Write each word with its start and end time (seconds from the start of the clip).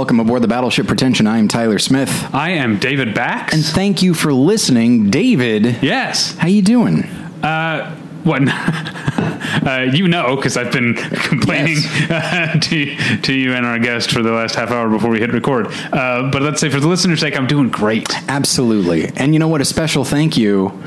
welcome 0.00 0.18
aboard 0.18 0.40
the 0.40 0.48
Battleship 0.48 0.86
Pretension. 0.86 1.26
I 1.26 1.36
am 1.36 1.46
Tyler 1.46 1.78
Smith. 1.78 2.34
I 2.34 2.52
am 2.52 2.78
David 2.78 3.14
Bax. 3.14 3.52
And 3.52 3.62
thank 3.62 4.00
you 4.00 4.14
for 4.14 4.32
listening. 4.32 5.10
David, 5.10 5.82
yes. 5.82 6.34
how 6.38 6.48
you 6.48 6.62
doing? 6.62 7.02
Uh, 7.42 7.94
what? 8.24 8.40
uh, 8.48 9.90
you 9.92 10.08
know, 10.08 10.36
because 10.36 10.56
I've 10.56 10.72
been 10.72 10.94
complaining 11.28 11.76
uh, 12.08 12.58
to, 12.60 12.96
to 13.18 13.34
you 13.34 13.52
and 13.52 13.66
our 13.66 13.78
guest 13.78 14.10
for 14.10 14.22
the 14.22 14.32
last 14.32 14.54
half 14.54 14.70
hour 14.70 14.88
before 14.88 15.10
we 15.10 15.20
hit 15.20 15.34
record. 15.34 15.66
Uh, 15.92 16.30
but 16.30 16.40
let's 16.40 16.62
say 16.62 16.70
for 16.70 16.80
the 16.80 16.88
listener's 16.88 17.20
sake, 17.20 17.36
I'm 17.36 17.46
doing 17.46 17.68
great. 17.68 18.08
Absolutely. 18.26 19.08
And 19.16 19.34
you 19.34 19.38
know 19.38 19.48
what? 19.48 19.60
A 19.60 19.66
special 19.66 20.06
thank 20.06 20.38
you 20.38 20.82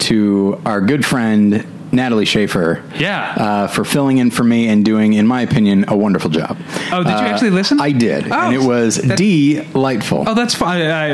to 0.00 0.60
our 0.66 0.80
good 0.80 1.06
friend 1.06 1.64
Natalie 1.90 2.24
Schaefer. 2.26 2.82
Yeah. 2.98 3.34
Uh, 3.36 3.66
for 3.66 3.84
filling 3.84 4.18
in 4.18 4.30
for 4.30 4.44
me 4.44 4.68
and 4.68 4.84
doing, 4.84 5.14
in 5.14 5.26
my 5.26 5.40
opinion, 5.42 5.86
a 5.88 5.96
wonderful 5.96 6.30
job. 6.30 6.58
Oh, 6.92 7.02
did 7.02 7.10
you 7.10 7.14
Uh, 7.16 7.20
actually 7.22 7.50
listen? 7.50 7.80
I 7.80 7.92
did. 7.92 8.30
Oh, 8.30 8.34
and 8.34 8.54
it 8.54 8.60
was 8.62 8.96
that- 8.96 9.16
delightful. 9.16 10.24
Oh, 10.26 10.34
that's 10.34 10.54
fine. 10.54 10.82
I, 10.82 11.10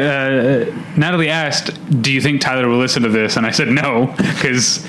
uh, 0.62 0.65
Natalie 0.96 1.29
asked, 1.29 1.71
"Do 2.02 2.13
you 2.13 2.21
think 2.21 2.40
Tyler 2.40 2.68
will 2.68 2.79
listen 2.79 3.02
to 3.04 3.09
this?" 3.09 3.37
And 3.37 3.46
I 3.46 3.51
said 3.51 3.68
no, 3.68 4.13
because 4.16 4.85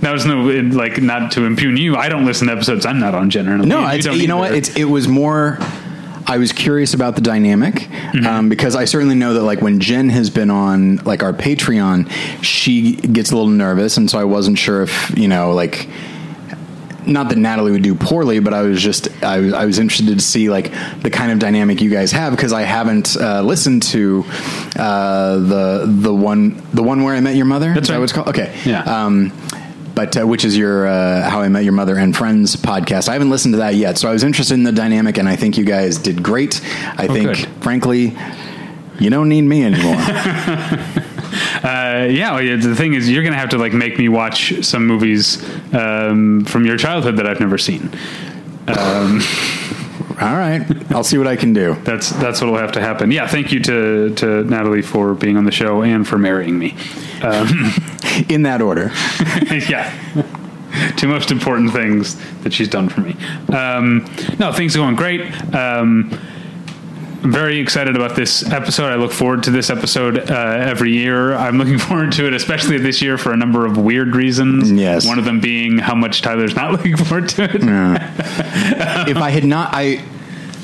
that 0.00 0.12
was 0.12 0.26
no 0.26 0.40
like 0.42 1.00
not 1.00 1.30
to 1.32 1.44
impugn 1.44 1.76
you. 1.76 1.94
I 1.96 2.08
don't 2.08 2.24
listen 2.26 2.48
to 2.48 2.52
episodes 2.54 2.84
I'm 2.84 2.98
not 2.98 3.14
on 3.14 3.30
generally. 3.30 3.66
No, 3.68 3.80
You 3.82 3.86
it's, 3.98 4.06
you 4.06 4.26
know 4.26 4.42
either. 4.42 4.50
what? 4.50 4.58
It's, 4.58 4.76
it 4.76 4.84
was 4.84 5.06
more. 5.06 5.58
I 6.26 6.38
was 6.38 6.52
curious 6.52 6.94
about 6.94 7.14
the 7.16 7.20
dynamic 7.22 7.74
Mm-hmm. 7.74 8.26
um, 8.26 8.48
because 8.48 8.76
I 8.76 8.84
certainly 8.84 9.14
know 9.14 9.34
that 9.34 9.42
like 9.42 9.60
when 9.62 9.80
Jen 9.80 10.08
has 10.10 10.28
been 10.30 10.50
on 10.50 10.96
like 10.98 11.22
our 11.22 11.32
Patreon, 11.32 12.10
she 12.42 12.96
gets 12.96 13.30
a 13.30 13.34
little 13.36 13.50
nervous, 13.50 13.96
and 13.96 14.10
so 14.10 14.18
I 14.18 14.24
wasn't 14.24 14.58
sure 14.58 14.82
if 14.82 15.16
you 15.18 15.28
know 15.28 15.52
like. 15.52 15.88
Not 17.04 17.30
that 17.30 17.36
Natalie 17.38 17.72
would 17.72 17.82
do 17.82 17.96
poorly, 17.96 18.38
but 18.38 18.54
I 18.54 18.62
was 18.62 18.80
just 18.80 19.08
I 19.24 19.40
was, 19.40 19.52
I 19.52 19.64
was 19.64 19.80
interested 19.80 20.16
to 20.18 20.24
see 20.24 20.48
like 20.48 20.70
the 21.02 21.10
kind 21.10 21.32
of 21.32 21.40
dynamic 21.40 21.80
you 21.80 21.90
guys 21.90 22.12
have 22.12 22.32
because 22.32 22.52
I 22.52 22.62
haven't 22.62 23.16
uh, 23.16 23.42
listened 23.42 23.82
to 23.90 24.24
uh, 24.76 25.36
the 25.38 25.84
the 25.88 26.14
one 26.14 26.62
the 26.72 26.82
one 26.84 27.02
where 27.02 27.16
I 27.16 27.20
met 27.20 27.34
your 27.34 27.46
mother. 27.46 27.74
That's 27.74 27.88
that 27.88 27.94
right. 27.94 27.98
what 27.98 28.04
it's 28.04 28.12
called? 28.12 28.28
Okay, 28.28 28.56
Yeah. 28.64 28.82
um, 28.84 29.32
but 30.02 30.20
uh, 30.20 30.26
which 30.26 30.44
is 30.44 30.56
your 30.56 30.88
uh, 30.88 31.30
How 31.30 31.42
I 31.42 31.48
Met 31.48 31.62
Your 31.62 31.74
Mother 31.74 31.96
and 31.96 32.16
Friends 32.16 32.56
podcast. 32.56 33.08
I 33.08 33.12
haven't 33.12 33.30
listened 33.30 33.54
to 33.54 33.58
that 33.58 33.76
yet, 33.76 33.98
so 33.98 34.08
I 34.08 34.12
was 34.12 34.24
interested 34.24 34.54
in 34.54 34.64
the 34.64 34.72
dynamic, 34.72 35.16
and 35.16 35.28
I 35.28 35.36
think 35.36 35.56
you 35.56 35.64
guys 35.64 35.96
did 35.96 36.24
great. 36.24 36.60
I 36.98 37.06
think, 37.06 37.28
Oh, 37.28 37.34
good. 37.34 37.46
frankly, 37.62 38.16
you 38.98 39.10
don't 39.10 39.28
need 39.28 39.42
me 39.42 39.64
anymore. 39.64 39.96
Uh, 41.62 42.08
yeah, 42.10 42.34
well, 42.34 42.58
the 42.58 42.74
thing 42.74 42.92
is, 42.92 43.08
you're 43.08 43.22
going 43.22 43.32
to 43.32 43.38
have 43.38 43.50
to 43.50 43.56
like 43.56 43.72
make 43.72 43.96
me 43.96 44.08
watch 44.08 44.52
some 44.64 44.84
movies 44.86 45.42
um, 45.72 46.44
from 46.44 46.66
your 46.66 46.76
childhood 46.76 47.16
that 47.16 47.26
I've 47.26 47.40
never 47.40 47.56
seen. 47.56 47.90
All 50.20 50.36
right, 50.36 50.92
I'll 50.92 51.04
see 51.04 51.18
what 51.18 51.26
I 51.26 51.36
can 51.36 51.52
do. 51.52 51.74
That's 51.84 52.10
that's 52.10 52.40
what'll 52.40 52.58
have 52.58 52.72
to 52.72 52.80
happen. 52.80 53.10
Yeah, 53.10 53.26
thank 53.26 53.52
you 53.52 53.60
to 53.60 54.14
to 54.16 54.44
Natalie 54.44 54.82
for 54.82 55.14
being 55.14 55.36
on 55.36 55.44
the 55.44 55.52
show 55.52 55.82
and 55.82 56.06
for 56.06 56.18
marrying 56.18 56.58
me. 56.58 56.76
In 58.28 58.42
that 58.42 58.60
order. 58.60 58.90
yeah. 59.68 59.90
Two 60.96 61.08
most 61.08 61.30
important 61.30 61.72
things 61.72 62.16
that 62.42 62.52
she's 62.52 62.68
done 62.68 62.88
for 62.88 63.00
me. 63.00 63.16
Um, 63.54 64.04
no, 64.38 64.52
things 64.52 64.74
are 64.74 64.78
going 64.78 64.96
great. 64.96 65.20
Um, 65.54 66.18
very 67.22 67.58
excited 67.58 67.96
about 67.96 68.16
this 68.16 68.48
episode. 68.50 68.92
I 68.92 68.96
look 68.96 69.12
forward 69.12 69.44
to 69.44 69.50
this 69.50 69.70
episode 69.70 70.30
uh, 70.30 70.34
every 70.34 70.92
year. 70.92 71.34
I'm 71.34 71.58
looking 71.58 71.78
forward 71.88 72.12
to 72.12 72.26
it, 72.26 72.34
especially 72.34 72.78
this 72.78 73.00
year, 73.00 73.16
for 73.18 73.32
a 73.32 73.36
number 73.36 73.64
of 73.64 73.76
weird 73.76 74.14
reasons. 74.14 74.70
Yes. 74.70 75.06
One 75.06 75.18
of 75.18 75.24
them 75.24 75.40
being 75.40 75.78
how 75.78 75.94
much 75.94 76.22
Tyler's 76.22 76.54
not 76.54 76.72
looking 76.72 76.96
forward 76.96 77.28
to 77.30 77.44
it. 77.44 77.54
if 79.08 79.16
I 79.16 79.30
had 79.30 79.44
not, 79.44 79.70
I. 79.72 80.04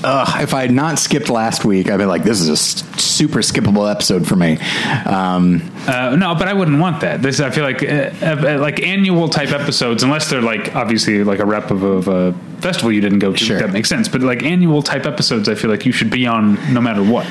Uh, 0.01 0.39
if 0.43 0.55
I 0.55 0.61
had 0.61 0.71
not 0.71 0.97
skipped 1.01 1.29
last 1.29 1.65
week, 1.65 1.91
I'd 1.91 1.97
be 1.97 2.05
like, 2.05 2.23
"This 2.23 2.41
is 2.41 2.49
a 2.49 2.57
super 3.01 3.41
skippable 3.41 3.91
episode 3.91 4.27
for 4.27 4.37
me." 4.37 4.59
Um, 5.07 5.63
Uh, 5.87 6.15
no, 6.17 6.35
but 6.35 6.49
I 6.49 6.53
wouldn't 6.53 6.81
want 6.81 7.01
that. 7.01 7.23
This 7.23 7.41
I 7.41 7.51
feel 7.51 7.65
like 7.65 7.83
uh, 7.83 8.11
uh, 8.23 8.59
like 8.61 8.83
annual 8.83 9.29
type 9.29 9.53
episodes, 9.53 10.03
unless 10.03 10.29
they're 10.29 10.43
like 10.43 10.75
obviously 10.75 11.25
like 11.25 11.39
a 11.39 11.47
rep 11.47 11.71
of, 11.71 11.83
of 11.83 12.09
a 12.09 12.33
festival 12.61 12.93
you 12.93 13.01
didn't 13.01 13.21
go 13.21 13.33
to. 13.33 13.39
Sure. 13.45 13.59
That 13.59 13.73
makes 13.73 13.89
sense. 13.89 14.09
But 14.09 14.21
like 14.23 14.43
annual 14.43 14.83
type 14.83 15.07
episodes, 15.07 15.49
I 15.49 15.55
feel 15.55 15.71
like 15.71 15.87
you 15.87 15.93
should 15.93 16.11
be 16.11 16.27
on 16.27 16.59
no 16.75 16.81
matter 16.81 17.03
what. 17.03 17.27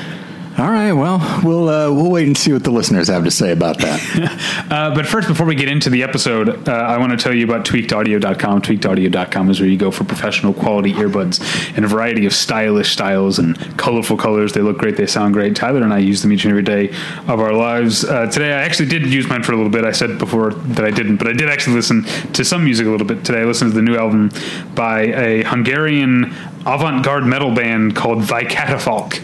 All 0.58 0.72
right, 0.72 0.92
well, 0.92 1.40
we'll 1.44 1.68
uh, 1.68 1.92
we'll 1.92 2.10
wait 2.10 2.26
and 2.26 2.36
see 2.36 2.52
what 2.52 2.64
the 2.64 2.72
listeners 2.72 3.06
have 3.06 3.22
to 3.22 3.30
say 3.30 3.52
about 3.52 3.78
that. 3.78 4.48
Uh, 4.68 4.94
but 4.94 5.06
first, 5.06 5.26
before 5.26 5.46
we 5.46 5.54
get 5.54 5.68
into 5.68 5.88
the 5.88 6.02
episode, 6.02 6.68
uh, 6.68 6.72
I 6.72 6.98
want 6.98 7.12
to 7.12 7.16
tell 7.16 7.32
you 7.32 7.44
about 7.44 7.64
tweakedaudio.com. 7.64 8.60
Tweakedaudio.com 8.60 9.50
is 9.50 9.60
where 9.60 9.68
you 9.68 9.78
go 9.78 9.90
for 9.90 10.04
professional 10.04 10.52
quality 10.52 10.92
earbuds 10.92 11.76
in 11.76 11.84
a 11.84 11.88
variety 11.88 12.26
of 12.26 12.34
stylish 12.34 12.92
styles 12.92 13.38
and 13.38 13.56
colorful 13.78 14.18
colors. 14.18 14.52
They 14.52 14.60
look 14.60 14.76
great, 14.76 14.96
they 14.96 15.06
sound 15.06 15.32
great. 15.32 15.56
Tyler 15.56 15.82
and 15.82 15.92
I 15.92 15.98
use 15.98 16.20
them 16.20 16.32
each 16.32 16.44
and 16.44 16.50
every 16.50 16.64
day 16.64 16.90
of 17.28 17.40
our 17.40 17.54
lives. 17.54 18.04
Uh, 18.04 18.26
today, 18.26 18.52
I 18.52 18.62
actually 18.62 18.90
did 18.90 19.06
use 19.06 19.26
mine 19.26 19.42
for 19.42 19.52
a 19.52 19.56
little 19.56 19.72
bit. 19.72 19.84
I 19.84 19.92
said 19.92 20.18
before 20.18 20.52
that 20.52 20.84
I 20.84 20.90
didn't, 20.90 21.16
but 21.16 21.28
I 21.28 21.32
did 21.32 21.48
actually 21.48 21.76
listen 21.76 22.04
to 22.34 22.44
some 22.44 22.62
music 22.62 22.86
a 22.86 22.90
little 22.90 23.06
bit 23.06 23.24
today. 23.24 23.40
I 23.40 23.44
listened 23.44 23.70
to 23.70 23.74
the 23.74 23.82
new 23.82 23.96
album 23.96 24.30
by 24.74 25.00
a 25.00 25.44
Hungarian 25.44 26.34
avant 26.66 27.04
garde 27.04 27.24
metal 27.24 27.54
band 27.54 27.96
called 27.96 28.24
Thy 28.24 28.44
Catafalque. 28.44 29.22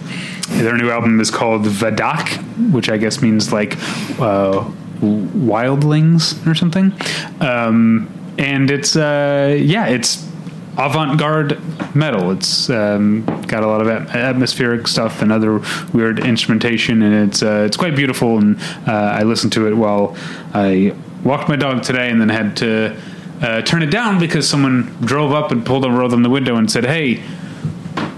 Their 0.48 0.76
new 0.76 0.90
album 0.90 1.20
is 1.20 1.30
called 1.30 1.62
Vadak, 1.62 2.72
which 2.72 2.88
I 2.88 2.96
guess 2.96 3.22
means 3.22 3.52
like 3.52 3.76
uh, 4.20 4.70
wildlings 5.00 6.46
or 6.46 6.54
something. 6.54 6.92
Um, 7.40 8.08
and 8.38 8.70
it's 8.70 8.96
uh, 8.96 9.56
yeah, 9.58 9.86
it's 9.86 10.28
avant-garde 10.76 11.60
metal. 11.94 12.32
It's 12.32 12.68
um, 12.68 13.24
got 13.46 13.62
a 13.62 13.66
lot 13.66 13.80
of 13.80 13.88
atmospheric 13.88 14.88
stuff 14.88 15.22
and 15.22 15.30
other 15.30 15.60
weird 15.92 16.18
instrumentation, 16.18 17.02
and 17.02 17.28
it's 17.28 17.42
uh, 17.42 17.64
it's 17.66 17.76
quite 17.76 17.96
beautiful. 17.96 18.38
And 18.38 18.60
uh, 18.86 18.92
I 18.92 19.22
listened 19.22 19.52
to 19.54 19.66
it 19.68 19.74
while 19.74 20.16
I 20.52 20.94
walked 21.22 21.48
my 21.48 21.56
dog 21.56 21.82
today, 21.82 22.10
and 22.10 22.20
then 22.20 22.28
had 22.28 22.56
to 22.58 22.96
uh, 23.40 23.62
turn 23.62 23.82
it 23.82 23.90
down 23.90 24.18
because 24.18 24.48
someone 24.48 24.96
drove 25.00 25.32
up 25.32 25.52
and 25.52 25.64
pulled 25.64 25.84
over 25.84 26.02
on 26.02 26.22
the 26.22 26.30
window 26.30 26.56
and 26.56 26.70
said, 26.70 26.84
"Hey." 26.84 27.22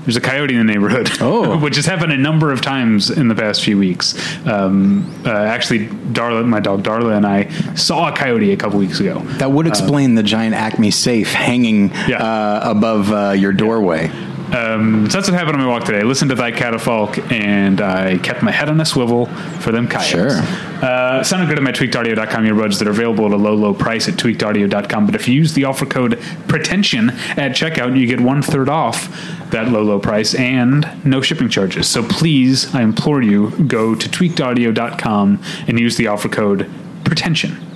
There's 0.07 0.17
a 0.17 0.21
coyote 0.21 0.55
in 0.55 0.65
the 0.65 0.73
neighborhood, 0.73 1.11
Oh. 1.21 1.59
which 1.63 1.75
has 1.77 1.85
happened 1.85 2.13
a 2.13 2.17
number 2.17 2.53
of 2.53 2.61
times 2.61 3.11
in 3.11 3.27
the 3.27 3.35
past 3.35 3.63
few 3.65 3.77
weeks. 3.77 4.15
Um, 4.47 5.13
uh, 5.27 5.31
actually, 5.31 5.89
Darla, 5.89 6.47
my 6.47 6.61
dog 6.61 6.85
Darla, 6.85 7.17
and 7.17 7.27
I 7.27 7.51
saw 7.75 8.09
a 8.13 8.17
coyote 8.17 8.53
a 8.53 8.57
couple 8.57 8.79
weeks 8.79 9.01
ago. 9.01 9.19
That 9.39 9.51
would 9.51 9.67
explain 9.67 10.15
the 10.15 10.23
giant 10.23 10.55
Acme 10.55 10.93
safe 10.93 11.33
hanging 11.33 11.91
Yeah. 12.07 12.23
uh, 12.23 12.71
above 12.71 13.11
uh, 13.13 13.31
your 13.33 13.53
doorway. 13.53 14.11
Um, 14.55 15.11
so 15.11 15.19
that's 15.19 15.29
what 15.29 15.39
happened 15.39 15.57
on 15.57 15.63
my 15.63 15.69
walk 15.69 15.85
today. 15.85 16.01
I 16.01 16.03
listened 16.03 16.29
to 16.31 16.37
that 16.37 16.55
catafalque, 16.55 17.33
and 17.33 17.81
I 17.81 18.19
kept 18.19 18.43
my 18.43 18.53
head 18.53 18.69
on 18.69 18.81
a 18.81 18.85
swivel 18.85 19.27
for 19.61 19.73
them 19.73 19.89
coyotes. 19.89 20.09
Sure. 20.09 20.41
Uh, 20.85 21.23
sounded 21.25 21.49
good 21.49 21.59
at 21.59 21.65
my 21.65 21.73
tweakedaudio.com 21.73 22.45
earbuds 22.45 22.79
that 22.79 22.87
are 22.87 22.93
available 22.93 23.27
at 23.27 23.33
a 23.33 23.37
low, 23.37 23.55
low 23.55 23.75
price 23.75 24.09
at 24.09 24.15
tweakedaudio.com. 24.15 25.07
But 25.07 25.15
if 25.15 25.27
you 25.27 25.35
use 25.35 25.55
the 25.55 25.65
offer 25.65 25.85
code 25.85 26.21
pretension 26.47 27.11
at 27.11 27.53
checkout, 27.53 27.99
you 27.99 28.07
get 28.07 28.21
one 28.21 28.41
third 28.43 28.69
off 28.69 29.09
that 29.51 29.69
low, 29.69 29.83
low 29.83 29.99
price 29.99 30.35
and 30.35 31.05
no 31.05 31.21
shipping 31.23 31.49
charges. 31.49 31.89
So 31.89 32.03
please, 32.03 32.75
I 32.75 32.83
implore 32.83 33.23
you, 33.23 33.51
go 33.67 33.95
to 33.95 34.09
tweakedaudio.com 34.09 35.43
and 35.67 35.81
use 35.81 35.97
the 35.97 36.07
offer 36.07 36.29
code 36.29 36.71
pretension. 37.05 37.76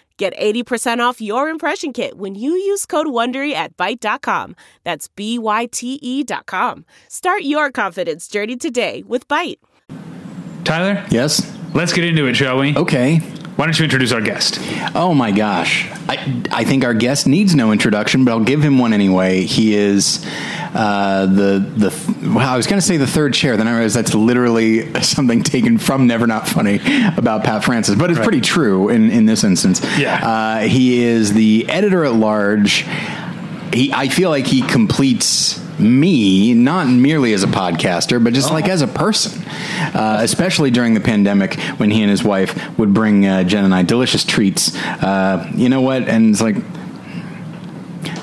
Get 0.21 0.37
80% 0.37 0.99
off 0.99 1.19
your 1.19 1.49
impression 1.49 1.93
kit 1.93 2.15
when 2.15 2.35
you 2.35 2.51
use 2.51 2.85
code 2.85 3.07
WONDERY 3.07 3.53
at 3.55 3.75
Byte.com. 3.75 4.55
That's 4.83 5.07
B-Y-T-E 5.07 6.23
dot 6.25 6.45
com. 6.45 6.85
Start 7.09 7.41
your 7.41 7.71
confidence 7.71 8.27
journey 8.27 8.55
today 8.55 9.03
with 9.07 9.27
Byte. 9.27 9.57
Tyler, 10.63 11.03
Yes. 11.09 11.41
let's 11.73 11.91
get 11.91 12.03
into 12.05 12.27
it, 12.27 12.35
shall 12.35 12.59
we? 12.59 12.75
Okay. 12.77 13.19
Why 13.61 13.67
don't 13.67 13.77
you 13.77 13.83
introduce 13.83 14.11
our 14.11 14.21
guest? 14.21 14.57
Oh 14.95 15.13
my 15.13 15.29
gosh. 15.31 15.87
I, 16.09 16.41
I 16.49 16.63
think 16.63 16.83
our 16.83 16.95
guest 16.95 17.27
needs 17.27 17.53
no 17.53 17.71
introduction, 17.71 18.25
but 18.25 18.31
I'll 18.31 18.43
give 18.43 18.63
him 18.63 18.79
one 18.79 18.91
anyway. 18.91 19.41
He 19.43 19.75
is 19.75 20.25
uh, 20.73 21.27
the 21.27 21.59
the 21.77 22.29
well, 22.33 22.39
I 22.39 22.57
was 22.57 22.65
going 22.65 22.81
to 22.81 22.85
say 22.87 22.97
the 22.97 23.05
third 23.05 23.35
chair, 23.35 23.57
then 23.57 23.67
I 23.67 23.73
realized 23.73 23.95
that's 23.95 24.15
literally 24.15 24.91
something 25.03 25.43
taken 25.43 25.77
from 25.77 26.07
Never 26.07 26.25
Not 26.25 26.47
Funny 26.47 26.79
about 27.15 27.43
Pat 27.43 27.63
Francis, 27.63 27.93
but 27.93 28.09
it's 28.09 28.17
Right. 28.17 28.23
pretty 28.25 28.41
true 28.41 28.89
in 28.89 29.11
in 29.11 29.27
this 29.27 29.43
instance. 29.43 29.79
Yeah. 29.95 30.27
uh, 30.27 30.59
he 30.61 31.03
is 31.03 31.31
the 31.33 31.69
editor 31.69 32.03
at 32.03 32.13
large. 32.13 32.87
He, 33.75 33.93
I 33.93 34.07
feel 34.07 34.31
like 34.31 34.47
he 34.47 34.63
completes 34.63 35.59
me, 35.81 36.53
not 36.53 36.87
merely 36.87 37.33
as 37.33 37.43
a 37.43 37.47
podcaster, 37.47 38.23
but 38.23 38.33
just 38.33 38.51
like 38.51 38.67
as 38.67 38.81
a 38.81 38.87
person. 38.87 39.43
Uh, 39.93 40.19
especially 40.21 40.71
during 40.71 40.93
the 40.93 40.99
pandemic 40.99 41.59
when 41.77 41.91
he 41.91 42.01
and 42.01 42.09
his 42.09 42.23
wife 42.23 42.77
would 42.77 42.93
bring 42.93 43.25
uh, 43.25 43.43
Jen 43.43 43.65
and 43.65 43.73
I 43.73 43.83
delicious 43.83 44.23
treats. 44.23 44.75
Uh, 44.75 45.51
you 45.55 45.69
know 45.69 45.81
what? 45.81 46.07
And 46.07 46.29
it's 46.29 46.41
like, 46.41 46.55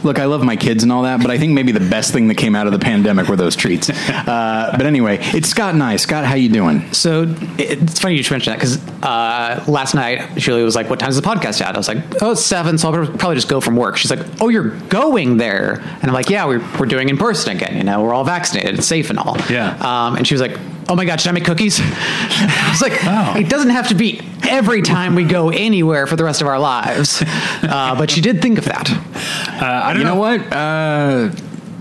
Look, 0.05 0.19
I 0.19 0.27
love 0.27 0.43
my 0.43 0.57
kids 0.57 0.83
and 0.83 0.93
all 0.93 1.03
that, 1.03 1.21
but 1.21 1.31
I 1.31 1.39
think 1.39 1.53
maybe 1.53 1.73
the 1.73 1.81
best 1.81 2.13
thing 2.13 2.29
that 2.29 2.37
came 2.37 2.55
out 2.55 2.67
of 2.67 2.73
the 2.73 2.79
pandemic 2.79 3.29
were 3.29 3.37
those 3.37 3.57
treats. 3.57 3.91
Uh, 4.29 4.77
but 4.77 4.85
anyway, 4.85 5.19
it's 5.21 5.49
Scott 5.49 5.75
Nye. 5.75 5.97
Scott, 5.97 6.25
how 6.25 6.35
you 6.35 6.49
doing? 6.49 6.93
So 6.93 7.25
it's 7.57 7.99
funny 7.99 8.17
you 8.17 8.23
should 8.23 8.33
mention 8.33 8.53
that 8.53 8.57
because 8.57 8.79
uh, 9.03 9.65
last 9.69 9.95
night 9.95 10.37
Julie 10.37 10.63
was 10.65 10.75
like, 10.75 10.91
"What 10.91 10.99
time's 10.99 11.17
the 11.17 11.23
podcast 11.23 11.61
at?" 11.63 11.75
I 11.75 11.79
was 11.79 11.89
like, 11.89 11.99
"Oh, 12.21 12.33
it's 12.33 12.45
seven, 12.45 12.77
so 12.77 12.91
I'll 12.91 13.07
probably 13.07 13.37
just 13.37 13.49
go 13.49 13.61
from 13.61 13.77
work." 13.77 13.97
She's 13.97 14.11
like, 14.11 14.21
"Oh, 14.41 14.49
you're 14.49 14.71
going 14.89 15.37
there?" 15.39 15.81
And 15.81 16.05
I'm 16.05 16.13
like, 16.13 16.29
"Yeah, 16.29 16.47
we're 16.47 16.63
we're 16.79 16.87
doing 16.87 17.09
in 17.09 17.17
person 17.17 17.57
again. 17.57 17.77
You 17.77 17.85
know, 17.85 18.03
we're 18.03 18.13
all 18.13 18.25
vaccinated, 18.25 18.75
it's 18.79 18.87
safe 18.87 19.09
and 19.09 19.19
all." 19.19 19.37
Yeah. 19.49 19.77
Um, 19.81 20.17
and 20.17 20.27
she 20.27 20.35
was 20.35 20.41
like, 20.43 20.59
"Oh 20.89 20.95
my 20.97 21.05
god, 21.05 21.21
should 21.21 21.29
I 21.29 21.33
make 21.33 21.45
cookies?" 21.45 21.81
I 21.83 22.69
was 22.71 22.81
like, 22.83 22.99
Oh. 23.05 23.35
"It 23.39 23.49
doesn't 23.49 23.71
have 23.71 23.89
to 23.89 23.95
be 23.95 24.21
every 24.49 24.83
time 24.83 25.15
we 25.15 25.25
go 25.25 25.51
anywhere 25.51 26.07
for 26.07 26.17
the 26.17 26.25
rest 26.25 26.41
of 26.41 26.47
our 26.47 26.59
lives." 26.59 27.23
Uh, 27.63 27.95
but 27.97 28.11
she 28.11 28.21
did 28.21 28.41
think 28.43 28.59
of 28.59 28.65
that. 28.67 28.91
Uh, 28.91 29.65
I 29.65 29.93
don't 29.93 29.99
You 30.03 30.05
know 30.05 30.15
know. 30.15 30.21
what? 30.21 30.53
Uh, 30.53 31.31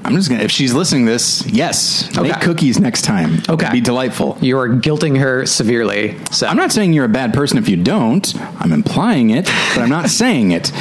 I'm 0.07 0.15
just 0.15 0.29
gonna. 0.29 0.41
If 0.41 0.51
she's 0.51 0.73
listening 0.73 1.05
to 1.05 1.11
this, 1.11 1.45
yes, 1.45 2.15
make 2.15 2.39
cookies 2.39 2.79
next 2.79 3.01
time. 3.01 3.41
Okay. 3.49 3.65
It'd 3.65 3.73
be 3.73 3.81
delightful. 3.81 4.37
You 4.39 4.57
are 4.57 4.69
guilting 4.69 5.19
her 5.19 5.45
severely. 5.45 6.17
So 6.31 6.47
I'm 6.47 6.55
not 6.55 6.71
saying 6.71 6.93
you're 6.93 7.03
a 7.03 7.09
bad 7.09 7.33
person 7.33 7.57
if 7.57 7.67
you 7.67 7.75
don't. 7.75 8.33
I'm 8.61 8.71
implying 8.71 9.31
it, 9.31 9.47
but 9.75 9.79
I'm 9.79 9.89
not 9.89 10.09
saying 10.21 10.51
it. 10.51 10.71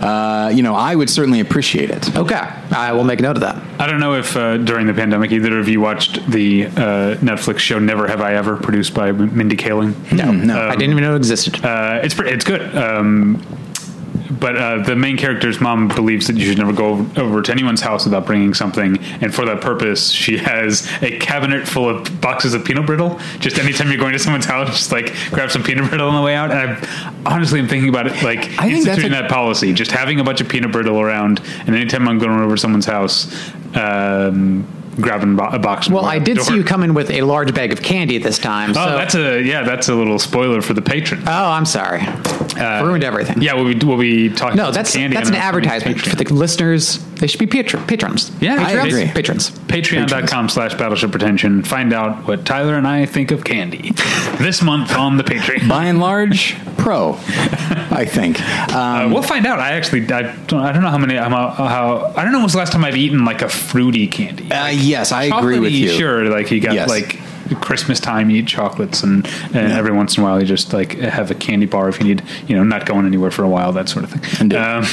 Uh, 0.00 0.52
you 0.54 0.62
know, 0.62 0.76
I 0.76 0.94
would 0.94 1.10
certainly 1.10 1.40
appreciate 1.40 1.90
it. 1.90 2.16
Okay, 2.16 2.36
I 2.36 2.92
will 2.92 3.02
make 3.02 3.18
note 3.18 3.36
of 3.36 3.40
that. 3.40 3.60
I 3.80 3.88
don't 3.88 3.98
know 3.98 4.14
if 4.14 4.36
uh, 4.36 4.56
during 4.58 4.86
the 4.86 4.94
pandemic 4.94 5.32
either 5.32 5.58
of 5.58 5.68
you 5.68 5.80
watched 5.80 6.24
the 6.30 6.66
uh, 6.66 6.70
Netflix 7.16 7.58
show 7.58 7.80
Never 7.80 8.06
Have 8.06 8.20
I 8.20 8.34
Ever, 8.34 8.56
produced 8.56 8.94
by 8.94 9.10
Mindy 9.10 9.56
Kaling. 9.56 10.12
No, 10.12 10.30
no. 10.30 10.68
I 10.68 10.76
didn't 10.76 10.92
even 10.92 11.02
know 11.02 11.14
it 11.14 11.18
existed. 11.18 11.64
Uh, 11.64 11.98
it's 12.04 12.14
pretty, 12.14 12.30
it's 12.30 12.44
good. 12.44 12.72
Um, 12.76 13.42
but 14.30 14.56
uh, 14.56 14.82
the 14.82 14.96
main 14.96 15.16
character's 15.16 15.60
mom 15.60 15.88
believes 15.88 16.26
that 16.26 16.36
you 16.36 16.46
should 16.46 16.58
never 16.58 16.72
go 16.72 17.06
over 17.16 17.42
to 17.42 17.52
anyone's 17.52 17.80
house 17.80 18.04
without 18.04 18.26
bringing 18.26 18.54
something, 18.54 18.98
and 19.20 19.34
for 19.34 19.44
that 19.44 19.60
purpose, 19.60 20.10
she 20.10 20.38
has 20.38 20.90
a 21.02 21.18
cabinet 21.18 21.66
full 21.66 21.88
of 21.88 22.20
boxes 22.20 22.54
of 22.54 22.64
peanut 22.64 22.86
brittle. 22.86 23.18
Just 23.38 23.58
anytime 23.58 23.88
you're 23.88 23.98
going 23.98 24.12
to 24.12 24.18
someone's 24.18 24.46
house, 24.46 24.68
just 24.68 24.92
like 24.92 25.12
grab 25.30 25.50
some 25.50 25.62
peanut 25.62 25.88
brittle 25.88 26.08
on 26.08 26.14
the 26.14 26.22
way 26.22 26.34
out. 26.34 26.50
And 26.50 26.58
I 26.58 27.34
honestly 27.34 27.60
am 27.60 27.68
thinking 27.68 27.88
about 27.88 28.06
it, 28.06 28.22
like 28.22 28.58
I 28.58 28.68
instituting 28.68 29.12
a- 29.12 29.22
that 29.22 29.30
policy, 29.30 29.72
just 29.72 29.90
having 29.90 30.20
a 30.20 30.24
bunch 30.24 30.40
of 30.40 30.48
peanut 30.48 30.72
brittle 30.72 31.00
around, 31.00 31.40
and 31.66 31.74
anytime 31.74 32.08
I'm 32.08 32.18
going 32.18 32.38
over 32.40 32.54
to 32.54 32.60
someone's 32.60 32.86
house, 32.86 33.52
um, 33.74 34.66
grabbing 35.00 35.36
bo- 35.36 35.48
a 35.48 35.58
box. 35.58 35.88
Well, 35.88 36.04
I 36.04 36.18
did 36.18 36.36
door. 36.36 36.44
see 36.44 36.54
you 36.54 36.64
come 36.64 36.82
in 36.82 36.94
with 36.94 37.10
a 37.10 37.22
large 37.22 37.54
bag 37.54 37.72
of 37.72 37.82
candy 37.82 38.18
this 38.18 38.38
time. 38.38 38.70
Oh, 38.70 38.74
so. 38.74 38.96
that's 38.96 39.14
a 39.14 39.42
yeah, 39.42 39.62
that's 39.62 39.88
a 39.88 39.94
little 39.94 40.18
spoiler 40.18 40.62
for 40.62 40.74
the 40.74 40.82
patron. 40.82 41.22
Oh, 41.26 41.50
I'm 41.50 41.66
sorry. 41.66 42.00
Ruined 42.56 43.04
everything. 43.04 43.38
Uh, 43.38 43.42
Yeah, 43.42 43.54
we'll 43.54 43.72
be, 43.74 43.86
we'll 43.86 43.98
be 43.98 44.28
talking. 44.30 44.56
No, 44.56 44.64
about 44.64 44.74
that's 44.74 44.94
candy 44.94 45.16
that's 45.16 45.28
an 45.28 45.34
advertisement 45.34 46.00
for 46.00 46.16
the 46.16 46.32
listeners. 46.34 46.98
They 47.16 47.26
should 47.26 47.40
be 47.40 47.46
patr- 47.46 47.86
patrons. 47.88 48.30
Yeah, 48.40 48.54
I 48.60 48.64
patrons? 48.74 48.86
agree. 48.92 49.06
Patrons. 49.08 49.50
Patreon.com 49.50 50.48
slash 50.48 50.74
Battleship 50.74 51.10
Pretension. 51.10 51.62
Find 51.62 51.92
out 51.92 52.26
what 52.26 52.44
Tyler 52.44 52.74
and 52.74 52.86
I 52.86 53.06
think 53.06 53.30
of 53.30 53.44
candy 53.44 53.92
this 54.38 54.62
month 54.62 54.94
on 54.94 55.16
the 55.16 55.24
Patreon. 55.24 55.68
By 55.68 55.86
and 55.86 55.98
large, 56.00 56.56
pro. 56.76 57.14
I 57.90 58.04
think. 58.04 58.40
Um, 58.74 58.76
Uh, 58.76 59.08
we'll 59.12 59.22
find 59.22 59.46
out. 59.46 59.58
I 59.60 59.72
actually, 59.72 60.02
I 60.12 60.22
don't, 60.46 60.60
I 60.62 60.72
don't 60.72 60.82
know 60.82 60.90
how 60.90 60.98
many, 60.98 61.16
how, 61.16 61.28
how, 61.28 62.12
I 62.16 62.22
don't 62.24 62.32
know 62.32 62.40
when's 62.40 62.52
the 62.52 62.58
last 62.58 62.72
time 62.72 62.84
I've 62.84 62.96
eaten 62.96 63.24
like 63.24 63.42
a 63.42 63.48
fruity 63.48 64.06
candy. 64.06 64.50
uh, 64.52 64.66
yes, 64.68 65.12
I 65.12 65.24
agree 65.24 65.58
with 65.58 65.72
you. 65.72 65.88
Sure, 65.90 66.28
like 66.28 66.50
you 66.50 66.60
got 66.60 66.74
Yes. 66.74 66.88
like 66.88 67.18
Christmas 67.54 68.00
time, 68.00 68.30
you 68.30 68.38
eat 68.42 68.48
chocolates, 68.48 69.02
and, 69.02 69.26
and 69.54 69.72
every 69.72 69.92
once 69.92 70.16
in 70.16 70.22
a 70.22 70.26
while 70.26 70.40
you 70.40 70.46
just 70.46 70.72
like 70.72 70.92
have 70.98 71.30
a 71.30 71.34
candy 71.34 71.66
bar 71.66 71.88
if 71.88 71.98
you 72.00 72.04
need, 72.06 72.22
you 72.48 72.56
know, 72.56 72.64
not 72.64 72.86
going 72.86 73.06
anywhere 73.06 73.30
for 73.30 73.44
a 73.44 73.48
while, 73.48 73.72
that 73.72 73.88
sort 73.88 74.04
of 74.04 74.10
thing. 74.10 74.52
Um, 74.56 74.84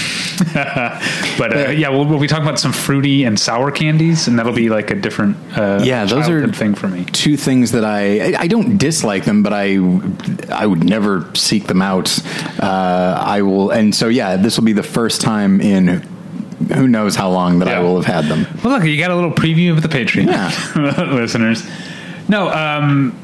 but 1.38 1.56
uh, 1.56 1.70
yeah, 1.72 1.90
we'll, 1.90 2.06
we'll 2.06 2.20
be 2.20 2.28
talking 2.28 2.44
about 2.46 2.60
some 2.60 2.72
fruity 2.74 3.24
and 3.24 3.40
sour 3.40 3.72
candies, 3.72 4.28
and 4.28 4.38
that'll 4.38 4.54
be 4.54 4.70
like 4.70 4.92
a 4.92 4.96
different 4.96 5.36
uh, 5.58 5.82
Yeah, 5.84 6.06
those 6.06 6.30
are- 6.30 6.48
thing 6.54 6.76
for 6.76 6.88
me. 6.88 7.06
two 7.06 7.38
things 7.38 7.72
that 7.72 7.84
I 7.86 8.36
I 8.38 8.48
don't 8.48 8.78
dislike 8.78 9.26
them, 9.26 9.42
but 9.44 9.54
I 9.54 9.78
I 10.52 10.66
would 10.66 10.84
never 10.84 11.30
seek 11.36 11.68
them 11.68 11.82
out. 11.82 12.20
Uh, 12.60 13.18
I 13.26 13.42
will, 13.42 13.72
and 13.72 13.94
so 13.96 14.08
yeah, 14.10 14.36
this 14.38 14.58
will 14.58 14.66
be 14.66 14.74
the 14.74 14.84
first 14.84 15.22
time 15.22 15.62
in 15.62 16.08
who 16.74 16.88
knows 16.88 17.16
how 17.16 17.30
long 17.30 17.60
that 17.60 17.68
I 17.68 17.80
will 17.80 17.96
have 18.02 18.06
had 18.06 18.26
them. 18.32 18.46
Well, 18.64 18.76
look, 18.76 18.84
you 18.88 18.98
got 18.98 19.12
a 19.12 19.16
little 19.16 19.32
preview 19.32 19.72
of 19.72 19.82
the 19.82 19.88
Patreon, 19.90 20.28
Yeah. 20.28 21.04
listeners. 21.14 21.64
No, 22.34 22.50
um, 22.50 23.16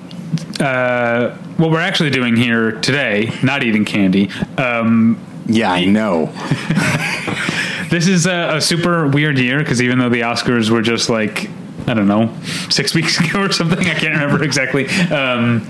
uh, 0.59 1.31
what 1.57 1.71
we're 1.71 1.81
actually 1.81 2.11
doing 2.11 2.35
here 2.35 2.73
today, 2.73 3.35
not 3.41 3.63
eating 3.63 3.83
candy. 3.83 4.29
Um, 4.55 5.19
Yeah, 5.47 5.71
I 5.71 5.85
know. 5.85 6.27
this 7.89 8.07
is 8.07 8.27
a, 8.27 8.57
a 8.57 8.61
super 8.61 9.07
weird 9.07 9.39
year 9.39 9.57
because 9.57 9.81
even 9.81 9.97
though 9.97 10.09
the 10.09 10.21
Oscars 10.21 10.69
were 10.69 10.83
just 10.83 11.09
like 11.09 11.49
I 11.87 11.95
don't 11.95 12.07
know 12.07 12.31
six 12.69 12.93
weeks 12.99 13.19
ago 13.19 13.45
or 13.45 13.51
something, 13.51 13.79
I 13.79 13.95
can't 13.95 14.13
remember 14.13 14.43
exactly. 14.43 14.87
Um, 15.09 15.67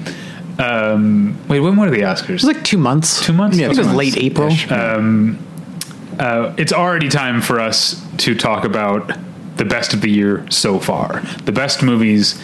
um, 0.58 1.38
wait, 1.48 1.62
when 1.62 1.78
were 1.78 1.90
the 1.90 2.02
Oscars? 2.02 2.30
It 2.30 2.34
was 2.34 2.44
like 2.44 2.66
two 2.66 2.78
months. 2.78 3.26
Two 3.26 3.32
months? 3.32 3.58
I 3.58 3.68
think 3.68 3.74
it 3.74 3.78
was 3.78 3.94
late. 3.94 4.18
April. 4.18 4.50
Ish. 4.50 4.70
uh, 4.70 6.54
it's 6.58 6.74
already 6.74 7.08
time 7.08 7.40
for 7.40 7.62
us 7.62 8.06
to 8.18 8.36
talk 8.36 8.66
about 8.66 9.18
the 9.56 9.64
best 9.64 9.94
of 9.94 10.02
the 10.02 10.10
year 10.10 10.46
so 10.50 10.78
far. 10.78 11.22
The 11.46 11.54
best 11.54 11.84
movies, 11.84 12.42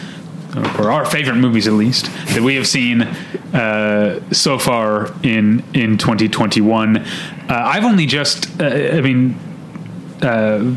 or 0.56 0.90
our 0.90 1.04
favorite 1.04 1.36
movies 1.36 1.66
at 1.66 1.74
least, 1.74 2.06
that 2.28 2.42
we 2.42 2.54
have 2.56 2.66
seen 2.66 3.02
uh, 3.02 4.20
so 4.32 4.58
far 4.58 5.12
in 5.22 5.62
in 5.74 5.98
2021. 5.98 6.96
Uh, 6.96 7.04
I've 7.48 7.84
only 7.84 8.06
just, 8.06 8.60
uh, 8.60 8.64
I 8.66 9.00
mean. 9.00 9.38
Uh, 10.22 10.74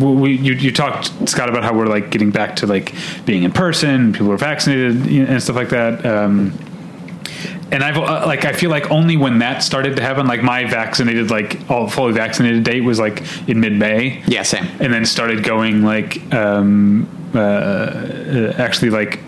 we, 0.00 0.32
you, 0.32 0.54
you 0.54 0.72
talked 0.72 1.12
Scott 1.28 1.48
about 1.48 1.62
how 1.62 1.72
we're 1.72 1.86
like 1.86 2.10
getting 2.10 2.32
back 2.32 2.56
to 2.56 2.66
like 2.66 2.92
being 3.24 3.44
in 3.44 3.52
person, 3.52 4.12
people 4.12 4.32
are 4.32 4.36
vaccinated 4.36 5.06
and 5.06 5.40
stuff 5.40 5.54
like 5.54 5.68
that. 5.68 6.04
Um, 6.04 6.58
and 7.72 7.84
I've 7.84 7.96
uh, 7.96 8.26
like 8.26 8.44
I 8.44 8.52
feel 8.52 8.70
like 8.70 8.90
only 8.90 9.16
when 9.16 9.38
that 9.38 9.62
started 9.62 9.96
to 9.96 10.02
happen, 10.02 10.26
like 10.26 10.42
my 10.42 10.64
vaccinated, 10.64 11.30
like 11.30 11.70
all 11.70 11.88
fully 11.88 12.12
vaccinated 12.12 12.64
date 12.64 12.82
was 12.82 12.98
like 12.98 13.22
in 13.48 13.60
mid 13.60 13.74
May. 13.74 14.22
Yeah, 14.26 14.42
same. 14.42 14.66
And 14.80 14.92
then 14.92 15.04
started 15.04 15.44
going 15.44 15.82
like 15.82 16.32
um, 16.34 17.08
uh, 17.34 17.38
uh, 17.38 18.54
actually 18.58 18.90
like 18.90 19.20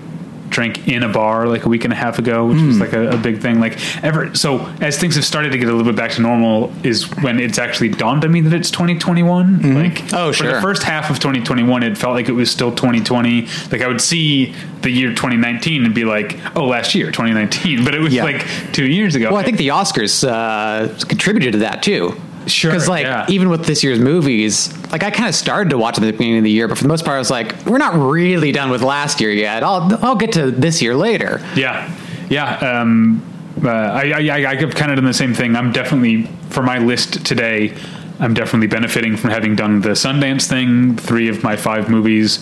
drank 0.48 0.86
in 0.86 1.02
a 1.02 1.08
bar 1.08 1.46
like 1.48 1.64
a 1.64 1.68
week 1.70 1.82
and 1.84 1.94
a 1.94 1.96
half 1.96 2.18
ago, 2.18 2.44
which 2.44 2.58
Hmm. 2.58 2.66
was 2.68 2.78
like 2.78 2.92
a, 2.92 3.12
a 3.12 3.16
big 3.16 3.40
thing. 3.40 3.58
Like 3.58 3.78
ever 4.04 4.34
so 4.34 4.66
as 4.82 4.98
things 4.98 5.14
have 5.14 5.24
started 5.24 5.52
to 5.52 5.56
get 5.58 5.66
a 5.66 5.72
little 5.72 5.90
bit 5.90 5.96
back 5.96 6.10
to 6.12 6.20
normal 6.20 6.70
is 6.84 7.04
when 7.22 7.40
it's 7.40 7.58
actually 7.58 7.88
dawned 7.88 8.22
on 8.26 8.32
me 8.32 8.42
that 8.42 8.52
it's 8.52 8.70
2021. 8.70 9.74
Like 9.74 10.12
Oh, 10.12 10.30
for 10.32 10.44
the 10.46 10.60
first 10.60 10.82
half 10.82 11.08
of 11.08 11.16
2021, 11.20 11.82
it 11.82 11.96
felt 11.96 12.12
like 12.14 12.28
it 12.28 12.32
was 12.32 12.50
still 12.50 12.70
2020. 12.70 13.46
Like 13.70 13.80
I 13.80 13.86
would 13.86 14.02
see 14.02 14.54
the 14.82 14.90
year 14.90 15.08
2019 15.10 15.86
and 15.86 15.94
be 15.94 16.04
like, 16.04 16.38
oh, 16.54 16.66
last 16.66 16.94
year 16.94 17.06
2019, 17.06 17.82
but 17.84 17.94
it 17.94 18.00
was 18.00 18.12
Yeah. 18.12 18.24
like 18.24 18.46
two 18.72 18.86
years 18.86 19.14
ago. 19.14 19.30
Well, 19.30 19.38
I 19.40 19.44
think 19.44 19.56
the 19.56 19.68
Oscars 19.68 20.22
uh, 20.28 20.88
contributed 21.06 21.52
to 21.52 21.58
that 21.60 21.82
too. 21.82 22.14
Sure, 22.46 22.70
Because 22.70 22.88
like 22.88 23.04
yeah. 23.04 23.26
even 23.28 23.48
with 23.50 23.64
this 23.66 23.82
year's 23.84 23.98
movies, 24.00 24.72
like 24.90 25.02
I 25.02 25.10
kind 25.10 25.28
of 25.28 25.34
started 25.34 25.70
to 25.70 25.78
watch 25.78 25.94
them 25.96 26.04
at 26.04 26.08
the 26.08 26.12
beginning 26.12 26.38
of 26.38 26.44
the 26.44 26.50
year, 26.50 26.66
but 26.68 26.76
for 26.76 26.82
the 26.84 26.88
most 26.88 27.04
part, 27.04 27.14
I 27.16 27.18
was 27.18 27.30
like, 27.30 27.64
we're 27.66 27.78
not 27.78 27.94
really 27.94 28.52
done 28.52 28.70
with 28.70 28.82
last 28.82 29.20
year 29.20 29.30
yet. 29.30 29.62
I'll 29.62 29.96
I'll 30.04 30.16
get 30.16 30.32
to 30.32 30.50
this 30.50 30.82
year 30.82 30.96
later. 30.96 31.40
Yeah, 31.56 31.94
yeah. 32.28 32.56
Um, 32.58 33.22
uh, 33.64 33.68
I, 33.68 34.12
I, 34.16 34.28
I, 34.40 34.50
I've 34.50 34.74
kind 34.74 34.90
of 34.90 34.96
done 34.96 35.04
the 35.04 35.12
same 35.14 35.34
thing. 35.34 35.54
I'm 35.56 35.72
definitely 35.72 36.24
for 36.50 36.62
my 36.62 36.78
list 36.78 37.24
today. 37.24 37.76
I'm 38.18 38.34
definitely 38.34 38.66
benefiting 38.68 39.16
from 39.16 39.30
having 39.30 39.54
done 39.56 39.80
the 39.80 39.90
Sundance 39.90 40.48
thing. 40.48 40.96
Three 40.96 41.28
of 41.28 41.42
my 41.42 41.56
five 41.56 41.88
movies 41.88 42.38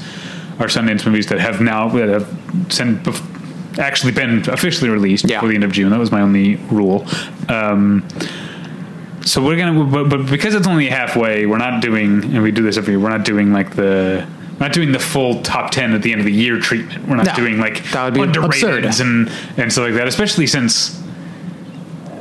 are 0.58 0.66
Sundance 0.66 1.04
movies 1.06 1.26
that 1.26 1.40
have 1.40 1.60
now 1.60 1.88
that 1.90 2.08
have 2.08 2.72
sent, 2.72 3.06
actually 3.78 4.12
been 4.12 4.48
officially 4.50 4.90
released 4.90 5.24
Yeah. 5.28 5.36
before 5.38 5.48
the 5.48 5.54
end 5.54 5.64
of 5.64 5.72
June. 5.72 5.90
That 5.90 5.98
was 5.98 6.10
my 6.12 6.20
only 6.20 6.56
rule. 6.70 7.06
Um, 7.48 8.06
so 9.22 9.44
we're 9.44 9.56
gonna, 9.56 9.84
but, 9.84 10.08
but 10.08 10.30
because 10.30 10.54
it's 10.54 10.66
only 10.66 10.88
halfway, 10.88 11.46
we're 11.46 11.58
not 11.58 11.82
doing, 11.82 12.24
and 12.24 12.42
we 12.42 12.50
do 12.50 12.62
this 12.62 12.76
every 12.76 12.94
year. 12.94 13.00
We're 13.00 13.10
not 13.10 13.24
doing 13.24 13.52
like 13.52 13.74
the. 13.76 14.26
we're 14.52 14.58
Not 14.66 14.72
doing 14.72 14.92
the 14.92 14.98
full 14.98 15.42
top 15.42 15.70
ten 15.70 15.92
at 15.94 16.02
the 16.02 16.12
end 16.12 16.20
of 16.20 16.24
the 16.26 16.32
year 16.32 16.58
treatment. 16.58 17.06
We're 17.08 17.16
not 17.16 17.26
No, 17.26 17.34
doing 17.34 17.58
like 17.58 17.82
that 17.90 18.04
would 18.04 18.14
be 18.14 18.20
underrated 18.22 18.84
absurd. 18.84 19.06
and 19.06 19.30
and 19.58 19.72
so 19.72 19.82
like 19.82 19.94
that. 19.94 20.08
Especially 20.08 20.46
since 20.46 21.00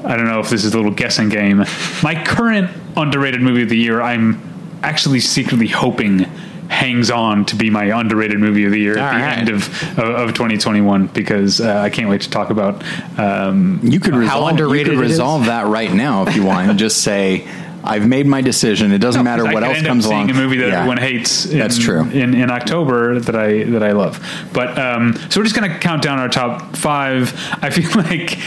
I 0.05 0.15
don't 0.15 0.25
know 0.25 0.39
if 0.39 0.49
this 0.49 0.63
is 0.65 0.73
a 0.73 0.77
little 0.77 0.93
guessing 0.93 1.29
game. 1.29 1.63
My 2.03 2.21
current 2.25 2.69
underrated 2.97 3.41
movie 3.41 3.63
of 3.63 3.69
the 3.69 3.77
year, 3.77 4.01
I'm 4.01 4.41
actually 4.83 5.19
secretly 5.19 5.67
hoping 5.67 6.25
hangs 6.69 7.09
on 7.11 7.43
to 7.45 7.55
be 7.55 7.69
my 7.69 7.85
underrated 7.99 8.39
movie 8.39 8.63
of 8.63 8.71
the 8.71 8.79
year 8.79 8.97
at 8.97 9.11
the 9.11 9.19
right. 9.19 9.37
end 9.39 9.49
of, 9.49 9.99
of 9.99 10.29
of 10.29 10.33
2021 10.35 11.07
because 11.07 11.59
uh, 11.59 11.79
I 11.79 11.89
can't 11.89 12.09
wait 12.09 12.21
to 12.21 12.29
talk 12.29 12.51
about. 12.51 12.83
Um, 13.19 13.79
You 13.83 13.99
could 13.99 14.13
How 14.13 14.19
resolve, 14.19 14.43
you 14.43 14.49
underrated 14.49 14.93
could 14.93 14.99
it 14.99 15.05
is? 15.05 15.11
resolve 15.13 15.45
that 15.45 15.65
right 15.67 15.91
now 15.91 16.25
if 16.27 16.35
you 16.35 16.43
want, 16.45 16.69
and 16.69 16.79
just 16.79 17.01
say 17.03 17.47
I've 17.83 18.07
made 18.07 18.27
my 18.27 18.41
decision. 18.41 18.91
It 18.91 18.97
doesn't 18.99 19.23
matter 19.23 19.47
I 19.47 19.53
what 19.53 19.63
else 19.63 19.77
end 19.77 19.87
comes 19.87 20.05
up 20.05 20.09
seeing 20.09 20.29
along. 20.29 20.31
a 20.31 20.41
movie 20.41 20.57
that 20.57 20.67
Yeah. 20.69 20.75
everyone 20.79 20.97
hates. 20.97 21.45
In, 21.45 21.59
That's 21.59 21.77
true. 21.77 22.01
In, 22.09 22.33
in 22.33 22.51
October 22.51 23.19
that 23.19 23.35
I 23.35 23.63
that 23.65 23.83
I 23.83 23.93
love, 23.93 24.19
but 24.53 24.77
um, 24.77 25.13
so 25.29 25.39
we're 25.39 25.45
just 25.45 25.55
gonna 25.55 25.79
count 25.79 26.01
down 26.03 26.19
our 26.19 26.29
top 26.29 26.75
five. 26.75 27.33
I 27.61 27.69
feel 27.69 27.89
like 28.03 28.37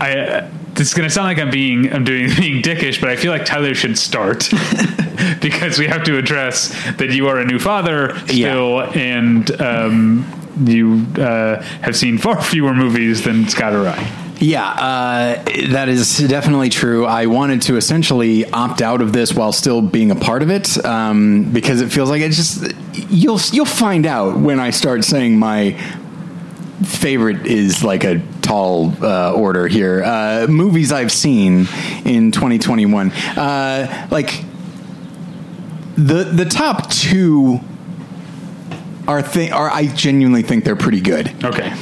I. 0.00 0.48
This 0.74 0.88
is 0.88 0.94
gonna 0.94 1.10
sound 1.10 1.26
like 1.26 1.38
I'm 1.38 1.50
being 1.50 1.92
I'm 1.92 2.04
doing 2.04 2.28
being 2.38 2.62
dickish, 2.62 3.00
but 3.00 3.10
I 3.10 3.16
feel 3.16 3.32
like 3.32 3.44
Tyler 3.44 3.74
should 3.74 3.98
start 3.98 4.48
because 5.40 5.76
we 5.78 5.86
have 5.88 6.04
to 6.04 6.16
address 6.16 6.68
that 6.98 7.10
you 7.10 7.26
are 7.26 7.38
a 7.38 7.44
new 7.44 7.58
father 7.58 8.16
still, 8.26 8.82
and 8.82 9.60
um, 9.60 10.24
you 10.64 11.04
uh, 11.20 11.60
have 11.82 11.96
seen 11.96 12.16
far 12.16 12.40
fewer 12.40 12.74
movies 12.74 13.22
than 13.24 13.48
Scott 13.48 13.72
or 13.72 13.88
I. 13.88 14.27
Yeah, 14.40 14.64
uh, 14.68 15.44
that 15.70 15.88
is 15.88 16.18
definitely 16.18 16.68
true. 16.68 17.04
I 17.04 17.26
wanted 17.26 17.62
to 17.62 17.76
essentially 17.76 18.48
opt 18.50 18.82
out 18.82 19.00
of 19.00 19.12
this 19.12 19.34
while 19.34 19.50
still 19.52 19.82
being 19.82 20.10
a 20.12 20.14
part 20.16 20.42
of 20.42 20.50
it 20.50 20.82
um, 20.84 21.50
because 21.52 21.80
it 21.80 21.90
feels 21.90 22.08
like 22.08 22.22
it's 22.22 22.36
just 22.36 22.72
you'll 23.10 23.40
you'll 23.52 23.64
find 23.64 24.06
out 24.06 24.38
when 24.38 24.60
I 24.60 24.70
start 24.70 25.02
saying 25.04 25.38
my 25.38 25.72
favorite 26.84 27.46
is 27.46 27.82
like 27.82 28.04
a 28.04 28.22
tall 28.40 28.92
uh, 29.04 29.32
order 29.32 29.66
here. 29.66 30.04
Uh, 30.04 30.46
movies 30.48 30.92
I've 30.92 31.10
seen 31.12 31.66
in 32.04 32.30
2021, 32.30 33.10
uh, 33.10 34.08
like 34.12 34.44
the 35.96 36.22
the 36.22 36.44
top 36.44 36.90
two 36.90 37.58
are 39.08 39.20
thi- 39.20 39.50
are 39.50 39.68
I 39.68 39.86
genuinely 39.86 40.42
think 40.42 40.62
they're 40.64 40.76
pretty 40.76 41.00
good 41.00 41.32
Okay. 41.44 41.72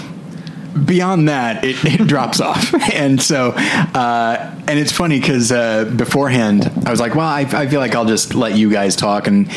Beyond 0.85 1.29
that, 1.29 1.65
it, 1.65 1.77
it 1.85 2.07
drops 2.09 2.41
off. 2.41 2.75
And 2.97 3.21
so, 3.21 3.51
uh, 3.51 4.55
and 4.69 4.79
it's 4.79 4.93
funny 4.93 5.21
because 5.21 5.53
uh, 5.53 5.85
beforehand, 5.97 6.71
I 6.87 6.91
was 6.91 6.99
like, 7.01 7.15
well, 7.15 7.27
I, 7.29 7.41
I 7.43 7.67
feel 7.67 7.81
like 7.81 7.95
I'll 7.95 8.05
just 8.07 8.35
let 8.35 8.57
you 8.57 8.71
guys 8.71 8.97
talk. 8.97 9.27
And 9.27 9.51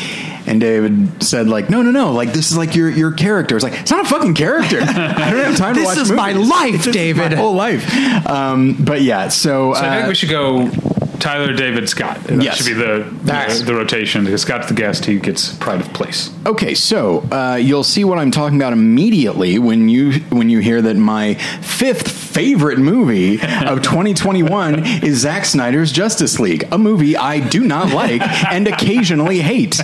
and 0.46 0.60
David 0.60 1.22
said, 1.22 1.48
like, 1.48 1.70
no, 1.70 1.82
no, 1.82 1.90
no, 1.90 2.12
like 2.12 2.32
this 2.32 2.50
is 2.50 2.56
like 2.56 2.74
your 2.74 2.90
your 2.90 3.12
character. 3.12 3.56
It's 3.56 3.62
like 3.62 3.78
it's 3.80 3.90
not 3.90 4.04
a 4.04 4.08
fucking 4.08 4.34
character. 4.34 4.80
I 4.82 5.30
don't 5.30 5.44
have 5.44 5.56
time 5.56 5.74
to 5.74 5.80
This 5.80 5.86
watch. 5.86 5.98
is 5.98 6.10
my 6.12 6.32
life, 6.32 6.72
This 6.78 6.86
is 6.88 6.92
David. 6.94 7.30
my 7.32 7.36
whole 7.36 7.54
life. 7.54 8.26
Um, 8.26 8.76
but 8.84 9.02
yeah, 9.02 9.28
so, 9.28 9.74
So 9.74 9.80
I 9.80 9.90
think 9.90 10.04
uh, 10.06 10.08
we 10.08 10.14
should 10.14 10.30
go 10.30 10.68
Tyler, 11.20 11.52
David, 11.52 11.88
Scott. 11.88 12.22
That 12.24 12.42
Yes. 12.42 12.56
should 12.56 12.66
be 12.66 12.72
the 12.72 13.04
the, 13.24 13.62
the 13.66 13.74
rotation 13.74 14.24
because 14.24 14.42
Scott's 14.42 14.68
the 14.68 14.74
guest. 14.74 15.04
He 15.04 15.18
gets 15.18 15.54
pride 15.56 15.80
of 15.80 15.92
place. 15.92 16.30
Okay, 16.46 16.74
so 16.74 17.20
uh, 17.30 17.56
you'll 17.60 17.84
see 17.84 18.04
what 18.04 18.18
I'm 18.18 18.30
talking 18.30 18.56
about 18.56 18.72
immediately 18.72 19.58
when 19.58 19.88
you 19.88 20.12
when 20.30 20.50
you 20.50 20.58
hear 20.60 20.80
that 20.82 20.96
my 20.96 21.34
fifth 21.34 22.10
favorite 22.10 22.78
movie 22.78 23.34
of 23.34 23.82
2021 23.82 24.84
is 25.04 25.18
Zack 25.20 25.44
Snyder's 25.44 25.92
Justice 25.92 26.38
League, 26.40 26.64
a 26.72 26.78
movie 26.78 27.16
I 27.16 27.40
do 27.40 27.64
not 27.66 27.92
like 27.92 28.22
and 28.50 28.66
occasionally 28.68 29.40
hate. 29.40 29.80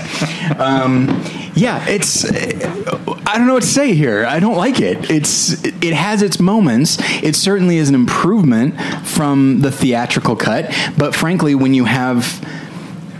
Um, 0.58 1.08
yeah, 1.56 1.84
it's 1.88 2.24
I 2.24 3.38
don't 3.38 3.46
know 3.46 3.54
what 3.54 3.62
to 3.62 3.68
say 3.68 3.94
here. 3.94 4.26
I 4.26 4.40
don't 4.40 4.56
like 4.56 4.80
it. 4.80 5.10
It's 5.10 5.64
it 5.64 5.94
has 5.94 6.20
its 6.20 6.38
moments. 6.38 6.98
It 7.22 7.34
certainly 7.34 7.78
is 7.78 7.88
an 7.88 7.94
improvement 7.94 8.78
from 9.06 9.60
the 9.60 9.72
theatrical 9.72 10.36
cut, 10.36 10.72
but 10.98 11.14
frankly, 11.14 11.54
when 11.54 11.72
you 11.72 11.86
have 11.86 12.46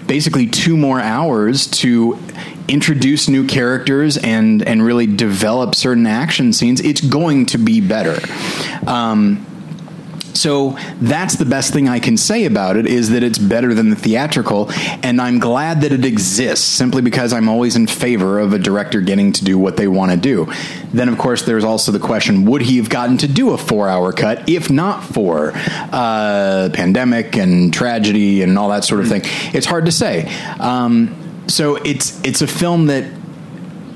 basically 0.07 0.47
two 0.47 0.76
more 0.76 1.00
hours 1.00 1.66
to 1.66 2.19
introduce 2.69 3.26
new 3.26 3.47
characters 3.47 4.19
and 4.19 4.62
and 4.62 4.85
really 4.85 5.07
develop 5.07 5.75
certain 5.75 6.07
action 6.07 6.52
scenes, 6.52 6.81
it's 6.81 7.00
going 7.00 7.47
to 7.47 7.59
be 7.59 7.81
better. 7.81 8.21
Um, 8.87 9.47
so 10.37 10.76
that's 11.00 11.37
the 11.37 11.45
best 11.45 11.73
thing 11.73 11.88
I 11.88 11.99
can 11.99 12.16
say 12.16 12.45
about 12.45 12.76
it 12.76 12.87
is 12.87 13.11
that 13.11 13.23
it's 13.23 13.38
better 13.38 13.75
than 13.75 13.90
the 13.90 13.97
theatrical, 13.97 14.71
and 15.02 15.21
I'm 15.21 15.38
glad 15.38 15.81
that 15.81 15.93
it 15.93 16.05
exists 16.05 16.66
simply 16.66 17.02
because 17.02 17.33
I'm 17.33 17.49
always 17.49 17.76
in 17.76 17.87
favor 17.87 18.38
of 18.38 18.52
a 18.52 18.59
director 18.59 19.00
getting 19.00 19.33
to 19.33 19.45
do 19.45 19.59
what 19.59 19.76
they 19.76 19.88
want 19.88 20.12
to 20.12 20.16
do. 20.16 20.52
Then, 20.93 21.09
of 21.09 21.19
course, 21.19 21.43
there's 21.43 21.64
also 21.64 21.93
the 21.93 21.99
question 21.99 22.45
would 22.45 22.62
he 22.62 22.76
have 22.76 22.88
gotten 22.88 23.16
to 23.19 23.28
do 23.28 23.50
a 23.50 23.59
four 23.59 23.88
hour 23.88 24.12
cut 24.12 24.49
if 24.49 24.71
not 24.71 25.02
for 25.02 25.52
uh, 25.55 26.71
pandemic 26.73 27.37
and 27.37 27.73
tragedy 27.73 28.43
and 28.43 28.59
all 28.59 28.69
that 28.69 28.85
sort 28.85 29.00
of 29.00 29.09
thing? 29.09 29.23
It's 29.55 29.66
hard 29.66 29.87
to 29.87 29.93
say. 29.93 30.28
Um, 30.59 31.45
so 31.49 31.76
it's 31.76 32.21
it's 32.25 32.43
a 32.43 32.47
film 32.47 32.87
that 32.87 33.05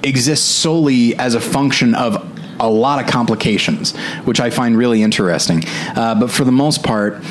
exists 0.02 0.46
solely 0.46 1.14
as 1.16 1.34
a 1.34 1.40
function 1.40 1.94
of 1.94 2.29
a 2.60 2.68
lot 2.68 3.02
of 3.02 3.10
complications, 3.10 3.96
which 4.24 4.40
I 4.40 4.50
find 4.50 4.76
really 4.76 5.02
interesting. 5.02 5.62
Uh, 5.66 6.18
but 6.18 6.30
for 6.30 6.44
the 6.44 6.52
most 6.52 6.82
part, 6.82 7.22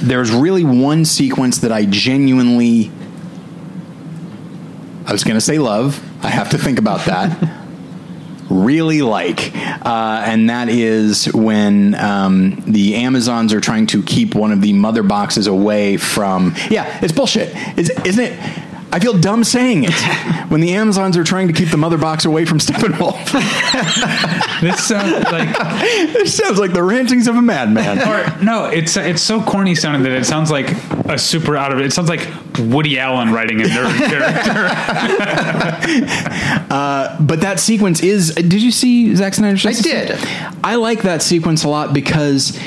there's 0.00 0.30
really 0.30 0.64
one 0.64 1.04
sequence 1.04 1.58
that 1.58 1.72
I 1.72 1.86
genuinely. 1.86 2.90
I 5.06 5.12
was 5.12 5.24
going 5.24 5.36
to 5.36 5.40
say 5.40 5.58
love. 5.58 6.04
I 6.22 6.28
have 6.28 6.50
to 6.50 6.58
think 6.58 6.78
about 6.78 7.06
that. 7.06 7.54
really 8.50 9.02
like, 9.02 9.54
uh, 9.54 10.22
and 10.24 10.50
that 10.50 10.68
is 10.68 11.32
when 11.32 11.94
um, 11.94 12.62
the 12.66 12.96
Amazons 12.96 13.52
are 13.52 13.60
trying 13.60 13.86
to 13.88 14.02
keep 14.02 14.34
one 14.34 14.52
of 14.52 14.60
the 14.60 14.72
mother 14.72 15.02
boxes 15.02 15.46
away 15.46 15.96
from. 15.96 16.54
Yeah, 16.70 16.98
it's 17.02 17.12
bullshit, 17.12 17.54
is, 17.78 17.90
isn't 18.04 18.24
it? 18.24 18.67
I 18.90 19.00
feel 19.00 19.18
dumb 19.18 19.44
saying 19.44 19.84
it. 19.86 19.92
when 20.50 20.60
the 20.62 20.72
Amazons 20.74 21.16
are 21.18 21.24
trying 21.24 21.46
to 21.48 21.52
keep 21.52 21.68
the 21.70 21.76
mother 21.76 21.98
box 21.98 22.24
away 22.24 22.44
from 22.46 22.58
Steppenwolf, 22.60 23.32
This 24.62 24.82
sounds 24.86 25.12
like, 25.30 25.48
it 26.16 26.28
sounds 26.28 26.58
like 26.58 26.72
the 26.72 26.82
rantings 26.82 27.28
of 27.28 27.36
a 27.36 27.42
madman. 27.42 27.98
or 28.00 28.42
no, 28.44 28.64
it's 28.64 28.96
it's 28.96 29.22
so 29.22 29.40
corny 29.42 29.74
sounding 29.74 30.02
that 30.04 30.12
it 30.12 30.24
sounds 30.24 30.50
like 30.50 30.70
a 31.06 31.18
super 31.18 31.56
out 31.56 31.70
of 31.72 31.78
it. 31.80 31.86
It 31.86 31.92
sounds 31.92 32.08
like 32.08 32.26
Woody 32.58 32.98
Allen 32.98 33.32
writing 33.32 33.60
a 33.60 33.64
nerd 33.64 33.96
character. 34.08 35.68
Uh, 36.70 37.16
but 37.20 37.40
that 37.42 37.60
sequence 37.60 38.02
is. 38.02 38.34
Did 38.34 38.62
you 38.62 38.70
see 38.70 39.14
Zack 39.14 39.34
Snyder's? 39.34 39.64
I 39.66 39.72
did. 39.72 40.18
I 40.64 40.76
like 40.76 41.02
that 41.02 41.22
sequence 41.22 41.64
a 41.64 41.68
lot 41.68 41.92
because 41.94 42.58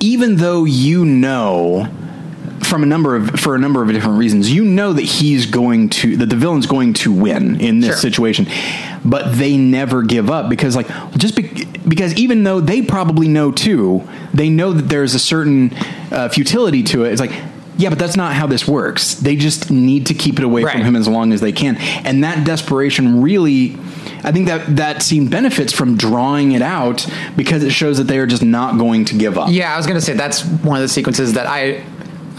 even 0.00 0.36
though 0.36 0.64
you 0.64 1.04
know 1.04 1.86
from 2.70 2.82
a 2.82 2.86
number 2.86 3.16
of 3.16 3.28
for 3.40 3.54
a 3.54 3.58
number 3.58 3.82
of 3.82 3.88
different 3.88 4.18
reasons, 4.18 4.50
you 4.50 4.64
know 4.64 4.92
that 4.92 5.02
he's 5.02 5.44
going 5.46 5.90
to 5.90 6.16
that 6.18 6.26
the 6.30 6.36
villain's 6.36 6.66
going 6.66 6.94
to 6.94 7.12
win 7.12 7.60
in 7.60 7.80
this 7.80 7.90
Sure. 7.90 7.96
situation, 7.96 8.46
but 9.04 9.34
they 9.34 9.56
never 9.56 10.02
give 10.02 10.30
up 10.30 10.48
because 10.48 10.76
like 10.76 10.86
just 11.18 11.36
be, 11.36 11.64
because 11.86 12.14
even 12.14 12.44
though 12.44 12.60
they 12.60 12.80
probably 12.80 13.28
know 13.28 13.50
too, 13.50 14.08
they 14.32 14.48
know 14.48 14.72
that 14.72 14.88
there's 14.88 15.14
a 15.14 15.18
certain 15.18 15.74
uh, 16.10 16.28
futility 16.28 16.82
to 16.84 17.04
it. 17.04 17.12
It's 17.12 17.20
like. 17.20 17.32
Yeah, 17.76 17.88
but 17.88 17.98
that's 17.98 18.16
not 18.16 18.34
how 18.34 18.46
this 18.46 18.68
works. 18.68 19.14
They 19.14 19.36
just 19.36 19.70
need 19.70 20.08
to 20.08 20.14
keep 20.14 20.38
it 20.38 20.44
away 20.44 20.64
from 20.64 20.82
him 20.82 20.96
as 20.96 21.08
long 21.08 21.32
as 21.32 21.40
they 21.40 21.52
can. 21.52 21.78
And 21.78 22.24
that 22.24 22.44
desperation 22.44 23.22
really 23.22 23.74
I 24.22 24.32
think 24.32 24.48
that 24.48 24.76
that 24.76 25.02
scene 25.02 25.28
benefits 25.28 25.72
from 25.72 25.96
drawing 25.96 26.52
it 26.52 26.62
out 26.62 27.06
because 27.36 27.62
it 27.62 27.70
shows 27.70 27.98
that 27.98 28.04
they 28.04 28.18
are 28.18 28.26
just 28.26 28.42
not 28.42 28.78
going 28.78 29.06
to 29.06 29.16
give 29.16 29.38
up. 29.38 29.48
Yeah, 29.50 29.72
I 29.72 29.76
was 29.76 29.86
gonna 29.86 30.00
say 30.00 30.12
that's 30.12 30.44
one 30.44 30.76
of 30.76 30.82
the 30.82 30.88
sequences 30.88 31.34
that 31.34 31.46
I 31.46 31.82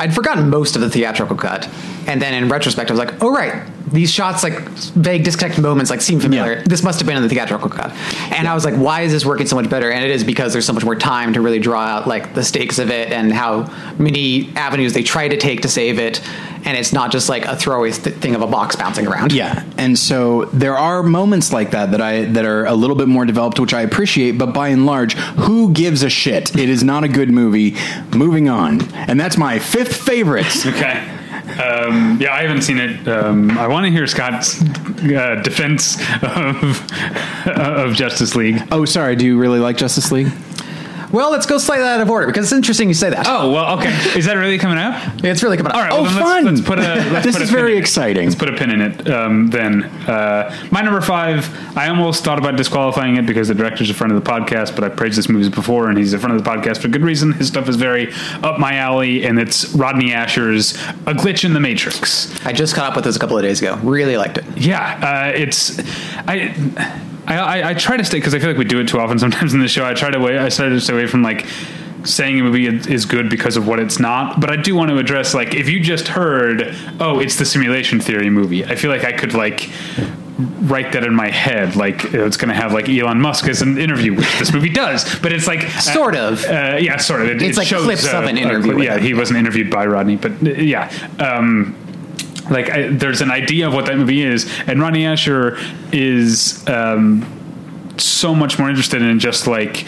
I'd 0.01 0.15
forgotten 0.15 0.50
most 0.50 0.75
of 0.75 0.81
the 0.81 0.89
theatrical 0.89 1.36
cut, 1.36 1.70
and 2.08 2.20
then 2.20 2.34
in 2.34 2.50
retrospect, 2.50 2.89
I 2.89 2.93
was 2.93 2.98
like, 2.98 3.22
oh 3.22 3.31
right, 3.31 3.63
these 3.91 4.12
shots 4.12 4.43
like 4.43 4.53
vague 4.95 5.24
disconnected 5.24 5.62
moments 5.62 5.91
like 5.91 6.01
seem 6.01 6.19
familiar. 6.19 6.53
Yeah. 6.57 6.63
This 6.65 6.83
must 6.83 7.00
have 7.00 7.07
been 7.07 7.17
in 7.17 7.24
the 7.24 7.29
theatrical 7.29 7.69
cut, 7.69 7.91
and 8.31 8.48
I 8.48 8.53
was 8.53 8.65
like, 8.65 8.75
why 8.75 9.01
is 9.01 9.12
this 9.12 9.25
working 9.25 9.48
so 9.48 9.55
much 9.55 9.69
better? 9.69 9.91
And 9.91 10.03
it 10.03 10.12
is 10.12 10.24
because 10.24 10.53
there's 10.53 10.65
so 10.65 10.74
much 10.74 10.86
more 10.86 10.95
time 10.95 11.33
to 11.33 11.41
really 11.41 11.60
draw 11.60 11.81
out 11.81 12.07
like 12.07 12.33
the 12.33 12.43
stakes 12.43 12.79
of 12.79 12.89
it 12.89 13.12
and 13.12 13.31
how 13.33 13.71
many 14.00 14.50
avenues 14.55 14.93
they 14.93 15.03
try 15.03 15.27
to 15.27 15.38
take 15.38 15.62
to 15.62 15.67
save 15.67 16.00
it, 16.00 16.21
and 16.65 16.77
it's 16.77 16.93
not 16.93 17.12
just 17.12 17.29
like 17.29 17.45
a 17.45 17.55
throwaway 17.55 17.91
th- 17.91 18.15
thing 18.17 18.36
of 18.36 18.41
a 18.41 18.48
box 18.48 18.75
bouncing 18.75 19.07
around. 19.07 19.31
Yeah, 19.31 19.63
and 19.77 19.98
so 19.98 20.45
there 20.45 20.77
are 20.77 21.03
moments 21.03 21.51
like 21.51 21.71
that 21.71 21.91
that 21.91 22.01
I 22.01 22.25
that 22.25 22.45
are 22.45 22.65
a 22.65 22.74
little 22.74 22.95
bit 22.95 23.07
more 23.07 23.25
developed, 23.25 23.60
which 23.60 23.74
I 23.74 23.81
appreciate. 23.81 24.38
But 24.38 24.53
by 24.53 24.69
and 24.69 24.86
large, 24.86 25.13
who 25.13 25.71
gives 25.74 26.03
a 26.03 26.10
shit? 26.10 26.55
It 26.55 26.69
is 26.69 26.83
not 26.83 27.03
a 27.03 27.07
good 27.07 27.29
movie. 27.29 27.75
Moving 28.15 28.48
on, 28.50 28.81
and 28.93 29.19
that's 29.19 29.38
my 29.38 29.60
fifth 29.60 29.95
favorite. 29.95 30.65
okay. 30.65 31.17
Um, 31.60 32.17
yeah, 32.21 32.33
I 32.33 32.41
haven't 32.43 32.62
seen 32.62 32.77
it. 32.77 33.07
Um, 33.07 33.57
I 33.57 33.67
want 33.67 33.86
to 33.86 33.91
hear 33.91 34.05
Scott's 34.07 34.62
uh, 34.62 35.41
defense 35.43 35.98
of 36.21 36.91
of 37.48 37.93
Justice 37.93 38.36
League. 38.36 38.62
oh, 38.71 38.86
sorry. 38.86 39.15
Do 39.15 39.25
you 39.25 39.38
really 39.38 39.60
like 39.60 39.77
Justice 39.77 40.12
League? 40.12 40.31
Well, 41.11 41.31
let's 41.31 41.45
go 41.45 41.57
slightly 41.57 41.85
out 41.85 42.01
of 42.01 42.09
order 42.09 42.27
because 42.27 42.45
it's 42.45 42.53
interesting 42.53 42.87
you 42.87 42.93
say 42.93 43.09
that. 43.09 43.25
Oh 43.27 43.51
well, 43.51 43.77
okay. 43.77 43.89
Is 44.17 44.25
that 44.25 44.35
really 44.35 44.57
coming 44.57 44.77
up? 44.77 45.01
it's 45.23 45.43
really 45.43 45.57
coming 45.57 45.71
up. 45.71 45.77
All 45.77 45.83
right. 45.83 45.91
Oh, 45.91 46.03
then 46.03 46.13
fun. 46.13 46.45
Let's, 46.45 46.57
let's 46.57 46.67
put 46.67 46.79
a. 46.79 47.11
Let's 47.11 47.25
This 47.31 47.35
put 47.35 47.43
is 47.43 47.49
pin 47.49 47.57
very 47.57 47.77
exciting. 47.77 48.25
Let's 48.25 48.35
put 48.39 48.49
a 48.49 48.57
pin 48.57 48.69
in 48.69 48.81
it. 48.81 49.09
Um, 49.09 49.47
then 49.47 49.83
uh, 49.83 50.55
my 50.71 50.81
number 50.81 51.01
five. 51.01 51.49
I 51.77 51.89
almost 51.89 52.23
thought 52.23 52.37
about 52.37 52.55
disqualifying 52.55 53.15
it 53.17 53.25
because 53.25 53.47
the 53.47 53.55
director's 53.55 53.89
a 53.89 53.93
friend 53.93 54.11
of 54.11 54.23
the 54.23 54.29
podcast, 54.29 54.75
but 54.75 54.83
I 54.83 54.89
praised 54.89 55.17
this 55.17 55.29
movie 55.29 55.49
before, 55.49 55.89
and 55.89 55.97
he's 55.97 56.13
a 56.13 56.19
friend 56.19 56.35
of 56.35 56.43
the 56.43 56.49
podcast 56.49 56.79
for 56.79 56.87
good 56.87 57.01
reason. 57.03 57.33
His 57.33 57.47
stuff 57.47 57.69
is 57.69 57.75
very 57.75 58.11
up 58.43 58.59
my 58.59 58.75
alley, 58.75 59.25
and 59.25 59.39
it's 59.39 59.73
Rodney 59.73 60.11
Ascher's 60.11 60.73
"A 61.05 61.13
Glitch 61.13 61.43
in 61.45 61.53
the 61.53 61.59
Matrix." 61.59 62.33
I 62.45 62.53
just 62.53 62.75
caught 62.75 62.89
up 62.89 62.95
with 62.95 63.05
this 63.05 63.15
a 63.15 63.19
couple 63.19 63.37
of 63.37 63.43
days 63.43 63.61
ago. 63.61 63.75
Really 63.83 64.17
liked 64.17 64.37
it. 64.37 64.45
Yeah, 64.57 65.29
uh, 65.29 65.37
it's 65.37 65.79
I. 66.27 67.07
I, 67.31 67.59
I, 67.61 67.69
I 67.69 67.73
try 67.73 67.97
to 67.97 68.03
stay 68.03 68.17
because 68.17 68.33
I 68.35 68.39
feel 68.39 68.50
like 68.50 68.57
we 68.57 68.65
do 68.65 68.79
it 68.79 68.88
too 68.88 69.00
often 69.00 69.17
sometimes 69.19 69.53
in 69.53 69.59
the 69.61 69.67
show. 69.67 69.85
I 69.85 69.93
try 69.93 70.09
to 70.11 70.19
wait. 70.19 70.38
I 70.39 70.50
try 70.50 70.69
to 70.69 70.79
stay 70.81 70.93
away 70.93 71.07
from 71.07 71.21
like 71.23 71.45
saying 72.03 72.39
a 72.39 72.43
movie 72.43 72.65
is 72.65 73.05
good 73.05 73.29
because 73.29 73.57
of 73.57 73.67
what 73.67 73.79
it's 73.79 74.00
not, 74.00 74.39
but 74.41 74.50
I 74.50 74.55
do 74.55 74.75
want 74.75 74.89
to 74.89 74.97
address 74.97 75.33
like 75.33 75.53
if 75.53 75.69
you 75.69 75.79
just 75.79 76.07
heard, 76.07 76.75
oh, 77.00 77.19
it's 77.19 77.38
the 77.38 77.45
simulation 77.45 78.00
theory 78.00 78.29
movie. 78.29 78.65
I 78.65 78.75
feel 78.75 78.89
like 78.91 79.03
I 79.03 79.11
could 79.11 79.33
like 79.33 79.69
write 80.61 80.93
that 80.93 81.03
in 81.03 81.13
my 81.13 81.29
head 81.29 81.75
like 81.75 82.03
it's 82.15 82.38
going 82.38 82.50
to 82.50 82.55
have 82.55 82.73
like 82.73 82.89
Elon 82.89 83.21
Musk 83.21 83.47
as 83.47 83.61
an 83.61 83.77
interview 83.77 84.15
which 84.15 84.39
this 84.39 84.51
movie 84.51 84.69
does 84.69 85.19
but 85.19 85.31
it's 85.31 85.45
like 85.45 85.61
Sort 85.69 86.15
of. 86.15 86.43
uh, 86.45 86.77
yeah 86.79 86.97
sort 86.97 87.21
of 87.21 87.27
it, 87.27 87.41
It's 87.43 87.57
it 87.57 87.59
like 87.59 87.67
shows, 87.67 87.83
clips 87.83 88.07
of 88.07 88.23
an 88.23 88.38
uh, 88.38 88.41
interview 88.41 88.73
uh, 88.73 88.81
yeah 88.81 88.95
him. 88.95 89.03
he 89.03 89.13
wasn't 89.13 89.38
interviewed 89.38 89.69
by 89.69 89.85
Rodney 89.85 90.15
but 90.15 90.31
uh, 90.41 90.50
yeah 90.51 90.89
um 91.19 91.75
like 92.50 92.69
I, 92.69 92.88
there's 92.89 93.21
an 93.21 93.31
idea 93.31 93.67
of 93.67 93.74
what 93.74 93.86
that 93.86 93.98
movie 93.98 94.24
is 94.24 94.51
and 94.67 94.81
Ronnie 94.81 95.03
Ascher 95.03 95.57
is 95.93 96.67
um 96.67 97.25
so 97.98 98.33
much 98.33 98.57
more 98.57 98.69
interested 98.69 99.01
in 99.01 99.19
just 99.19 99.48
like 99.48 99.86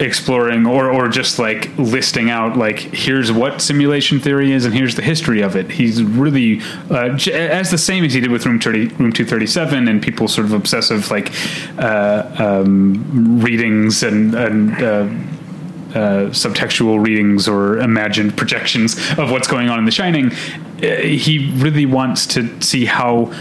exploring 0.00 0.66
or 0.66 0.90
or 0.90 1.08
just 1.08 1.38
like 1.38 1.70
listing 1.78 2.30
out 2.30 2.56
like 2.56 2.78
here's 2.78 3.30
what 3.30 3.60
simulation 3.60 4.18
theory 4.18 4.52
is 4.52 4.64
and 4.64 4.74
here's 4.74 4.94
the 4.94 5.02
history 5.02 5.42
of 5.42 5.54
it. 5.56 5.70
He's 5.70 6.02
really 6.02 6.60
uh, 6.90 7.10
j- 7.10 7.48
as 7.48 7.70
the 7.70 7.78
same 7.78 8.04
as 8.04 8.12
he 8.12 8.20
did 8.20 8.30
with 8.30 8.44
room 8.46 8.58
30 8.58 8.88
room 8.88 9.12
237 9.12 9.88
and 9.88 10.02
people 10.02 10.28
sort 10.28 10.46
of 10.46 10.52
obsessive 10.52 11.10
like 11.10 11.32
uh, 11.78 12.24
um, 12.38 13.40
readings 13.40 14.02
and 14.02 14.34
and 14.34 14.72
uh, 14.82 15.08
uh, 15.94 16.30
subtextual 16.30 17.04
readings 17.04 17.46
or 17.46 17.78
imagined 17.78 18.36
projections 18.36 18.96
of 19.18 19.30
what's 19.30 19.46
going 19.46 19.68
on 19.68 19.78
in 19.78 19.84
The 19.84 19.90
Shining, 19.90 20.30
he 20.82 21.52
really 21.54 21.86
wants 21.86 22.26
to 22.26 22.60
see 22.60 22.84
how 22.84 23.32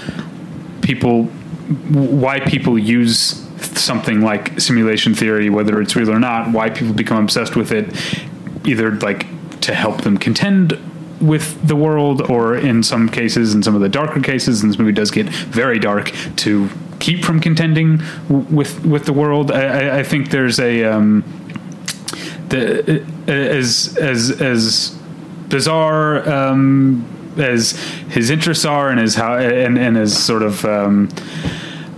people, 0.82 1.26
why 1.26 2.40
people 2.40 2.78
use 2.78 3.48
something 3.80 4.22
like 4.22 4.60
simulation 4.60 5.16
theory, 5.16 5.50
whether 5.50 5.82
it's 5.82 5.96
real 5.96 6.12
or 6.12 6.20
not, 6.20 6.52
why 6.52 6.70
people 6.70 6.94
become 6.94 7.24
obsessed 7.24 7.56
with 7.56 7.72
it, 7.72 7.86
either 8.66 8.92
like 8.92 9.26
to 9.62 9.74
help 9.74 10.02
them 10.02 10.18
contend 10.18 10.78
with 11.20 11.68
the 11.68 11.76
world, 11.76 12.22
or 12.30 12.56
in 12.56 12.82
some 12.82 13.08
cases, 13.08 13.54
in 13.54 13.62
some 13.62 13.76
of 13.76 13.82
the 13.82 13.90
darker 13.90 14.20
cases, 14.20 14.62
and 14.62 14.72
this 14.72 14.80
movie 14.80 14.92
does 14.92 15.12
get 15.12 15.28
very 15.28 15.78
dark, 15.78 16.12
to 16.36 16.68
keep 17.00 17.24
from 17.24 17.40
contending 17.40 17.98
w- 18.28 18.46
with 18.56 18.84
with 18.86 19.06
the 19.06 19.14
world. 19.14 19.52
I, 19.52 19.62
I, 19.62 20.00
I 20.00 20.04
think 20.04 20.32
there's 20.32 20.60
a 20.60 20.84
um, 20.84 21.24
the 22.50 23.02
uh, 23.28 23.32
as 23.32 23.96
as 23.98 24.42
as 24.42 24.98
bizarre 25.48 26.28
um, 26.28 27.06
as 27.38 27.72
his 28.10 28.30
interests 28.30 28.66
are 28.66 28.90
and 28.90 29.00
as 29.00 29.16
how 29.16 29.38
and 29.38 29.78
and 29.78 29.98
as 29.98 30.18
sort 30.18 30.44
of 30.44 30.64
um, 30.66 31.10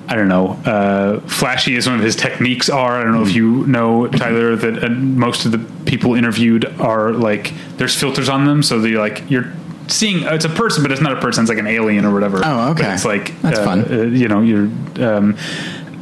I 0.08 0.16
don't 0.16 0.28
know 0.28 0.50
uh, 0.66 1.20
flashy 1.22 1.76
as 1.78 1.88
one 1.88 1.98
of 1.98 2.04
his 2.04 2.16
techniques 2.16 2.70
are. 2.70 3.00
I 3.00 3.04
don't 3.04 3.14
know 3.14 3.24
if 3.24 3.34
you 3.34 3.66
know 3.68 4.08
Tyler 4.08 4.56
that 4.56 4.84
uh, 4.84 4.90
most 4.90 5.46
of 5.46 5.52
the 5.52 5.60
people 5.86 6.16
interviewed 6.16 6.66
are 6.80 7.12
like 7.12 7.54
there's 7.78 7.96
filters 8.00 8.30
on 8.30 8.46
them, 8.46 8.64
so 8.64 8.80
they 8.80 8.92
like 8.92 9.30
you're. 9.30 9.52
Seeing 9.90 10.24
it's 10.24 10.46
a 10.46 10.50
person, 10.50 10.82
but 10.82 10.94
it's 10.94 11.02
not 11.02 11.12
a 11.12 11.20
person. 11.20 11.44
It's 11.44 11.50
like 11.50 11.60
an 11.60 11.68
alien 11.68 12.06
or 12.06 12.14
whatever. 12.14 12.40
Oh, 12.42 12.72
okay. 12.72 12.84
But 12.84 12.94
it's 12.94 13.04
like 13.04 13.42
That's 13.42 13.60
uh, 13.60 13.66
fun. 13.66 13.82
uh, 13.92 14.04
you 14.04 14.30
know, 14.30 14.40
you're 14.40 14.70
um, 15.06 15.36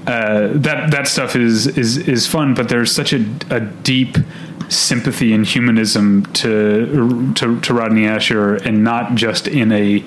uh, 0.06 0.50
that 0.54 0.92
that 0.92 1.08
stuff 1.08 1.36
is 1.36 1.66
is 1.66 1.98
is 1.98 2.28
fun, 2.28 2.54
but 2.54 2.70
there's 2.70 2.92
such 2.92 3.12
a, 3.12 3.26
a 3.50 3.60
deep 3.60 4.18
sympathy 4.72 5.34
and 5.34 5.46
humanism 5.46 6.26
to, 6.34 7.34
to 7.34 7.60
to 7.60 7.74
Rodney 7.74 8.04
Ascher, 8.04 8.64
and 8.66 8.84
not 8.84 9.16
just 9.16 9.48
in 9.48 9.72
a 9.72 10.04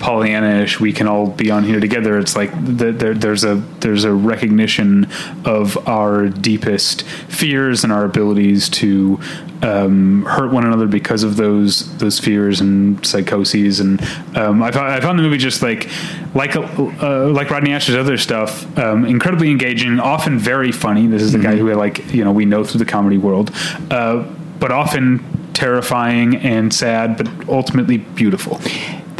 Pollyanna-ish. 0.00 0.80
We 0.80 0.92
can 0.92 1.06
all 1.06 1.26
be 1.28 1.50
on 1.50 1.64
here 1.64 1.80
together. 1.80 2.18
It's 2.18 2.34
like 2.34 2.50
the, 2.52 2.92
there, 2.92 3.14
there's 3.14 3.44
a 3.44 3.56
there's 3.80 4.04
a 4.04 4.12
recognition 4.12 5.08
of 5.44 5.76
our 5.88 6.28
deepest 6.28 7.02
fears 7.02 7.84
and 7.84 7.92
our 7.92 8.04
abilities 8.04 8.68
to 8.70 9.20
um, 9.62 10.24
hurt 10.24 10.52
one 10.52 10.64
another 10.64 10.86
because 10.86 11.22
of 11.22 11.36
those 11.36 11.96
those 11.98 12.18
fears 12.18 12.60
and 12.60 13.04
psychoses. 13.04 13.80
And 13.80 14.00
um, 14.36 14.62
I, 14.62 14.70
found, 14.70 14.88
I 14.88 15.00
found 15.00 15.18
the 15.18 15.22
movie 15.22 15.38
just 15.38 15.62
like 15.62 15.88
like 16.34 16.56
uh, 16.56 17.28
like 17.28 17.50
Rodney 17.50 17.70
Ascher's 17.70 17.96
other 17.96 18.16
stuff, 18.16 18.78
um, 18.78 19.04
incredibly 19.04 19.50
engaging, 19.50 20.00
often 20.00 20.38
very 20.38 20.72
funny. 20.72 21.06
This 21.06 21.22
is 21.22 21.32
the 21.32 21.38
guy 21.38 21.56
who 21.56 21.70
I 21.70 21.74
like 21.74 22.12
you 22.12 22.24
know 22.24 22.32
we 22.32 22.44
know 22.44 22.64
through 22.64 22.78
the 22.78 22.90
comedy 22.90 23.18
world, 23.18 23.50
uh, 23.90 24.24
but 24.58 24.72
often 24.72 25.52
terrifying 25.52 26.36
and 26.36 26.72
sad, 26.72 27.16
but 27.16 27.48
ultimately 27.48 27.98
beautiful. 27.98 28.60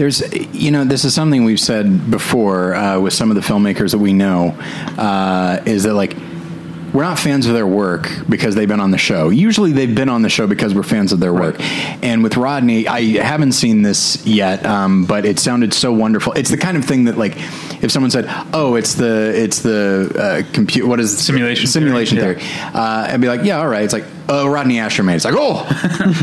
There's, 0.00 0.22
you 0.54 0.70
know, 0.70 0.86
this 0.86 1.04
is 1.04 1.12
something 1.12 1.44
we've 1.44 1.60
said 1.60 2.10
before 2.10 2.74
uh, 2.74 2.98
with 2.98 3.12
some 3.12 3.30
of 3.30 3.34
the 3.34 3.42
filmmakers 3.42 3.90
that 3.90 3.98
we 3.98 4.14
know, 4.14 4.56
uh, 4.96 5.62
is 5.66 5.82
that 5.82 5.92
like 5.92 6.16
we're 6.92 7.02
not 7.02 7.18
fans 7.18 7.46
of 7.46 7.54
their 7.54 7.66
work 7.66 8.08
because 8.28 8.54
they've 8.54 8.68
been 8.68 8.80
on 8.80 8.90
the 8.90 8.98
show. 8.98 9.28
Usually, 9.28 9.72
they've 9.72 9.94
been 9.94 10.08
on 10.08 10.22
the 10.22 10.28
show 10.28 10.46
because 10.46 10.74
we're 10.74 10.82
fans 10.82 11.12
of 11.12 11.20
their 11.20 11.32
work. 11.32 11.56
And 12.02 12.22
with 12.22 12.36
Rodney, 12.36 12.88
I 12.88 13.18
haven't 13.22 13.52
seen 13.52 13.82
this 13.82 14.24
yet, 14.26 14.64
um, 14.66 15.04
but 15.04 15.24
it 15.24 15.38
sounded 15.38 15.72
so 15.74 15.92
wonderful. 15.92 16.32
It's 16.32 16.50
the 16.50 16.56
kind 16.56 16.76
of 16.76 16.84
thing 16.84 17.04
that, 17.04 17.16
like, 17.16 17.36
if 17.82 17.90
someone 17.90 18.10
said, 18.10 18.26
"Oh, 18.52 18.74
it's 18.74 18.94
the 18.94 19.32
it's 19.34 19.60
the 19.60 20.44
uh, 20.48 20.52
compute 20.52 20.86
what 20.86 21.00
is 21.00 21.14
it? 21.14 21.18
Simulation 21.18 21.66
simulation 21.66 22.18
theory, 22.18 22.34
theory," 22.36 22.72
uh, 22.74 23.08
I'd 23.10 23.20
be 23.20 23.28
like, 23.28 23.44
"Yeah, 23.44 23.58
all 23.58 23.68
right." 23.68 23.84
It's 23.84 23.92
like, 23.92 24.04
"Oh, 24.28 24.48
Rodney 24.48 24.76
Ascher 24.76 25.04
made." 25.04 25.16
It's 25.16 25.24
like, 25.24 25.34
"Oh, 25.36 25.66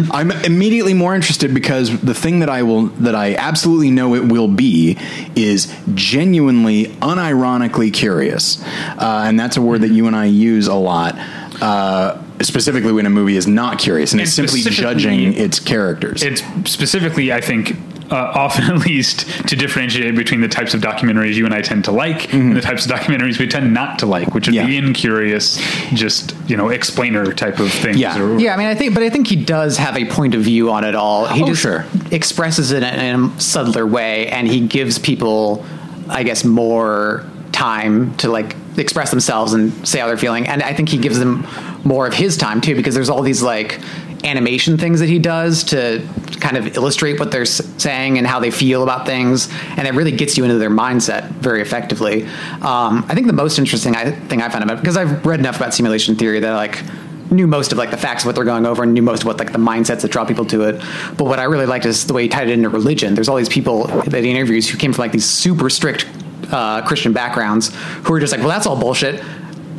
I'm 0.12 0.32
immediately 0.32 0.94
more 0.94 1.16
interested 1.16 1.54
because 1.54 2.00
the 2.02 2.14
thing 2.14 2.40
that 2.40 2.50
I 2.50 2.64
will 2.64 2.88
that 2.88 3.16
I 3.16 3.36
absolutely 3.36 3.92
know 3.92 4.16
it 4.16 4.26
will 4.26 4.48
be 4.48 4.98
is 5.36 5.74
genuinely, 5.94 6.86
unironically 6.86 7.92
curious, 7.94 8.64
uh, 8.64 9.24
and 9.26 9.40
that's 9.40 9.58
a 9.58 9.62
word 9.62 9.82
that 9.82 9.92
you 9.92 10.08
and 10.08 10.16
I 10.16 10.26
use 10.26 10.57
a 10.66 10.74
lot." 10.74 11.16
Uh, 11.62 12.18
specifically 12.42 12.92
when 12.92 13.06
a 13.06 13.10
movie 13.10 13.36
is 13.36 13.48
not 13.48 13.80
curious 13.80 14.12
and, 14.14 14.20
And 14.22 14.28
it's 14.28 14.36
simply 14.36 14.62
judging 14.62 15.34
its 15.34 15.60
characters. 15.60 16.22
It's 16.24 16.42
specifically, 16.72 17.34
I 17.34 17.42
think, 17.42 17.76
uh, 18.12 18.16
often 18.36 18.66
at 18.66 18.86
least 18.86 19.28
to 19.50 19.56
differentiate 19.56 20.16
between 20.16 20.42
the 20.42 20.48
types 20.48 20.76
of 20.76 20.82
documentaries 20.82 21.34
you 21.34 21.46
and 21.46 21.54
I 21.54 21.62
tend 21.64 21.86
to 21.86 21.92
like 21.92 22.32
and 22.36 22.56
the 22.56 22.62
types 22.62 22.86
of 22.86 22.92
documentaries 22.92 23.40
we 23.40 23.48
tend 23.48 23.74
not 23.74 23.98
to 24.00 24.06
like, 24.06 24.36
which 24.36 24.46
would 24.48 24.56
Mm-hmm. 24.56 24.70
Yeah. 24.72 24.82
be 24.82 24.88
incurious, 24.88 25.58
just 25.96 26.36
you 26.48 26.56
know, 26.58 26.70
explainer 26.70 27.34
type 27.34 27.58
of 27.60 27.72
things. 27.72 27.98
Yeah. 27.98 28.22
or- 28.22 28.38
Yeah, 28.40 28.54
I 28.54 28.58
mean, 28.58 28.68
I 28.68 28.76
think, 28.76 28.94
but 28.94 29.02
I 29.02 29.10
think 29.10 29.26
he 29.28 29.36
does 29.36 29.78
have 29.78 29.98
a 29.98 30.06
point 30.06 30.36
of 30.36 30.42
view 30.44 30.72
on 30.72 30.84
it 30.84 30.94
all. 30.94 31.26
He 31.26 31.42
Oh, 31.42 31.48
just 31.48 31.62
sure. 31.64 31.86
expresses 32.12 32.72
it 32.72 32.84
in 32.84 33.24
a 33.26 33.40
subtler 33.42 33.88
way, 33.88 34.28
and 34.28 34.48
he 34.48 34.60
gives 34.62 35.00
people, 35.00 35.66
I 36.08 36.22
guess, 36.22 36.46
more 36.46 37.26
time 37.52 38.16
to 38.18 38.30
like 38.30 38.56
express 38.82 39.10
themselves 39.10 39.54
and 39.54 39.88
say 39.88 40.00
how 40.00 40.08
they're 40.08 40.18
feeling. 40.18 40.48
And 40.48 40.64
I 40.64 40.74
think 40.74 40.90
he 40.90 40.98
gives 40.98 41.20
them 41.20 41.46
more 41.84 42.08
of 42.08 42.14
his 42.14 42.38
time 42.38 42.62
too, 42.62 42.76
because 42.76 42.96
there's 42.96 43.10
all 43.10 43.22
these 43.22 43.42
like 43.42 43.80
animation 44.24 44.78
things 44.78 45.00
that 45.00 45.10
he 45.10 45.20
does 45.20 45.64
to 45.66 46.06
kind 46.40 46.58
of 46.58 46.76
illustrate 46.76 47.20
what 47.20 47.32
they're 47.32 47.46
saying 47.46 48.18
and 48.18 48.26
how 48.26 48.40
they 48.40 48.52
feel 48.52 48.84
about 48.84 49.06
things, 49.06 49.50
and 49.78 49.88
it 49.88 49.94
really 49.94 50.12
gets 50.12 50.38
you 50.38 50.44
into 50.44 50.58
their 50.58 50.70
mindset 50.70 51.30
very 51.34 51.62
effectively. 51.62 52.24
Um, 52.26 53.06
I 53.08 53.14
think 53.14 53.28
the 53.28 53.34
most 53.34 53.60
interesting 53.60 53.96
I, 53.96 54.12
thing 54.12 54.42
I 54.42 54.50
found 54.50 54.64
about 54.64 54.80
because 54.80 54.98
I've 54.98 55.26
read 55.26 55.40
enough 55.40 55.58
about 55.58 55.74
simulation 55.74 56.16
theory 56.16 56.40
that 56.40 56.52
I, 56.52 56.56
like 56.56 56.84
knew 57.32 57.46
most 57.46 57.72
of 57.72 57.78
like 57.78 57.92
the 57.92 57.98
facts 57.98 58.24
of 58.24 58.28
what 58.28 58.36
they're 58.36 58.46
going 58.46 58.66
over 58.66 58.84
and 58.84 58.94
knew 58.94 59.02
most 59.02 59.22
of 59.22 59.28
what 59.28 59.38
like 59.38 59.52
the 59.52 59.58
mindsets 59.58 60.02
that 60.02 60.12
draw 60.12 60.26
people 60.26 60.46
to 60.46 60.62
it. 60.64 60.82
But 61.18 61.26
what 61.26 61.40
I 61.40 61.44
really 61.44 61.66
liked 61.66 61.86
is 61.86 62.08
the 62.08 62.14
way 62.14 62.24
he 62.24 62.30
tied 62.30 62.50
it 62.50 62.54
into 62.54 62.70
religion. 62.70 63.16
There's 63.16 63.28
all 63.28 63.36
these 63.36 63.50
people 63.50 63.88
that 63.88 64.24
he 64.24 64.32
interviews 64.32 64.70
who 64.70 64.78
came 64.78 64.94
from 64.94 65.02
like 65.02 65.12
these 65.12 65.26
super 65.26 65.70
strict 65.70 66.06
uh, 66.52 66.82
Christian 66.86 67.14
backgrounds 67.14 67.74
who 68.04 68.14
are 68.14 68.20
just 68.20 68.32
like, 68.32 68.42
well, 68.42 68.50
that's 68.50 68.66
all 68.66 68.80
bullshit. 68.80 69.24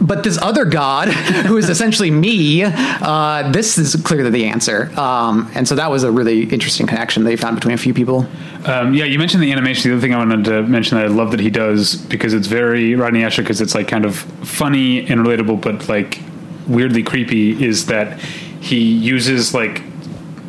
But 0.00 0.22
this 0.22 0.38
other 0.38 0.64
God, 0.64 1.08
who 1.46 1.56
is 1.56 1.68
essentially 1.68 2.10
me, 2.10 2.62
uh, 2.64 3.50
this 3.50 3.78
is 3.78 3.96
clearly 3.96 4.30
the 4.30 4.46
answer. 4.46 4.90
Um, 4.98 5.50
and 5.54 5.66
so 5.66 5.74
that 5.74 5.90
was 5.90 6.04
a 6.04 6.10
really 6.10 6.44
interesting 6.44 6.86
connection 6.86 7.26
he 7.26 7.36
found 7.36 7.56
between 7.56 7.74
a 7.74 7.78
few 7.78 7.92
people. 7.92 8.26
Um, 8.64 8.94
yeah, 8.94 9.04
you 9.04 9.18
mentioned 9.18 9.42
the 9.42 9.52
animation. 9.52 9.90
The 9.90 9.96
other 9.96 10.00
thing 10.00 10.14
I 10.14 10.18
wanted 10.18 10.44
to 10.44 10.62
mention 10.62 10.98
that 10.98 11.06
I 11.06 11.08
love 11.08 11.32
that 11.32 11.40
he 11.40 11.50
does 11.50 11.96
because 11.96 12.32
it's 12.32 12.46
very 12.46 12.94
Rodney 12.94 13.20
Ascher 13.20 13.38
because 13.38 13.60
it's 13.60 13.74
like 13.74 13.88
kind 13.88 14.04
of 14.04 14.16
funny 14.16 15.00
and 15.00 15.20
relatable, 15.26 15.60
but 15.60 15.88
like 15.88 16.20
weirdly 16.68 17.02
creepy. 17.02 17.64
Is 17.64 17.86
that 17.86 18.20
he 18.60 18.78
uses 18.78 19.54
like 19.54 19.82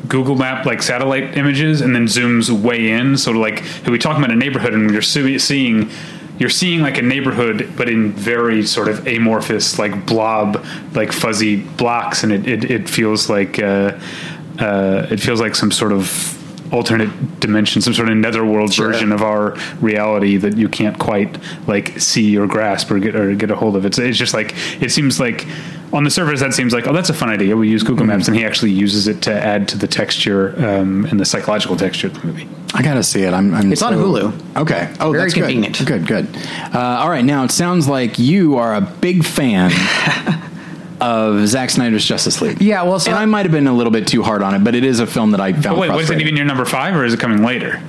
Google 0.08 0.36
Map 0.36 0.66
like 0.66 0.82
satellite 0.82 1.38
images 1.38 1.82
and 1.82 1.94
then 1.94 2.06
zooms 2.06 2.50
way 2.50 2.92
in. 2.92 3.18
So 3.18 3.32
like 3.32 3.64
be 3.86 3.98
talking 3.98 4.24
about 4.24 4.32
a 4.32 4.38
neighborhood 4.38 4.74
and 4.74 4.90
you're 4.92 5.02
seeing. 5.02 5.90
You're 6.38 6.50
seeing 6.50 6.80
like 6.80 6.98
a 6.98 7.02
neighborhood, 7.02 7.74
but 7.76 7.90
in 7.90 8.14
very 8.14 8.66
sort 8.66 8.88
of 8.88 9.06
amorphous, 9.06 9.78
like 9.78 10.06
blob, 10.06 10.66
like 10.94 11.12
fuzzy 11.12 11.58
blocks, 11.58 12.24
and 12.24 12.32
it 12.32 12.48
it, 12.48 12.72
it 12.72 12.90
feels 12.90 13.30
like 13.30 13.60
uh, 13.60 14.00
uh, 14.58 15.06
it 15.12 15.20
feels 15.20 15.42
like 15.42 15.54
some 15.54 15.70
sort 15.70 15.92
of 15.92 16.38
alternate 16.74 17.40
dimension, 17.42 17.82
some 17.82 17.94
sort 17.94 18.08
of 18.10 18.16
netherworld 18.16 18.74
Sure. 18.74 18.92
version 18.92 19.12
of 19.12 19.22
our 19.22 19.58
reality 19.82 20.38
that 20.38 20.56
you 20.56 20.70
can't 20.70 20.98
quite 20.98 21.38
like 21.68 22.00
see 22.00 22.38
or 22.38 22.48
grasp 22.48 22.90
or 22.90 23.00
get 23.00 23.16
or 23.16 23.36
get 23.36 23.52
a 23.52 23.56
hold 23.56 23.76
of. 23.76 23.86
It's 23.86 23.98
it's 24.00 24.18
just 24.18 24.34
like 24.34 24.54
it 24.82 24.92
seems 24.92 25.20
like 25.20 25.46
on 25.92 26.04
the 26.04 26.10
surface 26.12 26.40
that 26.42 26.54
seems 26.54 26.74
like 26.74 26.86
oh 26.88 26.94
that's 26.94 27.10
a 27.10 27.14
fun 27.14 27.30
idea. 27.30 27.56
We 27.58 27.70
use 27.70 27.84
Google 27.84 28.06
Mm-hmm. 28.06 28.08
Maps, 28.18 28.28
and 28.28 28.38
he 28.38 28.46
actually 28.46 28.72
uses 28.72 29.08
it 29.08 29.22
to 29.24 29.34
add 29.34 29.68
to 29.70 29.78
the 29.78 29.88
texture 29.88 30.54
um, 30.58 31.06
and 31.06 31.20
the 31.20 31.26
psychological 31.26 31.76
texture 31.76 32.08
of 32.08 32.14
the 32.20 32.28
movie. 32.28 32.48
I 32.74 32.82
gotta 32.84 33.02
see 33.04 33.24
it. 33.24 33.34
I'm. 33.34 33.54
I'm 33.54 33.72
It's 33.72 33.82
on 33.82 33.94
Hulu. 33.94 34.58
Okay. 34.58 34.94
Oh, 35.00 35.12
Very 35.12 35.24
that's 35.24 35.34
good. 35.34 35.42
convenient. 35.42 35.84
Good. 35.86 36.06
Good. 36.08 36.28
Uh, 36.74 36.80
all 37.02 37.10
right. 37.10 37.26
Now 37.26 37.44
it 37.44 37.52
sounds 37.52 37.88
like 37.88 38.20
you 38.20 38.58
are 38.58 38.76
a 38.76 38.82
big 38.82 39.24
fan 39.26 39.72
of 41.02 41.48
Zack 41.48 41.70
Snyder's 41.70 42.06
Justice 42.06 42.42
League. 42.42 42.62
Yeah, 42.62 42.84
well, 42.84 43.00
so 43.00 43.10
and 43.12 43.18
I- 43.20 43.24
I 43.24 43.26
might 43.26 43.46
have 43.46 43.52
been 43.52 43.68
a 43.68 43.74
little 43.74 43.92
bit 43.92 44.06
too 44.08 44.22
hard 44.22 44.42
on 44.44 44.54
it, 44.54 44.64
but 44.64 44.76
it 44.76 44.84
is 44.84 45.00
a 45.00 45.08
film 45.08 45.32
that 45.32 45.40
I 45.42 45.54
found. 45.54 45.78
Oh, 45.78 45.80
wait, 45.80 45.92
was 45.92 46.10
it 46.10 46.20
even 46.22 46.36
your 46.36 46.46
number 46.46 46.66
five, 46.66 46.96
or 46.96 47.06
is 47.06 47.14
it 47.14 47.20
coming 47.20 47.42
later? 47.44 47.82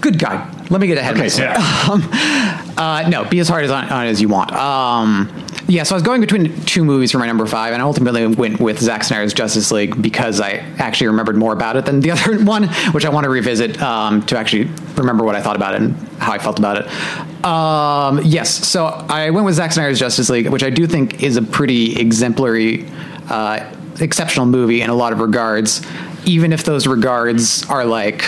good 0.00 0.16
God. 0.20 0.70
Let 0.70 0.80
me 0.80 0.86
get 0.86 0.96
ahead 0.96 1.16
Okay, 1.16 1.26
of 1.26 1.32
so- 1.32 1.46
myself. 1.46 2.64
Uh, 2.78 3.08
no, 3.08 3.24
be 3.24 3.40
as 3.40 3.48
hard 3.48 3.64
as 3.64 3.72
on, 3.72 3.88
on 3.88 4.06
as 4.06 4.20
you 4.22 4.28
want. 4.28 4.52
Um, 4.52 5.28
yeah, 5.70 5.82
so 5.82 5.94
I 5.94 5.96
was 5.96 6.02
going 6.02 6.22
between 6.22 6.58
two 6.62 6.82
movies 6.82 7.12
for 7.12 7.18
my 7.18 7.26
number 7.26 7.44
five, 7.44 7.74
and 7.74 7.82
I 7.82 7.84
ultimately 7.84 8.26
went 8.26 8.58
with 8.58 8.80
Zack 8.80 9.04
Snyder's 9.04 9.34
Justice 9.34 9.70
League 9.70 10.00
because 10.00 10.40
I 10.40 10.52
actually 10.78 11.08
remembered 11.08 11.36
more 11.36 11.52
about 11.52 11.76
it 11.76 11.84
than 11.84 12.00
the 12.00 12.10
other 12.12 12.42
one, 12.42 12.68
which 12.92 13.04
I 13.04 13.10
want 13.10 13.24
to 13.24 13.30
revisit 13.30 13.80
um, 13.82 14.22
to 14.26 14.38
actually 14.38 14.64
remember 14.96 15.24
what 15.24 15.36
I 15.36 15.42
thought 15.42 15.56
about 15.56 15.74
it 15.74 15.82
and 15.82 15.94
how 16.18 16.32
I 16.32 16.38
felt 16.38 16.58
about 16.58 16.78
it. 16.78 17.44
Um, 17.44 18.22
yes, 18.24 18.66
so 18.66 18.86
I 18.86 19.28
went 19.28 19.44
with 19.44 19.56
Zack 19.56 19.72
Snyder's 19.72 19.98
Justice 19.98 20.30
League, 20.30 20.48
which 20.48 20.62
I 20.62 20.70
do 20.70 20.86
think 20.86 21.22
is 21.22 21.36
a 21.36 21.42
pretty 21.42 22.00
exemplary, 22.00 22.88
uh, 23.28 23.70
exceptional 24.00 24.46
movie 24.46 24.80
in 24.80 24.88
a 24.88 24.94
lot 24.94 25.12
of 25.12 25.20
regards. 25.20 25.86
Even 26.24 26.54
if 26.54 26.64
those 26.64 26.86
regards 26.86 27.68
are 27.68 27.84
like, 27.84 28.24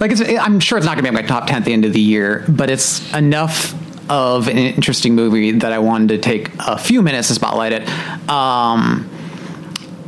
like 0.00 0.12
I'm 0.38 0.60
sure 0.60 0.76
it's 0.76 0.86
not 0.86 0.96
going 0.96 1.04
to 1.06 1.10
be 1.10 1.14
my 1.14 1.22
top 1.22 1.46
ten 1.46 1.56
at 1.56 1.64
the 1.64 1.72
end 1.72 1.86
of 1.86 1.94
the 1.94 2.00
year, 2.00 2.44
but 2.46 2.68
it's 2.68 3.12
enough 3.14 3.74
of 4.08 4.48
an 4.48 4.58
interesting 4.58 5.14
movie 5.14 5.52
that 5.52 5.72
I 5.72 5.78
wanted 5.78 6.08
to 6.08 6.18
take 6.18 6.50
a 6.58 6.78
few 6.78 7.02
minutes 7.02 7.28
to 7.28 7.34
spotlight 7.34 7.72
it. 7.72 8.28
Um, 8.28 9.10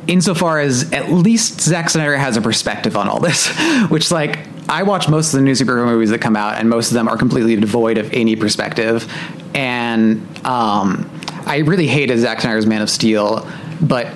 insofar 0.07 0.61
as 0.61 0.93
at 0.93 1.11
least 1.11 1.61
Zack 1.61 1.91
Snyder 1.91 2.17
has 2.17 2.37
a 2.37 2.41
perspective 2.41 2.97
on 2.97 3.09
all 3.09 3.21
this, 3.21 3.49
which 3.89 4.11
like 4.11 4.39
I 4.69 4.83
watch 4.83 5.09
most 5.09 5.33
of 5.33 5.39
the 5.39 5.45
new 5.45 5.53
superhero 5.53 5.87
movies 5.87 6.11
that 6.11 6.21
come 6.21 6.37
out, 6.37 6.59
and 6.59 6.69
most 6.69 6.89
of 6.89 6.95
them 6.95 7.09
are 7.09 7.17
completely 7.17 7.57
devoid 7.57 7.99
of 7.99 8.13
any 8.13 8.37
perspective. 8.37 9.11
And 9.55 10.27
um, 10.47 11.11
I 11.47 11.59
really 11.59 11.87
hated 11.87 12.19
Zack 12.19 12.41
Snyder's 12.41 12.67
Man 12.67 12.83
of 12.83 12.91
Steel, 12.91 13.49
but 13.81 14.07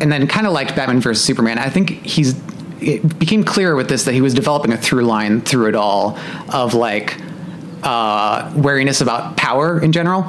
and 0.00 0.10
then 0.10 0.26
kind 0.26 0.46
of 0.46 0.52
liked 0.52 0.74
Batman 0.74 1.00
vs 1.00 1.24
Superman. 1.24 1.58
I 1.58 1.68
think 1.70 1.90
he's 1.90 2.34
it 2.80 3.18
became 3.18 3.44
clear 3.44 3.76
with 3.76 3.88
this 3.88 4.04
that 4.04 4.12
he 4.12 4.20
was 4.20 4.34
developing 4.34 4.72
a 4.72 4.76
through 4.76 5.04
line 5.04 5.40
through 5.40 5.68
it 5.68 5.74
all 5.74 6.18
of 6.52 6.74
like 6.74 7.18
uh, 7.84 8.52
wariness 8.56 9.00
about 9.00 9.36
power 9.36 9.80
in 9.82 9.92
general, 9.92 10.22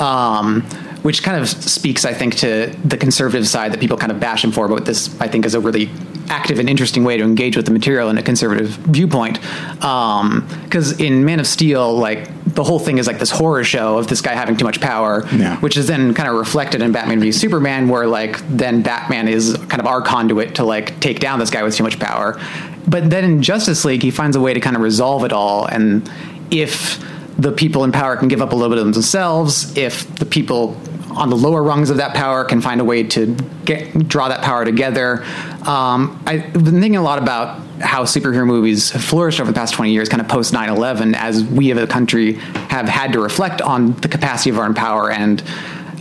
um, 0.00 0.62
which 1.02 1.22
kind 1.22 1.40
of 1.40 1.48
speaks, 1.48 2.04
I 2.04 2.12
think, 2.14 2.36
to 2.36 2.74
the 2.84 2.96
conservative 2.96 3.46
side 3.48 3.72
that 3.72 3.80
people 3.80 3.96
kind 3.96 4.12
of 4.12 4.20
bash 4.20 4.44
him 4.44 4.52
for. 4.52 4.68
But 4.68 4.84
this, 4.86 5.18
I 5.20 5.28
think, 5.28 5.44
is 5.44 5.54
a 5.54 5.60
really 5.60 5.90
active 6.28 6.58
and 6.60 6.68
interesting 6.70 7.02
way 7.04 7.16
to 7.16 7.24
engage 7.24 7.56
with 7.56 7.66
the 7.66 7.72
material 7.72 8.08
in 8.08 8.16
a 8.16 8.22
conservative 8.22 8.68
viewpoint. 8.68 9.40
Because 9.80 10.98
in 11.00 11.24
Man 11.24 11.40
of 11.40 11.46
Steel, 11.46 11.94
like 11.96 12.28
the 12.54 12.62
whole 12.62 12.78
thing 12.78 12.98
is 12.98 13.06
like 13.06 13.18
this 13.18 13.30
horror 13.30 13.64
show 13.64 13.98
of 13.98 14.06
this 14.06 14.20
guy 14.20 14.32
having 14.34 14.56
too 14.56 14.64
much 14.64 14.80
power, 14.80 15.26
Yeah. 15.32 15.56
which 15.58 15.76
is 15.76 15.86
then 15.88 16.14
kind 16.14 16.28
of 16.28 16.36
reflected 16.36 16.80
in 16.82 16.92
Batman 16.92 17.20
v 17.20 17.32
Superman, 17.32 17.88
where 17.88 18.06
like 18.06 18.38
then 18.48 18.82
Batman 18.82 19.26
is 19.28 19.56
kind 19.68 19.80
of 19.80 19.86
our 19.86 20.00
conduit 20.00 20.54
to 20.56 20.64
like 20.64 20.98
take 21.00 21.18
down 21.20 21.38
this 21.40 21.50
guy 21.50 21.62
with 21.64 21.74
too 21.74 21.82
much 21.84 21.98
power. 21.98 22.40
But 22.86 23.10
then 23.10 23.24
in 23.24 23.42
Justice 23.42 23.84
League, 23.84 24.02
he 24.02 24.10
finds 24.10 24.36
a 24.36 24.40
way 24.40 24.54
to 24.54 24.60
kind 24.60 24.76
of 24.76 24.82
resolve 24.82 25.24
it 25.24 25.32
all. 25.32 25.66
And 25.66 26.08
if 26.52 27.02
the 27.38 27.50
people 27.50 27.82
in 27.84 27.92
power 27.92 28.16
can 28.16 28.28
give 28.28 28.42
up 28.42 28.52
a 28.52 28.54
little 28.54 28.70
bit 28.70 28.78
of 28.78 28.92
themselves, 28.92 29.76
if 29.76 30.14
the 30.16 30.26
people 30.26 30.76
on 31.16 31.30
the 31.30 31.36
lower 31.36 31.62
rungs 31.62 31.90
of 31.90 31.98
that 31.98 32.14
power 32.14 32.44
can 32.44 32.60
find 32.60 32.80
a 32.80 32.84
way 32.84 33.02
to 33.02 33.34
get 33.64 34.08
draw 34.08 34.28
that 34.28 34.42
power 34.42 34.64
together. 34.64 35.22
Um, 35.66 36.22
I've 36.26 36.52
been 36.52 36.80
thinking 36.80 36.96
a 36.96 37.02
lot 37.02 37.20
about 37.20 37.60
how 37.80 38.04
superhero 38.04 38.46
movies 38.46 38.90
have 38.90 39.04
flourished 39.04 39.40
over 39.40 39.50
the 39.50 39.54
past 39.54 39.74
20 39.74 39.92
years, 39.92 40.08
kind 40.08 40.20
of 40.20 40.28
post 40.28 40.52
9 40.52 40.68
11, 40.68 41.14
as 41.14 41.44
we 41.44 41.70
as 41.72 41.78
a 41.78 41.86
country 41.86 42.34
have 42.70 42.88
had 42.88 43.12
to 43.12 43.20
reflect 43.20 43.60
on 43.60 43.92
the 44.00 44.08
capacity 44.08 44.50
of 44.50 44.58
our 44.58 44.64
own 44.64 44.74
power 44.74 45.10
and 45.10 45.42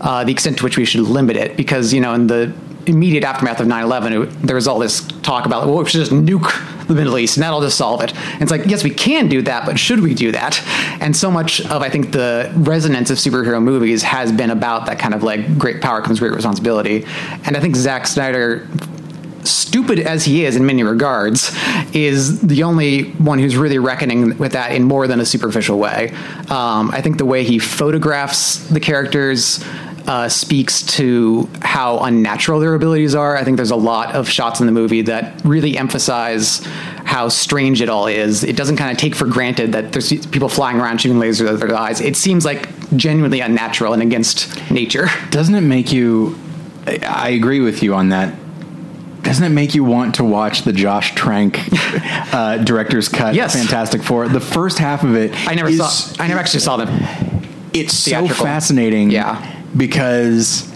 uh, 0.02 0.24
the 0.24 0.32
extent 0.32 0.58
to 0.58 0.64
which 0.64 0.78
we 0.78 0.86
should 0.86 1.02
limit 1.02 1.36
it. 1.36 1.58
Because, 1.58 1.94
you 1.94 2.02
know, 2.02 2.14
in 2.14 2.28
the 2.28 2.54
immediate 2.86 3.24
aftermath 3.24 3.60
of 3.60 3.68
9 3.68 3.84
11, 3.84 4.46
there 4.46 4.56
was 4.56 4.68
all 4.68 4.80
this 4.80 5.06
talk 5.22 5.46
about, 5.46 5.68
well, 5.68 5.78
we 5.78 5.86
should 5.90 6.00
just 6.00 6.12
nuke 6.12 6.88
the 6.88 6.96
Middle 6.96 7.18
East 7.18 7.38
and 7.38 7.44
that'll 7.44 7.62
just 7.62 7.78
solve 7.78 8.02
it. 8.02 8.16
And 8.16 8.42
it's 8.42 8.52
like, 8.52 8.66
yes, 8.66 8.84
we 8.84 8.90
can 8.90 9.28
do 9.28 9.42
that, 9.44 9.66
but 9.66 9.80
should 9.80 10.02
we 10.02 10.14
do 10.14 10.32
that? 10.32 10.62
And 11.02 11.16
so 11.16 11.32
much 11.32 11.62
of, 11.62 11.82
I 11.82 11.90
think, 11.90 12.12
the 12.12 12.52
resonance 12.56 13.10
of 13.10 13.18
superhero 13.18 13.62
movies 13.62 14.04
has 14.04 14.32
been 14.32 14.50
about 14.50 14.86
that 14.88 15.00
kind 15.00 15.14
of 15.14 15.24
like 15.24 15.58
great 15.58 15.82
power 15.82 16.02
comes 16.02 16.20
great 16.20 16.34
responsibility. 16.34 17.06
And 17.46 17.56
I 17.56 17.60
think 17.60 17.76
Zack 17.76 18.08
Snyder 18.08 18.68
stupid 19.44 20.00
as 20.00 20.26
he 20.26 20.46
is 20.46 20.56
in 20.56 20.66
many 20.66 20.84
regards, 20.84 21.56
is 21.94 22.42
the 22.42 22.64
only 22.64 23.12
one 23.12 23.40
who's 23.40 23.58
really 23.58 23.80
reckoning 23.80 24.38
with 24.38 24.54
that 24.54 24.72
in 24.72 24.84
more 24.84 25.08
than 25.08 25.20
a 25.20 25.26
superficial 25.26 25.80
way. 25.80 26.12
Um, 26.50 26.92
I 26.92 27.02
think 27.02 27.18
the 27.18 27.26
way 27.26 27.44
he 27.44 27.60
photographs 27.60 28.58
the 28.68 28.80
characters 28.80 29.64
uh, 30.12 30.28
speaks 30.28 30.82
to 30.82 31.48
how 31.62 32.00
unnatural 32.00 32.60
their 32.60 32.74
abilities 32.74 33.16
are. 33.16 33.38
I 33.38 33.46
think 33.46 33.56
there's 33.56 33.72
a 33.72 33.78
lot 33.78 34.14
of 34.14 34.28
shots 34.28 34.60
in 34.60 34.66
the 34.66 34.74
movie 34.74 35.04
that 35.04 35.42
really 35.46 35.78
emphasize 35.78 36.60
how 37.06 37.30
strange 37.30 37.82
it 37.82 37.88
all 37.88 38.08
is. 38.08 38.44
It 38.44 38.58
doesn't 38.58 38.76
kind 38.76 38.92
of 38.92 38.98
take 38.98 39.16
for 39.16 39.26
granted 39.26 39.72
that 39.72 39.94
there's 39.94 40.12
people 40.28 40.50
flying 40.50 40.82
around 40.82 41.00
shooting 41.00 41.18
lasers 41.18 41.48
out 41.48 41.54
of 41.54 41.60
their 41.62 41.74
eyes. 41.74 42.02
It 42.02 42.18
seems 42.18 42.44
like 42.44 42.68
genuinely 42.98 43.40
unnatural 43.40 43.94
and 43.94 44.02
against 44.02 44.70
nature. 44.70 45.08
Doesn't 45.30 45.56
it 45.56 45.62
make 45.62 45.94
you? 45.94 46.38
I 46.86 47.30
agree 47.30 47.62
with 47.62 47.82
you 47.82 47.96
on 47.96 48.10
that. 48.10 48.36
Doesn't 49.24 49.46
it 49.46 49.56
make 49.56 49.76
you 49.76 49.86
want 49.86 50.16
to 50.16 50.26
watch 50.26 50.64
the 50.64 50.74
Josh 50.74 51.16
Trank 51.16 51.58
uh, 52.34 52.58
director's 52.58 53.08
cut? 53.08 53.34
Yes. 53.34 53.56
Fantastic 53.56 54.04
Four. 54.04 54.28
The 54.28 54.42
first 54.42 54.78
half 54.78 55.06
of 55.06 55.16
it. 55.16 55.32
I 55.48 55.56
never 55.56 55.70
is- 55.70 55.78
saw. 55.78 56.22
I 56.22 56.28
never 56.28 56.40
actually 56.42 56.60
saw 56.60 56.76
them. 56.76 56.90
It's 57.74 57.96
so 57.98 58.28
fascinating. 58.28 59.10
Yeah. 59.10 59.60
Because 59.76 60.70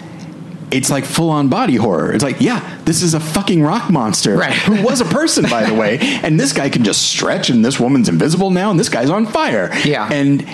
it's 0.72 0.90
like 0.90 1.06
full 1.06 1.30
on 1.30 1.48
body 1.50 1.76
horror. 1.76 2.12
It's 2.14 2.24
like, 2.24 2.42
yeah, 2.42 2.80
this 2.86 3.02
is 3.02 3.14
a 3.14 3.20
fucking 3.20 3.62
rock 3.62 3.90
monster 3.90 4.36
Right. 4.36 4.54
who 4.54 4.82
was 4.84 5.00
a 5.02 5.06
person, 5.06 5.46
by 5.50 5.64
the 5.66 5.74
way, 5.82 6.00
and 6.02 6.40
this 6.40 6.54
guy 6.54 6.70
can 6.70 6.84
just 6.84 7.04
stretch, 7.04 7.50
and 7.50 7.64
this 7.64 7.80
woman's 7.80 8.10
invisible 8.10 8.50
now, 8.52 8.72
and 8.72 8.80
this 8.80 8.90
guy's 8.90 9.10
on 9.10 9.26
fire. 9.26 9.72
Yeah. 9.86 10.10
and 10.12 10.46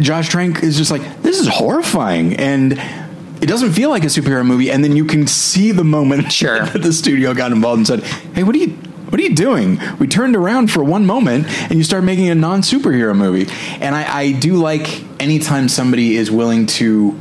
Josh 0.00 0.28
Trank 0.28 0.62
is 0.62 0.76
just 0.76 0.90
like, 0.90 1.22
this 1.22 1.38
is 1.40 1.48
horrifying, 1.48 2.34
and 2.36 2.72
it 3.40 3.46
doesn't 3.46 3.72
feel 3.72 3.90
like 3.90 4.02
a 4.04 4.08
superhero 4.08 4.44
movie. 4.44 4.70
And 4.70 4.82
then 4.82 4.96
you 4.96 5.04
can 5.04 5.26
see 5.26 5.70
the 5.72 5.84
moment 5.84 6.32
Sure. 6.32 6.64
that 6.66 6.82
the 6.82 6.92
studio 6.92 7.32
got 7.34 7.52
involved 7.52 7.78
and 7.78 7.86
said, 7.86 8.02
hey, 8.34 8.42
what 8.42 8.54
are 8.54 8.58
you? 8.58 8.68
What 9.10 9.20
are 9.20 9.22
you 9.22 9.34
doing? 9.34 9.78
We 10.00 10.08
turned 10.08 10.34
around 10.34 10.72
for 10.72 10.82
one 10.82 11.06
moment 11.06 11.46
and 11.46 11.74
you 11.74 11.84
start 11.84 12.02
making 12.02 12.30
a 12.30 12.34
non 12.34 12.62
superhero 12.62 13.14
movie. 13.16 13.48
And 13.80 13.94
I, 13.94 14.18
I 14.20 14.32
do 14.32 14.54
like 14.54 15.04
anytime 15.20 15.68
somebody 15.68 16.16
is 16.16 16.32
willing 16.32 16.66
to 16.66 17.12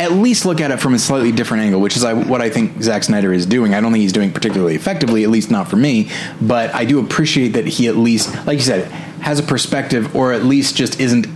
at 0.00 0.12
least 0.12 0.46
look 0.46 0.60
at 0.60 0.70
it 0.70 0.78
from 0.78 0.94
a 0.94 0.98
slightly 0.98 1.30
different 1.30 1.62
angle, 1.62 1.80
which 1.80 1.96
is 1.96 2.04
I, 2.04 2.14
what 2.14 2.40
I 2.40 2.48
think 2.48 2.82
Zack 2.82 3.04
Snyder 3.04 3.32
is 3.32 3.44
doing. 3.44 3.74
I 3.74 3.80
don't 3.80 3.92
think 3.92 4.00
he's 4.00 4.14
doing 4.14 4.32
particularly 4.32 4.74
effectively, 4.74 5.24
at 5.24 5.30
least 5.30 5.50
not 5.50 5.68
for 5.68 5.76
me, 5.76 6.10
but 6.40 6.74
I 6.74 6.86
do 6.86 6.98
appreciate 7.04 7.48
that 7.50 7.66
he 7.66 7.86
at 7.86 7.96
least, 7.96 8.34
like 8.46 8.58
you 8.58 8.64
said, 8.64 8.90
has 9.20 9.38
a 9.38 9.42
perspective 9.42 10.16
or 10.16 10.32
at 10.32 10.44
least 10.44 10.74
just 10.74 10.98
isn't 10.98 11.26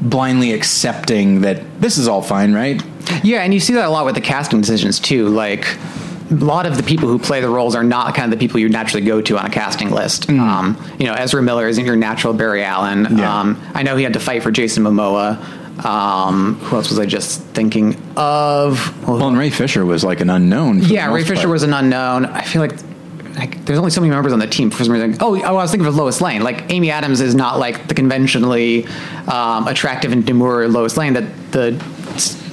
blindly 0.00 0.52
accepting 0.52 1.40
that 1.42 1.80
this 1.80 1.98
is 1.98 2.06
all 2.06 2.22
fine, 2.22 2.54
right? 2.54 2.80
Yeah, 3.24 3.42
and 3.42 3.52
you 3.52 3.60
see 3.60 3.74
that 3.74 3.86
a 3.86 3.90
lot 3.90 4.04
with 4.04 4.14
the 4.14 4.20
casting 4.20 4.60
decisions 4.60 5.00
too. 5.00 5.28
Like 5.28 5.66
a 6.30 6.34
lot 6.34 6.66
of 6.66 6.76
the 6.76 6.82
people 6.82 7.08
who 7.08 7.18
play 7.18 7.40
the 7.40 7.48
roles 7.48 7.74
are 7.74 7.84
not 7.84 8.14
kind 8.14 8.32
of 8.32 8.38
the 8.38 8.42
people 8.42 8.60
you 8.60 8.68
naturally 8.68 9.04
go 9.04 9.20
to 9.20 9.38
on 9.38 9.44
a 9.44 9.50
casting 9.50 9.90
list. 9.90 10.30
Um, 10.30 10.80
you 10.98 11.06
know, 11.06 11.14
Ezra 11.14 11.42
Miller 11.42 11.68
isn't 11.68 11.84
your 11.84 11.96
natural 11.96 12.32
Barry 12.32 12.62
Allen. 12.62 13.18
Yeah. 13.18 13.40
Um, 13.40 13.60
I 13.74 13.82
know 13.82 13.96
he 13.96 14.04
had 14.04 14.14
to 14.14 14.20
fight 14.20 14.42
for 14.42 14.50
Jason 14.50 14.84
Momoa. 14.84 15.61
Um, 15.84 16.56
who 16.56 16.76
else 16.76 16.90
was 16.90 16.98
I 16.98 17.06
just 17.06 17.40
thinking 17.54 17.94
of? 18.16 19.06
Well, 19.08 19.18
Well, 19.18 19.28
and 19.28 19.38
Ray 19.38 19.50
Fisher 19.50 19.84
was 19.84 20.04
like 20.04 20.20
an 20.20 20.30
unknown. 20.30 20.80
yeah, 20.80 21.12
Ray 21.12 21.22
Fisher 21.24 21.42
part. 21.42 21.48
was 21.50 21.62
an 21.62 21.72
unknown. 21.72 22.26
I 22.26 22.42
feel 22.42 22.60
like. 22.62 22.72
Like, 23.34 23.64
there's 23.64 23.78
only 23.78 23.90
so 23.90 24.02
many 24.02 24.10
members 24.12 24.34
on 24.34 24.40
the 24.40 24.46
team 24.46 24.70
for 24.70 24.84
some 24.84 24.92
reason. 24.92 25.16
Oh, 25.18 25.34
oh, 25.40 25.42
I 25.42 25.50
was 25.52 25.70
thinking 25.70 25.86
of 25.86 25.96
Lois 25.96 26.20
Lane. 26.20 26.42
Like 26.42 26.70
Amy 26.70 26.90
Adams 26.90 27.22
is 27.22 27.34
not 27.34 27.58
like 27.58 27.88
the 27.88 27.94
conventionally 27.94 28.84
um, 29.26 29.66
attractive 29.68 30.12
and 30.12 30.24
demure 30.26 30.68
Lois 30.68 30.98
Lane 30.98 31.14
that 31.14 31.50
the 31.50 31.72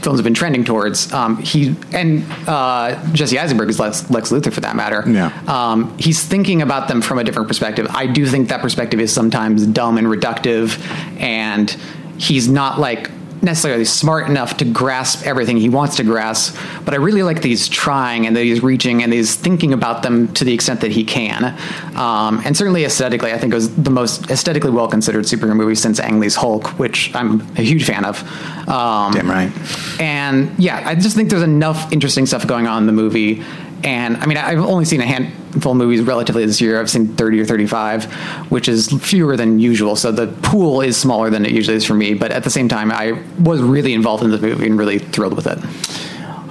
films 0.01 0.19
have 0.19 0.23
been 0.23 0.34
trending 0.34 0.63
towards. 0.63 1.12
Um, 1.12 1.36
he 1.36 1.75
and 1.91 2.23
uh, 2.47 2.95
Jesse 3.12 3.38
Eisenberg 3.38 3.67
is 3.69 3.77
Lex, 3.77 4.10
Lex 4.10 4.32
Luthor 4.32 4.53
for 4.53 4.62
that 4.62 4.77
matter. 4.77 5.03
Yeah. 5.05 5.34
Um, 5.49 5.97
he's 5.97 6.23
thinking 6.23 6.62
about 6.62 6.88
them 6.88 7.01
from 7.01 7.19
a 7.19 7.25
different 7.25 7.49
perspective. 7.49 7.86
I 7.89 8.08
do 8.08 8.25
think 8.25 8.47
that 8.47 8.62
perspective 8.62 9.01
is 9.01 9.12
sometimes 9.13 9.65
dumb 9.67 9.97
and 9.97 10.08
reductive, 10.08 10.79
and 11.19 11.75
he's 12.19 12.47
not 12.47 12.79
like 12.79 13.10
necessarily 13.41 13.86
smart 13.86 14.29
enough 14.29 14.58
to 14.58 14.65
grasp 14.65 15.25
everything 15.25 15.58
he 15.58 15.69
wants 15.69 15.95
to 15.97 16.03
grasp. 16.03 16.58
But 16.84 16.93
I 16.93 16.97
really 16.97 17.23
like 17.23 17.38
that 17.38 17.45
he's 17.45 17.67
trying 17.67 18.27
and 18.27 18.36
that 18.36 18.43
he's 18.43 18.62
reaching 18.62 19.01
and 19.01 19.12
that 19.12 19.15
he's 19.15 19.36
thinking 19.36 19.73
about 19.73 20.03
them 20.03 20.34
to 20.34 20.43
the 20.43 20.53
extent 20.53 20.82
that 20.82 20.91
he 20.91 21.03
can. 21.03 21.58
Um, 21.95 22.41
and 22.43 22.55
certainly 22.55 22.84
aesthetically, 22.84 23.32
I 23.32 23.38
think 23.38 23.53
it 23.53 23.55
was 23.55 23.73
the 23.75 23.89
most 23.89 24.29
aesthetically 24.29 24.71
well 24.71 24.88
considered 24.88 25.25
superhero 25.25 25.55
movie 25.55 25.75
since 25.75 25.99
Ang 25.99 26.19
Lee's 26.19 26.36
Hulk, 26.36 26.67
which 26.79 27.13
I'm 27.15 27.41
a 27.58 27.62
huge 27.62 27.86
fan 27.86 28.05
of. 28.05 28.21
Um, 28.67 29.13
Damn 29.13 29.29
right. 29.29 30.01
and 30.01 30.51
yeah, 30.60 30.84
I 30.86 30.95
just 30.95 31.15
think 31.15 31.29
there's 31.29 31.43
enough 31.43 31.91
interesting 31.91 32.25
stuff 32.25 32.45
going 32.45 32.67
on 32.67 32.84
in 32.84 32.88
the 32.88 32.93
movie. 32.93 33.43
And 33.84 34.17
I 34.17 34.25
mean, 34.25 34.38
I've 34.38 34.60
only 34.60 34.86
seen 34.86 35.01
a 35.01 35.05
handful 35.05 35.38
of 35.55 35.75
movies 35.75 36.01
relatively 36.01 36.45
this 36.45 36.62
year. 36.62 36.79
I've 36.79 36.89
seen 36.89 37.07
30 37.15 37.41
or 37.41 37.45
35, 37.45 38.05
which 38.51 38.67
is 38.67 38.88
fewer 39.01 39.35
than 39.35 39.59
usual. 39.59 39.95
So 39.95 40.12
the 40.12 40.27
pool 40.27 40.81
is 40.81 40.97
smaller 40.97 41.29
than 41.29 41.45
it 41.45 41.51
usually 41.51 41.77
is 41.77 41.85
for 41.85 41.93
me. 41.93 42.13
But 42.13 42.31
at 42.31 42.43
the 42.43 42.49
same 42.49 42.67
time, 42.67 42.91
I 42.91 43.23
was 43.39 43.62
really 43.62 43.93
involved 43.93 44.23
in 44.23 44.31
the 44.31 44.38
movie 44.39 44.67
and 44.67 44.77
really 44.77 44.99
thrilled 44.99 45.35
with 45.35 45.47
it. 45.47 45.59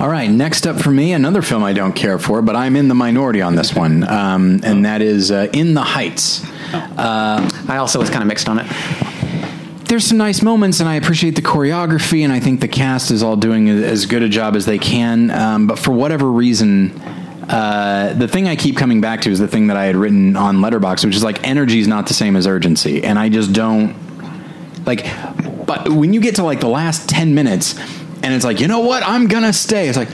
All 0.01 0.09
right, 0.09 0.31
next 0.31 0.65
up 0.65 0.81
for 0.81 0.93
me, 0.93 1.13
another 1.13 1.43
film 1.43 1.65
I 1.65 1.73
don't 1.73 1.93
care 1.93 2.21
for, 2.21 2.41
but 2.41 2.55
I'm 2.55 2.77
in 2.77 2.87
the 2.87 2.95
minority 2.95 3.43
on 3.43 3.57
this 3.57 3.75
one, 3.75 4.09
um, 4.09 4.61
and 4.63 4.85
that 4.85 5.03
is 5.03 5.33
uh, 5.33 5.49
In 5.53 5.75
the 5.75 5.83
Heights. 5.83 6.47
I 6.73 7.79
also 7.79 7.99
was 7.99 8.09
kind 8.09 8.23
of 8.23 8.29
mixed 8.29 8.49
on 8.49 8.61
it. 8.61 8.67
There's 9.87 10.05
some 10.05 10.19
nice 10.19 10.41
moments, 10.41 10.79
and 10.79 10.89
I 10.89 10.95
appreciate 10.95 11.35
the 11.35 11.43
choreography, 11.43 12.23
and 12.23 12.33
I 12.33 12.39
think 12.39 12.61
the 12.61 12.69
cast 12.69 13.11
is 13.11 13.25
all 13.25 13.35
doing 13.35 13.69
as 13.69 14.07
good 14.07 14.23
a 14.23 14.29
job 14.29 14.55
as 14.55 14.67
they 14.67 14.79
can. 14.79 15.33
Um, 15.33 15.67
but 15.67 15.81
for 15.81 15.91
whatever 15.91 16.31
reason, 16.31 16.91
uh, 17.49 18.13
the 18.13 18.29
thing 18.29 18.47
I 18.47 18.57
keep 18.57 18.77
coming 18.77 19.01
back 19.01 19.23
to 19.23 19.31
is 19.31 19.39
the 19.39 19.49
thing 19.49 19.69
that 19.69 19.77
I 19.77 19.85
had 19.85 19.97
written 19.97 20.37
on 20.37 20.59
Letterboxd, 20.59 21.05
which 21.05 21.17
is 21.17 21.25
like 21.25 21.47
energy 21.47 21.79
is 21.81 21.89
not 21.89 22.07
the 22.07 22.15
same 22.15 22.37
as 22.37 22.47
urgency, 22.47 23.03
and 23.03 23.19
I 23.19 23.29
just 23.29 23.53
don't 23.53 23.97
like. 24.85 25.07
But 25.67 25.89
when 25.89 26.13
you 26.13 26.21
get 26.21 26.37
to 26.37 26.45
like 26.45 26.61
the 26.61 26.69
last 26.69 27.09
ten 27.09 27.35
minutes, 27.35 27.79
and 28.23 28.35
it's 28.35 28.45
like, 28.45 28.61
you 28.61 28.69
know 28.69 28.81
what, 28.81 29.03
I'm 29.03 29.29
gonna 29.29 29.53
stay. 29.53 29.89
It's 29.89 29.97
like, 29.97 30.11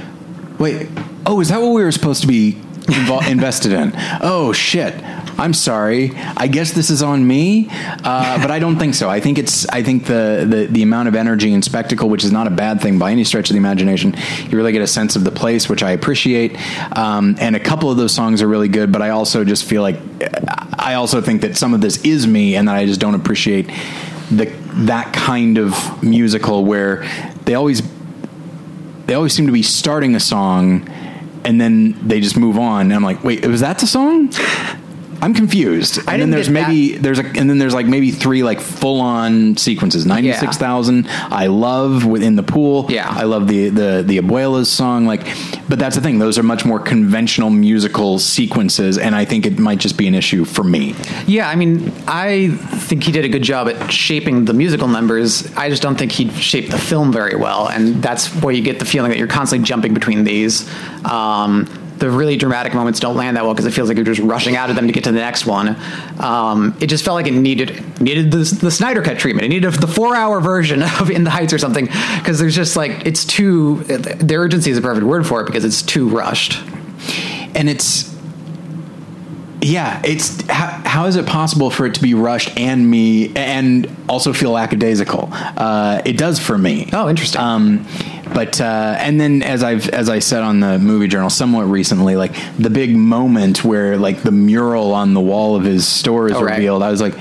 wait, 0.58 0.88
oh, 1.26 1.40
is 1.40 1.48
that 1.48 1.60
what 1.60 1.70
we 1.72 1.82
were 1.82 1.92
supposed 1.92 2.20
to 2.22 2.26
be 2.28 2.52
invol- 2.52 3.28
invested 3.30 3.72
in? 3.72 3.92
Oh 4.20 4.52
shit. 4.52 4.94
I'm 5.38 5.54
sorry. 5.54 6.12
I 6.36 6.46
guess 6.46 6.72
this 6.72 6.90
is 6.90 7.02
on 7.02 7.26
me, 7.26 7.68
uh, 7.70 8.40
but 8.40 8.50
I 8.50 8.58
don't 8.58 8.78
think 8.78 8.94
so. 8.94 9.10
I 9.10 9.20
think 9.20 9.38
it's. 9.38 9.66
I 9.68 9.82
think 9.82 10.06
the, 10.06 10.46
the 10.48 10.66
the 10.66 10.82
amount 10.82 11.08
of 11.08 11.14
energy 11.14 11.52
and 11.52 11.64
spectacle, 11.64 12.08
which 12.08 12.24
is 12.24 12.32
not 12.32 12.46
a 12.46 12.50
bad 12.50 12.80
thing 12.80 12.98
by 12.98 13.10
any 13.10 13.24
stretch 13.24 13.50
of 13.50 13.54
the 13.54 13.58
imagination, 13.58 14.14
you 14.48 14.56
really 14.56 14.72
get 14.72 14.82
a 14.82 14.86
sense 14.86 15.16
of 15.16 15.24
the 15.24 15.30
place, 15.30 15.68
which 15.68 15.82
I 15.82 15.90
appreciate. 15.90 16.56
Um, 16.96 17.36
and 17.40 17.56
a 17.56 17.60
couple 17.60 17.90
of 17.90 17.96
those 17.96 18.14
songs 18.14 18.42
are 18.42 18.48
really 18.48 18.68
good, 18.68 18.92
but 18.92 19.02
I 19.02 19.10
also 19.10 19.44
just 19.44 19.64
feel 19.64 19.82
like 19.82 19.96
I 20.78 20.94
also 20.94 21.20
think 21.20 21.42
that 21.42 21.56
some 21.56 21.74
of 21.74 21.80
this 21.80 22.04
is 22.04 22.26
me, 22.26 22.56
and 22.56 22.68
that 22.68 22.76
I 22.76 22.86
just 22.86 23.00
don't 23.00 23.14
appreciate 23.14 23.66
the 24.30 24.46
that 24.86 25.12
kind 25.12 25.58
of 25.58 26.02
musical 26.02 26.64
where 26.64 27.06
they 27.44 27.54
always 27.54 27.82
they 29.06 29.14
always 29.14 29.32
seem 29.32 29.46
to 29.46 29.52
be 29.52 29.62
starting 29.62 30.14
a 30.14 30.20
song 30.20 30.88
and 31.44 31.60
then 31.60 31.92
they 32.06 32.20
just 32.20 32.36
move 32.36 32.58
on. 32.58 32.86
And 32.86 32.94
I'm 32.94 33.02
like, 33.02 33.22
wait, 33.22 33.46
was 33.46 33.60
that 33.60 33.78
the 33.78 33.86
song? 33.86 34.32
I'm 35.24 35.32
confused. 35.32 36.00
And 36.06 36.20
then 36.20 36.28
there's 36.28 36.50
maybe 36.50 36.98
there's 36.98 37.18
a 37.18 37.24
and 37.24 37.48
then 37.48 37.56
there's 37.56 37.72
like 37.72 37.86
maybe 37.86 38.10
three 38.10 38.42
like 38.42 38.60
full 38.60 39.00
on 39.00 39.56
sequences. 39.56 40.04
Ninety 40.04 40.34
six 40.34 40.58
thousand. 40.58 41.06
I 41.08 41.46
love 41.46 42.04
within 42.04 42.36
the 42.36 42.42
pool. 42.42 42.84
Yeah. 42.90 43.08
I 43.08 43.22
love 43.22 43.48
the 43.48 43.70
the 43.70 44.04
the 44.06 44.18
abuela's 44.18 44.70
song. 44.70 45.06
Like, 45.06 45.26
but 45.66 45.78
that's 45.78 45.96
the 45.96 46.02
thing. 46.02 46.18
Those 46.18 46.36
are 46.36 46.42
much 46.42 46.66
more 46.66 46.78
conventional 46.78 47.48
musical 47.48 48.18
sequences, 48.18 48.98
and 48.98 49.14
I 49.14 49.24
think 49.24 49.46
it 49.46 49.58
might 49.58 49.78
just 49.78 49.96
be 49.96 50.06
an 50.06 50.14
issue 50.14 50.44
for 50.44 50.62
me. 50.62 50.94
Yeah, 51.26 51.48
I 51.48 51.54
mean, 51.54 51.90
I 52.06 52.50
think 52.50 53.04
he 53.04 53.10
did 53.10 53.24
a 53.24 53.30
good 53.30 53.42
job 53.42 53.68
at 53.68 53.90
shaping 53.90 54.44
the 54.44 54.52
musical 54.52 54.88
numbers. 54.88 55.50
I 55.56 55.70
just 55.70 55.80
don't 55.80 55.98
think 55.98 56.12
he 56.12 56.28
shaped 56.32 56.70
the 56.70 56.78
film 56.78 57.10
very 57.14 57.34
well, 57.34 57.68
and 57.68 58.02
that's 58.02 58.28
where 58.42 58.52
you 58.52 58.62
get 58.62 58.78
the 58.78 58.84
feeling 58.84 59.10
that 59.10 59.16
you're 59.16 59.26
constantly 59.26 59.64
jumping 59.64 59.94
between 59.94 60.24
these. 60.24 60.68
Um, 61.06 61.80
the 61.98 62.10
really 62.10 62.36
dramatic 62.36 62.74
moments 62.74 62.98
don't 63.00 63.16
land 63.16 63.36
that 63.36 63.44
well 63.44 63.54
because 63.54 63.66
it 63.66 63.70
feels 63.72 63.88
like 63.88 63.96
you're 63.96 64.04
just 64.04 64.20
rushing 64.20 64.56
out 64.56 64.68
of 64.70 64.76
them 64.76 64.86
to 64.86 64.92
get 64.92 65.04
to 65.04 65.12
the 65.12 65.18
next 65.18 65.46
one. 65.46 65.76
Um, 66.18 66.76
it 66.80 66.88
just 66.88 67.04
felt 67.04 67.14
like 67.14 67.26
it 67.26 67.32
needed 67.34 68.00
needed 68.00 68.30
the, 68.30 68.38
the 68.60 68.70
Snyder 68.70 69.00
cut 69.02 69.18
treatment. 69.18 69.46
It 69.46 69.48
needed 69.50 69.72
the 69.74 69.86
four 69.86 70.14
hour 70.16 70.40
version 70.40 70.82
of 71.00 71.10
In 71.10 71.24
the 71.24 71.30
Heights 71.30 71.52
or 71.52 71.58
something 71.58 71.86
because 72.18 72.38
there's 72.38 72.54
just 72.56 72.76
like 72.76 73.06
it's 73.06 73.24
too. 73.24 73.84
The 73.84 74.34
urgency 74.36 74.70
is 74.70 74.78
a 74.78 74.82
perfect 74.82 75.06
word 75.06 75.26
for 75.26 75.40
it 75.42 75.46
because 75.46 75.64
it's 75.64 75.82
too 75.82 76.08
rushed. 76.08 76.58
and 77.54 77.68
it's 77.70 78.12
yeah 79.60 80.02
it's 80.04 80.42
how, 80.50 80.66
how 80.84 81.06
is 81.06 81.16
it 81.16 81.24
possible 81.26 81.70
for 81.70 81.86
it 81.86 81.94
to 81.94 82.02
be 82.02 82.12
rushed 82.12 82.54
and 82.58 82.90
me 82.90 83.34
and 83.34 83.88
also 84.10 84.32
feel 84.34 84.50
lackadaisical 84.50 85.28
uh, 85.32 86.02
it 86.04 86.18
does 86.18 86.38
for 86.38 86.58
me 86.58 86.88
Oh, 86.92 87.08
interesting. 87.08 87.40
um, 87.40 87.86
but 88.32 88.60
uh, 88.60 88.96
and 88.98 89.20
then 89.20 89.42
as 89.42 89.62
I've 89.62 89.88
as 89.90 90.08
I 90.08 90.18
said 90.20 90.42
on 90.42 90.60
the 90.60 90.78
movie 90.78 91.08
journal 91.08 91.30
somewhat 91.30 91.64
recently 91.64 92.16
like 92.16 92.32
the 92.58 92.70
big 92.70 92.96
moment 92.96 93.64
where 93.64 93.96
like 93.96 94.22
the 94.22 94.32
mural 94.32 94.94
on 94.94 95.14
the 95.14 95.20
wall 95.20 95.56
of 95.56 95.64
his 95.64 95.86
store 95.86 96.28
is 96.28 96.34
Oh, 96.36 96.42
right. 96.42 96.56
revealed 96.56 96.82
I 96.82 96.90
was 96.90 97.00
like 97.00 97.14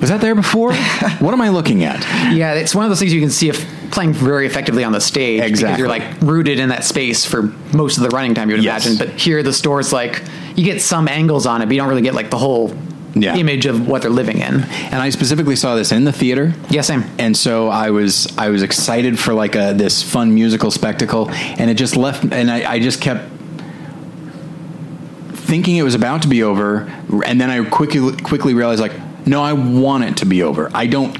was 0.00 0.10
that 0.10 0.20
there 0.20 0.34
before 0.34 0.72
what 1.18 1.32
am 1.32 1.40
I 1.40 1.48
looking 1.48 1.82
at 1.84 2.00
Yeah, 2.34 2.54
it's 2.54 2.74
one 2.74 2.84
of 2.84 2.90
those 2.90 2.98
things 3.00 3.12
you 3.12 3.20
can 3.20 3.30
see 3.30 3.48
if 3.48 3.66
playing 3.90 4.12
very 4.12 4.46
effectively 4.46 4.84
on 4.84 4.92
the 4.92 5.00
stage 5.00 5.38
because 5.40 5.50
Exactly. 5.50 5.78
you're 5.80 5.88
like 5.88 6.20
rooted 6.20 6.58
in 6.60 6.68
that 6.68 6.84
space 6.84 7.24
for 7.24 7.42
most 7.74 7.96
of 7.96 8.02
the 8.04 8.10
running 8.10 8.34
time 8.34 8.50
you 8.50 8.56
would 8.56 8.64
Yes. 8.64 8.86
imagine. 8.86 9.06
But 9.08 9.18
here, 9.20 9.42
the 9.42 9.52
store's 9.52 9.92
like 9.92 10.22
you 10.56 10.64
get 10.64 10.82
some 10.82 11.08
angles 11.08 11.46
on 11.46 11.62
it, 11.62 11.66
but 11.66 11.74
you 11.74 11.80
don't 11.80 11.88
really 11.88 12.02
get 12.02 12.14
like 12.14 12.30
the 12.30 12.38
whole 12.38 12.68
Yeah. 13.22 13.36
image 13.36 13.66
of 13.66 13.86
what 13.88 14.02
they're 14.02 14.10
living 14.10 14.38
in. 14.38 14.62
and 14.64 14.94
I 14.96 15.10
specifically 15.10 15.56
saw 15.56 15.74
this 15.76 15.92
in 15.92 16.04
the 16.04 16.12
theater 16.12 16.52
Yeah, 16.70 16.82
same. 16.82 17.04
and 17.18 17.36
so 17.36 17.68
I 17.68 17.90
was 17.90 18.26
I 18.38 18.50
was 18.50 18.62
excited 18.62 19.18
for 19.18 19.34
like 19.34 19.54
a 19.56 19.72
this 19.74 20.02
fun 20.02 20.34
musical 20.34 20.70
spectacle, 20.70 21.30
and 21.30 21.70
it 21.70 21.74
just 21.74 21.96
left, 21.96 22.24
and 22.32 22.50
I, 22.50 22.72
I 22.74 22.78
just 22.80 23.00
kept 23.00 23.24
thinking 25.32 25.76
it 25.76 25.82
was 25.82 25.94
about 25.94 26.22
to 26.22 26.28
be 26.28 26.42
over, 26.42 26.82
and 27.24 27.40
then 27.40 27.50
I 27.50 27.64
quickly 27.68 28.14
quickly 28.22 28.54
realized 28.54 28.80
like, 28.80 28.92
no, 29.26 29.42
I 29.42 29.52
want 29.52 30.04
it 30.04 30.16
to 30.18 30.26
be 30.26 30.42
over. 30.42 30.70
I 30.74 30.86
don't. 30.86 31.16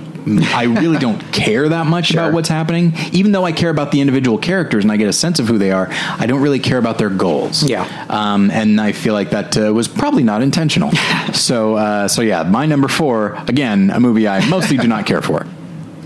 I 0.54 0.64
really 0.64 0.98
don't 0.98 1.20
care 1.32 1.68
that 1.68 1.86
much 1.86 2.08
Sure. 2.08 2.20
about 2.22 2.32
what's 2.34 2.48
happening, 2.48 2.92
even 3.12 3.32
though 3.32 3.44
I 3.44 3.52
care 3.52 3.70
about 3.70 3.92
the 3.92 4.00
individual 4.00 4.38
characters 4.38 4.84
and 4.84 4.92
I 4.92 4.96
get 4.96 5.08
a 5.08 5.12
sense 5.12 5.38
of 5.38 5.48
who 5.48 5.58
they 5.58 5.70
are. 5.72 5.88
I 5.90 6.26
don't 6.26 6.40
really 6.40 6.58
care 6.58 6.78
about 6.78 6.98
their 6.98 7.10
goals. 7.10 7.62
Yeah. 7.68 7.86
um, 8.10 8.50
and 8.50 8.80
I 8.80 8.92
feel 8.92 9.14
like 9.14 9.30
that 9.30 9.56
uh, 9.56 9.72
was 9.72 9.88
probably 9.88 10.22
not 10.22 10.42
intentional. 10.42 10.90
so, 11.32 11.74
uh, 11.76 12.08
so 12.08 12.22
yeah, 12.22 12.42
my 12.44 12.66
number 12.66 12.88
four 12.88 13.34
again, 13.48 13.90
a 13.90 14.00
movie 14.00 14.26
I 14.28 14.46
mostly 14.48 14.76
do 14.76 14.88
not 14.88 15.06
care 15.06 15.22
for. 15.22 15.46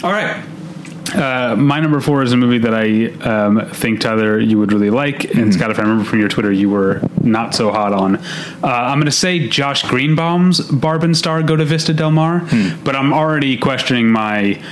All 0.02 0.10
right. 0.12 0.42
Uh, 1.14 1.56
my 1.56 1.80
number 1.80 2.00
four 2.00 2.22
is 2.22 2.32
a 2.32 2.36
movie 2.36 2.58
that 2.58 2.74
I 2.74 3.06
um, 3.28 3.66
think 3.70 4.00
Tyler 4.00 4.38
you 4.38 4.58
would 4.58 4.72
really 4.72 4.90
like, 4.90 5.34
and 5.34 5.52
Scott, 5.52 5.70
if 5.70 5.78
I 5.78 5.82
remember 5.82 6.04
from 6.04 6.20
your 6.20 6.28
Twitter, 6.28 6.52
you 6.52 6.70
were 6.70 7.02
not 7.22 7.54
so 7.54 7.70
hot 7.70 7.92
on. 7.92 8.16
Uh, 8.16 8.22
I'm 8.62 8.98
going 8.98 9.06
to 9.06 9.12
say 9.12 9.48
Josh 9.48 9.82
Greenbaum's 9.82 10.60
Barb 10.70 11.02
and 11.04 11.16
Star 11.16 11.42
Go 11.42 11.56
to 11.56 11.64
Vista 11.64 11.92
Del 11.92 12.10
Mar, 12.12 12.46
but 12.84 12.96
I'm 12.96 13.12
already 13.12 13.56
questioning 13.56 14.08
my 14.08 14.62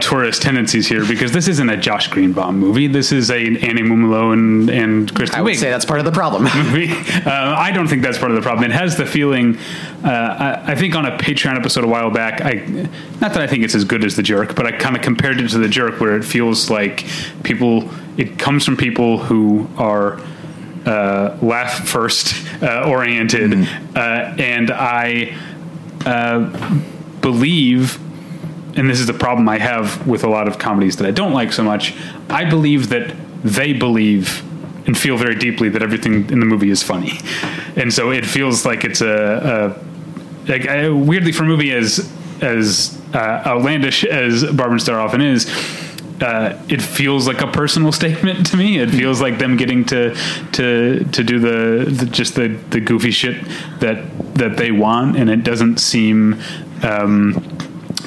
tourist 0.00 0.40
tendencies 0.40 0.88
here 0.88 1.04
because 1.06 1.32
this 1.32 1.46
isn't 1.46 1.68
a 1.68 1.76
Josh 1.76 2.08
Greenbaum 2.08 2.58
movie. 2.58 2.86
This 2.86 3.12
is 3.12 3.30
a 3.30 3.36
Annie 3.36 3.82
Mumolo 3.82 4.32
and 4.32 4.70
and 4.70 5.14
Kristen 5.14 5.38
I 5.38 5.42
would 5.42 5.52
Wiig 5.52 5.58
say 5.58 5.70
that's 5.70 5.84
part 5.84 6.00
of 6.00 6.06
the 6.06 6.12
problem. 6.12 6.44
movie. 6.56 6.90
Uh, 6.90 7.54
I 7.54 7.70
don't 7.70 7.86
think 7.86 8.02
that's 8.02 8.18
part 8.18 8.30
of 8.30 8.36
the 8.36 8.42
problem. 8.42 8.70
It 8.70 8.74
has 8.74 8.96
the 8.96 9.04
feeling. 9.04 9.58
Uh, 10.02 10.62
I, 10.66 10.72
I 10.72 10.74
think 10.74 10.94
on 10.94 11.04
a 11.04 11.16
Patreon 11.18 11.56
episode 11.56 11.84
a 11.84 11.88
while 11.88 12.10
back, 12.10 12.40
I 12.40 12.54
not 13.20 13.34
that 13.34 13.42
I 13.42 13.46
think 13.46 13.62
it's 13.64 13.74
as 13.74 13.84
good 13.84 14.04
as 14.04 14.16
The 14.16 14.22
Jerk, 14.22 14.54
but 14.54 14.66
I 14.66 14.72
kind 14.72 14.96
of 14.96 15.02
compared 15.02 15.38
it 15.38 15.48
to 15.50 15.58
The 15.58 15.68
Jerk, 15.68 16.00
where 16.00 16.16
it 16.16 16.24
feels 16.24 16.70
like 16.70 17.06
people. 17.42 17.90
It 18.16 18.38
comes 18.38 18.64
from 18.64 18.76
people 18.76 19.18
who 19.18 19.68
are 19.76 20.20
uh, 20.86 21.36
laugh 21.42 21.88
first 21.88 22.34
uh, 22.62 22.88
oriented, 22.88 23.68
uh, 23.96 23.98
and 24.38 24.70
I 24.70 25.36
uh, 26.06 26.80
believe 27.20 27.98
and 28.76 28.88
this 28.88 29.00
is 29.00 29.06
the 29.06 29.14
problem 29.14 29.48
I 29.48 29.58
have 29.58 30.06
with 30.06 30.24
a 30.24 30.28
lot 30.28 30.48
of 30.48 30.58
comedies 30.58 30.96
that 30.96 31.06
I 31.06 31.10
don't 31.10 31.32
like 31.32 31.52
so 31.52 31.62
much. 31.62 31.94
I 32.28 32.44
believe 32.44 32.88
that 32.88 33.14
they 33.42 33.72
believe 33.72 34.42
and 34.86 34.96
feel 34.98 35.16
very 35.16 35.34
deeply 35.34 35.68
that 35.70 35.82
everything 35.82 36.30
in 36.30 36.40
the 36.40 36.46
movie 36.46 36.70
is 36.70 36.82
funny, 36.82 37.18
and 37.76 37.92
so 37.92 38.10
it 38.10 38.26
feels 38.26 38.66
like 38.66 38.84
it's 38.84 39.00
a, 39.00 39.76
a 40.48 40.50
like 40.50 40.64
weirdly 40.64 41.32
for 41.32 41.44
a 41.44 41.46
movie 41.46 41.72
as 41.72 42.12
as 42.40 43.00
uh, 43.14 43.42
outlandish 43.46 44.04
as 44.04 44.44
Barb 44.44 44.72
and 44.72 44.82
Star 44.82 45.00
often 45.00 45.20
is. 45.20 45.48
Uh, 46.20 46.62
it 46.68 46.80
feels 46.80 47.26
like 47.26 47.40
a 47.40 47.46
personal 47.48 47.90
statement 48.00 48.46
to 48.46 48.56
me. 48.56 48.78
It 48.78 48.90
feels 48.90 49.20
like 49.20 49.38
them 49.38 49.56
getting 49.56 49.84
to 49.86 50.14
to 50.52 51.04
to 51.04 51.24
do 51.24 51.38
the, 51.38 51.90
the 51.90 52.06
just 52.06 52.34
the, 52.34 52.48
the 52.70 52.80
goofy 52.80 53.10
shit 53.10 53.44
that 53.80 54.04
that 54.36 54.56
they 54.56 54.70
want, 54.70 55.16
and 55.16 55.28
it 55.28 55.42
doesn't 55.44 55.78
seem 55.78 56.40
um, 56.82 57.53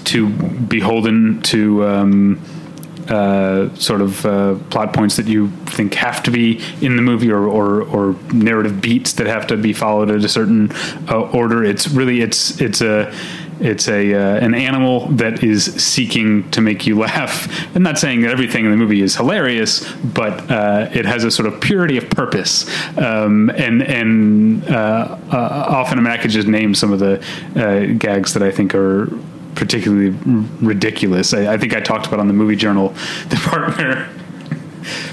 to 0.05 0.29
beholden 0.29 1.41
to 1.43 1.85
um, 1.85 2.41
uh, 3.09 3.73
sort 3.75 4.01
of 4.01 4.25
uh, 4.25 4.55
plot 4.69 4.93
points 4.93 5.15
that 5.15 5.27
you 5.27 5.49
think 5.65 5.93
have 5.93 6.21
to 6.23 6.31
be 6.31 6.61
in 6.81 6.97
the 6.97 7.01
movie 7.01 7.31
or, 7.31 7.47
or, 7.47 7.83
or 7.83 8.15
narrative 8.33 8.81
beats 8.81 9.13
that 9.13 9.27
have 9.27 9.47
to 9.47 9.55
be 9.55 9.71
followed 9.71 10.09
at 10.11 10.23
a 10.23 10.27
certain 10.27 10.69
uh, 11.09 11.21
order. 11.31 11.63
It's 11.63 11.87
really 11.87 12.19
it's 12.19 12.59
it's 12.59 12.81
a 12.81 13.13
it's 13.61 13.87
a 13.87 14.13
uh, 14.13 14.37
an 14.39 14.53
animal 14.53 15.07
that 15.07 15.41
is 15.41 15.65
seeking 15.81 16.49
to 16.51 16.59
make 16.59 16.85
you 16.85 16.99
laugh. 16.99 17.47
I'm 17.75 17.83
not 17.83 17.97
saying 17.97 18.21
that 18.21 18.31
everything 18.31 18.65
in 18.65 18.71
the 18.71 18.77
movie 18.77 19.01
is 19.01 19.15
hilarious, 19.15 19.89
but 19.93 20.51
uh, 20.51 20.89
it 20.91 21.05
has 21.05 21.23
a 21.23 21.31
sort 21.31 21.47
of 21.47 21.61
purity 21.61 21.97
of 21.97 22.09
purpose. 22.09 22.67
Um, 22.97 23.49
and 23.51 23.81
and 23.83 24.67
uh, 24.67 25.17
often, 25.31 25.97
I 25.97 26.01
mean, 26.01 26.11
I 26.11 26.17
could 26.17 26.31
just 26.31 26.47
name 26.47 26.75
some 26.75 26.91
of 26.91 26.99
the 26.99 27.95
gags 27.97 28.33
that 28.33 28.43
I 28.43 28.51
think 28.51 28.75
are 28.75 29.09
particularly 29.57 30.11
ridiculous. 30.61 31.33
I, 31.33 31.53
I 31.53 31.57
think 31.57 31.75
I 31.75 31.81
talked 31.81 32.07
about 32.07 32.19
on 32.19 32.27
the 32.27 32.33
movie 32.33 32.55
journal 32.55 32.89
the 33.29 33.35
part 33.43 33.77
where. 33.77 34.09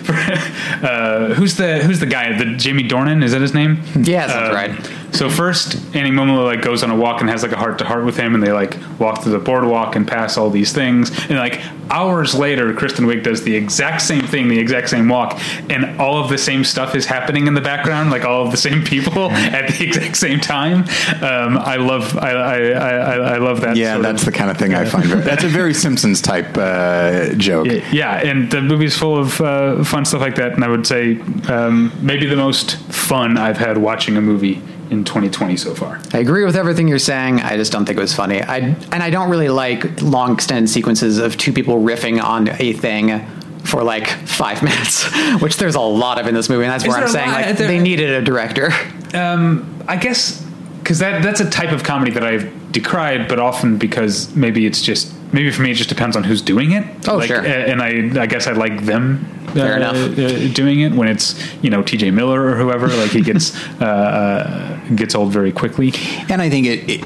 uh, 0.09 1.35
who's 1.35 1.57
the 1.57 1.83
who's 1.83 1.98
the 1.98 2.07
guy? 2.07 2.37
The 2.38 2.54
Jamie 2.57 2.87
Dornan 2.87 3.24
is 3.24 3.33
that 3.33 3.40
his 3.40 3.54
name? 3.54 3.83
Yeah, 3.96 4.26
that's 4.28 4.50
Uh, 4.50 4.54
right. 4.54 4.70
So 5.14 5.31
first, 5.31 5.77
Annie 5.94 6.11
Mumolo 6.11 6.44
like 6.44 6.61
goes 6.61 6.83
on 6.83 6.90
a 6.90 6.96
walk 6.96 7.20
and 7.20 7.31
has 7.31 7.44
like 7.44 7.53
a 7.53 7.57
heart 7.57 7.79
to 7.79 7.85
heart 7.85 8.05
with 8.05 8.16
him, 8.16 8.35
and 8.35 8.42
they 8.42 8.50
like 8.50 8.77
walk 8.98 9.22
through 9.22 9.33
the 9.33 9.38
boardwalk 9.38 9.94
and 9.94 10.07
pass 10.07 10.37
all 10.37 10.50
these 10.50 10.72
things. 10.72 11.11
And 11.31 11.38
like 11.38 11.61
hours 11.88 12.35
later, 12.35 12.74
Kristen 12.74 13.07
Wiig 13.07 13.22
does 13.22 13.44
the 13.44 13.55
exact 13.55 14.03
same 14.03 14.22
thing, 14.27 14.48
the 14.48 14.59
exact 14.59 14.88
same 14.90 15.09
walk, 15.09 15.40
and 15.70 16.00
all 16.00 16.18
of 16.22 16.31
the 16.31 16.37
same 16.38 16.64
stuff 16.64 16.96
is 16.96 17.07
happening 17.07 17.46
in 17.46 17.55
the 17.55 17.61
background, 17.61 18.11
like 18.11 18.24
all 18.24 18.44
of 18.44 18.50
the 18.50 18.57
same 18.57 18.83
people 18.83 19.31
at 19.31 19.68
the 19.72 19.85
exact 19.85 20.16
same 20.16 20.40
time. 20.40 20.81
Um, 21.22 21.59
I 21.59 21.77
love, 21.77 22.16
I, 22.18 22.31
I, 22.33 22.59
I, 22.70 23.16
I 23.35 23.37
love 23.38 23.61
that. 23.61 23.77
Yeah, 23.77 23.98
that's 23.98 24.22
of- 24.22 24.27
the 24.27 24.33
kind 24.33 24.50
of 24.50 24.57
thing 24.57 24.74
I 24.74 24.85
find. 24.85 25.05
Very, 25.05 25.20
that's 25.22 25.44
a 25.44 25.48
very 25.48 25.74
Simpsons 25.74 26.20
type 26.20 26.59
uh, 26.59 27.35
joke. 27.35 27.68
yeah, 27.92 28.16
and 28.16 28.50
the 28.50 28.61
movie's 28.61 28.96
full 28.98 29.16
of 29.16 29.40
uh, 29.40 29.85
fun 29.85 30.05
stuff 30.05 30.22
like 30.22 30.35
that. 30.37 30.55
And 30.55 30.64
I 30.64 30.68
would 30.68 30.88
say 30.88 31.20
um, 31.48 31.92
maybe 32.00 32.27
the 32.27 32.37
most 32.37 32.77
fun 32.92 33.37
I've 33.38 33.59
had 33.59 33.79
watching 33.79 34.16
a 34.16 34.20
movie 34.20 34.61
in 34.90 35.05
2020 35.05 35.57
so 35.57 35.75
far. 35.75 36.01
I 36.12 36.18
agree 36.18 36.44
with 36.44 36.57
everything 36.57 36.88
you're 36.88 36.99
saying. 36.99 37.40
I 37.40 37.57
just 37.57 37.73
don't 37.73 37.85
think 37.85 37.99
it 37.99 38.03
was 38.03 38.14
funny. 38.14 38.42
I 38.42 38.59
and 38.59 38.94
I 39.03 39.11
don't 39.11 39.31
really 39.31 39.49
like 39.49 40.03
long 40.03 40.35
extended 40.35 40.68
sequences 40.70 41.18
of 41.18 41.37
two 41.37 41.53
people 41.53 41.77
riffing 41.81 42.23
on 42.23 42.49
a 42.61 42.73
thing 42.73 43.25
for 43.64 43.83
like 43.83 44.07
five 44.09 44.62
minutes, 44.68 45.05
which 45.40 45.57
there's 45.57 45.75
a 45.75 45.81
lot 45.81 46.20
of 46.20 46.27
in 46.27 46.35
this 46.35 46.49
movie, 46.49 46.64
and 46.64 46.73
that's 46.73 46.85
Is 46.85 46.88
where 46.88 46.99
I'm 46.99 47.09
saying 47.09 47.31
lot? 47.31 47.42
like 47.47 47.57
There- 47.57 47.68
they 47.68 47.79
needed 47.81 48.11
a 48.11 48.23
director. 48.23 48.70
Um, 49.14 49.81
I 49.87 49.97
guess 49.97 50.40
because 50.81 50.99
that 50.99 51.23
that's 51.23 51.38
a 51.40 51.49
type 51.49 51.70
of 51.70 51.85
comedy 51.85 52.11
that 52.11 52.25
I've 52.25 52.73
decried, 52.73 53.29
but 53.29 53.38
often 53.38 53.79
because 53.79 54.35
maybe 54.35 54.66
it's 54.66 54.83
just 54.83 55.14
maybe 55.33 55.53
for 55.53 55.62
me 55.62 55.70
it 55.70 55.75
just 55.75 55.88
depends 55.88 56.16
on 56.16 56.25
who's 56.25 56.42
doing 56.42 56.73
it. 56.73 56.85
Oh, 57.09 57.18
Like, 57.18 57.29
sure. 57.29 57.40
And 57.47 57.81
I 57.81 58.23
I 58.23 58.27
guess 58.27 58.49
I 58.49 58.53
like 58.55 58.85
them. 58.85 59.25
Fair 59.55 59.75
uh, 59.75 59.77
enough. 59.77 60.19
Uh, 60.19 60.53
doing 60.53 60.81
it 60.81 60.93
when 60.93 61.09
it's 61.09 61.35
you 61.62 61.71
know 61.71 61.83
T.J. 61.83 62.11
Miller 62.11 62.45
or 62.45 62.57
whoever 62.57 62.88
like 62.88 63.11
he 63.11 63.23
gets 63.23 63.55
uh, 63.81 63.85
uh, 63.85 64.88
gets 64.95 65.14
old 65.14 65.33
very 65.33 65.53
quickly. 65.53 65.93
And 66.29 66.43
I 66.43 66.51
think 66.51 66.67
it, 66.67 66.90
it. 66.90 67.05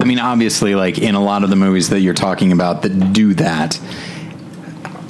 I 0.00 0.04
mean, 0.04 0.18
obviously, 0.18 0.74
like 0.74 0.98
in 0.98 1.14
a 1.14 1.22
lot 1.22 1.44
of 1.44 1.50
the 1.50 1.56
movies 1.56 1.88
that 1.90 2.00
you're 2.00 2.14
talking 2.14 2.52
about 2.52 2.82
that 2.82 3.12
do 3.12 3.34
that. 3.34 3.80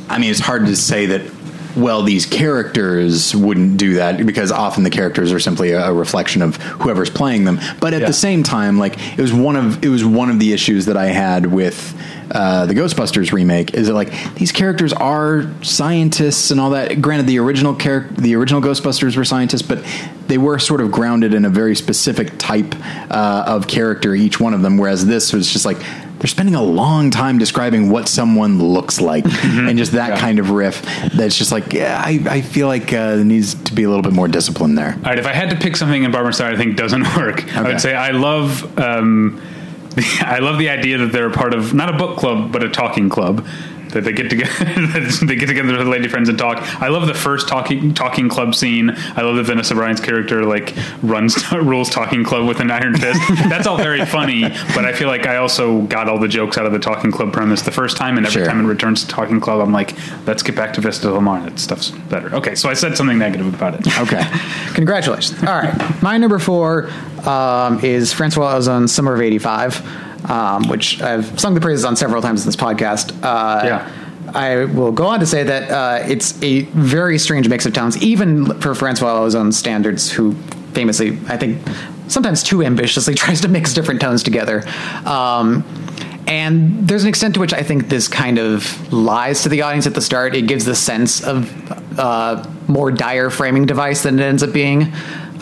I 0.08 0.18
mean, 0.18 0.30
it's 0.30 0.40
hard 0.40 0.66
to 0.66 0.76
say 0.76 1.06
that. 1.06 1.30
Well, 1.76 2.04
these 2.04 2.24
characters 2.24 3.34
wouldn't 3.34 3.78
do 3.78 3.94
that 3.94 4.24
because 4.24 4.52
often 4.52 4.84
the 4.84 4.90
characters 4.90 5.32
are 5.32 5.40
simply 5.40 5.72
a, 5.72 5.86
a 5.88 5.92
reflection 5.92 6.40
of 6.40 6.54
whoever's 6.54 7.10
playing 7.10 7.46
them. 7.46 7.58
But 7.80 7.94
at 7.94 8.02
Yeah. 8.02 8.06
the 8.06 8.12
same 8.12 8.44
time, 8.44 8.78
like 8.78 8.96
it 9.18 9.20
was 9.20 9.32
one 9.32 9.56
of 9.56 9.82
it 9.82 9.88
was 9.88 10.04
one 10.04 10.30
of 10.30 10.38
the 10.38 10.52
issues 10.52 10.86
that 10.86 10.96
I 10.96 11.06
had 11.06 11.46
with 11.46 11.92
uh, 12.30 12.66
the 12.66 12.74
Ghostbusters 12.74 13.32
remake. 13.32 13.74
Is 13.74 13.88
that 13.88 13.94
like 13.94 14.12
these 14.34 14.52
characters 14.52 14.92
are 14.92 15.50
scientists 15.62 16.50
and 16.50 16.60
all 16.60 16.70
that? 16.70 17.00
Granted, 17.02 17.26
the 17.26 17.38
original 17.38 17.74
char- 17.76 18.08
the 18.12 18.34
original 18.36 18.60
Ghostbusters 18.60 19.16
were 19.16 19.24
scientists, 19.24 19.62
but 19.62 19.84
they 20.26 20.38
were 20.38 20.58
sort 20.58 20.80
of 20.80 20.90
grounded 20.90 21.34
in 21.34 21.44
a 21.44 21.50
very 21.50 21.76
specific 21.76 22.32
type 22.38 22.74
uh, 23.10 23.44
of 23.46 23.66
character, 23.68 24.14
each 24.14 24.40
one 24.40 24.54
of 24.54 24.62
them. 24.62 24.78
Whereas 24.78 25.04
this 25.06 25.32
was 25.32 25.52
just 25.52 25.64
like 25.66 25.78
they're 26.18 26.28
spending 26.28 26.54
a 26.54 26.62
long 26.62 27.10
time 27.10 27.36
describing 27.38 27.90
what 27.90 28.08
someone 28.08 28.58
looks 28.62 29.00
like, 29.00 29.24
and 29.44 29.76
just 29.76 29.92
that 29.92 30.10
Yeah. 30.10 30.18
kind 30.20 30.38
of 30.38 30.50
riff. 30.50 30.82
That's 31.14 31.36
just 31.36 31.52
like 31.52 31.72
yeah, 31.72 32.00
I, 32.02 32.20
I 32.28 32.40
feel 32.40 32.66
like 32.66 32.92
uh, 32.92 33.16
there 33.16 33.24
needs 33.24 33.54
to 33.54 33.74
be 33.74 33.82
a 33.82 33.88
little 33.88 34.02
bit 34.02 34.12
more 34.14 34.28
discipline 34.28 34.74
there. 34.74 34.94
All 34.94 35.02
right, 35.02 35.18
if 35.18 35.26
I 35.26 35.32
had 35.32 35.50
to 35.50 35.56
pick 35.56 35.76
something 35.76 36.02
in 36.04 36.10
Barb 36.10 36.26
and 36.26 36.34
Star 36.34 36.50
I 36.50 36.56
think 36.56 36.76
doesn't 36.76 37.02
work, 37.16 37.54
I 37.56 37.62
would 37.62 37.80
say 37.80 37.94
I 37.94 38.12
love 38.12 38.78
um, 38.78 39.42
I 40.20 40.38
love 40.40 40.58
the 40.58 40.68
idea 40.68 40.98
that 40.98 41.12
they're 41.12 41.28
a 41.28 41.32
part 41.32 41.54
of 41.54 41.74
not 41.74 41.94
a 41.94 41.96
book 41.96 42.18
club 42.18 42.52
but 42.52 42.62
a 42.62 42.68
talking 42.68 43.08
club. 43.08 43.46
That 43.94 44.04
they 44.04 44.12
get 44.12 44.28
together, 44.28 44.52
they 45.26 45.36
get 45.36 45.46
together 45.46 45.78
with 45.78 45.86
lady 45.88 46.08
friends 46.08 46.28
and 46.28 46.36
talk. 46.38 46.58
I 46.82 46.88
love 46.88 47.06
the 47.06 47.14
first 47.14 47.48
talking 47.48 47.94
talking 47.94 48.28
club 48.28 48.54
scene. 48.54 48.90
I 48.90 49.22
love 49.22 49.36
that 49.36 49.44
Vanessa 49.44 49.74
Bayer's 49.74 50.00
character 50.00 50.44
like 50.44 50.74
runs 51.02 51.50
rules 51.52 51.88
talking 51.90 52.24
club 52.24 52.46
with 52.46 52.60
an 52.60 52.70
iron 52.70 52.96
fist. 52.96 53.20
That's 53.48 53.66
all 53.66 53.76
very 53.78 54.04
funny, 54.04 54.42
but 54.74 54.84
I 54.84 54.92
feel 54.92 55.08
like 55.08 55.26
I 55.26 55.36
also 55.36 55.82
got 55.82 56.08
all 56.08 56.18
the 56.18 56.28
jokes 56.28 56.58
out 56.58 56.66
of 56.66 56.72
the 56.72 56.78
talking 56.78 57.10
club 57.10 57.32
premise 57.32 57.62
the 57.62 57.70
first 57.70 57.96
time, 57.96 58.16
and 58.18 58.26
every 58.26 58.34
Sure. 58.42 58.46
time 58.46 58.60
it 58.64 58.68
returns 58.68 59.02
to 59.02 59.08
talking 59.08 59.38
club, 59.40 59.60
I'm 59.60 59.72
like, 59.72 59.94
let's 60.26 60.42
get 60.42 60.56
back 60.56 60.74
to 60.74 60.80
Vista 60.80 61.06
Del 61.08 61.20
Mar. 61.20 61.40
That 61.44 61.58
stuff's 61.58 61.90
better. 61.90 62.34
Okay, 62.34 62.54
so 62.56 62.68
I 62.68 62.74
said 62.74 62.96
something 62.96 63.16
negative 63.18 63.54
about 63.54 63.74
it. 63.74 63.98
Okay. 64.00 64.22
Congratulations. 64.74 65.40
All 65.44 65.54
right. 65.56 66.02
My 66.02 66.18
number 66.18 66.38
four 66.38 66.90
um, 67.24 67.78
is 67.84 68.12
Francois 68.12 68.56
Ozon's 68.56 68.92
Summer 68.92 69.14
of 69.14 69.20
85, 69.20 69.76
um, 70.24 70.68
which 70.68 71.00
I've 71.02 71.38
sung 71.38 71.54
the 71.54 71.60
praises 71.60 71.84
on 71.84 71.96
several 71.96 72.22
times 72.22 72.42
in 72.42 72.46
this 72.46 72.56
podcast. 72.56 73.12
Uh, 73.22 73.64
Yeah. 73.64 73.90
I 74.34 74.64
will 74.64 74.90
go 74.90 75.06
on 75.06 75.20
to 75.20 75.26
say 75.26 75.44
that 75.44 75.70
uh, 75.70 76.04
it's 76.08 76.42
a 76.42 76.62
very 76.62 77.18
strange 77.18 77.48
mix 77.48 77.66
of 77.66 77.72
tones, 77.72 77.96
even 78.02 78.58
for 78.60 78.74
Francois 78.74 79.20
Ozon's 79.22 79.56
standards, 79.56 80.10
who 80.10 80.32
famously, 80.72 81.18
I 81.28 81.36
think, 81.36 81.62
sometimes 82.08 82.42
too 82.42 82.64
ambitiously 82.64 83.14
tries 83.24 83.42
to 83.42 83.48
mix 83.48 83.74
different 83.74 84.00
tones 84.00 84.24
together. 84.24 84.64
Um, 85.06 85.62
and 86.26 86.88
there's 86.88 87.02
an 87.02 87.10
extent 87.10 87.34
to 87.34 87.40
which 87.40 87.52
I 87.52 87.62
think 87.62 87.88
this 87.88 88.08
kind 88.08 88.38
of 88.38 88.92
lies 88.92 89.42
to 89.42 89.48
the 89.50 89.62
audience 89.62 89.86
at 89.86 89.94
the 89.94 90.00
start. 90.00 90.34
It 90.34 90.48
gives 90.48 90.64
the 90.64 90.74
sense 90.74 91.22
of 91.22 91.98
uh, 91.98 92.44
more 92.66 92.90
dire 92.90 93.30
framing 93.30 93.66
device 93.66 94.02
than 94.02 94.18
it 94.18 94.22
ends 94.24 94.42
up 94.42 94.52
being. 94.52 94.92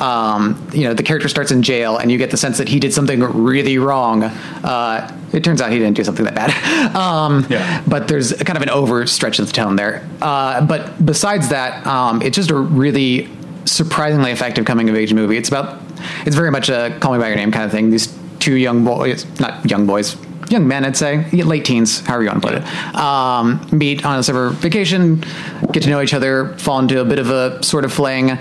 Um, 0.03 0.69
you 0.73 0.83
know, 0.85 0.95
the 0.95 1.03
character 1.03 1.29
starts 1.29 1.53
in 1.53 1.62
jail, 1.62 1.97
and 1.97 2.11
you 2.11 2.19
get 2.19 2.31
the 2.31 2.37
sense 2.37 2.59
that 2.59 2.69
he 2.69 2.81
did 2.81 2.93
something 2.93 3.21
really 3.21 3.79
wrong. 3.79 4.25
Uh, 4.25 5.19
it 5.33 5.45
turns 5.45 5.62
out 5.62 5.71
he 5.71 5.79
didn't 5.79 5.97
do 5.97 6.05
something 6.05 6.25
that 6.25 6.35
bad. 6.35 6.53
Um, 6.97 7.47
Yeah. 7.49 7.83
But 7.87 8.09
there's 8.09 8.33
kind 8.33 8.57
of 8.57 8.62
an 8.62 8.69
overstretch 8.69 9.38
of 9.38 9.47
the 9.47 9.53
tone 9.53 9.77
there. 9.77 10.07
Uh, 10.21 10.67
but 10.67 11.05
besides 11.05 11.49
that, 11.51 11.87
um, 11.87 12.21
it's 12.21 12.37
just 12.37 12.51
a 12.51 12.57
really 12.57 13.29
surprisingly 13.65 14.31
effective 14.33 14.65
coming 14.65 14.91
of 14.91 14.97
age 14.97 15.15
movie. 15.15 15.37
It's 15.37 15.49
about, 15.49 15.81
it's 16.27 16.37
very 16.37 16.51
much 16.51 16.69
a 16.69 16.97
Call 17.01 17.12
Me 17.12 17.19
by 17.19 17.29
Your 17.29 17.37
Name 17.37 17.53
kind 17.53 17.65
of 17.65 17.71
thing. 17.71 17.91
These 17.91 18.12
two 18.41 18.57
young 18.57 18.85
boys, 18.85 19.25
not 19.41 19.65
young 19.71 19.87
boys, 19.87 20.17
young 20.51 20.67
men, 20.67 20.85
I'd 20.85 20.97
say, 20.97 21.31
late 21.31 21.65
teens, 21.65 22.01
however 22.01 22.25
you 22.25 22.29
want 22.31 22.43
to 22.43 22.49
put 22.49 22.59
it, 22.59 22.95
um, 22.97 23.67
meet 23.73 24.05
on 24.05 24.19
a 24.19 24.23
summer 24.23 24.51
vacation, 24.51 25.25
get 25.71 25.85
to 25.85 25.88
know 25.91 26.03
each 26.03 26.12
other, 26.15 26.59
fall 26.59 26.81
into 26.81 27.01
a 27.01 27.05
bit 27.05 27.19
of 27.21 27.31
a 27.31 27.62
sort 27.62 27.85
of 27.85 27.93
fling, 27.93 28.33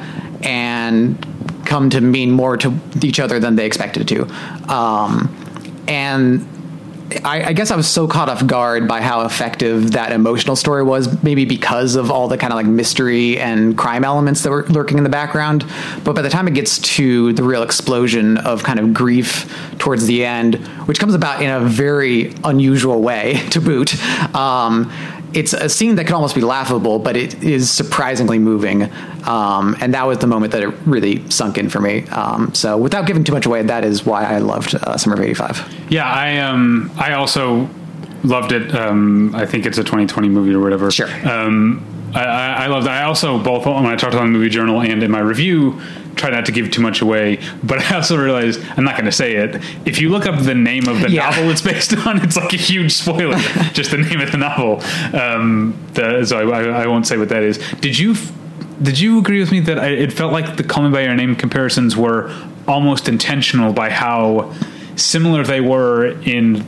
and 0.41 1.23
come 1.71 1.89
to 1.89 2.01
mean 2.01 2.31
more 2.31 2.57
to 2.57 2.77
each 3.01 3.17
other 3.17 3.39
than 3.39 3.55
they 3.55 3.65
expected 3.65 4.05
to. 4.09 4.27
Um, 4.69 5.33
and 5.87 6.45
I, 7.23 7.43
I 7.45 7.53
guess 7.53 7.71
I 7.71 7.77
was 7.77 7.87
so 7.87 8.09
caught 8.09 8.27
off 8.27 8.45
guard 8.45 8.89
by 8.89 9.01
how 9.01 9.21
effective 9.21 9.91
that 9.91 10.11
emotional 10.11 10.57
story 10.57 10.83
was, 10.83 11.23
maybe 11.23 11.45
because 11.45 11.95
of 11.95 12.11
all 12.11 12.27
the 12.27 12.37
kind 12.37 12.51
of 12.51 12.57
like 12.57 12.65
mystery 12.65 13.39
and 13.39 13.77
crime 13.77 14.03
elements 14.03 14.43
that 14.43 14.49
were 14.49 14.65
lurking 14.67 14.97
in 14.97 15.05
the 15.05 15.09
background. 15.09 15.65
But 16.03 16.13
by 16.13 16.21
the 16.21 16.29
time 16.29 16.45
it 16.49 16.55
gets 16.55 16.77
to 16.97 17.31
the 17.31 17.43
real 17.43 17.63
explosion 17.63 18.37
of 18.39 18.63
kind 18.63 18.77
of 18.77 18.93
grief 18.93 19.49
towards 19.77 20.07
the 20.07 20.25
end, 20.25 20.55
which 20.87 20.99
comes 20.99 21.13
about 21.13 21.41
in 21.41 21.49
a 21.49 21.61
very 21.61 22.33
unusual 22.43 23.01
way 23.01 23.41
to 23.51 23.61
boot, 23.61 23.95
um, 24.35 24.91
it's 25.33 25.53
a 25.53 25.69
scene 25.69 25.95
that 25.95 26.05
could 26.05 26.15
almost 26.15 26.35
be 26.35 26.41
laughable, 26.41 26.99
but 26.99 27.15
it 27.15 27.43
is 27.43 27.69
surprisingly 27.69 28.39
moving. 28.39 28.91
Um, 29.25 29.75
and 29.79 29.93
that 29.93 30.05
was 30.05 30.19
the 30.19 30.27
moment 30.27 30.51
that 30.53 30.63
it 30.63 30.73
really 30.85 31.29
sunk 31.29 31.57
in 31.57 31.69
for 31.69 31.79
me. 31.79 32.07
Um, 32.09 32.53
so 32.53 32.77
without 32.77 33.05
giving 33.07 33.23
too 33.23 33.33
much 33.33 33.45
away, 33.45 33.61
that 33.63 33.85
is 33.85 34.05
why 34.05 34.23
I 34.23 34.39
loved 34.39 34.75
uh, 34.75 34.97
Summer 34.97 35.15
of 35.15 35.21
85. 35.21 35.87
Yeah, 35.89 36.11
I 36.11 36.37
um 36.37 36.91
I 36.97 37.13
also 37.13 37.69
loved 38.23 38.51
it. 38.51 38.73
Um, 38.75 39.33
I 39.35 39.45
think 39.45 39.65
it's 39.65 39.77
a 39.77 39.83
2020 39.83 40.29
movie 40.29 40.53
or 40.53 40.59
whatever. 40.59 40.91
Sure. 40.91 41.09
Um, 41.27 41.85
I, 42.13 42.23
I, 42.23 42.63
I 42.63 42.67
loved. 42.67 42.87
I 42.87 43.03
also 43.03 43.37
both 43.41 43.65
when 43.65 43.85
I 43.85 43.95
talked 43.95 44.15
on 44.15 44.31
the 44.31 44.37
movie 44.37 44.49
journal 44.49 44.81
and 44.81 45.01
in 45.01 45.11
my 45.11 45.19
review 45.19 45.81
try 46.15 46.29
not 46.29 46.45
to 46.45 46.51
give 46.51 46.71
too 46.71 46.81
much 46.81 47.01
away. 47.01 47.39
But 47.63 47.79
I 47.79 47.95
also 47.95 48.17
realized 48.17 48.61
I'm 48.77 48.83
not 48.83 48.95
going 48.95 49.05
to 49.05 49.11
say 49.11 49.35
it. 49.35 49.55
If 49.85 49.99
you 50.01 50.09
look 50.09 50.25
up 50.25 50.39
the 50.43 50.55
name 50.55 50.87
of 50.87 51.01
the 51.01 51.09
Yeah. 51.09 51.29
novel 51.29 51.49
it's 51.49 51.61
based 51.61 51.95
on, 52.05 52.21
it's 52.23 52.35
like 52.37 52.53
a 52.53 52.57
huge 52.57 52.93
spoiler. 52.93 53.37
just 53.73 53.91
the 53.91 53.97
name 53.97 54.21
of 54.21 54.31
the 54.31 54.37
novel. 54.37 54.81
Um, 55.19 55.73
the, 55.93 56.25
so 56.25 56.49
I, 56.51 56.59
I, 56.61 56.83
I 56.83 56.87
won't 56.87 57.07
say 57.07 57.17
what 57.17 57.29
that 57.29 57.43
is. 57.43 57.57
Did 57.81 57.97
you? 57.97 58.15
Did 58.81 58.99
you 58.99 59.19
agree 59.19 59.39
with 59.39 59.51
me 59.51 59.59
that 59.61 59.77
I, 59.77 59.89
it 59.89 60.11
felt 60.11 60.33
like 60.33 60.57
the 60.57 60.63
"Call 60.63 60.83
Me 60.83 60.89
by 60.91 61.03
Your 61.03 61.13
Name" 61.13 61.35
comparisons 61.35 61.95
were 61.95 62.33
almost 62.67 63.07
intentional 63.07 63.73
by 63.73 63.91
how 63.91 64.51
similar 64.95 65.43
they 65.43 65.61
were 65.61 66.19
in 66.23 66.65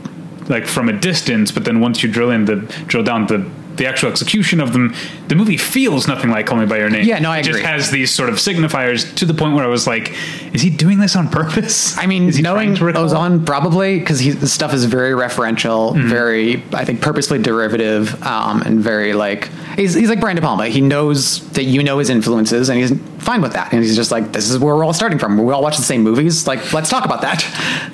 like 0.48 0.66
from 0.66 0.88
a 0.88 0.92
distance, 0.92 1.50
but 1.50 1.64
then 1.64 1.80
once 1.80 2.02
you 2.04 2.08
drill 2.12 2.30
in 2.30 2.44
the 2.44 2.56
drill 2.86 3.02
down 3.02 3.26
the 3.26 3.38
the 3.76 3.86
actual 3.86 4.10
execution 4.10 4.60
of 4.60 4.72
them, 4.72 4.94
the 5.28 5.34
movie 5.34 5.56
feels 5.56 6.06
nothing 6.06 6.30
like 6.30 6.46
"Call 6.46 6.58
Me 6.58 6.66
by 6.66 6.78
Your 6.78 6.90
Name." 6.90 7.04
Yeah, 7.04 7.18
no, 7.18 7.30
I 7.30 7.38
it 7.38 7.46
agree. 7.46 7.60
just 7.60 7.64
has 7.64 7.90
these 7.90 8.10
sort 8.10 8.28
of 8.28 8.36
signifiers 8.36 9.14
to 9.16 9.24
the 9.26 9.34
point 9.34 9.54
where 9.54 9.64
I 9.64 9.68
was 9.68 9.86
like, 9.86 10.12
"Is 10.52 10.62
he 10.62 10.70
doing 10.70 10.98
this 10.98 11.16
on 11.16 11.28
purpose?" 11.28 11.96
I 12.04 12.06
mean, 12.06 12.30
knowing 12.40 12.74
trying 12.74 12.76
to 12.76 12.84
recall? 12.84 13.08
Ozon 13.08 13.44
probably 13.44 13.98
because 13.98 14.20
his 14.20 14.52
stuff 14.52 14.72
is 14.74 14.84
very 14.84 15.12
referential, 15.12 15.96
very 15.96 16.62
I 16.72 16.84
think 16.84 17.00
purposefully 17.00 17.42
derivative, 17.42 18.22
um, 18.22 18.62
and 18.62 18.80
very 18.80 19.12
like 19.12 19.50
he's, 19.76 19.94
he's 19.94 20.08
like 20.08 20.20
Brian 20.20 20.36
De 20.36 20.42
Palma. 20.42 20.68
He 20.68 20.80
knows 20.80 21.46
that 21.50 21.64
you 21.64 21.82
know 21.82 21.98
his 21.98 22.10
influences, 22.10 22.68
and 22.68 22.78
he's 22.78 22.92
fine 23.18 23.40
with 23.42 23.54
that. 23.54 23.72
And 23.72 23.82
he's 23.82 23.96
just 23.96 24.10
like, 24.10 24.32
this 24.32 24.50
is 24.50 24.58
where 24.58 24.74
we're 24.76 24.84
all 24.84 24.92
starting 24.92 25.18
from. 25.18 25.42
We 25.42 25.52
all 25.52 25.62
watch 25.62 25.76
the 25.76 25.82
same 25.82 26.02
movies. 26.02 26.46
Like, 26.46 26.72
let's 26.72 26.90
talk 26.90 27.04
about 27.04 27.22
that. 27.22 27.42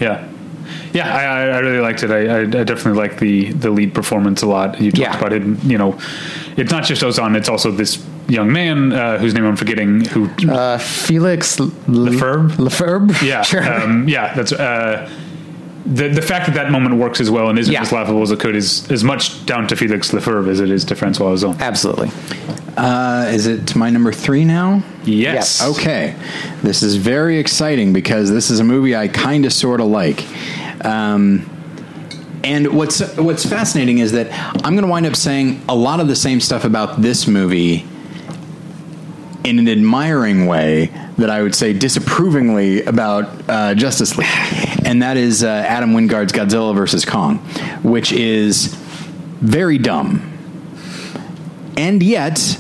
Yeah. 0.00 0.28
Yeah, 0.92 1.14
I, 1.14 1.22
I 1.24 1.40
I 1.56 1.58
really 1.60 1.80
liked 1.80 2.02
it. 2.02 2.10
I, 2.10 2.26
I, 2.26 2.40
I 2.40 2.44
definitely 2.64 3.00
like 3.00 3.18
the 3.18 3.52
the 3.52 3.70
lead 3.70 3.94
performance 3.94 4.42
a 4.42 4.46
lot. 4.46 4.80
You 4.80 4.90
talked 4.90 4.98
Yeah. 5.00 5.16
about 5.18 5.32
it. 5.32 5.42
You 5.64 5.78
know, 5.78 5.98
it's 6.56 6.72
not 6.72 6.84
just 6.84 7.02
Ozon; 7.02 7.36
it's 7.36 7.48
also 7.48 7.70
this 7.70 8.04
young 8.28 8.52
man 8.52 8.92
uh, 8.92 9.18
whose 9.18 9.34
name 9.34 9.44
I'm 9.44 9.56
forgetting. 9.56 10.04
Who 10.06 10.28
Uh, 10.48 10.78
Felix 10.78 11.58
Lefebvre? 11.60 12.48
Lefebvre? 12.62 13.24
Yeah, 13.24 13.42
Sure. 13.50 13.62
um, 13.82 14.08
yeah. 14.08 14.34
That's 14.34 14.52
uh, 14.52 15.08
the 15.86 16.08
the 16.08 16.22
fact 16.22 16.46
that 16.46 16.54
that 16.54 16.70
moment 16.70 16.96
works 16.96 17.20
as 17.20 17.30
well 17.30 17.48
and 17.48 17.58
isn't 17.58 17.72
Yeah. 17.72 17.82
as 17.82 17.92
laughable 17.92 18.22
as 18.22 18.30
it 18.30 18.38
could 18.40 18.54
is 18.56 18.90
as 18.90 19.02
much 19.04 19.44
down 19.46 19.66
to 19.68 19.76
Felix 19.76 20.12
Lefebvre 20.12 20.50
as 20.50 20.60
it 20.60 20.70
is 20.70 20.84
to 20.86 20.94
Francois 20.96 21.32
Ozon. 21.34 21.58
Absolutely. 21.60 22.10
Uh, 22.76 23.26
is 23.32 23.46
it 23.46 23.74
my 23.76 23.90
number 23.90 24.12
three 24.12 24.44
now? 24.44 24.82
Yes. 25.04 25.60
Okay, 25.62 26.14
this 26.62 26.82
is 26.82 26.96
very 26.96 27.38
exciting 27.38 27.92
because 27.92 28.30
this 28.30 28.50
is 28.50 28.60
a 28.60 28.64
movie 28.64 28.94
I 28.94 29.08
kind 29.08 29.44
of 29.44 29.52
sort 29.52 29.80
of 29.80 29.88
like. 29.88 30.24
Um, 30.84 31.48
and 32.42 32.74
what's 32.74 33.00
what's 33.16 33.44
fascinating 33.44 33.98
is 33.98 34.12
that 34.12 34.28
I'm 34.64 34.74
going 34.74 34.84
to 34.84 34.90
wind 34.90 35.06
up 35.06 35.16
saying 35.16 35.62
a 35.68 35.74
lot 35.74 36.00
of 36.00 36.08
the 36.08 36.16
same 36.16 36.40
stuff 36.40 36.64
about 36.64 37.02
this 37.02 37.26
movie 37.26 37.86
in 39.44 39.58
an 39.58 39.68
admiring 39.68 40.46
way 40.46 40.86
that 41.18 41.30
I 41.30 41.42
would 41.42 41.54
say 41.54 41.72
disapprovingly 41.72 42.82
about 42.84 43.48
uh, 43.48 43.74
Justice 43.74 44.16
League, 44.16 44.28
and 44.84 45.02
that 45.02 45.16
is 45.16 45.44
uh, 45.44 45.48
Adam 45.48 45.92
Wingard's 45.92 46.32
Godzilla 46.32 46.74
versus 46.74 47.04
Kong, 47.04 47.38
which 47.82 48.12
is 48.12 48.74
very 49.40 49.76
dumb, 49.76 50.38
and 51.76 52.02
yet 52.02 52.58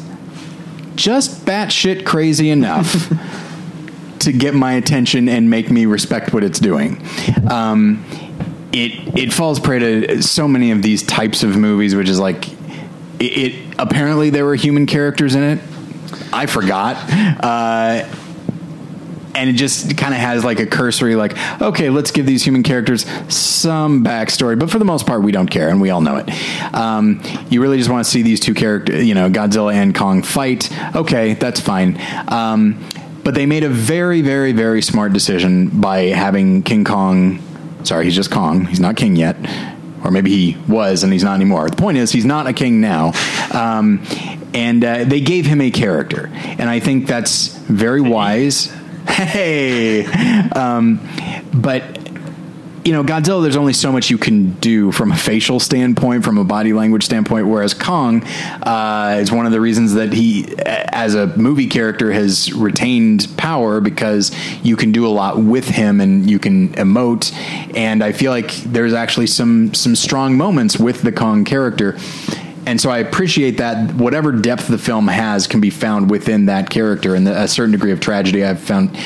just 0.94 1.46
batshit 1.46 2.04
crazy 2.04 2.50
enough 2.50 3.10
to 4.20 4.32
get 4.32 4.54
my 4.54 4.74
attention 4.74 5.28
and 5.28 5.50
make 5.50 5.70
me 5.70 5.86
respect 5.86 6.32
what 6.32 6.44
it's 6.44 6.58
doing. 6.58 7.02
Um, 7.50 8.04
it 8.72 9.18
it 9.18 9.32
falls 9.32 9.58
prey 9.58 9.78
to 9.78 10.22
so 10.22 10.46
many 10.46 10.70
of 10.70 10.82
these 10.82 11.02
types 11.02 11.42
of 11.42 11.56
movies, 11.56 11.94
which 11.94 12.08
is 12.08 12.20
like 12.20 12.48
it, 13.18 13.24
it 13.24 13.74
apparently 13.78 14.30
there 14.30 14.44
were 14.44 14.54
human 14.54 14.86
characters 14.86 15.34
in 15.34 15.42
it. 15.42 15.58
I 16.32 16.46
forgot. 16.46 16.96
Uh, 17.42 18.08
and 19.34 19.48
it 19.48 19.54
just 19.54 19.96
kind 19.96 20.12
of 20.12 20.20
has 20.20 20.44
like 20.44 20.60
a 20.60 20.66
cursory, 20.66 21.14
like, 21.14 21.36
okay, 21.62 21.88
let's 21.88 22.10
give 22.10 22.26
these 22.26 22.44
human 22.44 22.62
characters 22.62 23.06
some 23.32 24.04
backstory, 24.04 24.58
but 24.58 24.70
for 24.70 24.78
the 24.78 24.84
most 24.84 25.06
part, 25.06 25.22
we 25.22 25.32
don't 25.32 25.48
care, 25.48 25.68
and 25.68 25.80
we 25.80 25.90
all 25.90 26.00
know 26.00 26.16
it. 26.16 26.28
Um, 26.74 27.22
you 27.48 27.62
really 27.62 27.78
just 27.78 27.88
want 27.88 28.04
to 28.04 28.10
see 28.10 28.22
these 28.22 28.40
two 28.40 28.54
characters, 28.54 29.06
you 29.06 29.14
know, 29.14 29.30
Godzilla 29.30 29.72
and 29.72 29.94
Kong 29.94 30.22
fight. 30.22 30.70
Okay, 30.94 31.34
that's 31.34 31.60
fine. 31.60 31.98
Um, 32.28 32.84
but 33.24 33.34
they 33.34 33.46
made 33.46 33.64
a 33.64 33.68
very, 33.68 34.22
very, 34.22 34.52
very 34.52 34.82
smart 34.82 35.12
decision 35.12 35.80
by 35.80 36.04
having 36.04 36.62
King 36.62 36.84
Kong. 36.84 37.42
Sorry, 37.84 38.04
he's 38.04 38.14
just 38.14 38.30
Kong. 38.30 38.66
He's 38.66 38.80
not 38.80 38.96
king 38.96 39.16
yet. 39.16 39.36
Or 40.04 40.10
maybe 40.10 40.30
he 40.30 40.56
was 40.66 41.02
and 41.02 41.12
he's 41.12 41.24
not 41.24 41.34
anymore. 41.34 41.68
The 41.68 41.76
point 41.76 41.98
is, 41.98 42.10
he's 42.10 42.24
not 42.24 42.46
a 42.46 42.52
king 42.52 42.80
now. 42.80 43.12
Um, 43.52 44.02
and 44.54 44.84
uh, 44.84 45.04
they 45.04 45.20
gave 45.20 45.46
him 45.46 45.60
a 45.60 45.70
character. 45.70 46.30
And 46.32 46.68
I 46.68 46.80
think 46.80 47.06
that's 47.06 47.48
very 47.56 48.00
wise. 48.00 48.72
Hey! 49.10 50.04
Um, 50.52 51.00
but 51.52 51.99
you 52.84 52.92
know, 52.92 53.04
Godzilla, 53.04 53.42
there's 53.42 53.56
only 53.56 53.72
so 53.72 53.92
much 53.92 54.10
you 54.10 54.18
can 54.18 54.52
do 54.54 54.90
from 54.92 55.12
a 55.12 55.16
facial 55.16 55.60
standpoint, 55.60 56.24
from 56.24 56.38
a 56.38 56.44
body 56.44 56.72
language 56.72 57.04
standpoint, 57.04 57.46
whereas 57.46 57.74
Kong 57.74 58.22
uh, 58.24 59.18
is 59.20 59.30
one 59.30 59.46
of 59.46 59.52
the 59.52 59.60
reasons 59.60 59.94
that 59.94 60.12
he, 60.12 60.54
as 60.64 61.14
a 61.14 61.26
movie 61.36 61.66
character, 61.66 62.12
has 62.12 62.52
retained 62.52 63.28
power 63.36 63.80
because 63.80 64.32
you 64.62 64.76
can 64.76 64.92
do 64.92 65.06
a 65.06 65.10
lot 65.10 65.38
with 65.38 65.68
him 65.68 66.00
and 66.00 66.30
you 66.30 66.38
can 66.38 66.70
emote. 66.70 67.32
And 67.76 68.02
I 68.02 68.12
feel 68.12 68.30
like 68.32 68.50
there's 68.64 68.94
actually 68.94 69.26
some 69.26 69.74
some 69.74 69.94
strong 69.94 70.36
moments 70.36 70.78
with 70.78 71.02
the 71.02 71.12
Kong 71.12 71.44
character. 71.44 71.98
And 72.66 72.80
so 72.80 72.90
I 72.90 72.98
appreciate 72.98 73.56
that 73.58 73.94
whatever 73.94 74.32
depth 74.32 74.68
the 74.68 74.78
film 74.78 75.08
has 75.08 75.46
can 75.46 75.60
be 75.60 75.70
found 75.70 76.10
within 76.10 76.46
that 76.46 76.70
character 76.70 77.14
and 77.14 77.26
a 77.26 77.48
certain 77.48 77.72
degree 77.72 77.90
of 77.90 78.00
tragedy 78.00 78.44
I've 78.44 78.60
found 78.60 78.96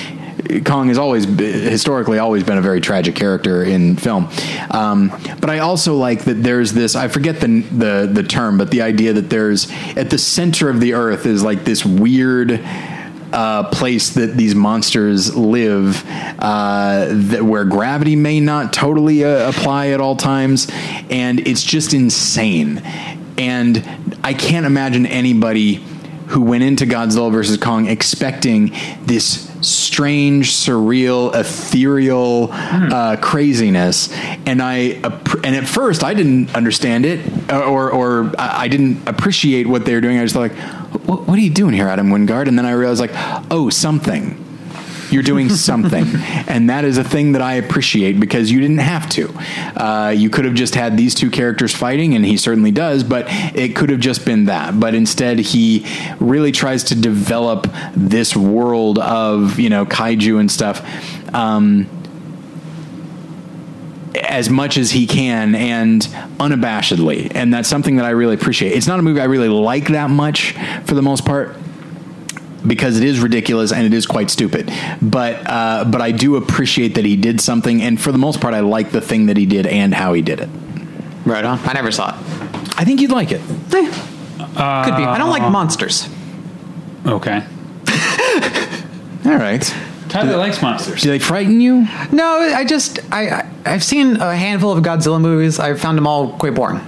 Kong 0.64 0.88
has 0.88 0.98
always 0.98 1.24
historically 1.24 2.18
always 2.18 2.44
been 2.44 2.58
a 2.58 2.62
very 2.62 2.80
tragic 2.80 3.14
character 3.14 3.62
in 3.62 3.96
film, 3.96 4.28
um, 4.70 5.12
but 5.40 5.50
I 5.50 5.60
also 5.60 5.94
like 5.96 6.24
that 6.24 6.42
there's 6.42 6.72
this 6.72 6.94
I 6.96 7.08
forget 7.08 7.40
the, 7.40 7.62
the 7.62 8.10
the 8.12 8.22
term, 8.22 8.58
but 8.58 8.70
the 8.70 8.82
idea 8.82 9.12
that 9.14 9.30
there's 9.30 9.70
at 9.96 10.10
the 10.10 10.18
center 10.18 10.68
of 10.68 10.80
the 10.80 10.94
earth 10.94 11.26
is 11.26 11.42
like 11.42 11.64
this 11.64 11.84
weird. 11.84 12.60
Uh, 13.32 13.68
place 13.70 14.10
that 14.10 14.36
these 14.36 14.54
monsters 14.54 15.34
live, 15.34 16.04
uh, 16.38 17.08
that 17.10 17.42
where 17.42 17.64
gravity 17.64 18.14
may 18.14 18.38
not 18.38 18.72
totally 18.72 19.24
uh, 19.24 19.48
apply 19.48 19.88
at 19.88 20.00
all 20.00 20.14
times, 20.14 20.68
and 21.10 21.40
it's 21.40 21.64
just 21.64 21.94
insane. 21.94 22.78
And 23.36 23.84
I 24.22 24.34
can't 24.34 24.66
imagine 24.66 25.04
anybody 25.04 25.84
who 26.28 26.42
went 26.42 26.62
into 26.62 26.86
Godzilla 26.86 27.30
vs 27.30 27.56
Kong 27.58 27.86
expecting 27.86 28.72
this 29.02 29.50
strange, 29.60 30.52
surreal, 30.52 31.34
ethereal 31.34 32.48
uh, 32.52 33.16
craziness, 33.20 34.12
and 34.46 34.62
I 34.62 35.00
and 35.44 35.56
at 35.56 35.66
first 35.66 36.04
I 36.04 36.14
didn't 36.14 36.54
understand 36.54 37.06
it, 37.06 37.50
or 37.50 37.90
or 37.90 38.32
I 38.38 38.64
I 38.64 38.68
didn't 38.68 39.08
appreciate 39.08 39.66
what 39.66 39.84
they 39.84 39.94
were 39.94 40.00
doing. 40.00 40.18
I 40.18 40.22
was 40.22 40.34
like, 40.34 40.52
"What, 41.06 41.26
what 41.28 41.38
are 41.38 41.42
you 41.42 41.50
doing 41.50 41.74
here, 41.74 41.88
Adam 41.88 42.10
Wingard?" 42.10 42.48
And 42.48 42.58
then 42.58 42.66
I 42.66 42.72
realized, 42.72 43.00
like, 43.00 43.12
oh, 43.50 43.70
something. 43.70 44.43
You're 45.14 45.22
doing 45.22 45.48
something, 45.54 46.04
and 46.48 46.68
that 46.70 46.84
is 46.84 46.98
a 46.98 47.04
thing 47.04 47.32
that 47.32 47.42
I 47.42 47.54
appreciate 47.54 48.18
because 48.18 48.50
you 48.50 48.60
didn't 48.60 48.78
have 48.78 49.08
to. 49.10 49.32
Uh, 49.76 50.10
you 50.10 50.28
could 50.28 50.44
have 50.44 50.54
just 50.54 50.74
had 50.74 50.96
these 50.96 51.14
two 51.14 51.30
characters 51.30 51.72
fighting, 51.72 52.14
and 52.14 52.24
he 52.24 52.36
certainly 52.36 52.72
does, 52.72 53.04
but 53.04 53.26
it 53.54 53.76
could 53.76 53.90
have 53.90 54.00
just 54.00 54.24
been 54.24 54.46
that. 54.46 54.80
But 54.80 54.94
instead, 54.94 55.38
he 55.38 55.86
really 56.18 56.50
tries 56.50 56.82
to 56.84 56.96
develop 56.96 57.68
this 57.94 58.34
world 58.34 58.98
of 58.98 59.60
you 59.60 59.70
know 59.70 59.86
kaiju 59.86 60.40
and 60.40 60.50
stuff. 60.50 60.84
Um, 61.32 61.88
as 64.16 64.48
much 64.48 64.76
as 64.76 64.90
he 64.90 65.06
can 65.06 65.54
and 65.54 66.02
unabashedly. 66.38 67.32
And 67.34 67.52
that's 67.52 67.68
something 67.68 67.96
that 67.96 68.04
I 68.04 68.10
really 68.10 68.34
appreciate. 68.34 68.72
It's 68.72 68.86
not 68.86 68.98
a 68.98 69.02
movie 69.02 69.20
I 69.20 69.24
really 69.24 69.48
like 69.48 69.88
that 69.88 70.08
much 70.08 70.52
for 70.84 70.94
the 70.94 71.02
most 71.02 71.24
part 71.24 71.56
because 72.66 72.98
it 72.98 73.04
is 73.04 73.20
ridiculous 73.20 73.72
and 73.72 73.84
it 73.86 73.92
is 73.94 74.06
quite 74.06 74.30
stupid. 74.30 74.70
But 75.02 75.42
uh, 75.48 75.84
but 75.84 76.00
I 76.00 76.10
do 76.12 76.36
appreciate 76.36 76.94
that 76.96 77.04
he 77.04 77.16
did 77.16 77.40
something 77.40 77.82
and 77.82 78.00
for 78.00 78.12
the 78.12 78.18
most 78.18 78.40
part 78.40 78.54
I 78.54 78.60
like 78.60 78.90
the 78.90 79.00
thing 79.00 79.26
that 79.26 79.36
he 79.36 79.46
did 79.46 79.66
and 79.66 79.92
how 79.94 80.12
he 80.12 80.22
did 80.22 80.40
it. 80.40 80.48
Right 81.24 81.44
on. 81.44 81.58
I 81.64 81.72
never 81.72 81.90
saw 81.90 82.10
it. 82.10 82.14
I 82.76 82.84
think 82.84 83.00
you'd 83.00 83.10
like 83.12 83.32
it. 83.32 83.40
Eh, 83.40 83.86
Could 84.84 84.96
be. 84.96 85.04
I 85.04 85.16
don't 85.18 85.30
like 85.30 85.42
monsters. 85.50 86.08
Okay. 87.06 87.42
All 89.26 89.36
right. 89.36 89.74
Tyler 90.08 90.36
likes 90.36 90.60
monsters. 90.62 91.02
Do 91.02 91.10
they 91.10 91.18
frighten 91.18 91.60
you? 91.60 91.86
No, 92.12 92.38
I 92.54 92.64
just 92.64 93.00
I 93.12 93.28
I- 93.30 93.50
I've 93.66 93.82
seen 93.82 94.16
a 94.16 94.36
handful 94.36 94.72
of 94.76 94.84
Godzilla 94.84 95.18
movies. 95.20 95.58
I've 95.58 95.80
found 95.80 95.96
them 95.96 96.06
all 96.06 96.32
quite 96.38 96.54
boring. 96.54 96.80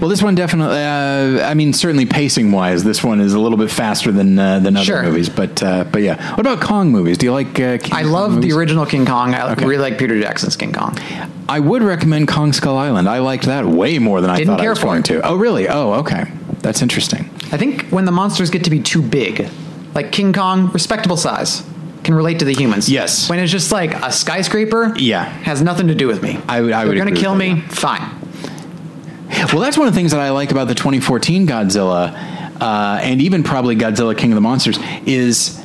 Well, 0.00 0.08
this 0.08 0.22
one 0.22 0.34
definitely. 0.34 0.78
Uh, 0.82 1.46
I 1.48 1.54
mean, 1.54 1.72
certainly 1.72 2.06
pacing 2.06 2.52
wise, 2.52 2.84
this 2.84 3.02
one 3.02 3.20
is 3.20 3.34
a 3.34 3.38
little 3.38 3.58
bit 3.58 3.70
faster 3.70 4.12
than 4.12 4.38
uh, 4.38 4.58
than 4.60 4.76
other 4.76 4.84
Sure. 4.84 5.02
movies. 5.02 5.28
But 5.28 5.62
uh, 5.62 5.84
but 5.84 6.02
yeah, 6.02 6.30
what 6.32 6.40
about 6.40 6.60
Kong 6.60 6.90
movies? 6.90 7.18
Do 7.18 7.26
you 7.26 7.32
like? 7.32 7.48
Uh, 7.60 7.78
King 7.78 7.92
I 7.92 8.02
Kong 8.02 8.12
love 8.12 8.30
movies? 8.32 8.50
the 8.52 8.58
original 8.58 8.86
King 8.86 9.06
Kong. 9.06 9.34
I 9.34 9.52
Okay. 9.52 9.64
really 9.64 9.82
like 9.82 9.98
Peter 9.98 10.20
Jackson's 10.20 10.56
King 10.56 10.72
Kong. 10.72 10.96
I 11.48 11.60
would 11.60 11.82
recommend 11.82 12.28
Kong 12.28 12.52
Skull 12.52 12.76
Island. 12.76 13.08
I 13.08 13.18
liked 13.18 13.44
that 13.44 13.66
way 13.66 13.98
more 13.98 14.20
than 14.20 14.30
I 14.30 14.36
Didn't 14.36 14.48
thought 14.54 14.60
I 14.60 14.62
care 14.64 14.70
was 14.70 14.78
for 14.78 14.86
going 14.86 15.00
it. 15.00 15.04
to. 15.06 15.26
Oh, 15.26 15.36
really? 15.36 15.68
Oh, 15.68 15.94
okay. 16.00 16.24
That's 16.60 16.80
interesting. 16.80 17.28
I 17.52 17.58
think 17.58 17.86
when 17.90 18.04
the 18.06 18.12
monsters 18.12 18.48
get 18.50 18.64
to 18.64 18.70
be 18.70 18.80
too 18.80 19.02
big, 19.02 19.48
like 19.94 20.10
King 20.12 20.32
Kong, 20.32 20.70
respectable 20.72 21.16
size, 21.18 21.62
can 22.02 22.14
relate 22.14 22.38
to 22.38 22.44
the 22.44 22.54
humans. 22.54 22.88
Yes. 22.88 23.28
When 23.28 23.38
it's 23.38 23.52
just 23.52 23.70
like 23.72 23.92
a 24.02 24.10
skyscraper, 24.10 24.94
Yeah. 24.96 25.24
has 25.24 25.60
nothing 25.62 25.88
to 25.88 25.94
do 25.94 26.06
with 26.06 26.22
me. 26.22 26.38
I 26.48 26.60
would- 26.62 26.72
I 26.72 26.84
They're 26.84 26.94
gonna 26.94 27.10
agree 27.10 27.20
kill 27.20 27.32
with 27.36 27.40
that, 27.46 27.54
me. 27.56 27.60
Fine. 27.68 28.02
Well, 29.52 29.60
that's 29.60 29.78
one 29.78 29.88
of 29.88 29.94
the 29.94 29.98
things 29.98 30.12
that 30.12 30.20
I 30.20 30.30
like 30.30 30.50
about 30.50 30.68
the 30.68 30.74
2014 30.74 31.46
Godzilla, 31.46 32.12
uh, 32.60 32.98
and 33.02 33.20
even 33.20 33.42
probably 33.42 33.76
Godzilla 33.76 34.16
King 34.16 34.32
of 34.32 34.36
the 34.36 34.40
Monsters, 34.40 34.78
is 35.06 35.60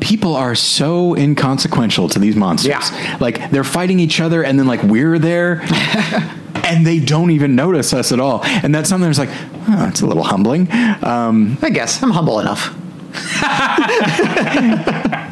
people 0.00 0.36
are 0.36 0.54
so 0.54 1.14
inconsequential 1.16 2.08
to 2.10 2.18
these 2.18 2.36
monsters. 2.36 2.70
Yeah. 2.70 3.16
Like 3.20 3.50
they're 3.50 3.64
fighting 3.64 4.00
each 4.00 4.20
other, 4.20 4.42
and 4.44 4.58
then 4.58 4.66
like 4.66 4.82
we're 4.82 5.18
there. 5.18 5.64
And 6.64 6.86
they 6.86 7.00
don't 7.00 7.30
even 7.30 7.56
notice 7.56 7.94
us 7.94 8.12
at 8.12 8.20
all, 8.20 8.44
and 8.44 8.74
that's 8.74 8.90
something 8.90 9.08
that's 9.08 9.18
like, 9.18 9.30
oh, 9.68 9.86
it's 9.88 10.02
a 10.02 10.06
little 10.06 10.22
humbling. 10.22 10.68
Um, 11.02 11.56
I 11.62 11.70
guess 11.70 12.02
I'm 12.02 12.10
humble 12.10 12.40
enough. 12.40 12.74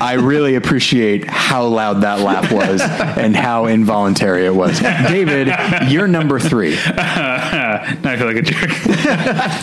I 0.00 0.14
really 0.14 0.54
appreciate 0.54 1.28
how 1.28 1.66
loud 1.66 2.02
that 2.02 2.20
laugh 2.20 2.50
was 2.52 2.80
and 2.80 3.36
how 3.36 3.66
involuntary 3.66 4.46
it 4.46 4.54
was. 4.54 4.80
David, 4.80 5.52
you're 5.88 6.08
number 6.08 6.38
three. 6.38 6.74
now 6.96 8.00
I 8.04 8.16
feel 8.16 8.26
like 8.26 8.36
a 8.36 8.42
jerk. 8.42 8.70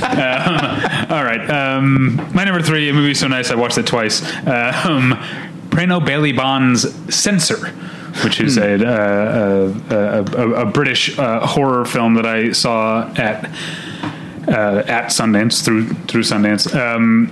Um, 0.04 1.12
all 1.12 1.24
right. 1.24 1.50
Um, 1.50 2.16
my 2.34 2.44
number 2.44 2.62
three, 2.62 2.90
a 2.90 2.94
movie 2.94 3.14
so 3.14 3.28
nice 3.28 3.52
I 3.52 3.56
watched 3.56 3.78
it 3.78 3.88
twice. 3.88 4.22
Um, 4.48 5.14
Prano 5.70 6.04
Bailey 6.04 6.34
Bond's 6.34 6.86
Censor, 7.14 7.70
which 8.24 8.40
is 8.40 8.58
a, 8.58 8.76
uh, 8.76 9.74
a, 9.90 9.96
a, 9.96 10.24
a, 10.24 10.52
a 10.62 10.66
British 10.66 11.18
uh, 11.20 11.46
horror 11.46 11.86
film 11.86 12.16
that 12.16 12.26
I 12.26 12.52
saw 12.52 13.12
at 13.16 13.46
uh, 14.48 14.84
at 14.88 15.08
Sundance 15.08 15.64
through 15.64 15.90
through 16.06 16.24
Sundance. 16.24 16.74
Um, 16.74 17.32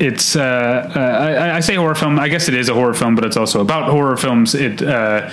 it's 0.00 0.36
uh, 0.36 0.92
uh, 0.94 0.98
I, 0.98 1.56
I 1.56 1.60
say 1.60 1.74
horror 1.74 1.94
film. 1.94 2.18
I 2.18 2.28
guess 2.28 2.48
it 2.48 2.54
is 2.54 2.68
a 2.68 2.74
horror 2.74 2.94
film, 2.94 3.14
but 3.14 3.24
it's 3.24 3.36
also 3.36 3.60
about 3.60 3.90
horror 3.90 4.16
films. 4.16 4.54
It 4.54 4.82
uh, 4.82 5.30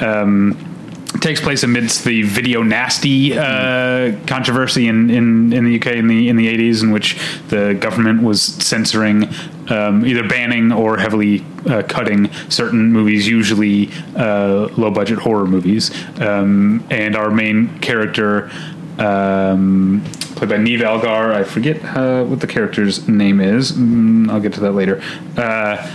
um, 0.00 0.74
takes 1.20 1.40
place 1.40 1.62
amidst 1.62 2.04
the 2.04 2.22
video 2.22 2.62
nasty 2.62 3.36
uh, 3.36 4.16
controversy 4.26 4.88
in, 4.88 5.10
in, 5.10 5.52
in 5.52 5.64
the 5.64 5.76
UK 5.80 5.96
in 5.96 6.06
the 6.06 6.28
in 6.28 6.36
the 6.36 6.48
eighties, 6.48 6.82
in 6.82 6.90
which 6.90 7.18
the 7.48 7.74
government 7.74 8.22
was 8.22 8.42
censoring, 8.42 9.28
um, 9.68 10.06
either 10.06 10.26
banning 10.26 10.72
or 10.72 10.96
heavily 10.98 11.44
uh, 11.66 11.82
cutting 11.82 12.32
certain 12.50 12.92
movies, 12.92 13.26
usually 13.26 13.90
uh, 14.16 14.68
low 14.76 14.90
budget 14.90 15.18
horror 15.18 15.46
movies. 15.46 15.90
Um, 16.20 16.84
and 16.90 17.16
our 17.16 17.30
main 17.30 17.78
character. 17.80 18.50
Um, 18.98 20.04
played 20.34 20.50
by 20.50 20.56
Niamh 20.56 20.82
Algar. 20.82 21.32
I 21.32 21.44
forget 21.44 21.82
uh, 21.84 22.24
what 22.24 22.40
the 22.40 22.46
character's 22.46 23.08
name 23.08 23.40
is. 23.40 23.72
Mm, 23.72 24.30
I'll 24.30 24.40
get 24.40 24.52
to 24.54 24.60
that 24.60 24.72
later. 24.72 25.02
Uh, 25.36 25.90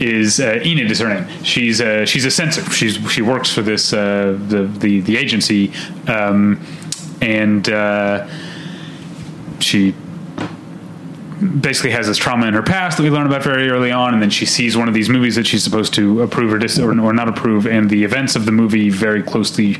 is 0.00 0.40
uh, 0.40 0.60
Enid 0.64 0.90
is 0.90 0.98
her 0.98 1.08
name. 1.08 1.26
She's 1.44 1.80
uh, 1.80 2.04
she's 2.06 2.24
a 2.24 2.30
censor. 2.30 2.62
She's 2.70 2.96
she 3.10 3.22
works 3.22 3.52
for 3.52 3.62
this 3.62 3.92
uh, 3.92 4.36
the, 4.48 4.64
the 4.64 5.00
the 5.00 5.16
agency, 5.16 5.72
um, 6.08 6.64
and 7.20 7.68
uh, 7.68 8.28
she 9.60 9.94
basically 11.60 11.90
has 11.90 12.06
this 12.06 12.16
trauma 12.16 12.46
in 12.46 12.54
her 12.54 12.62
past 12.62 12.96
that 12.96 13.02
we 13.02 13.10
learn 13.10 13.26
about 13.26 13.42
very 13.42 13.68
early 13.68 13.90
on, 13.90 14.14
and 14.14 14.22
then 14.22 14.30
she 14.30 14.46
sees 14.46 14.76
one 14.76 14.88
of 14.88 14.94
these 14.94 15.08
movies 15.08 15.34
that 15.34 15.46
she's 15.46 15.62
supposed 15.62 15.94
to 15.94 16.22
approve 16.22 16.52
or 16.52 16.58
dis- 16.58 16.78
or, 16.78 16.98
or 17.00 17.12
not 17.12 17.28
approve, 17.28 17.66
and 17.66 17.90
the 17.90 18.04
events 18.04 18.36
of 18.36 18.44
the 18.44 18.52
movie 18.52 18.90
very 18.90 19.22
closely 19.22 19.76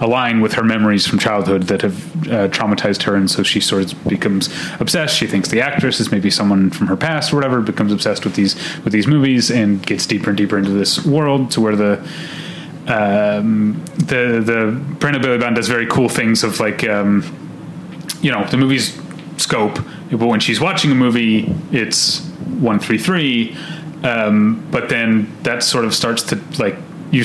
align 0.00 0.40
with 0.40 0.54
her 0.54 0.64
memories 0.64 1.06
from 1.06 1.18
childhood 1.18 1.64
that 1.64 1.82
have 1.82 2.26
uh, 2.26 2.48
traumatized 2.48 3.02
her, 3.04 3.14
and 3.14 3.30
so 3.30 3.42
she 3.42 3.60
sort 3.60 3.92
of 3.92 4.04
becomes 4.08 4.48
obsessed. 4.80 5.16
She 5.16 5.26
thinks 5.26 5.48
the 5.48 5.60
actress 5.60 6.00
is 6.00 6.10
maybe 6.10 6.30
someone 6.30 6.70
from 6.70 6.86
her 6.88 6.96
past 6.96 7.32
or 7.32 7.36
whatever. 7.36 7.60
Becomes 7.60 7.92
obsessed 7.92 8.24
with 8.24 8.34
these 8.34 8.54
with 8.84 8.92
these 8.92 9.06
movies 9.06 9.50
and 9.50 9.84
gets 9.84 10.06
deeper 10.06 10.30
and 10.30 10.36
deeper 10.36 10.58
into 10.58 10.70
this 10.70 11.04
world 11.04 11.50
to 11.52 11.60
where 11.60 11.76
the 11.76 11.98
um, 12.86 13.82
the 13.96 14.42
the 14.44 14.80
Prano 14.98 15.22
Bailey 15.22 15.38
Bond 15.38 15.56
does 15.56 15.68
very 15.68 15.86
cool 15.86 16.08
things 16.08 16.44
of 16.44 16.60
like 16.60 16.86
um, 16.88 17.22
you 18.20 18.30
know 18.30 18.44
the 18.44 18.56
movie's 18.56 19.00
scope, 19.36 19.78
but 20.10 20.26
when 20.26 20.40
she's 20.40 20.60
watching 20.60 20.90
a 20.90 20.94
movie, 20.94 21.54
it's 21.72 22.20
one 22.60 22.78
three 22.78 22.98
three. 22.98 23.56
Um, 24.02 24.66
but 24.70 24.90
then 24.90 25.34
that 25.44 25.62
sort 25.62 25.86
of 25.86 25.94
starts 25.94 26.22
to 26.24 26.42
like 26.58 26.76
you 27.10 27.24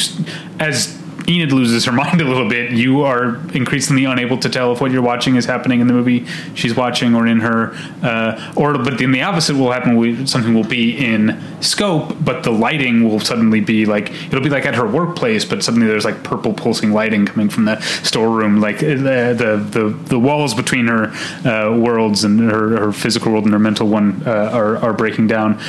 as 0.59 0.98
Enid 1.27 1.51
loses 1.51 1.85
her 1.85 1.91
mind 2.03 2.21
a 2.21 2.25
little 2.25 2.47
bit. 2.47 2.71
You 2.71 3.01
are 3.01 3.35
increasingly 3.53 4.05
unable 4.05 4.37
to 4.39 4.49
tell 4.49 4.71
if 4.71 4.81
what 4.81 4.91
you're 4.91 5.01
watching 5.01 5.35
is 5.35 5.45
happening 5.45 5.79
in 5.79 5.87
the 5.87 5.93
movie 5.93 6.25
she's 6.55 6.75
watching 6.75 7.15
or 7.15 7.27
in 7.27 7.39
her, 7.39 7.73
uh, 8.03 8.53
or 8.55 8.77
but 8.77 8.97
then 8.97 9.11
the 9.11 9.21
opposite 9.21 9.55
will 9.55 9.71
happen. 9.71 10.27
Something 10.27 10.53
will 10.53 10.63
be 10.63 10.97
in 10.97 11.39
scope, 11.61 12.15
but 12.21 12.43
the 12.43 12.51
lighting 12.51 13.03
will 13.07 13.19
suddenly 13.19 13.59
be 13.59 13.85
like 13.85 14.11
it'll 14.27 14.41
be 14.41 14.49
like 14.49 14.65
at 14.65 14.75
her 14.75 14.87
workplace, 14.87 15.45
but 15.45 15.63
suddenly 15.63 15.87
there's 15.87 16.05
like 16.05 16.23
purple 16.23 16.53
pulsing 16.53 16.91
lighting 16.91 17.25
coming 17.25 17.49
from 17.49 17.65
the 17.65 17.79
storeroom. 18.03 18.61
Like 18.61 18.77
uh, 18.77 18.95
the 18.95 19.67
the 19.69 19.95
the 20.05 20.19
walls 20.19 20.53
between 20.53 20.87
her 20.87 21.11
uh, 21.47 21.75
worlds 21.77 22.23
and 22.23 22.39
her, 22.39 22.77
her 22.79 22.91
physical 22.91 23.31
world 23.31 23.45
and 23.45 23.53
her 23.53 23.59
mental 23.59 23.87
one 23.87 24.23
uh, 24.25 24.51
are 24.53 24.77
are 24.77 24.93
breaking 24.93 25.27
down. 25.27 25.59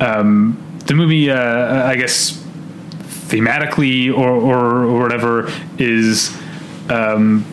Um, 0.00 0.58
the 0.86 0.94
movie, 0.94 1.30
uh, 1.30 1.86
I 1.86 1.94
guess 1.96 2.41
thematically 3.32 4.12
or, 4.12 4.30
or, 4.30 4.84
or 4.84 5.00
whatever 5.00 5.50
is 5.78 6.36
um, 6.90 7.44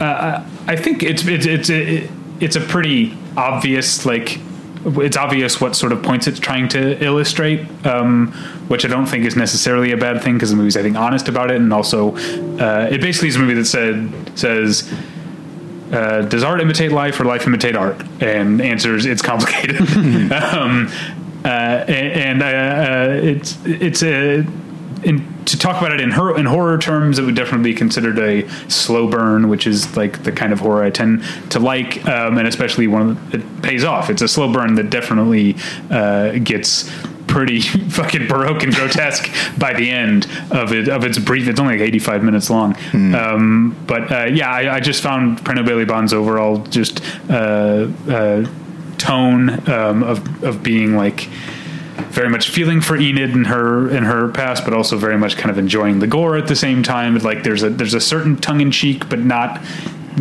uh, 0.00 0.42
I 0.66 0.76
think 0.76 1.02
it's 1.02 1.26
it's 1.26 1.46
it's 1.46 1.70
a, 1.70 2.08
it's 2.40 2.56
a 2.56 2.60
pretty 2.60 3.16
obvious 3.36 4.06
like 4.06 4.40
it's 4.86 5.16
obvious 5.16 5.60
what 5.60 5.76
sort 5.76 5.92
of 5.92 6.02
points 6.02 6.26
it's 6.26 6.38
trying 6.38 6.68
to 6.70 7.02
illustrate, 7.02 7.66
um, 7.86 8.32
which 8.68 8.84
I 8.84 8.88
don't 8.88 9.06
think 9.06 9.24
is 9.24 9.34
necessarily 9.34 9.92
a 9.92 9.96
bad 9.96 10.22
thing 10.22 10.34
because 10.34 10.50
the 10.50 10.56
movie's 10.56 10.76
I 10.76 10.82
think 10.82 10.96
honest 10.96 11.28
about 11.28 11.50
it, 11.50 11.56
and 11.56 11.72
also 11.72 12.16
uh, 12.58 12.88
it 12.90 13.00
basically 13.00 13.28
is 13.28 13.36
a 13.36 13.38
movie 13.38 13.54
that 13.54 13.66
said 13.66 14.38
says. 14.38 14.92
Uh, 15.92 16.22
does 16.22 16.42
art 16.42 16.60
imitate 16.60 16.90
life 16.90 17.20
or 17.20 17.24
life 17.24 17.46
imitate 17.46 17.76
art? 17.76 18.02
And 18.20 18.60
answers 18.60 19.06
it's 19.06 19.22
complicated. 19.22 19.80
um, 20.32 20.90
uh, 21.44 21.48
and 21.86 22.42
and 22.42 22.42
uh, 22.42 22.46
uh, 22.46 23.20
it's 23.22 23.58
it's 23.64 24.02
a 24.02 24.44
in, 25.04 25.44
to 25.44 25.58
talk 25.58 25.80
about 25.80 25.92
it 25.92 26.00
in 26.00 26.10
her 26.12 26.36
in 26.36 26.46
horror 26.46 26.78
terms, 26.78 27.18
it 27.18 27.24
would 27.24 27.34
definitely 27.34 27.72
be 27.72 27.76
considered 27.76 28.18
a 28.18 28.48
slow 28.68 29.08
burn, 29.08 29.48
which 29.48 29.66
is 29.66 29.96
like 29.96 30.22
the 30.24 30.32
kind 30.32 30.52
of 30.52 30.60
horror 30.60 30.82
I 30.82 30.90
tend 30.90 31.24
to 31.50 31.58
like, 31.58 32.06
um, 32.06 32.38
and 32.38 32.48
especially 32.48 32.86
one 32.86 33.14
that 33.30 33.62
pays 33.62 33.84
off. 33.84 34.10
It's 34.10 34.22
a 34.22 34.28
slow 34.28 34.52
burn 34.52 34.74
that 34.76 34.90
definitely 34.90 35.56
uh, 35.90 36.38
gets 36.38 36.90
pretty 37.26 37.60
fucking 37.90 38.28
baroque 38.28 38.62
and 38.62 38.74
grotesque 38.74 39.28
by 39.58 39.74
the 39.74 39.90
end 39.90 40.26
of 40.50 40.72
it 40.72 40.88
of 40.88 41.04
its 41.04 41.18
brief. 41.18 41.48
It's 41.48 41.60
only 41.60 41.74
like 41.74 41.86
eighty 41.86 41.98
five 41.98 42.22
minutes 42.22 42.50
long, 42.50 42.76
um, 43.14 43.76
but 43.86 44.10
uh, 44.10 44.24
yeah, 44.24 44.50
I, 44.50 44.76
I 44.76 44.80
just 44.80 45.02
found 45.02 45.38
Prano 45.38 45.64
Bailey 45.64 45.84
Bond's 45.84 46.12
overall 46.12 46.58
just 46.58 47.02
uh, 47.30 47.88
uh, 48.08 48.46
tone 48.98 49.68
um, 49.68 50.02
of 50.02 50.44
of 50.44 50.62
being 50.62 50.96
like 50.96 51.28
very 52.10 52.28
much 52.28 52.50
feeling 52.50 52.80
for 52.80 52.96
Enid 52.96 53.30
and 53.30 53.46
her 53.46 53.90
in 53.90 54.04
her 54.04 54.28
past, 54.28 54.64
but 54.64 54.74
also 54.74 54.96
very 54.96 55.18
much 55.18 55.36
kind 55.36 55.50
of 55.50 55.58
enjoying 55.58 55.98
the 56.00 56.06
gore 56.06 56.36
at 56.36 56.46
the 56.46 56.56
same 56.56 56.82
time. 56.82 57.16
Like 57.18 57.42
there's 57.42 57.62
a 57.62 57.70
there's 57.70 57.94
a 57.94 58.00
certain 58.00 58.36
tongue 58.36 58.60
in 58.60 58.70
cheek, 58.70 59.08
but 59.08 59.20
not 59.20 59.62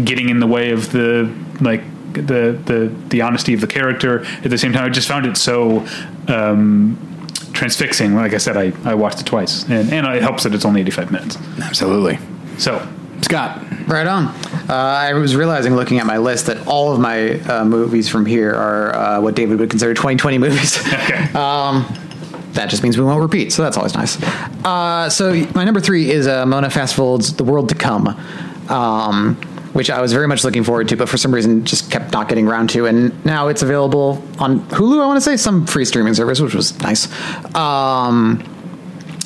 getting 0.04 0.30
in 0.30 0.40
the 0.40 0.48
way 0.48 0.72
of 0.72 0.92
the 0.92 1.34
like 1.62 1.82
the 2.14 2.60
the 2.66 2.94
the 3.10 3.22
honesty 3.22 3.54
of 3.54 3.62
the 3.62 3.68
character. 3.68 4.26
At 4.44 4.50
the 4.50 4.58
same 4.58 4.74
time, 4.74 4.86
I 4.86 4.90
just 4.90 5.08
found 5.08 5.26
it 5.26 5.38
so. 5.38 5.86
Um, 6.28 7.10
transfixing 7.54 8.16
like 8.16 8.34
i 8.34 8.40
said 8.40 8.58
i, 8.58 8.74
I 8.84 8.96
watched 8.96 9.22
it 9.22 9.28
twice 9.28 9.62
and, 9.70 9.94
and 9.94 10.08
it 10.08 10.24
helps 10.24 10.42
that 10.42 10.56
it's 10.56 10.66
only 10.66 10.82
85 10.82 11.12
minutes 11.12 11.38
Absolutely. 11.62 12.18
so 12.58 12.80
Scott. 13.24 13.62
Right 13.88 14.08
on. 14.08 14.28
Uh, 14.70 14.74
I 14.74 15.14
was 15.14 15.36
realizing, 15.36 15.76
looking 15.76 16.00
at 16.00 16.06
my 16.06 16.18
list, 16.18 16.46
that 16.46 16.68
all 16.68 16.94
of 16.94 17.00
my 17.00 17.40
uh, 17.42 17.66
movies 17.66 18.08
from 18.08 18.26
here 18.26 18.54
are 18.54 18.96
uh, 18.96 19.22
what 19.22 19.36
David 19.36 19.60
would 19.60 19.70
consider 19.70 19.94
2020 19.94 20.38
movies. 20.38 20.80
okay 20.94 21.34
um, 21.34 21.86
that 22.54 22.70
just 22.70 22.84
means 22.84 22.98
we 22.98 23.04
won't 23.04 23.22
repeat, 23.22 23.52
so 23.52 23.64
that's 23.64 23.78
always 23.78 23.96
nice. 23.96 24.22
Uh, 24.64 25.10
so 25.10 25.34
my 25.56 25.64
number 25.64 25.80
three 25.80 26.12
is 26.12 26.28
uh, 26.28 26.46
Mona 26.46 26.68
Fastvold's 26.68 27.36
The 27.36 27.44
World 27.44 27.70
to 27.70 27.76
Come, 27.76 28.08
um, 28.70 29.36
which 29.74 29.90
I 29.90 30.02
was 30.02 30.14
very 30.14 30.28
much 30.28 30.44
looking 30.44 30.64
forward 30.64 30.88
to, 30.90 30.96
but 30.96 31.10
for 31.10 31.18
some 31.18 31.34
reason 31.34 31.66
just 31.66 31.92
kept 31.92 32.14
not 32.14 32.30
getting 32.30 32.48
around 32.48 32.70
to. 32.72 32.86
And 32.86 33.26
now 33.26 33.48
it's 33.48 33.64
available 33.64 34.24
on 34.40 34.60
Hulu, 34.68 35.02
I 35.02 35.08
want 35.08 35.18
to 35.18 35.22
say, 35.22 35.36
some 35.36 35.66
free 35.66 35.86
streaming 35.86 36.14
service, 36.14 36.40
which 36.40 36.54
was 36.54 36.80
nice. 36.82 37.08
Um, 37.56 38.44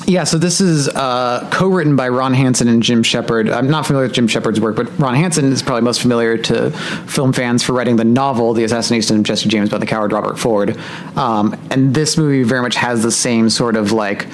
yeah, 0.08 0.24
so 0.24 0.38
this 0.38 0.62
is 0.62 0.88
uh, 0.88 1.46
co-written 1.52 1.94
by 1.94 2.08
Ron 2.08 2.32
Hansen 2.32 2.66
and 2.66 2.82
Jim 2.82 3.02
Shepard. 3.02 3.50
I'm 3.50 3.68
not 3.68 3.86
familiar 3.86 4.06
with 4.06 4.14
Jim 4.14 4.26
Shepard's 4.26 4.58
work, 4.58 4.74
but 4.74 4.98
Ron 4.98 5.14
Hansen 5.14 5.52
is 5.52 5.62
probably 5.62 5.82
most 5.82 6.00
familiar 6.00 6.38
to 6.38 6.70
film 7.06 7.34
fans 7.34 7.62
for 7.62 7.74
writing 7.74 7.96
the 7.96 8.04
novel 8.04 8.54
"The 8.54 8.64
Assassination 8.64 9.18
of 9.18 9.22
Jesse 9.24 9.50
James" 9.50 9.68
by 9.68 9.76
the 9.76 9.84
coward 9.84 10.12
Robert 10.12 10.38
Ford. 10.38 10.78
Um, 11.14 11.54
and 11.70 11.94
this 11.94 12.16
movie 12.16 12.42
very 12.42 12.62
much 12.62 12.76
has 12.76 13.02
the 13.02 13.12
same 13.12 13.50
sort 13.50 13.76
of 13.76 13.92
like 13.92 14.26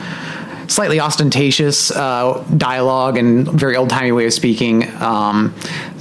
slightly 0.68 1.00
ostentatious 1.00 1.90
uh, 1.90 2.44
dialogue 2.56 3.18
and 3.18 3.48
very 3.48 3.74
old 3.74 3.90
timey 3.90 4.12
way 4.12 4.26
of 4.26 4.32
speaking. 4.32 4.84
Um, 5.02 5.54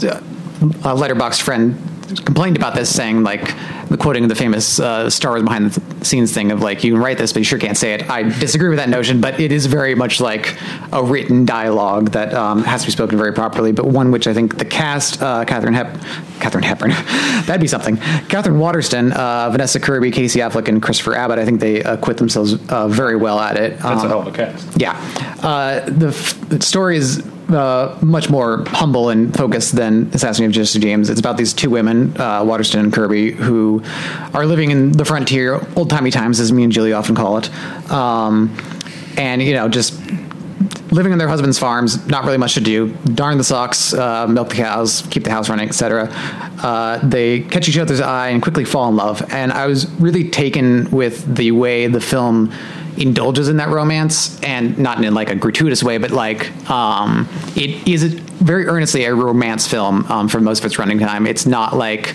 a 0.03 0.95
Letterboxd 0.95 1.41
friend 1.41 1.92
complained 2.19 2.55
about 2.57 2.75
this, 2.75 2.93
saying 2.93 3.23
like 3.23 3.53
the 3.89 3.97
quoting 3.97 4.27
the 4.27 4.35
famous 4.35 4.79
uh, 4.79 5.09
Star 5.09 5.31
Wars 5.33 5.43
behind 5.43 5.71
the 5.71 6.05
scenes 6.05 6.33
thing 6.33 6.51
of 6.51 6.61
like 6.61 6.83
you 6.83 6.93
can 6.93 7.01
write 7.01 7.17
this, 7.17 7.31
but 7.33 7.39
you 7.39 7.43
sure 7.45 7.59
can't 7.59 7.77
say 7.77 7.93
it. 7.93 8.09
I 8.09 8.23
disagree 8.23 8.69
with 8.69 8.77
that 8.79 8.89
notion, 8.89 9.21
but 9.21 9.39
it 9.39 9.51
is 9.51 9.65
very 9.67 9.95
much 9.95 10.19
like 10.19 10.57
a 10.91 11.03
written 11.03 11.45
dialogue 11.45 12.11
that 12.11 12.33
um, 12.33 12.63
has 12.63 12.81
to 12.81 12.87
be 12.87 12.91
spoken 12.91 13.17
very 13.17 13.33
properly, 13.33 13.71
but 13.71 13.85
one 13.85 14.11
which 14.11 14.27
I 14.27 14.33
think 14.33 14.57
the 14.57 14.65
cast, 14.65 15.21
uh, 15.21 15.45
Catherine 15.45 15.73
Hep, 15.73 15.97
Katharine 16.39 16.63
Hepburn, 16.63 16.89
that'd 17.45 17.61
be 17.61 17.67
something. 17.67 17.97
Katherine 17.97 18.59
Waterston, 18.59 19.11
uh, 19.13 19.49
Vanessa 19.51 19.79
Kirby, 19.79 20.11
Casey 20.11 20.39
Affleck, 20.39 20.67
and 20.67 20.81
Christopher 20.81 21.15
Abbott. 21.15 21.39
I 21.39 21.45
think 21.45 21.59
they 21.59 21.81
acquit 21.83 22.17
themselves 22.17 22.53
uh, 22.69 22.87
very 22.87 23.15
well 23.15 23.39
at 23.39 23.57
it. 23.57 23.73
that's 23.79 23.83
a 23.85 23.87
Um, 24.05 24.07
hell 24.09 24.21
of 24.21 24.27
a 24.27 24.31
cast 24.31 24.77
yeah. 24.77 24.93
Uh, 25.41 25.81
the, 25.89 26.07
f- 26.07 26.39
the 26.49 26.61
story 26.61 26.97
is 26.97 27.23
uh, 27.53 27.97
much 28.01 28.29
more 28.29 28.63
humble 28.67 29.09
and 29.09 29.35
focused 29.35 29.75
than 29.75 30.09
Assassin 30.13 30.45
of 30.45 30.51
Justice 30.51 30.81
James. 30.81 31.09
It's 31.09 31.19
about 31.19 31.37
these 31.37 31.53
two 31.53 31.69
women, 31.69 32.19
uh, 32.19 32.43
Waterston 32.43 32.79
and 32.79 32.93
Kirby, 32.93 33.31
who 33.31 33.83
are 34.33 34.45
living 34.45 34.71
in 34.71 34.91
the 34.91 35.05
frontier, 35.05 35.61
old 35.75 35.89
timey 35.89 36.11
times, 36.11 36.39
as 36.39 36.51
me 36.51 36.63
and 36.63 36.71
Julie 36.71 36.93
often 36.93 37.15
call 37.15 37.37
it. 37.37 37.49
Um, 37.91 38.55
and, 39.17 39.41
you 39.41 39.53
know, 39.53 39.69
just 39.69 39.93
living 40.91 41.11
on 41.11 41.17
their 41.17 41.27
husbands' 41.27 41.57
farms, 41.57 42.05
not 42.07 42.23
really 42.23 42.37
much 42.37 42.53
to 42.53 42.61
do. 42.61 42.89
Darn 43.05 43.37
the 43.37 43.43
socks, 43.43 43.93
uh, 43.93 44.27
milk 44.27 44.49
the 44.49 44.55
cows, 44.55 45.03
keep 45.09 45.23
the 45.23 45.31
house 45.31 45.49
running, 45.49 45.67
etc. 45.67 46.09
Uh, 46.61 46.99
they 47.03 47.41
catch 47.41 47.67
each 47.67 47.77
other's 47.77 47.99
eye 47.99 48.29
and 48.29 48.41
quickly 48.41 48.63
fall 48.63 48.89
in 48.89 48.95
love. 48.95 49.21
And 49.31 49.51
I 49.51 49.65
was 49.65 49.89
really 49.99 50.29
taken 50.29 50.89
with 50.91 51.35
the 51.35 51.51
way 51.51 51.87
the 51.87 52.01
film 52.01 52.53
indulges 52.97 53.49
in 53.49 53.57
that 53.57 53.69
romance, 53.69 54.41
and 54.41 54.77
not 54.77 55.03
in 55.03 55.13
like 55.13 55.29
a 55.29 55.35
gratuitous 55.35 55.83
way, 55.83 55.97
but 55.97 56.11
like 56.11 56.51
um, 56.69 57.27
it 57.55 57.87
is 57.87 58.03
very 58.43 58.65
earnestly 58.65 59.05
a 59.05 59.15
romance 59.15 59.67
film 59.67 60.05
um, 60.11 60.27
for 60.27 60.41
most 60.41 60.59
of 60.59 60.65
its 60.65 60.77
running 60.77 60.99
time. 60.99 61.25
It's 61.27 61.45
not 61.45 61.75
like 61.75 62.13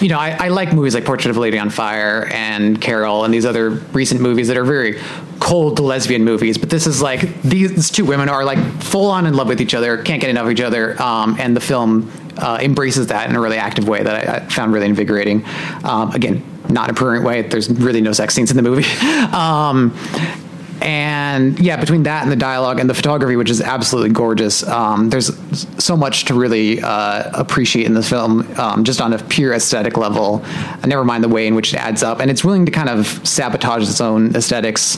you 0.00 0.08
know, 0.08 0.18
I, 0.18 0.46
I, 0.46 0.48
like 0.48 0.72
movies 0.72 0.94
like 0.94 1.04
Portrait 1.04 1.30
of 1.30 1.36
a 1.36 1.40
Lady 1.40 1.58
on 1.58 1.68
Fire 1.68 2.28
and 2.32 2.80
Carol 2.80 3.24
and 3.24 3.34
these 3.34 3.44
other 3.44 3.70
recent 3.70 4.20
movies 4.20 4.48
that 4.48 4.56
are 4.56 4.64
very 4.64 4.98
cold 5.40 5.78
lesbian 5.78 6.24
movies. 6.24 6.56
But 6.56 6.70
this 6.70 6.86
is 6.86 7.02
like 7.02 7.42
these 7.42 7.90
two 7.90 8.04
women 8.04 8.28
are 8.28 8.44
like 8.44 8.58
full 8.82 9.10
on 9.10 9.26
in 9.26 9.34
love 9.34 9.48
with 9.48 9.60
each 9.60 9.74
other, 9.74 10.02
can't 10.02 10.20
get 10.20 10.30
enough 10.30 10.46
of 10.46 10.52
each 10.52 10.60
other, 10.60 11.00
um, 11.02 11.36
and 11.38 11.54
the 11.54 11.60
film 11.60 12.10
uh, 12.38 12.58
embraces 12.60 13.08
that 13.08 13.28
in 13.28 13.36
a 13.36 13.40
really 13.40 13.58
active 13.58 13.88
way 13.88 14.02
that 14.02 14.28
I, 14.28 14.36
I 14.36 14.48
found 14.48 14.72
really 14.72 14.86
invigorating. 14.86 15.44
Um, 15.84 16.12
again, 16.12 16.42
not 16.70 16.90
a 16.90 16.94
prurient 16.94 17.24
way. 17.24 17.42
There's 17.42 17.68
really 17.68 18.00
no 18.00 18.12
sex 18.12 18.34
scenes 18.34 18.50
in 18.50 18.56
the 18.56 18.62
movie. 18.62 18.84
um, 19.34 19.94
and 20.82 21.58
yeah, 21.60 21.76
between 21.76 22.04
that 22.04 22.22
and 22.22 22.32
the 22.32 22.36
dialogue 22.36 22.80
and 22.80 22.88
the 22.88 22.94
photography, 22.94 23.36
which 23.36 23.50
is 23.50 23.60
absolutely 23.60 24.10
gorgeous, 24.10 24.66
um, 24.66 25.10
there's 25.10 25.30
so 25.82 25.96
much 25.96 26.24
to 26.26 26.34
really 26.34 26.80
uh, 26.80 27.30
appreciate 27.34 27.84
in 27.86 27.94
this 27.94 28.08
film, 28.08 28.50
um, 28.58 28.84
just 28.84 29.00
on 29.00 29.12
a 29.12 29.18
pure 29.24 29.52
aesthetic 29.52 29.98
level. 29.98 30.42
Never 30.86 31.04
mind 31.04 31.22
the 31.22 31.28
way 31.28 31.46
in 31.46 31.54
which 31.54 31.74
it 31.74 31.76
adds 31.78 32.02
up, 32.02 32.20
and 32.20 32.30
it's 32.30 32.44
willing 32.44 32.64
to 32.64 32.72
kind 32.72 32.88
of 32.88 33.06
sabotage 33.28 33.82
its 33.82 34.00
own 34.00 34.34
aesthetics. 34.34 34.96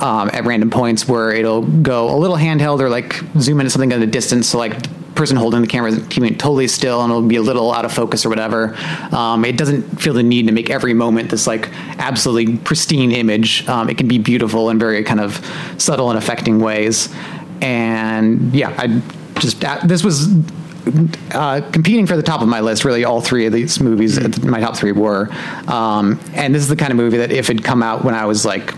Um, 0.00 0.30
at 0.32 0.44
random 0.44 0.70
points 0.70 1.08
where 1.08 1.32
it'll 1.32 1.62
go 1.62 2.14
a 2.14 2.18
little 2.18 2.36
handheld 2.36 2.80
or 2.80 2.90
like 2.90 3.14
zoom 3.38 3.60
into 3.60 3.70
something 3.70 3.92
at 3.92 4.02
a 4.02 4.06
distance. 4.06 4.48
So 4.48 4.58
like 4.58 4.76
person 5.16 5.36
holding 5.36 5.62
the 5.62 5.66
camera 5.66 5.90
is 5.90 6.06
keeping 6.08 6.32
it 6.32 6.38
totally 6.38 6.68
still 6.68 7.02
and 7.02 7.10
it'll 7.10 7.22
be 7.22 7.36
a 7.36 7.42
little 7.42 7.72
out 7.72 7.84
of 7.84 7.92
focus 7.92 8.24
or 8.24 8.28
whatever. 8.28 8.76
Um, 9.10 9.44
it 9.44 9.56
doesn't 9.56 10.00
feel 10.00 10.12
the 10.12 10.22
need 10.22 10.46
to 10.46 10.52
make 10.52 10.70
every 10.70 10.94
moment 10.94 11.30
this 11.30 11.46
like 11.46 11.70
absolutely 11.98 12.58
pristine 12.58 13.10
image. 13.10 13.66
Um, 13.68 13.88
it 13.88 13.98
can 13.98 14.06
be 14.06 14.18
beautiful 14.18 14.70
in 14.70 14.78
very 14.78 15.02
kind 15.02 15.20
of 15.20 15.44
subtle 15.78 16.10
and 16.10 16.18
affecting 16.18 16.60
ways. 16.60 17.12
And 17.60 18.54
yeah, 18.54 18.74
I 18.76 19.02
just 19.40 19.64
uh, 19.64 19.80
this 19.84 20.04
was 20.04 20.28
uh, 21.32 21.62
competing 21.72 22.06
for 22.06 22.16
the 22.16 22.22
top 22.22 22.42
of 22.42 22.48
my 22.48 22.60
list. 22.60 22.84
Really, 22.84 23.04
all 23.04 23.20
three 23.20 23.46
of 23.46 23.52
these 23.52 23.80
movies, 23.80 24.18
mm-hmm. 24.18 24.48
my 24.48 24.60
top 24.60 24.76
three 24.76 24.92
were. 24.92 25.28
Um, 25.66 26.20
and 26.34 26.54
this 26.54 26.62
is 26.62 26.68
the 26.68 26.76
kind 26.76 26.90
of 26.90 26.96
movie 26.96 27.16
that 27.18 27.32
if 27.32 27.50
it 27.50 27.64
come 27.64 27.82
out 27.82 28.04
when 28.04 28.14
I 28.14 28.26
was 28.26 28.44
like 28.44 28.74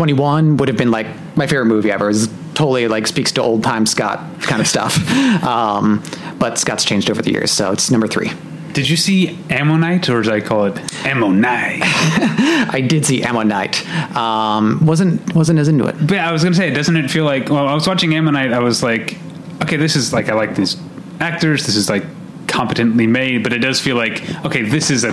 21, 0.00 0.56
would 0.56 0.68
have 0.68 0.78
been 0.78 0.90
like 0.90 1.06
my 1.36 1.46
favorite 1.46 1.66
movie 1.66 1.92
ever. 1.92 2.08
It's 2.08 2.26
totally 2.54 2.88
like 2.88 3.06
speaks 3.06 3.32
to 3.32 3.42
old 3.42 3.62
time 3.62 3.84
Scott 3.84 4.40
kind 4.40 4.62
of 4.62 4.66
stuff. 4.66 4.96
um, 5.44 6.02
but 6.38 6.58
Scott's 6.58 6.86
changed 6.86 7.10
over 7.10 7.20
the 7.20 7.30
years, 7.30 7.50
so 7.50 7.70
it's 7.70 7.90
number 7.90 8.06
three. 8.06 8.30
Did 8.72 8.88
you 8.88 8.96
see 8.96 9.38
Ammonite, 9.50 10.08
or 10.08 10.22
did 10.22 10.32
I 10.32 10.40
call 10.40 10.64
it 10.64 10.78
Ammonite? 11.04 11.82
I 11.84 12.80
did 12.80 13.04
see 13.04 13.22
Ammonite. 13.22 13.86
Um, 14.16 14.86
wasn't 14.86 15.34
wasn't 15.34 15.58
as 15.58 15.68
into 15.68 15.84
it. 15.84 15.96
But 16.00 16.20
I 16.20 16.32
was 16.32 16.42
gonna 16.42 16.56
say, 16.56 16.70
doesn't 16.70 16.96
it 16.96 17.10
feel 17.10 17.26
like? 17.26 17.50
Well, 17.50 17.68
I 17.68 17.74
was 17.74 17.86
watching 17.86 18.14
Ammonite. 18.14 18.54
I 18.54 18.60
was 18.60 18.82
like, 18.82 19.18
okay, 19.62 19.76
this 19.76 19.96
is 19.96 20.14
like 20.14 20.30
I 20.30 20.34
like 20.34 20.56
these 20.56 20.78
actors. 21.20 21.66
This 21.66 21.76
is 21.76 21.90
like 21.90 22.04
competently 22.46 23.06
made, 23.06 23.42
but 23.42 23.52
it 23.52 23.58
does 23.58 23.78
feel 23.78 23.96
like 23.96 24.22
okay, 24.46 24.62
this 24.62 24.90
is 24.90 25.04
a 25.04 25.12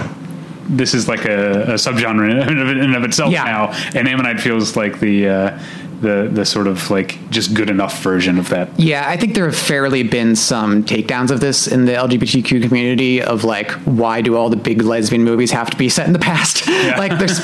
this 0.70 0.94
is 0.94 1.08
like 1.08 1.26
a, 1.26 1.64
a 1.64 1.74
subgenre 1.76 2.48
in 2.48 2.58
and 2.60 2.96
of 2.96 3.04
itself 3.04 3.32
yeah. 3.32 3.44
now, 3.44 3.72
and 3.96 4.08
Ammonite 4.08 4.40
feels 4.40 4.76
like 4.76 5.00
the 5.00 5.28
uh, 5.28 5.60
the 6.02 6.30
the 6.32 6.46
sort 6.46 6.68
of 6.68 6.90
like 6.92 7.30
just 7.30 7.54
good 7.54 7.70
enough 7.70 8.02
version 8.02 8.38
of 8.38 8.50
that. 8.50 8.70
Yeah, 8.80 9.08
I 9.08 9.18
think 9.18 9.34
there 9.34 9.46
have 9.46 9.58
fairly 9.58 10.04
been 10.04 10.36
some 10.36 10.84
takedowns 10.84 11.32
of 11.32 11.40
this 11.40 11.68
in 11.68 11.86
the 11.86 11.94
LGBTQ 11.94 12.68
community 12.68 13.22
of 13.22 13.44
like 13.44 13.72
why 13.86 14.22
do 14.22 14.36
all 14.36 14.50
the 14.50 14.58
big 14.58 14.84
lesbian 14.84 15.24
movies 15.24 15.52
have 15.52 15.70
to 15.70 15.78
be 15.78 15.90
set 15.90 16.08
in 16.08 16.14
the 16.14 16.20
past? 16.20 16.66
Yeah. 16.78 16.96
like 16.98 17.18
there's 17.18 17.40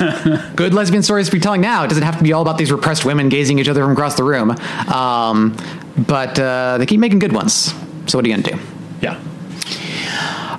good 0.55 0.73
lesbian 0.73 1.01
stories 1.01 1.25
to 1.25 1.31
be 1.31 1.39
telling 1.39 1.59
now. 1.59 1.83
It 1.83 1.87
doesn't 1.87 2.03
have 2.03 2.17
to 2.17 2.23
be 2.23 2.33
all 2.33 2.41
about 2.41 2.57
these 2.57 2.71
repressed 2.71 3.03
women 3.03 3.29
gazing 3.29 3.57
each 3.57 3.67
other 3.67 3.81
from 3.83 3.93
across 3.93 4.15
the 4.15 4.23
room. 4.23 4.51
Um, 4.93 5.57
but 5.97 6.39
uh, 6.39 6.77
they 6.77 6.85
keep 6.85 6.99
making 6.99 7.19
good 7.19 7.31
ones. 7.31 7.73
So 8.05 8.17
what 8.17 8.25
are 8.25 8.29
you 8.29 8.35
gonna 8.35 8.57
do? 8.57 8.59
Yeah. 9.01 9.19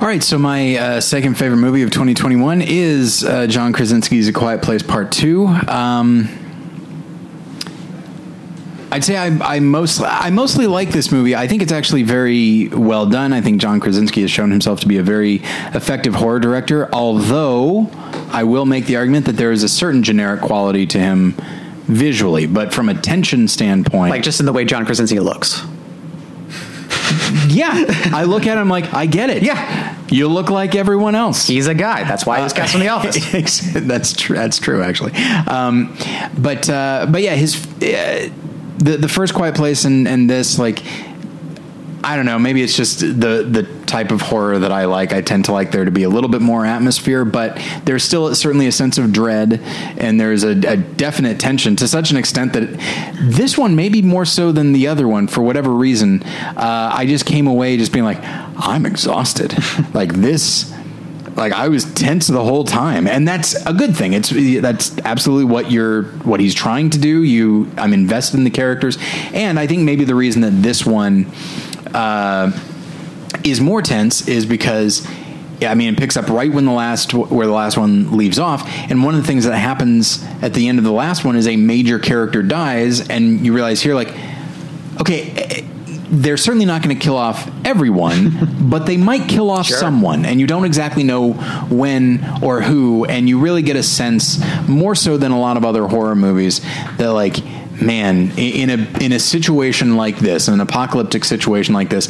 All 0.01 0.09
right, 0.09 0.25
so 0.25 0.39
my 0.39 0.77
uh, 0.77 1.01
second 1.01 1.35
favorite 1.39 1.59
movie 1.59 1.83
of 1.83 1.91
2021 1.93 2.63
is 2.63 3.23
uh, 3.25 3.47
John 3.47 3.73
Krasinski's 3.73 4.27
A 4.27 4.33
Quiet 4.33 4.61
Place 4.61 4.83
Part 4.83 5.13
Two. 5.13 5.47
Um, 5.47 6.29
I'd 8.91 9.05
say 9.05 9.17
I, 9.17 9.27
I 9.55 9.61
mostly 9.61 10.07
I 10.07 10.31
mostly 10.31 10.67
like 10.67 10.89
this 10.89 11.13
movie. 11.13 11.37
I 11.37 11.47
think 11.47 11.63
it's 11.63 11.71
actually 11.71 12.03
very 12.03 12.69
well 12.69 13.07
done. 13.07 13.33
I 13.33 13.41
think 13.41 13.61
John 13.61 13.79
Krasinski 13.79 14.23
has 14.23 14.33
shown 14.33 14.51
himself 14.51 14.81
to 14.81 14.89
be 14.89 14.99
a 14.99 15.03
very 15.05 15.37
effective 15.75 16.17
horror 16.17 16.41
director. 16.41 16.93
Although 16.93 17.89
I 18.33 18.43
will 18.43 18.67
make 18.67 18.87
the 18.87 18.97
argument 18.97 19.27
that 19.27 19.37
there 19.37 19.53
is 19.53 19.63
a 19.63 19.69
certain 19.69 20.03
generic 20.03 20.41
quality 20.41 20.89
to 20.89 20.99
him 20.99 21.37
visually, 21.85 22.47
but 22.47 22.75
from 22.75 22.89
a 22.89 22.95
tension 22.95 23.47
standpoint, 23.47 24.11
like 24.11 24.25
just 24.25 24.41
in 24.41 24.47
the 24.47 24.53
way 24.53 24.65
John 24.65 24.85
Krasinski 24.87 25.21
looks. 25.21 25.65
Yeah, 27.49 27.85
I 28.13 28.25
look 28.25 28.47
at 28.47 28.59
him 28.59 28.69
like 28.69 28.93
I 28.93 29.07
get 29.07 29.31
it. 29.31 29.43
Yeah, 29.43 29.97
you 30.09 30.29
look 30.29 30.51
like 30.51 30.75
everyone 30.75 31.15
else. 31.15 31.47
He's 31.47 31.67
a 31.67 31.75
guy. 31.75 32.05
That's 32.05 32.27
why 32.27 32.39
he 32.39 32.43
was 32.45 32.53
cast 32.53 32.75
in 32.75 32.81
the 32.81 32.89
office. 32.89 33.61
that's 33.73 34.13
true. 34.13 34.37
That's 34.37 34.59
true, 34.59 34.83
actually. 34.83 35.13
Um, 35.47 35.97
but 36.39 36.69
uh, 36.69 37.07
but 37.11 37.23
yeah, 37.23 37.35
his. 37.35 37.67
Uh, 37.83 38.31
the 38.77 38.97
the 38.97 39.09
first 39.09 39.35
Quiet 39.35 39.55
Place 39.55 39.85
and 39.85 40.07
and 40.07 40.29
this 40.29 40.59
like 40.59 40.83
I 42.05 42.17
don't 42.17 42.27
know. 42.27 42.39
Maybe 42.39 42.63
it's 42.63 42.77
just 42.77 43.01
the 43.01 43.47
the 43.49 43.67
type 43.87 44.11
of 44.11 44.21
horror 44.21 44.59
that 44.59 44.71
I 44.71 44.85
like. 44.85 45.15
I 45.15 45.23
tend 45.23 45.47
to 45.47 45.53
like 45.53 45.71
there 45.71 45.87
to 45.87 45.91
be 45.91 46.03
a 46.03 46.09
little 46.09 46.29
bit 46.29 46.43
more 46.43 46.67
atmosphere, 46.67 47.25
but 47.25 47.59
there's 47.85 48.05
still 48.05 48.35
certainly 48.35 48.67
a 48.67 48.73
sense 48.73 48.99
of 48.99 49.11
dread, 49.11 49.61
and 49.97 50.21
there's 50.21 50.45
a, 50.45 50.51
a 50.51 50.77
definite 50.77 51.41
tension 51.41 51.77
to 51.77 51.89
such 51.89 52.11
an 52.11 52.19
extent 52.19 52.53
that 52.53 52.79
this 53.21 53.57
one 53.57 53.75
maybe 53.75 54.03
more 54.03 54.27
so 54.27 54.53
than 54.53 54.73
the 54.75 54.87
other 54.87 55.09
one 55.09 55.27
for 55.27 55.43
whatever 55.43 55.71
reason. 55.71 56.23
Uh, 56.23 56.91
I 56.93 57.07
just 57.07 57.25
came 57.25 57.47
away 57.47 57.79
just 57.79 57.93
being 57.93 58.05
like, 58.05 58.23
I'm 58.23 58.85
exhausted. 58.85 59.55
like 59.95 60.13
this 60.13 60.73
like 61.37 61.53
I 61.53 61.69
was 61.69 61.85
tense 61.95 62.27
the 62.27 62.45
whole 62.45 62.65
time, 62.65 63.07
and 63.07 63.27
that's 63.27 63.55
a 63.67 63.73
good 63.73 63.97
thing. 63.97 64.13
It's 64.13 64.31
that's 64.61 64.97
absolutely 64.99 65.47
what 65.47 65.71
you're 65.71 66.05
what 66.23 66.39
he's 66.39 66.55
trying 66.55 66.91
to 66.91 66.99
do. 66.99 67.23
You, 67.23 67.71
I'm 67.77 67.93
invested 67.93 68.37
in 68.37 68.45
the 68.45 68.51
characters, 68.51 68.99
and 69.33 69.59
I 69.59 69.67
think 69.67 69.83
maybe 69.83 70.05
the 70.05 70.15
reason 70.15 70.43
that 70.43 70.63
this 70.63 70.85
one 70.85 71.33
uh, 71.95 72.53
is 73.45 73.61
more 73.61 73.83
tense 73.83 74.29
is 74.29 74.47
because. 74.47 75.07
Yeah, 75.61 75.71
I 75.71 75.77
mean, 75.77 75.95
it 75.95 75.97
picks 75.97 76.17
up 76.17 76.29
right 76.29 76.53
when 76.53 76.65
the 76.65 76.73
last 76.73 77.15
where 77.15 77.47
the 77.47 77.53
last 77.53 77.79
one 77.79 78.17
leaves 78.17 78.41
off, 78.41 78.69
and 78.91 79.05
one 79.05 79.15
of 79.15 79.21
the 79.21 79.27
things 79.27 79.45
that 79.45 79.57
happens 79.57 80.23
at 80.43 80.53
the 80.53 80.67
end 80.69 80.79
of 80.79 80.85
the 80.85 80.93
last 80.93 81.25
one 81.25 81.37
is 81.37 81.47
a 81.47 81.57
major 81.57 82.01
character 82.01 82.43
dies, 82.43 83.09
and 83.09 83.47
you 83.47 83.55
realize 83.55 83.81
here, 83.81 83.95
like, 83.95 84.13
okay, 85.01 85.65
they're 86.15 86.37
certainly 86.37 86.67
not 86.67 86.83
going 86.83 86.97
to 86.97 87.03
kill 87.03 87.17
off 87.17 87.51
everyone, 87.65 88.33
but 88.71 88.87
they 88.87 88.97
might 88.97 89.29
kill 89.29 89.51
off 89.51 89.67
sure. 89.67 89.79
someone, 89.79 90.25
and 90.25 90.41
you 90.41 90.47
don't 90.47 90.65
exactly 90.65 91.03
know 91.03 91.33
when 91.33 92.25
or 92.43 92.63
who, 92.63 93.05
and 93.05 93.29
you 93.29 93.39
really 93.39 93.63
get 93.63 93.77
a 93.77 93.83
sense 93.83 94.43
more 94.69 94.95
so 94.95 95.17
than 95.17 95.33
a 95.33 95.39
lot 95.39 95.57
of 95.57 95.65
other 95.65 95.87
horror 95.87 96.15
movies 96.15 96.61
that 96.97 97.13
like 97.13 97.37
man 97.81 98.31
in 98.39 98.71
a 98.71 99.05
in 99.05 99.13
a 99.13 99.19
situation 99.19 99.97
like 99.97 100.19
this, 100.19 100.49
an 100.49 100.61
apocalyptic 100.61 101.25
situation 101.25 101.75
like 101.75 101.91
this, 101.91 102.09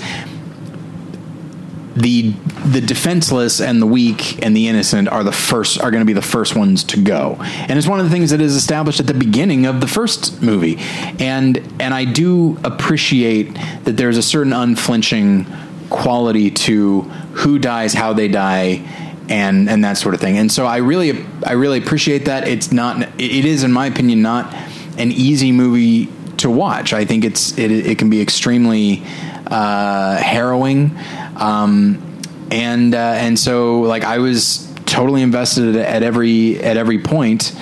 the 1.96 2.30
the 2.66 2.80
defenseless 2.80 3.60
and 3.60 3.80
the 3.80 3.86
weak 3.86 4.44
and 4.44 4.56
the 4.56 4.68
innocent 4.68 5.08
are 5.08 5.22
the 5.22 5.32
first 5.32 5.80
are 5.80 5.90
going 5.90 6.00
to 6.00 6.06
be 6.06 6.12
the 6.12 6.22
first 6.22 6.56
ones 6.56 6.82
to 6.84 7.00
go. 7.00 7.36
And 7.40 7.78
it's 7.78 7.86
one 7.86 8.00
of 8.00 8.06
the 8.06 8.10
things 8.10 8.30
that 8.30 8.40
is 8.40 8.56
established 8.56 9.00
at 9.00 9.06
the 9.06 9.14
beginning 9.14 9.66
of 9.66 9.80
the 9.80 9.86
first 9.86 10.42
movie. 10.42 10.76
And 11.18 11.58
and 11.80 11.94
I 11.94 12.04
do 12.04 12.58
appreciate 12.64 13.54
that 13.84 13.96
there's 13.96 14.16
a 14.16 14.22
certain 14.22 14.52
unflinching 14.52 15.46
quality 15.90 16.50
to 16.50 17.02
who 17.32 17.58
dies 17.58 17.94
how 17.94 18.12
they 18.12 18.26
die 18.26 18.82
and 19.28 19.70
and 19.70 19.84
that 19.84 19.96
sort 19.96 20.14
of 20.14 20.20
thing. 20.20 20.36
And 20.36 20.50
so 20.50 20.66
I 20.66 20.78
really 20.78 21.24
I 21.44 21.52
really 21.52 21.78
appreciate 21.78 22.24
that. 22.24 22.48
It's 22.48 22.72
not 22.72 23.00
it 23.20 23.44
is 23.44 23.62
in 23.62 23.72
my 23.72 23.86
opinion 23.86 24.20
not 24.20 24.52
an 24.98 25.12
easy 25.12 25.52
movie 25.52 26.08
to 26.38 26.50
watch. 26.50 26.92
I 26.92 27.04
think 27.04 27.24
it's 27.24 27.56
it, 27.56 27.70
it 27.70 27.98
can 27.98 28.10
be 28.10 28.20
extremely 28.20 29.02
uh, 29.46 30.16
harrowing 30.16 30.96
um, 31.36 32.20
and 32.50 32.94
uh, 32.94 32.98
and 32.98 33.38
so 33.38 33.80
like 33.80 34.04
I 34.04 34.18
was 34.18 34.70
totally 34.86 35.22
invested 35.22 35.76
at 35.76 36.02
every 36.02 36.62
at 36.62 36.76
every 36.76 36.98
point, 36.98 37.54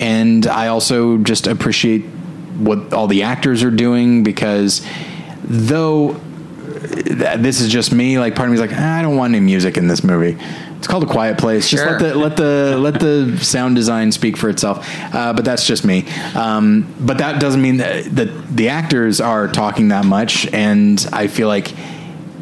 and 0.00 0.46
I 0.46 0.68
also 0.68 1.18
just 1.18 1.46
appreciate 1.46 2.02
what 2.56 2.92
all 2.92 3.06
the 3.06 3.22
actors 3.22 3.62
are 3.62 3.70
doing 3.70 4.24
because 4.24 4.84
though 5.44 6.20
this 6.78 7.60
is 7.60 7.70
just 7.70 7.92
me. 7.92 8.18
Like 8.18 8.34
part 8.34 8.48
of 8.48 8.50
me 8.50 8.54
is 8.54 8.60
like, 8.60 8.76
"Ah, 8.78 8.98
I 8.98 9.02
don't 9.02 9.16
want 9.16 9.34
any 9.34 9.44
music 9.44 9.76
in 9.76 9.88
this 9.88 10.04
movie. 10.04 10.36
It's 10.78 10.86
called 10.86 11.02
A 11.02 11.06
Quiet 11.06 11.38
Place. 11.38 11.68
Just 11.68 11.84
let 11.84 11.98
the 11.98 12.14
let 12.14 12.36
the 12.36 12.76
let 12.78 13.00
the 13.00 13.36
sound 13.42 13.74
design 13.74 14.12
speak 14.12 14.36
for 14.36 14.48
itself. 14.48 14.86
Uh, 15.12 15.32
but 15.32 15.44
that's 15.44 15.66
just 15.66 15.84
me. 15.84 16.06
Um, 16.34 16.94
but 17.00 17.18
that 17.18 17.40
doesn't 17.40 17.60
mean 17.60 17.78
that, 17.78 18.04
that 18.16 18.56
the 18.56 18.68
actors 18.68 19.20
are 19.20 19.48
talking 19.48 19.88
that 19.88 20.04
much. 20.04 20.46
And 20.52 21.04
I 21.12 21.26
feel 21.26 21.48
like 21.48 21.74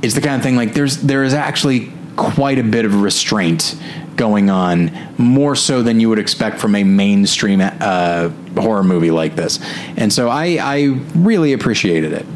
it's 0.03 0.15
the 0.15 0.21
kind 0.21 0.37
of 0.37 0.43
thing 0.43 0.57
like 0.57 0.75
there's 0.75 0.99
there 0.99 1.25
is 1.25 1.35
actually 1.35 1.93
quite 2.17 2.59
a 2.59 2.63
bit 2.63 2.85
of 2.85 3.03
restraint 3.03 3.77
going 4.17 4.49
on, 4.49 4.91
more 5.19 5.55
so 5.55 5.83
than 5.83 6.01
you 6.01 6.09
would 6.09 6.19
expect 6.19 6.59
from 6.59 6.75
a 6.75 6.85
mainstream 6.85 7.61
uh, 7.61 8.31
horror 8.57 8.83
movie 8.83 9.11
like 9.11 9.37
this. 9.37 9.59
And 9.97 10.13
so 10.13 10.29
I 10.29 10.59
I 10.61 10.83
really 11.15 11.53
appreciated 11.53 12.13
it. 12.13 12.27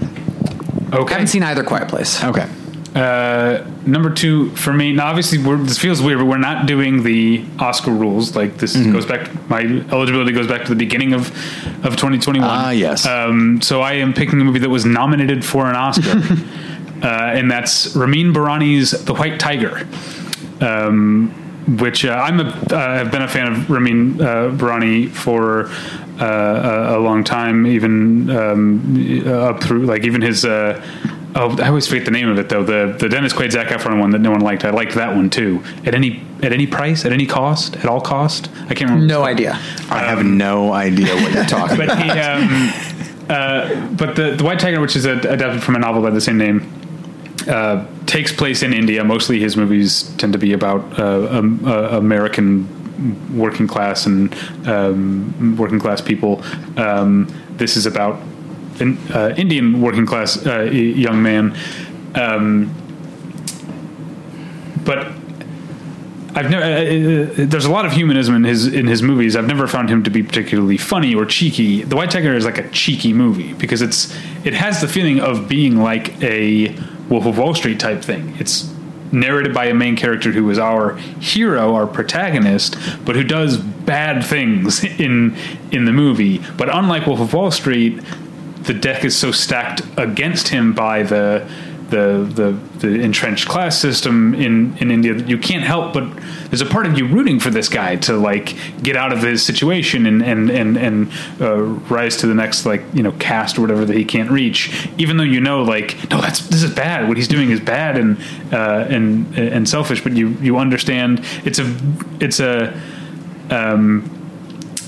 Okay. 0.93 1.11
I 1.11 1.13
haven't 1.13 1.29
seen 1.29 1.43
either 1.43 1.65
Quiet 1.65 1.89
Place. 1.89 2.23
Okay. 2.23 2.49
Uh, 2.95 3.65
number 3.87 4.13
two 4.13 4.51
for 4.57 4.73
me. 4.73 4.93
Now, 4.93 5.07
obviously, 5.07 5.39
we're, 5.39 5.59
this 5.59 5.79
feels 5.79 6.03
weird, 6.03 6.19
but 6.19 6.25
we're 6.25 6.39
not 6.39 6.67
doing 6.67 7.05
the 7.05 7.45
Oscar 7.61 7.93
rules. 7.93 8.35
Like 8.35 8.57
this 8.59 8.77
goes 8.77 9.07
back. 9.07 9.31
My 9.49 9.61
eligibility 9.61 10.33
goes 10.33 10.49
back 10.49 10.65
to 10.65 10.71
the 10.71 10.75
beginning 10.75 11.13
of 11.13 11.29
of 11.85 11.97
2021. 11.97 12.43
Ah, 12.43 12.71
yes. 12.71 13.07
Um, 13.07 13.63
so 13.63 13.81
I 13.81 13.93
am 13.95 14.13
picking 14.13 14.41
a 14.41 14.45
movie 14.45 14.59
that 14.59 14.71
was 14.71 14.85
nominated 14.85 15.45
for 15.45 15.69
an 15.69 15.77
Oscar, 15.77 16.21
and 17.03 17.51
that's 17.51 17.95
Ramin 17.97 18.33
Bahrani's 18.33 18.91
The 19.05 19.15
White 19.15 19.39
Tiger. 19.41 19.87
Um, 20.61 21.35
which 21.79 22.05
uh, 22.05 22.11
I'm 22.13 22.41
a, 22.41 22.45
uh, 22.45 22.95
have 22.97 23.11
been 23.13 23.23
a 23.23 23.29
fan 23.29 23.53
of 23.53 23.71
Ramin 23.71 24.21
uh, 24.21 24.51
Bahrani 24.51 25.09
for 25.09 25.67
uh, 26.21 26.95
a, 26.95 26.99
a 26.99 27.01
long 27.01 27.23
time, 27.23 27.67
even 27.67 28.29
um, 28.31 29.29
up 29.29 29.63
through 29.63 29.83
like 29.87 30.05
even 30.05 30.21
his. 30.23 30.45
Uh, 30.45 30.85
oh, 31.37 31.57
I 31.61 31.69
always 31.69 31.87
forget 31.87 32.05
the 32.05 32.11
name 32.11 32.29
of 32.29 32.39
it 32.39 32.49
though. 32.49 32.65
The 32.65 32.97
the 32.99 33.09
Dennis 33.09 33.33
Quaid 33.33 33.53
Zac 33.53 33.69
Efron 33.69 34.01
one 34.01 34.11
that 34.11 34.19
no 34.21 34.31
one 34.31 34.41
liked. 34.41 34.65
I 34.65 34.71
liked 34.71 34.95
that 34.95 35.15
one 35.15 35.31
too. 35.31 35.63
At 35.85 35.95
any 35.95 36.23
at 36.43 36.53
any 36.53 36.67
price, 36.67 37.05
at 37.05 37.13
any 37.13 37.27
cost, 37.27 37.77
at 37.77 37.85
all 37.87 38.01
cost. 38.01 38.51
I 38.69 38.75
can't 38.75 38.91
remember. 38.91 39.07
No 39.07 39.23
idea. 39.23 39.53
I 39.91 39.99
have 40.01 40.25
no 40.25 40.73
idea 40.73 41.15
what 41.17 41.33
you're 41.33 41.45
talking 41.45 41.77
But 41.77 41.91
about. 41.91 42.03
he, 42.03 42.11
um, 42.11 43.29
uh, 43.29 43.87
but 43.93 44.17
the 44.17 44.35
the 44.37 44.45
White 44.45 44.59
Tiger, 44.59 44.81
which 44.81 44.97
is 44.97 45.05
a, 45.05 45.13
adapted 45.19 45.63
from 45.63 45.77
a 45.77 45.79
novel 45.79 46.03
by 46.03 46.11
the 46.11 46.21
same 46.21 46.39
name, 46.39 46.80
uh, 47.49 47.87
takes 48.07 48.33
place 48.33 48.63
in 48.63 48.73
India. 48.73 49.05
Mostly 49.05 49.41
his 49.41 49.57
movies 49.57 50.15
tend 50.17 50.33
to 50.33 50.39
be 50.39 50.53
about 50.53 50.99
uh, 50.99 51.29
um, 51.31 51.65
uh, 51.65 51.99
American 51.99 52.69
working 53.37 53.67
class 53.67 54.07
and 54.07 54.35
um, 54.67 55.57
working 55.57 55.79
class 55.79 56.01
people. 56.01 56.43
Um, 56.77 57.29
this 57.57 57.77
is 57.77 57.87
about 57.87 58.21
an 58.81 58.99
uh, 59.13 59.35
Indian 59.37 59.81
working 59.81 60.07
class 60.07 60.45
uh, 60.47 60.63
young 60.63 61.23
man. 61.23 61.57
Um, 62.15 62.75
but 64.85 65.13
I've 66.35 66.51
never. 66.51 66.65
Uh, 66.65 67.47
there's 67.47 67.65
a 67.65 67.71
lot 67.71 67.87
of 67.87 67.93
humanism 67.93 68.35
in 68.35 68.45
his 68.45 68.67
in 68.67 68.87
his 68.87 69.03
movies. 69.03 69.35
I've 69.37 69.47
never 69.47 69.67
found 69.67 69.89
him 69.89 70.05
to 70.05 70.11
be 70.11 70.23
particularly 70.23 70.77
funny 70.77 71.15
or 71.15 71.25
cheeky. 71.27 71.83
The 71.83 71.97
White 71.97 72.11
Tiger 72.11 72.35
is 72.35 72.45
like 72.45 72.59
a 72.59 72.69
cheeky 72.71 73.13
movie 73.13 73.53
because 73.55 73.83
it's 73.83 74.17
it 74.45 74.55
has 74.55 74.81
the 74.81 74.89
feeling 74.89 75.21
of 75.21 75.49
being 75.49 75.79
like 75.79 76.23
a 76.23 76.77
Wolf 77.11 77.27
of 77.27 77.37
Wall 77.37 77.55
Street 77.55 77.79
type 77.79 78.03
thing. 78.03 78.37
It's 78.39 78.73
narrated 79.13 79.53
by 79.53 79.67
a 79.67 79.75
main 79.75 79.97
character 79.97 80.31
who 80.31 80.49
is 80.51 80.59
our 80.59 80.97
hero, 80.97 81.75
our 81.75 81.87
protagonist, 81.87 82.77
but 83.05 83.17
who 83.17 83.25
does 83.25 83.59
bad 83.59 84.25
things 84.25 84.85
in 85.01 85.37
in 85.71 85.85
the 85.85 85.93
movie. 85.93 86.39
But 86.57 86.75
unlike 86.75 87.07
Wolf 87.07 87.21
of 87.21 87.35
Wall 87.35 87.51
Street, 87.51 88.01
the 88.63 88.75
deck 88.75 89.05
is 89.05 89.19
so 89.19 89.33
stacked 89.33 89.83
against 89.97 90.49
him 90.49 90.73
by 90.73 91.03
the 91.03 91.47
the 91.91 92.31
the, 92.35 92.87
the 92.87 93.01
entrenched 93.01 93.49
class 93.49 93.79
system 93.79 94.35
in, 94.35 94.77
in 94.79 94.91
India 94.91 95.15
you 95.15 95.39
can't 95.39 95.65
help 95.65 95.93
but 95.93 96.09
there's 96.49 96.61
a 96.61 96.67
part 96.67 96.87
of 96.87 96.97
you 96.99 97.07
rooting 97.07 97.39
for 97.39 97.51
this 97.51 97.69
guy 97.69 97.97
to 97.97 98.17
like 98.17 98.55
get 98.83 98.97
out 98.97 99.13
of 99.13 99.23
his 99.23 99.45
situation 99.45 100.07
and 100.07 100.23
and 100.23 100.51
and, 100.51 100.77
and 100.77 101.13
uh, 101.41 101.57
rise 101.63 102.17
to 102.19 102.27
the 102.27 102.35
next 102.35 102.67
like 102.67 102.83
you 102.95 103.03
know 103.03 103.13
caste 103.13 103.59
or 103.59 103.61
whatever 103.63 103.85
that 103.85 103.97
he 103.97 104.05
can't 104.05 104.31
reach 104.31 104.89
even 104.99 105.17
though 105.17 105.25
you 105.25 105.41
know 105.41 105.63
like 105.63 106.11
no 106.11 106.21
that's 106.21 106.41
this 106.49 106.63
is 106.63 106.75
bad. 106.75 107.09
What 107.09 107.17
he's 107.17 107.29
doing 107.29 107.51
is 107.51 107.61
bad 107.61 107.97
and 107.97 108.19
uh, 108.53 108.87
and 108.89 109.37
and 109.39 109.69
selfish 109.69 110.03
but 110.03 110.13
you 110.13 110.29
you 110.41 110.59
understand. 110.59 111.25
It's 111.45 111.59
a 111.59 111.77
it's 112.21 112.41
a 112.41 112.81
um, 113.51 114.20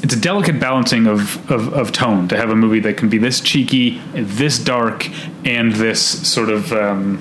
it's 0.03 0.14
a 0.14 0.20
delicate 0.20 0.59
balancing 0.59 1.07
of, 1.07 1.50
of, 1.50 1.72
of 1.72 1.92
tone 1.92 2.26
to 2.28 2.36
have 2.36 2.50
a 2.50 2.57
movie 2.57 2.80
that 2.80 2.96
can 2.96 3.09
be 3.09 3.18
this 3.18 3.40
cheeky, 3.40 4.00
this 4.12 4.59
dark, 4.59 5.09
and 5.46 5.72
this 5.72 6.28
sort 6.28 6.48
of 6.48 6.72
um, 6.72 7.18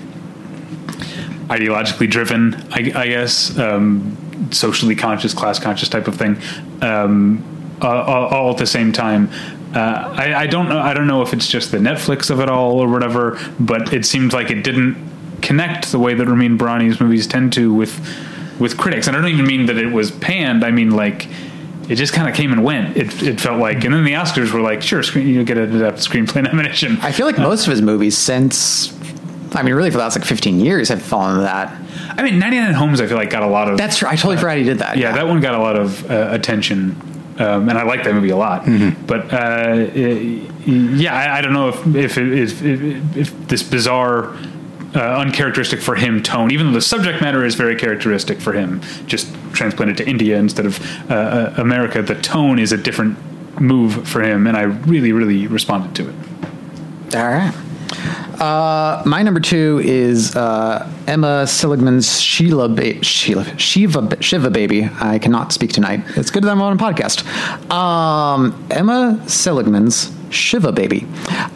ideologically 1.47 2.09
driven, 2.09 2.55
I, 2.71 2.91
I 2.95 3.07
guess, 3.07 3.55
um, 3.57 4.17
socially 4.51 4.95
conscious, 4.95 5.33
class 5.33 5.59
conscious 5.59 5.89
type 5.89 6.07
of 6.07 6.15
thing, 6.15 6.41
um, 6.81 7.77
uh, 7.81 7.87
all, 7.87 8.51
at 8.51 8.57
the 8.57 8.65
same 8.65 8.91
time. 8.91 9.29
Uh, 9.75 10.13
I, 10.17 10.33
I 10.33 10.47
don't 10.47 10.67
know. 10.67 10.79
I 10.79 10.93
don't 10.93 11.07
know 11.07 11.21
if 11.21 11.33
it's 11.33 11.47
just 11.47 11.71
the 11.71 11.77
Netflix 11.77 12.29
of 12.29 12.39
it 12.39 12.49
all 12.49 12.79
or 12.79 12.89
whatever, 12.89 13.39
but 13.59 13.93
it 13.93 14.05
seemed 14.05 14.33
like 14.33 14.49
it 14.49 14.63
didn't 14.63 14.97
connect 15.41 15.91
the 15.91 15.99
way 15.99 16.13
that 16.13 16.27
Ramin 16.27 16.57
Bahrani's 16.57 16.99
movies 16.99 17.25
tend 17.27 17.53
to 17.53 17.73
with 17.73 17.99
with 18.59 18.77
critics. 18.77 19.07
And 19.07 19.15
I 19.15 19.21
don't 19.21 19.31
even 19.31 19.45
mean 19.45 19.67
that 19.67 19.77
it 19.77 19.91
was 19.91 20.11
panned. 20.11 20.65
I 20.65 20.71
mean 20.71 20.91
like 20.91 21.27
it 21.91 21.95
just 21.95 22.13
kind 22.13 22.29
of 22.29 22.33
came 22.35 22.51
and 22.53 22.63
went. 22.63 22.95
It, 22.95 23.21
it 23.21 23.41
felt 23.41 23.59
like, 23.59 23.83
and 23.83 23.93
then 23.93 24.03
the 24.05 24.13
Oscars 24.13 24.51
were 24.53 24.61
like, 24.61 24.81
sure, 24.81 25.03
screen, 25.03 25.27
you 25.27 25.43
get 25.43 25.57
adapted 25.57 26.03
screenplay 26.03 26.43
nomination. 26.49 26.97
I 27.01 27.11
feel 27.11 27.25
like 27.25 27.37
most 27.37 27.67
of 27.67 27.71
his 27.71 27.81
movies 27.81 28.17
since, 28.17 28.93
I 29.53 29.61
mean, 29.63 29.73
really 29.73 29.89
for 29.91 29.97
the 29.97 30.03
last 30.03 30.17
like 30.17 30.25
15 30.25 30.59
years 30.59 30.89
have 30.89 31.01
fallen 31.01 31.35
to 31.35 31.41
that. 31.41 31.77
I 32.17 32.23
mean, 32.23 32.39
99 32.39 32.73
Homes, 32.73 33.01
I 33.01 33.07
feel 33.07 33.17
like 33.17 33.29
got 33.29 33.43
a 33.43 33.47
lot 33.47 33.69
of. 33.69 33.77
That's 33.77 33.97
true. 33.97 34.07
I 34.07 34.15
totally 34.15 34.37
forgot 34.37 34.57
he 34.57 34.63
did 34.63 34.79
that. 34.79 34.97
yeah, 34.97 35.11
that 35.13 35.27
one 35.27 35.41
got 35.41 35.53
a 35.53 35.59
lot 35.59 35.75
of 35.75 36.09
uh, 36.09 36.29
attention, 36.31 36.95
um, 37.39 37.67
and 37.69 37.77
I 37.77 37.83
like 37.83 38.03
that 38.05 38.13
movie 38.13 38.29
a 38.31 38.37
lot. 38.37 38.65
But 39.07 39.33
uh, 39.33 39.87
it- 39.93 40.49
yeah, 40.67 41.15
I, 41.15 41.39
I 41.39 41.41
don't 41.41 41.53
know 41.53 41.69
if 41.69 41.95
if, 41.95 42.17
it, 42.19 42.31
if 42.33 42.61
if 42.61 43.17
if 43.17 43.47
this 43.47 43.63
bizarre. 43.63 44.37
Uh, 44.93 44.99
uncharacteristic 45.19 45.79
for 45.79 45.95
him 45.95 46.21
tone, 46.21 46.51
even 46.51 46.67
though 46.67 46.73
the 46.73 46.81
subject 46.81 47.21
matter 47.21 47.45
is 47.45 47.55
very 47.55 47.77
characteristic 47.77 48.41
for 48.41 48.51
him, 48.51 48.81
just 49.05 49.33
transplanted 49.53 49.95
to 49.95 50.05
India 50.05 50.37
instead 50.37 50.65
of 50.65 50.81
uh, 51.09 51.13
uh, 51.13 51.53
America. 51.57 52.01
The 52.01 52.15
tone 52.15 52.59
is 52.59 52.73
a 52.73 52.77
different 52.77 53.17
move 53.61 54.05
for 54.05 54.21
him, 54.21 54.47
and 54.47 54.57
I 54.57 54.63
really, 54.63 55.13
really 55.13 55.47
responded 55.47 55.95
to 55.95 56.09
it. 56.09 57.15
All 57.15 57.25
right. 57.25 57.53
Uh, 58.41 59.03
my 59.05 59.21
number 59.21 59.39
two 59.39 59.79
is 59.83 60.35
uh, 60.35 60.91
Emma 61.07 61.45
Seligman's 61.45 62.19
Sheila, 62.19 62.69
ba- 62.69 63.03
Sheila 63.03 63.57
Shiva 63.57 64.21
Shiva 64.21 64.49
Baby. 64.49 64.89
I 64.99 65.19
cannot 65.19 65.53
speak 65.53 65.71
tonight. 65.71 66.01
It's 66.17 66.31
good 66.31 66.43
that 66.43 66.49
I'm 66.49 66.61
on 66.61 66.73
a 66.73 66.79
podcast. 66.81 67.23
Um, 67.71 68.65
Emma 68.71 69.21
Seligman's 69.27 70.11
Shiva 70.31 70.71
Baby. 70.71 71.05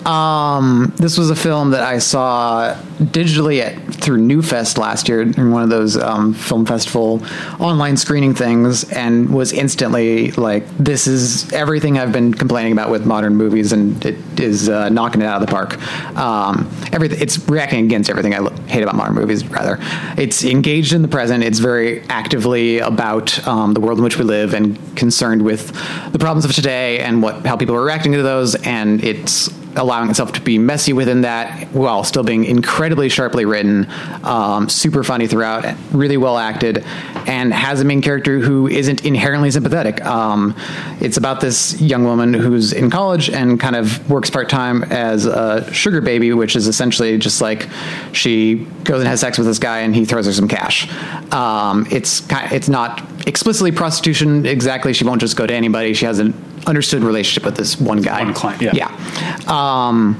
Um, 0.05 0.93
this 0.97 1.17
was 1.17 1.29
a 1.29 1.35
film 1.35 1.71
that 1.71 1.83
I 1.83 1.99
saw 1.99 2.75
digitally 2.99 3.61
at, 3.61 3.75
through 3.93 4.17
Newfest 4.19 4.77
last 4.77 5.09
year 5.09 5.21
in 5.21 5.51
one 5.51 5.63
of 5.63 5.69
those 5.69 5.97
um, 5.97 6.33
film 6.33 6.65
festival 6.65 7.21
online 7.59 7.97
screening 7.97 8.33
things, 8.33 8.83
and 8.91 9.33
was 9.33 9.51
instantly 9.51 10.31
like, 10.31 10.65
"This 10.77 11.07
is 11.07 11.51
everything 11.53 11.97
I've 11.97 12.11
been 12.11 12.33
complaining 12.33 12.71
about 12.73 12.89
with 12.91 13.05
modern 13.05 13.35
movies, 13.35 13.71
and 13.71 14.03
it 14.05 14.39
is 14.39 14.69
uh, 14.69 14.89
knocking 14.89 15.21
it 15.21 15.25
out 15.25 15.41
of 15.41 15.47
the 15.47 15.51
park." 15.51 15.77
Um, 16.17 16.69
everything 16.91 17.21
it's 17.21 17.37
reacting 17.49 17.85
against 17.85 18.09
everything 18.09 18.33
I 18.33 18.39
lo- 18.39 18.55
hate 18.67 18.83
about 18.83 18.95
modern 18.95 19.15
movies. 19.15 19.47
Rather, 19.47 19.77
it's 20.17 20.43
engaged 20.43 20.93
in 20.93 21.01
the 21.01 21.07
present. 21.07 21.43
It's 21.43 21.59
very 21.59 22.01
actively 22.09 22.79
about 22.79 23.45
um, 23.47 23.73
the 23.73 23.79
world 23.79 23.97
in 23.99 24.03
which 24.03 24.17
we 24.17 24.23
live 24.23 24.53
and 24.53 24.77
concerned 24.95 25.41
with 25.41 25.71
the 26.11 26.19
problems 26.19 26.45
of 26.45 26.53
today 26.53 26.99
and 26.99 27.21
what 27.21 27.45
how 27.45 27.57
people 27.57 27.75
are 27.75 27.83
reacting 27.83 28.11
to 28.13 28.23
those. 28.23 28.55
And 28.55 29.03
it's 29.03 29.49
allowing 29.75 30.09
itself 30.09 30.33
to 30.33 30.41
be 30.41 30.57
messy 30.57 30.93
within 30.93 31.21
that 31.21 31.67
while 31.69 32.03
still 32.03 32.23
being 32.23 32.45
incredibly 32.45 33.09
sharply 33.09 33.45
written, 33.45 33.87
um, 34.23 34.69
super 34.69 35.03
funny 35.03 35.27
throughout, 35.27 35.65
really 35.91 36.17
well 36.17 36.37
acted, 36.37 36.83
and 37.27 37.53
has 37.53 37.81
a 37.81 37.85
main 37.85 38.01
character 38.01 38.39
who 38.39 38.67
isn't 38.67 39.05
inherently 39.05 39.51
sympathetic. 39.51 40.03
Um, 40.05 40.55
it's 41.01 41.17
about 41.17 41.41
this 41.41 41.79
young 41.81 42.03
woman 42.03 42.33
who's 42.33 42.73
in 42.73 42.89
college 42.89 43.29
and 43.29 43.59
kind 43.59 43.75
of 43.75 44.09
works 44.09 44.29
part 44.29 44.49
time 44.49 44.83
as 44.83 45.25
a 45.25 45.71
sugar 45.73 46.01
baby, 46.01 46.31
which 46.33 46.55
is 46.55 46.67
essentially 46.67 47.17
just 47.17 47.41
like 47.41 47.67
she 48.13 48.55
goes 48.83 48.99
and 48.99 49.07
has 49.07 49.19
sex 49.19 49.37
with 49.37 49.47
this 49.47 49.59
guy 49.59 49.79
and 49.79 49.95
he 49.95 50.05
throws 50.05 50.25
her 50.25 50.33
some 50.33 50.47
cash. 50.47 50.89
Um, 51.33 51.87
it's 51.91 52.25
it's 52.31 52.69
not 52.69 53.01
explicitly 53.27 53.71
prostitution 53.71 54.45
exactly. 54.45 54.93
She 54.93 55.03
won't 55.03 55.21
just 55.21 55.35
go 55.35 55.45
to 55.45 55.53
anybody. 55.53 55.93
She 55.93 56.05
has 56.05 56.19
an 56.19 56.33
understood 56.67 57.03
relationship 57.03 57.45
with 57.45 57.55
this 57.55 57.79
one 57.79 58.01
guy. 58.01 58.23
One 58.23 58.33
client, 58.33 58.61
yeah. 58.61 58.73
Yeah. 58.73 59.39
Um, 59.47 60.17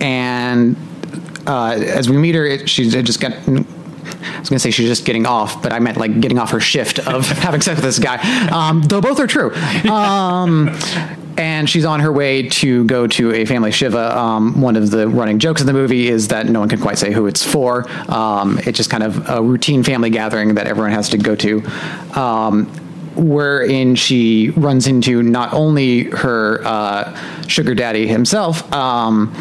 and 0.00 0.76
uh, 1.46 1.72
as 1.72 2.08
we 2.08 2.16
meet 2.16 2.34
her, 2.34 2.46
it, 2.46 2.68
she's 2.68 2.92
just 2.92 3.20
got. 3.20 3.32
I 3.32 4.40
was 4.40 4.48
going 4.50 4.56
to 4.56 4.60
say 4.60 4.70
she's 4.70 4.88
just 4.88 5.04
getting 5.04 5.26
off, 5.26 5.62
but 5.62 5.72
I 5.72 5.78
meant 5.78 5.98
like 5.98 6.20
getting 6.20 6.38
off 6.38 6.50
her 6.50 6.60
shift 6.60 6.98
of 7.00 7.28
having 7.38 7.60
sex 7.60 7.76
with 7.76 7.84
this 7.84 7.98
guy. 7.98 8.16
Um, 8.48 8.82
though 8.82 9.00
both 9.00 9.18
are 9.18 9.26
true. 9.26 9.52
Um, 9.90 10.76
and 11.38 11.68
she's 11.68 11.84
on 11.84 12.00
her 12.00 12.12
way 12.12 12.48
to 12.48 12.84
go 12.84 13.06
to 13.06 13.32
a 13.32 13.44
family 13.44 13.70
shiva. 13.70 14.16
Um, 14.16 14.60
one 14.60 14.76
of 14.76 14.90
the 14.90 15.08
running 15.08 15.38
jokes 15.38 15.60
in 15.60 15.66
the 15.66 15.72
movie 15.72 16.08
is 16.08 16.28
that 16.28 16.46
no 16.46 16.60
one 16.60 16.68
can 16.68 16.80
quite 16.80 16.98
say 16.98 17.12
who 17.12 17.26
it's 17.26 17.44
for. 17.44 17.88
Um, 18.10 18.58
it's 18.60 18.76
just 18.76 18.90
kind 18.90 19.02
of 19.02 19.28
a 19.28 19.42
routine 19.42 19.82
family 19.82 20.10
gathering 20.10 20.54
that 20.54 20.66
everyone 20.66 20.92
has 20.92 21.08
to 21.10 21.18
go 21.18 21.34
to. 21.36 21.62
Um, 22.18 22.85
wherein 23.16 23.94
she 23.94 24.50
runs 24.50 24.86
into 24.86 25.22
not 25.22 25.52
only 25.52 26.04
her 26.04 26.60
uh, 26.64 27.46
sugar 27.46 27.74
daddy 27.74 28.06
himself, 28.06 28.70
um, 28.72 29.34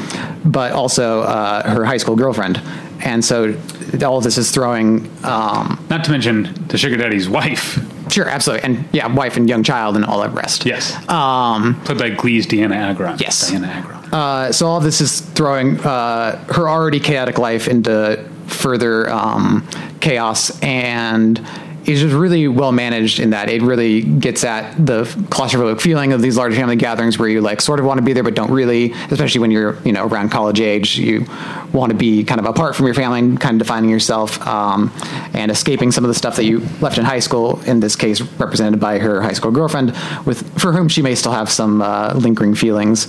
but 0.45 0.71
also 0.71 1.21
uh, 1.21 1.69
her 1.69 1.85
high 1.85 1.97
school 1.97 2.15
girlfriend. 2.15 2.61
And 3.01 3.23
so 3.23 3.55
all 4.03 4.17
of 4.17 4.23
this 4.23 4.37
is 4.37 4.51
throwing, 4.51 5.05
um, 5.23 5.85
Not 5.89 6.03
to 6.05 6.11
mention 6.11 6.53
the 6.69 6.77
sugar 6.77 6.95
daddy's 6.97 7.27
wife. 7.29 7.77
sure, 8.11 8.27
absolutely, 8.27 8.63
and 8.65 8.85
yeah, 8.93 9.07
wife 9.13 9.37
and 9.37 9.47
young 9.49 9.63
child 9.63 9.95
and 9.95 10.05
all 10.05 10.21
the 10.21 10.29
rest. 10.29 10.65
Yes. 10.65 10.95
Um, 11.09 11.79
Played 11.83 11.97
by 11.99 12.09
Glee's 12.11 12.47
Dianna 12.47 12.75
Agron. 12.75 13.17
Yes. 13.19 13.51
Dianna 13.51 13.67
Agron. 13.67 14.13
uh, 14.13 14.51
so 14.51 14.67
all 14.67 14.79
this 14.79 15.01
is 15.01 15.19
throwing 15.19 15.79
uh, 15.81 16.43
her 16.53 16.67
already 16.69 16.99
chaotic 16.99 17.37
life 17.37 17.67
into 17.67 18.27
further 18.47 19.09
um, 19.09 19.67
chaos 19.99 20.57
and 20.61 21.45
is 21.87 22.01
just 22.01 22.15
really 22.15 22.47
well 22.47 22.71
managed 22.71 23.19
in 23.19 23.31
that 23.31 23.49
it 23.49 23.61
really 23.61 24.01
gets 24.01 24.43
at 24.43 24.73
the 24.83 25.03
claustrophobic 25.29 25.81
feeling 25.81 26.13
of 26.13 26.21
these 26.21 26.37
large 26.37 26.55
family 26.55 26.75
gatherings 26.75 27.17
where 27.19 27.29
you 27.29 27.41
like 27.41 27.61
sort 27.61 27.79
of 27.79 27.85
want 27.85 27.97
to 27.97 28.03
be 28.03 28.13
there 28.13 28.23
but 28.23 28.33
don't 28.33 28.51
really 28.51 28.91
especially 29.11 29.39
when 29.39 29.51
you're 29.51 29.77
you 29.83 29.91
know 29.91 30.05
around 30.05 30.29
college 30.29 30.59
age 30.59 30.97
you 30.97 31.25
want 31.73 31.91
to 31.91 31.97
be 31.97 32.23
kind 32.23 32.39
of 32.39 32.45
apart 32.45 32.75
from 32.75 32.85
your 32.85 32.95
family 32.95 33.19
and 33.19 33.39
kind 33.39 33.59
of 33.59 33.67
defining 33.67 33.89
yourself 33.89 34.45
um, 34.47 34.91
and 35.33 35.51
escaping 35.51 35.91
some 35.91 36.03
of 36.03 36.07
the 36.07 36.13
stuff 36.15 36.35
that 36.35 36.45
you 36.45 36.59
left 36.81 36.97
in 36.97 37.05
high 37.05 37.19
school 37.19 37.61
in 37.63 37.79
this 37.79 37.95
case 37.95 38.21
represented 38.21 38.79
by 38.79 38.99
her 38.99 39.21
high 39.21 39.33
school 39.33 39.51
girlfriend 39.51 39.89
with 40.25 40.59
for 40.59 40.71
whom 40.71 40.87
she 40.87 41.01
may 41.01 41.15
still 41.15 41.31
have 41.31 41.49
some 41.49 41.81
uh, 41.81 42.13
lingering 42.13 42.55
feelings. 42.55 43.07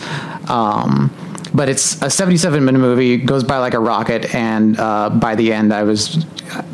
Um, 0.49 1.11
but 1.57 1.69
it's 1.69 2.01
a 2.03 2.11
77 2.11 2.65
minute 2.65 2.79
movie 2.79 3.17
goes 3.17 3.43
by 3.43 3.59
like 3.59 3.75
a 3.75 3.79
rocket 3.79 4.35
and 4.35 4.79
uh, 4.79 5.09
by 5.11 5.35
the 5.35 5.53
end 5.53 5.73
i 5.73 5.83
was 5.83 6.25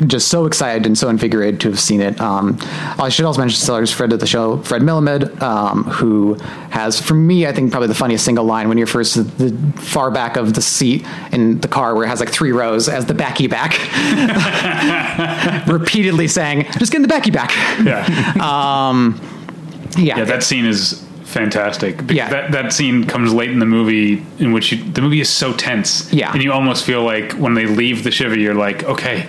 just 0.05 0.27
so 0.27 0.45
excited 0.45 0.85
and 0.85 0.97
so 0.97 1.09
invigorated 1.09 1.59
to 1.59 1.69
have 1.69 1.79
seen 1.79 2.01
it. 2.01 2.19
Um, 2.19 2.57
i 2.99 3.09
should 3.09 3.25
also 3.25 3.39
mention 3.39 3.59
stars 3.59 3.91
fred 3.91 4.13
of 4.13 4.19
the 4.19 4.27
show 4.27 4.57
Fred 4.63 4.81
Melamed 4.81 5.41
um, 5.41 5.85
who 5.85 6.35
has 6.69 6.99
for 6.99 7.13
me 7.13 7.47
i 7.47 7.51
think 7.51 7.71
probably 7.71 7.87
the 7.87 7.95
funniest 7.95 8.25
single 8.25 8.45
line 8.45 8.69
when 8.69 8.77
you're 8.77 8.87
first 8.87 9.15
the 9.37 9.55
far 9.77 10.11
back 10.11 10.35
of 10.35 10.53
the 10.53 10.61
seat 10.61 11.05
in 11.31 11.59
the 11.61 11.67
car 11.67 11.95
where 11.95 12.05
it 12.05 12.09
has 12.09 12.19
like 12.19 12.29
three 12.29 12.51
rows 12.51 12.89
as 12.89 13.05
the 13.05 13.13
backy 13.13 13.47
back. 13.47 13.73
Repeatedly 15.67 16.27
saying 16.27 16.65
just 16.77 16.91
get 16.91 16.97
in 16.97 17.01
the 17.01 17.07
backy 17.07 17.31
back. 17.31 17.51
Yeah. 17.83 18.05
um, 18.89 19.19
yeah, 19.97 20.17
yeah, 20.17 20.23
that 20.25 20.43
scene 20.43 20.65
is 20.65 21.02
fantastic. 21.33 21.97
Because 21.97 22.15
Yeah. 22.15 22.29
That, 22.29 22.51
that 22.51 22.73
scene 22.73 23.05
comes 23.05 23.33
late 23.33 23.49
in 23.51 23.59
the 23.59 23.65
movie 23.65 24.25
in 24.39 24.51
which 24.53 24.71
you, 24.71 24.83
the 24.83 25.01
movie 25.01 25.19
is 25.19 25.29
so 25.29 25.53
tense. 25.53 26.11
Yeah. 26.13 26.31
And 26.31 26.41
you 26.43 26.51
almost 26.53 26.85
feel 26.85 27.03
like 27.03 27.33
when 27.33 27.53
they 27.55 27.65
leave 27.65 28.03
the 28.03 28.11
Shiva, 28.11 28.37
you're 28.37 28.53
like, 28.53 28.83
okay. 28.83 29.27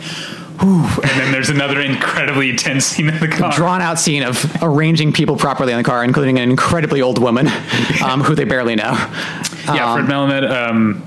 Whew. 0.60 0.84
And 0.84 1.10
then 1.20 1.32
there's 1.32 1.50
another 1.50 1.80
incredibly 1.92 2.50
intense 2.50 2.86
scene 2.86 3.08
in 3.08 3.18
the 3.18 3.26
car. 3.28 3.52
drawn 3.52 3.80
out 3.82 3.98
scene 3.98 4.22
of 4.22 4.46
arranging 4.62 5.12
people 5.12 5.36
properly 5.36 5.72
in 5.72 5.78
the 5.78 5.84
car, 5.84 6.04
including 6.04 6.38
an 6.38 6.48
incredibly 6.48 7.02
old 7.02 7.18
woman 7.18 7.48
um, 8.04 8.20
who 8.22 8.34
they 8.36 8.44
barely 8.44 8.76
know. 8.76 8.92
Yeah, 9.66 9.92
Um, 9.94 10.06
Fred 10.06 10.14
Melamed. 10.14 10.50
Um, 10.70 11.04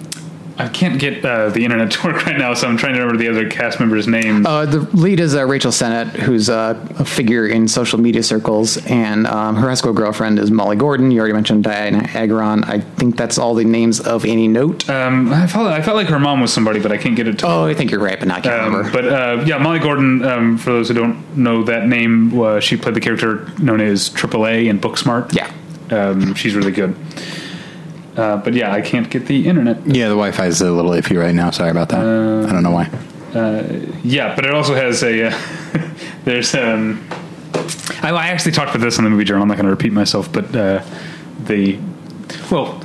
I 0.59 0.67
can't 0.69 0.99
get 0.99 1.23
uh, 1.23 1.49
the 1.49 1.63
internet 1.63 1.91
to 1.93 2.07
work 2.07 2.25
right 2.25 2.37
now, 2.37 2.53
so 2.55 2.67
I'm 2.67 2.77
trying 2.77 2.95
to 2.95 2.99
remember 3.01 3.17
the 3.21 3.29
other 3.29 3.47
cast 3.49 3.79
members' 3.79 4.07
names. 4.07 4.45
Uh, 4.45 4.65
the 4.65 4.79
lead 4.97 5.19
is 5.19 5.35
uh, 5.35 5.45
Rachel 5.45 5.71
Sennott, 5.71 6.07
who's 6.15 6.49
uh, 6.49 6.73
a 6.97 7.05
figure 7.05 7.45
in 7.47 7.67
social 7.67 7.99
media 7.99 8.23
circles, 8.23 8.77
and 8.87 9.27
um, 9.27 9.55
her 9.55 9.67
high 9.69 9.75
school 9.75 9.93
girlfriend 9.93 10.39
is 10.39 10.49
Molly 10.49 10.75
Gordon. 10.75 11.11
You 11.11 11.19
already 11.19 11.33
mentioned 11.33 11.63
Dianna 11.65 12.07
Agron. 12.15 12.63
I 12.63 12.79
think 12.79 13.17
that's 13.17 13.37
all 13.37 13.53
the 13.53 13.65
names 13.65 13.99
of 13.99 14.25
any 14.25 14.47
note. 14.47 14.89
Um, 14.89 15.31
I 15.31 15.45
felt 15.45 15.67
I 15.67 15.81
felt 15.83 15.95
like 15.95 16.07
her 16.07 16.19
mom 16.19 16.41
was 16.41 16.51
somebody, 16.51 16.79
but 16.79 16.91
I 16.91 16.97
can't 16.97 17.15
get 17.15 17.27
it. 17.27 17.39
To 17.39 17.47
oh, 17.47 17.65
I 17.65 17.73
think 17.75 17.91
you're 17.91 17.99
right, 17.99 18.17
but 18.17 18.27
now 18.27 18.37
I 18.37 18.41
can't 18.41 18.61
Um, 18.61 18.73
remember. 18.75 18.91
but 19.01 19.05
uh, 19.13 19.43
yeah, 19.45 19.57
Molly 19.59 19.79
Gordon. 19.79 20.23
Um, 20.25 20.57
for 20.57 20.71
those 20.71 20.87
who 20.87 20.95
don't 20.95 21.37
know 21.37 21.63
that 21.65 21.87
name, 21.87 22.39
uh, 22.39 22.59
she 22.59 22.77
played 22.77 22.95
the 22.95 22.99
character 23.01 23.47
known 23.59 23.79
as 23.79 24.09
AAA 24.09 24.67
in 24.69 24.79
Booksmart. 24.79 25.33
Yeah. 25.33 25.51
um, 25.91 26.33
she's 26.33 26.55
really 26.55 26.71
good. 26.71 26.95
Uh, 28.17 28.37
but 28.37 28.53
yeah, 28.53 28.73
I 28.73 28.81
can't 28.81 29.09
get 29.09 29.27
the 29.27 29.47
internet. 29.47 29.77
Yeah, 29.85 30.05
the 30.09 30.15
Wi-Fi 30.15 30.47
is 30.47 30.59
a 30.61 30.71
little 30.71 30.91
iffy 30.91 31.17
right 31.21 31.35
now. 31.35 31.51
Sorry 31.51 31.69
about 31.69 31.89
that. 31.89 31.99
I 32.01 32.51
don't 32.51 32.63
know 32.63 32.71
why. 32.71 32.89
Yeah, 34.03 34.35
but 34.35 34.45
it 34.45 34.53
also 34.53 34.73
has 34.73 35.03
a. 35.03 35.27
Uh, 35.27 35.39
there's 36.25 36.53
um. 36.55 37.07
I, 38.01 38.09
I 38.11 38.27
actually 38.27 38.51
talked 38.53 38.71
about 38.75 38.83
this 38.83 38.97
in 38.97 39.03
the 39.03 39.09
movie 39.09 39.23
journal. 39.23 39.43
I'm 39.43 39.47
not 39.47 39.55
going 39.57 39.65
to 39.65 39.71
repeat 39.71 39.93
myself, 39.93 40.31
but 40.31 40.55
uh, 40.55 40.83
the 41.43 41.77
well, 42.51 42.81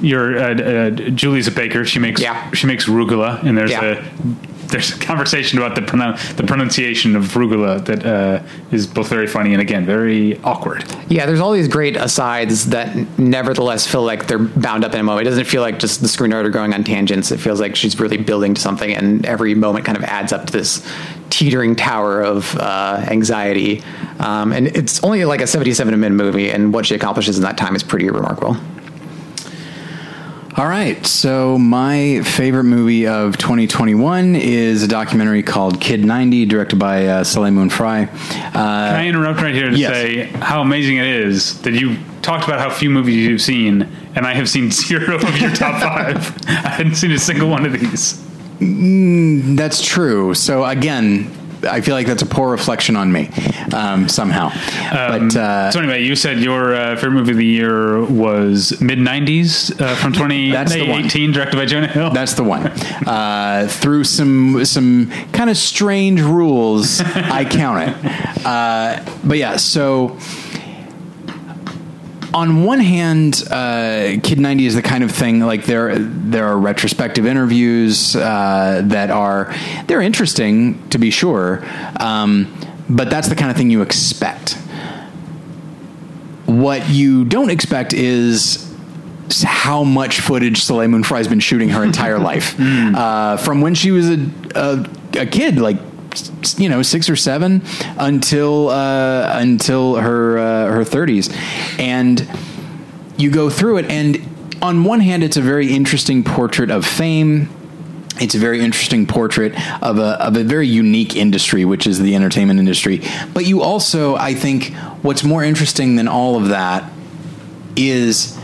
your 0.00 0.38
uh, 0.38 0.54
uh, 0.54 0.90
Julie's 0.90 1.46
a 1.48 1.50
baker. 1.52 1.84
She 1.84 1.98
makes 1.98 2.20
Yeah. 2.20 2.50
she 2.52 2.66
makes 2.66 2.86
rugula, 2.86 3.42
and 3.44 3.56
there's 3.58 3.70
Yeah. 3.70 3.84
a 3.84 4.04
there's 4.70 4.94
a 4.94 4.98
conversation 4.98 5.58
about 5.58 5.74
the 5.74 5.80
the 6.36 6.42
pronunciation 6.44 7.16
of 7.16 7.24
rugula 7.34 7.84
that 7.84 8.04
uh, 8.04 8.42
is 8.70 8.86
both 8.86 9.08
very 9.08 9.26
funny 9.26 9.52
and 9.52 9.60
again 9.60 9.84
very 9.84 10.38
awkward. 10.40 10.84
Yeah, 11.08 11.26
there's 11.26 11.40
all 11.40 11.52
these 11.52 11.68
great 11.68 11.96
asides 11.96 12.70
that 12.70 12.94
nevertheless 13.18 13.86
feel 13.86 14.02
like 14.02 14.26
they're 14.26 14.38
bound 14.38 14.84
up 14.84 14.94
in 14.94 15.00
a 15.00 15.02
moment. 15.02 15.26
It 15.26 15.30
doesn't 15.30 15.46
feel 15.46 15.62
like 15.62 15.78
just 15.78 16.00
the 16.00 16.08
screenwriter 16.08 16.52
going 16.52 16.74
on 16.74 16.84
tangents. 16.84 17.30
It 17.30 17.38
feels 17.38 17.60
like 17.60 17.76
she's 17.76 17.98
really 17.98 18.16
building 18.16 18.54
to 18.54 18.60
something, 18.60 18.94
and 18.94 19.24
every 19.26 19.54
moment 19.54 19.84
kind 19.84 19.98
of 19.98 20.04
adds 20.04 20.32
up 20.32 20.46
to 20.46 20.52
this 20.52 20.86
teetering 21.30 21.76
tower 21.76 22.20
of 22.20 22.56
uh, 22.56 23.04
anxiety. 23.08 23.82
Um, 24.18 24.52
and 24.52 24.66
it's 24.68 25.02
only 25.02 25.24
like 25.24 25.40
a 25.40 25.46
77 25.46 25.98
minute 25.98 26.14
movie, 26.14 26.50
and 26.50 26.72
what 26.74 26.86
she 26.86 26.94
accomplishes 26.94 27.36
in 27.36 27.42
that 27.44 27.56
time 27.56 27.74
is 27.74 27.82
pretty 27.82 28.10
remarkable. 28.10 28.56
All 30.56 30.66
right, 30.66 31.06
so 31.06 31.56
my 31.58 32.22
favorite 32.22 32.64
movie 32.64 33.06
of 33.06 33.38
2021 33.38 34.34
is 34.34 34.82
a 34.82 34.88
documentary 34.88 35.44
called 35.44 35.80
Kid 35.80 36.04
90, 36.04 36.44
directed 36.46 36.76
by 36.76 37.06
uh, 37.06 37.24
Soleil 37.24 37.52
Moon 37.52 37.70
Frye. 37.70 38.02
Uh, 38.02 38.52
Can 38.52 38.96
I 38.96 39.06
interrupt 39.06 39.40
right 39.40 39.54
here 39.54 39.70
to 39.70 39.76
yes. 39.76 39.92
say 39.92 40.24
how 40.24 40.60
amazing 40.60 40.96
it 40.96 41.06
is 41.06 41.62
that 41.62 41.74
you 41.74 41.96
talked 42.22 42.44
about 42.44 42.58
how 42.58 42.68
few 42.68 42.90
movies 42.90 43.24
you've 43.24 43.40
seen, 43.40 43.82
and 44.16 44.26
I 44.26 44.34
have 44.34 44.48
seen 44.48 44.70
zero 44.72 45.14
of 45.14 45.38
your 45.38 45.50
top 45.50 45.80
five. 45.82 46.36
I 46.48 46.68
hadn't 46.68 46.96
seen 46.96 47.12
a 47.12 47.18
single 47.18 47.48
one 47.48 47.64
of 47.64 47.72
these. 47.72 48.20
That's 49.56 49.80
true. 49.80 50.34
So 50.34 50.64
again, 50.64 51.30
I 51.64 51.80
feel 51.80 51.94
like 51.94 52.06
that's 52.06 52.22
a 52.22 52.26
poor 52.26 52.50
reflection 52.50 52.96
on 52.96 53.12
me 53.12 53.28
um, 53.74 54.08
somehow. 54.08 54.50
but 54.92 55.36
uh, 55.36 55.70
So 55.70 55.78
anyway, 55.80 56.02
you 56.04 56.16
said 56.16 56.38
your 56.38 56.74
uh, 56.74 56.96
favorite 56.96 57.12
movie 57.12 57.32
of 57.32 57.36
the 57.36 57.46
year 57.46 58.02
was 58.04 58.80
mid 58.80 58.98
'90s 58.98 59.80
uh, 59.80 59.94
from 59.96 60.12
That's 60.12 60.72
the 60.72 60.80
one. 60.80 61.02
2018, 61.02 61.32
directed 61.32 61.56
by 61.56 61.66
Jonah 61.66 61.86
Hill. 61.88 62.10
That's 62.10 62.34
the 62.34 62.44
one. 62.44 62.66
Uh, 63.06 63.66
through 63.70 64.04
some 64.04 64.64
some 64.64 65.10
kind 65.32 65.50
of 65.50 65.56
strange 65.56 66.20
rules, 66.20 67.00
I 67.00 67.44
count 67.44 67.88
it. 67.88 68.46
Uh, 68.46 69.04
but 69.24 69.38
yeah, 69.38 69.56
so 69.56 70.18
on 72.32 72.64
one 72.64 72.80
hand, 72.80 73.42
uh, 73.50 74.16
Kid 74.22 74.38
90 74.38 74.66
is 74.66 74.74
the 74.74 74.82
kind 74.82 75.02
of 75.02 75.10
thing 75.10 75.40
like 75.40 75.64
there 75.64 75.98
there 75.98 76.46
are 76.46 76.58
retrospective 76.58 77.26
interviews 77.26 78.14
uh, 78.16 78.82
that 78.84 79.10
are 79.10 79.54
they're 79.86 80.00
interesting 80.00 80.88
to 80.90 80.98
be 80.98 81.10
sure, 81.10 81.64
um, 81.98 82.54
but 82.88 83.10
that's 83.10 83.28
the 83.28 83.34
kind 83.36 83.50
of 83.50 83.56
thing 83.56 83.70
you 83.70 83.82
expect. 83.82 84.52
What 86.46 86.88
you 86.88 87.24
don't 87.24 87.50
expect 87.50 87.92
is 87.92 88.66
how 89.44 89.84
much 89.84 90.20
footage 90.20 90.62
Soleil 90.62 90.88
Moon 90.88 91.04
Frye's 91.04 91.28
been 91.28 91.40
shooting 91.40 91.68
her 91.70 91.84
entire 91.84 92.18
life, 92.30 92.58
uh, 92.58 93.36
from 93.36 93.60
when 93.60 93.74
she 93.74 93.90
was 93.90 94.08
a, 94.10 94.30
a, 94.54 94.90
a 95.20 95.26
kid, 95.26 95.58
like 95.58 95.76
you 96.56 96.68
know 96.68 96.82
six 96.82 97.08
or 97.08 97.16
seven, 97.16 97.62
until 97.98 98.68
uh, 98.68 99.38
until 99.38 99.96
her 99.96 100.38
uh, 100.38 100.66
her 100.66 100.84
thirties, 100.84 101.30
and 101.78 102.28
you 103.16 103.30
go 103.30 103.50
through 103.50 103.78
it, 103.78 103.90
and 103.90 104.18
on 104.62 104.84
one 104.84 105.00
hand, 105.00 105.22
it's 105.22 105.36
a 105.36 105.42
very 105.42 105.74
interesting 105.74 106.24
portrait 106.24 106.70
of 106.70 106.86
fame. 106.86 107.48
It's 108.20 108.34
a 108.34 108.38
very 108.38 108.60
interesting 108.60 109.06
portrait 109.06 109.54
of 109.82 109.98
a 109.98 110.22
of 110.22 110.36
a 110.36 110.44
very 110.44 110.68
unique 110.68 111.16
industry, 111.16 111.64
which 111.64 111.86
is 111.86 111.98
the 111.98 112.14
entertainment 112.14 112.58
industry. 112.58 113.02
But 113.32 113.46
you 113.46 113.62
also, 113.62 114.16
I 114.16 114.34
think, 114.34 114.74
what's 115.02 115.24
more 115.24 115.42
interesting 115.42 115.96
than 115.96 116.08
all 116.08 116.36
of 116.36 116.48
that 116.48 116.90
is 117.76 118.38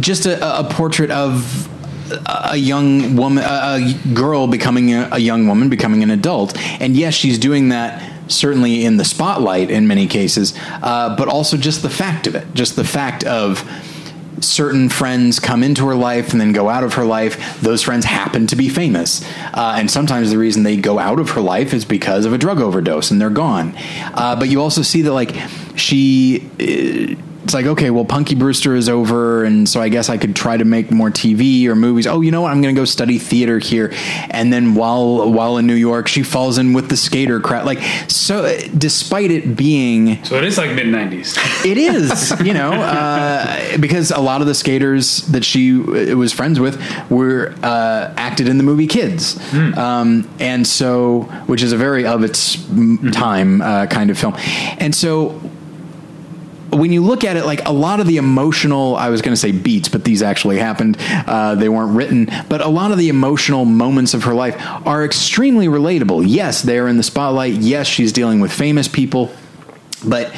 just 0.00 0.26
a, 0.26 0.60
a 0.60 0.64
portrait 0.64 1.10
of 1.10 1.68
a 2.26 2.56
young 2.56 3.16
woman, 3.16 3.44
a 3.46 3.94
girl 4.14 4.46
becoming 4.46 4.94
a, 4.94 5.18
young 5.18 5.46
woman, 5.46 5.68
becoming 5.68 6.02
an 6.02 6.10
adult. 6.10 6.58
And 6.80 6.96
yes, 6.96 7.14
she's 7.14 7.38
doing 7.38 7.70
that 7.70 8.14
certainly 8.30 8.84
in 8.84 8.96
the 8.96 9.04
spotlight 9.04 9.70
in 9.70 9.86
many 9.86 10.06
cases, 10.06 10.54
uh, 10.82 11.16
but 11.16 11.28
also 11.28 11.56
just 11.56 11.82
the 11.82 11.90
fact 11.90 12.26
of 12.26 12.34
it, 12.34 12.46
just 12.54 12.76
the 12.76 12.84
fact 12.84 13.24
of 13.24 13.66
certain 14.40 14.88
friends 14.88 15.40
come 15.40 15.62
into 15.62 15.86
her 15.86 15.94
life 15.94 16.32
and 16.32 16.40
then 16.40 16.52
go 16.52 16.68
out 16.68 16.84
of 16.84 16.94
her 16.94 17.04
life. 17.04 17.60
Those 17.60 17.82
friends 17.82 18.04
happen 18.04 18.46
to 18.48 18.56
be 18.56 18.68
famous. 18.68 19.24
Uh, 19.52 19.74
and 19.76 19.90
sometimes 19.90 20.30
the 20.30 20.38
reason 20.38 20.62
they 20.62 20.76
go 20.76 20.98
out 20.98 21.18
of 21.18 21.30
her 21.30 21.40
life 21.40 21.74
is 21.74 21.84
because 21.84 22.24
of 22.24 22.32
a 22.32 22.38
drug 22.38 22.60
overdose 22.60 23.10
and 23.10 23.20
they're 23.20 23.30
gone. 23.30 23.74
Uh, 24.14 24.36
but 24.38 24.48
you 24.48 24.60
also 24.60 24.82
see 24.82 25.02
that, 25.02 25.12
like, 25.12 25.34
she. 25.76 27.18
Uh, 27.48 27.50
it's 27.50 27.54
like 27.54 27.66
okay, 27.66 27.90
well, 27.90 28.04
Punky 28.04 28.34
Brewster 28.34 28.74
is 28.74 28.88
over, 28.88 29.44
and 29.44 29.66
so 29.66 29.80
I 29.80 29.88
guess 29.88 30.10
I 30.10 30.18
could 30.18 30.36
try 30.36 30.58
to 30.58 30.64
make 30.64 30.90
more 30.90 31.10
TV 31.10 31.66
or 31.66 31.74
movies. 31.74 32.06
Oh, 32.06 32.20
you 32.20 32.30
know 32.30 32.42
what? 32.42 32.52
I'm 32.52 32.60
going 32.60 32.74
to 32.74 32.78
go 32.78 32.84
study 32.84 33.18
theater 33.18 33.58
here, 33.58 33.90
and 34.30 34.52
then 34.52 34.74
while 34.74 35.30
while 35.30 35.56
in 35.56 35.66
New 35.66 35.74
York, 35.74 36.08
she 36.08 36.22
falls 36.22 36.58
in 36.58 36.74
with 36.74 36.90
the 36.90 36.96
skater 36.96 37.40
crowd. 37.40 37.64
Like 37.64 37.80
so, 38.08 38.58
despite 38.76 39.30
it 39.30 39.56
being 39.56 40.22
So 40.24 40.36
it 40.36 40.44
is 40.44 40.58
like 40.58 40.74
mid 40.74 40.86
'90s. 40.86 41.38
it 41.64 41.78
is, 41.78 42.38
you 42.44 42.52
know, 42.52 42.72
uh, 42.72 43.78
because 43.78 44.10
a 44.10 44.20
lot 44.20 44.42
of 44.42 44.46
the 44.46 44.54
skaters 44.54 45.22
that 45.28 45.44
she 45.44 45.80
uh, 45.80 46.16
was 46.16 46.34
friends 46.34 46.60
with 46.60 46.78
were 47.10 47.54
uh, 47.62 48.12
acted 48.16 48.48
in 48.48 48.58
the 48.58 48.64
movie 48.64 48.86
Kids, 48.86 49.38
um, 49.54 50.28
and 50.38 50.66
so 50.66 51.22
which 51.46 51.62
is 51.62 51.72
a 51.72 51.76
very 51.78 52.06
of 52.06 52.24
its 52.24 52.68
m 52.70 53.10
time 53.10 53.62
uh, 53.62 53.86
kind 53.86 54.10
of 54.10 54.18
film, 54.18 54.34
and 54.78 54.94
so 54.94 55.40
when 56.70 56.92
you 56.92 57.02
look 57.02 57.24
at 57.24 57.36
it, 57.36 57.44
like 57.44 57.66
a 57.66 57.72
lot 57.72 58.00
of 58.00 58.06
the 58.06 58.16
emotional, 58.16 58.96
I 58.96 59.08
was 59.08 59.22
going 59.22 59.32
to 59.32 59.40
say 59.40 59.52
beats, 59.52 59.88
but 59.88 60.04
these 60.04 60.22
actually 60.22 60.58
happened. 60.58 60.96
Uh, 61.00 61.54
they 61.54 61.68
weren't 61.68 61.96
written, 61.96 62.30
but 62.48 62.60
a 62.60 62.68
lot 62.68 62.90
of 62.90 62.98
the 62.98 63.08
emotional 63.08 63.64
moments 63.64 64.14
of 64.14 64.24
her 64.24 64.34
life 64.34 64.56
are 64.86 65.04
extremely 65.04 65.66
relatable. 65.66 66.24
Yes, 66.26 66.62
they 66.62 66.78
are 66.78 66.88
in 66.88 66.96
the 66.96 67.02
spotlight. 67.02 67.54
Yes, 67.54 67.86
she's 67.86 68.12
dealing 68.12 68.40
with 68.40 68.52
famous 68.52 68.88
people, 68.88 69.30
but 70.04 70.34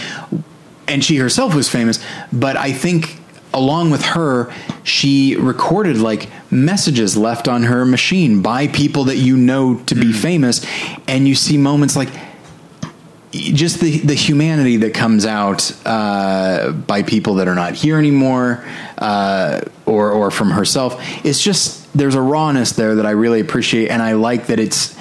and 0.87 1.05
she 1.05 1.17
herself 1.17 1.55
was 1.55 1.69
famous. 1.69 2.05
But 2.33 2.57
I 2.57 2.73
think 2.73 3.19
along 3.53 3.91
with 3.91 4.03
her, 4.03 4.53
she 4.85 5.37
recorded 5.37 5.99
like 5.99 6.29
messages 6.51 7.17
left 7.17 7.49
on 7.49 7.65
her 7.65 7.85
machine 7.85 8.43
by 8.43 8.69
people 8.69 9.05
that 9.05 9.17
you 9.17 9.37
know 9.37 9.77
to 9.85 9.95
be 9.95 10.13
famous, 10.13 10.65
and 11.09 11.27
you 11.27 11.35
see 11.35 11.57
moments 11.57 11.97
like 11.97 12.11
just 13.33 13.81
the 13.81 13.99
the 13.99 14.15
humanity 14.15 14.79
that 14.79 14.95
comes 14.95 15.25
out 15.25 15.73
uh, 15.87 16.73
by 16.73 17.03
people 17.03 17.35
that 17.35 17.49
are 17.49 17.55
not 17.55 17.75
here 17.75 17.99
anymore, 17.99 18.65
uh, 18.99 19.61
or 19.87 20.11
or 20.11 20.31
from 20.31 20.51
herself. 20.51 20.97
It's 21.25 21.41
just 21.41 21.93
there's 21.97 22.15
a 22.15 22.21
rawness 22.21 22.73
there 22.73 22.97
that 22.97 23.07
I 23.07 23.11
really 23.11 23.41
appreciate, 23.41 23.91
and 23.91 24.03
I 24.03 24.13
like 24.13 24.47
that 24.49 24.59
it's 24.59 24.97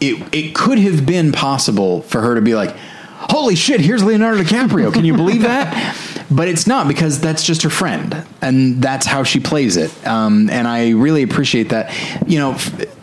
it 0.00 0.22
it 0.34 0.54
could 0.54 0.78
have 0.78 1.04
been 1.04 1.32
possible 1.32 2.02
for 2.02 2.22
her 2.22 2.34
to 2.34 2.40
be 2.40 2.54
like, 2.54 2.74
"Holy 3.16 3.54
shit, 3.54 3.80
here's 3.80 4.02
Leonardo 4.02 4.42
DiCaprio! 4.42 4.92
Can 4.92 5.04
you 5.04 5.14
believe 5.14 5.42
that?" 5.42 5.96
But 6.28 6.48
it's 6.48 6.66
not 6.66 6.88
because 6.88 7.20
that's 7.20 7.44
just 7.44 7.62
her 7.62 7.70
friend, 7.70 8.26
and 8.42 8.82
that's 8.82 9.06
how 9.06 9.22
she 9.22 9.38
plays 9.38 9.76
it. 9.76 9.92
Um, 10.04 10.50
and 10.50 10.66
I 10.66 10.90
really 10.90 11.22
appreciate 11.22 11.68
that. 11.68 11.94
You 12.26 12.40
know. 12.40 12.52
F- 12.52 12.96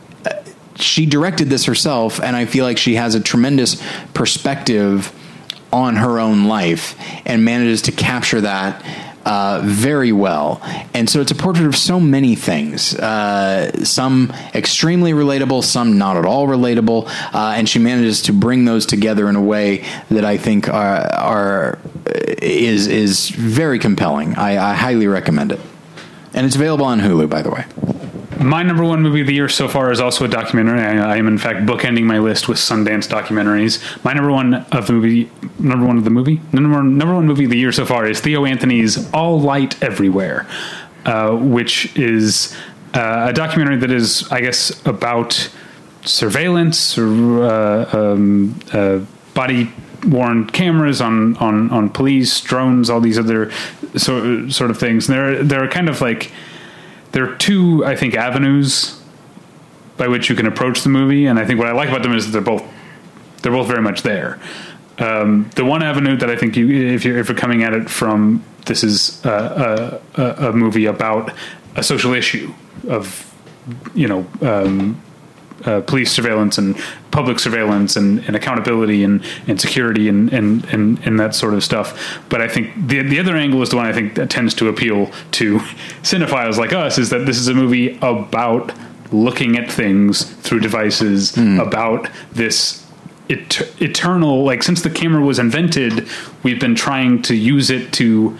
she 0.83 1.05
directed 1.05 1.49
this 1.49 1.65
herself, 1.65 2.19
and 2.19 2.35
I 2.35 2.45
feel 2.45 2.65
like 2.65 2.77
she 2.77 2.95
has 2.95 3.15
a 3.15 3.19
tremendous 3.19 3.81
perspective 4.13 5.11
on 5.71 5.95
her 5.95 6.19
own 6.19 6.45
life 6.45 6.95
and 7.25 7.43
manages 7.43 7.81
to 7.83 7.91
capture 7.91 8.41
that 8.41 8.85
uh, 9.25 9.61
very 9.63 10.11
well. 10.11 10.61
And 10.93 11.09
so 11.09 11.21
it's 11.21 11.31
a 11.31 11.35
portrait 11.35 11.65
of 11.65 11.75
so 11.75 11.99
many 11.99 12.35
things. 12.35 12.93
Uh, 12.95 13.83
some 13.83 14.33
extremely 14.53 15.13
relatable, 15.13 15.63
some 15.63 15.97
not 15.97 16.17
at 16.17 16.25
all 16.25 16.47
relatable, 16.47 17.07
uh, 17.33 17.53
and 17.55 17.67
she 17.67 17.79
manages 17.79 18.21
to 18.23 18.33
bring 18.33 18.65
those 18.65 18.85
together 18.85 19.29
in 19.29 19.35
a 19.35 19.41
way 19.41 19.85
that 20.09 20.25
I 20.25 20.37
think 20.37 20.67
are, 20.69 21.11
are 21.13 21.79
is 22.41 22.87
is 22.87 23.29
very 23.29 23.79
compelling. 23.79 24.35
I, 24.35 24.71
I 24.71 24.73
highly 24.73 25.07
recommend 25.07 25.51
it, 25.51 25.59
and 26.33 26.45
it's 26.45 26.55
available 26.55 26.85
on 26.85 26.99
Hulu, 26.99 27.29
by 27.29 27.41
the 27.41 27.49
way. 27.49 27.65
My 28.39 28.63
number 28.63 28.83
one 28.83 29.01
movie 29.01 29.21
of 29.21 29.27
the 29.27 29.33
year 29.33 29.49
so 29.49 29.67
far 29.67 29.91
is 29.91 29.99
also 29.99 30.25
a 30.25 30.27
documentary. 30.27 30.81
I, 30.81 31.13
I 31.13 31.17
am 31.17 31.27
in 31.27 31.37
fact 31.37 31.65
bookending 31.65 32.03
my 32.03 32.19
list 32.19 32.47
with 32.47 32.57
Sundance 32.57 33.07
documentaries. 33.07 34.03
My 34.03 34.13
number 34.13 34.31
one 34.31 34.53
of 34.53 34.87
the 34.87 34.93
movie, 34.93 35.29
number 35.59 35.85
one 35.85 35.97
of 35.97 36.03
the 36.03 36.09
movie, 36.09 36.41
number 36.51 36.69
one, 36.69 36.97
number 36.97 37.13
one 37.13 37.25
movie 37.25 37.45
of 37.45 37.49
the 37.49 37.57
year 37.57 37.71
so 37.71 37.85
far 37.85 38.05
is 38.05 38.21
Theo 38.21 38.45
Anthony's 38.45 39.11
All 39.13 39.39
Light 39.39 39.81
Everywhere, 39.83 40.47
uh, 41.05 41.31
which 41.31 41.95
is 41.97 42.55
uh, 42.93 43.27
a 43.29 43.33
documentary 43.33 43.77
that 43.77 43.91
is, 43.91 44.29
I 44.31 44.41
guess, 44.41 44.85
about 44.85 45.49
surveillance 46.03 46.97
or 46.97 47.43
uh, 47.43 47.97
um, 47.97 48.59
uh, 48.71 48.99
body 49.33 49.71
worn 50.07 50.47
cameras 50.47 51.01
on, 51.01 51.37
on, 51.37 51.69
on 51.71 51.89
police, 51.89 52.41
drones, 52.41 52.89
all 52.89 52.99
these 52.99 53.17
other 53.17 53.51
sort 53.95 54.51
sort 54.51 54.71
of 54.71 54.77
things. 54.77 55.07
And 55.07 55.17
they're 55.17 55.43
they're 55.43 55.67
kind 55.69 55.89
of 55.89 56.01
like 56.01 56.31
there 57.13 57.31
are 57.31 57.35
two, 57.35 57.85
I 57.85 57.95
think, 57.95 58.15
avenues 58.15 58.99
by 59.97 60.07
which 60.07 60.29
you 60.29 60.35
can 60.35 60.47
approach 60.47 60.81
the 60.81 60.89
movie, 60.89 61.27
and 61.27 61.39
I 61.39 61.45
think 61.45 61.59
what 61.59 61.67
I 61.69 61.71
like 61.71 61.89
about 61.89 62.03
them 62.03 62.13
is 62.13 62.31
they're 62.31 62.41
both 62.41 62.63
they're 63.41 63.51
both 63.51 63.67
very 63.67 63.81
much 63.81 64.01
there. 64.01 64.39
Um, 64.99 65.49
the 65.55 65.65
one 65.65 65.83
avenue 65.83 66.17
that 66.17 66.29
I 66.29 66.35
think 66.35 66.55
you, 66.55 66.69
if 66.69 67.05
you're 67.05 67.17
if 67.17 67.29
you're 67.29 67.37
coming 67.37 67.63
at 67.63 67.73
it 67.73 67.89
from 67.89 68.43
this 68.65 68.83
is 68.83 69.23
a, 69.25 70.01
a, 70.15 70.47
a 70.49 70.53
movie 70.53 70.85
about 70.85 71.31
a 71.75 71.83
social 71.83 72.13
issue 72.13 72.53
of 72.87 73.31
you 73.93 74.07
know 74.07 74.27
um, 74.41 75.01
uh, 75.65 75.81
police 75.81 76.11
surveillance 76.11 76.57
and 76.57 76.77
public 77.11 77.39
surveillance 77.39 77.95
and, 77.95 78.19
and 78.25 78.35
accountability 78.35 79.03
and, 79.03 79.23
and 79.47 79.59
security 79.59 80.09
and, 80.09 80.31
and, 80.33 80.65
and, 80.65 80.99
and 81.05 81.19
that 81.19 81.35
sort 81.35 81.53
of 81.53 81.63
stuff. 81.63 82.19
But 82.29 82.41
I 82.41 82.47
think 82.47 82.87
the, 82.87 83.01
the 83.01 83.19
other 83.19 83.35
angle 83.35 83.61
is 83.61 83.69
the 83.69 83.77
one 83.77 83.85
I 83.85 83.93
think 83.93 84.15
that 84.15 84.29
tends 84.29 84.53
to 84.55 84.67
appeal 84.67 85.11
to 85.31 85.57
cinephiles 86.01 86.57
like 86.57 86.73
us 86.73 86.97
is 86.97 87.09
that 87.11 87.25
this 87.25 87.37
is 87.37 87.47
a 87.47 87.53
movie 87.53 87.97
about 88.01 88.73
looking 89.11 89.57
at 89.57 89.71
things 89.71 90.23
through 90.23 90.59
devices, 90.59 91.37
about 91.59 92.09
this 92.31 92.83
et- 93.29 93.81
eternal, 93.81 94.43
like 94.43 94.63
since 94.63 94.81
the 94.81 94.89
camera 94.89 95.23
was 95.23 95.39
invented, 95.39 96.07
we've 96.41 96.59
been 96.59 96.75
trying 96.75 97.21
to 97.23 97.35
use 97.35 97.69
it 97.69 97.93
to 97.93 98.37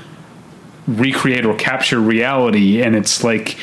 recreate 0.87 1.45
or 1.45 1.55
capture 1.55 1.99
reality. 1.99 2.81
And 2.81 2.95
it's 2.95 3.23
like, 3.23 3.57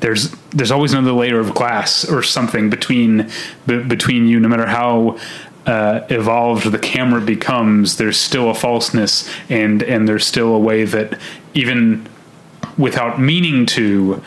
there's 0.00 0.34
there's 0.50 0.70
always 0.70 0.92
another 0.92 1.12
layer 1.12 1.38
of 1.38 1.54
glass 1.54 2.04
or 2.04 2.22
something 2.22 2.70
between 2.70 3.30
b- 3.66 3.82
between 3.82 4.26
you. 4.26 4.40
No 4.40 4.48
matter 4.48 4.66
how 4.66 5.18
uh, 5.66 6.06
evolved 6.08 6.70
the 6.70 6.78
camera 6.78 7.20
becomes 7.20 7.96
there's 7.96 8.16
still 8.16 8.50
a 8.50 8.54
falseness 8.54 9.28
and 9.48 9.82
and 9.82 10.08
there's 10.08 10.26
still 10.26 10.54
a 10.54 10.58
way 10.58 10.84
that 10.84 11.18
even 11.54 12.08
without 12.78 13.20
meaning 13.20 13.66
to 13.66 14.22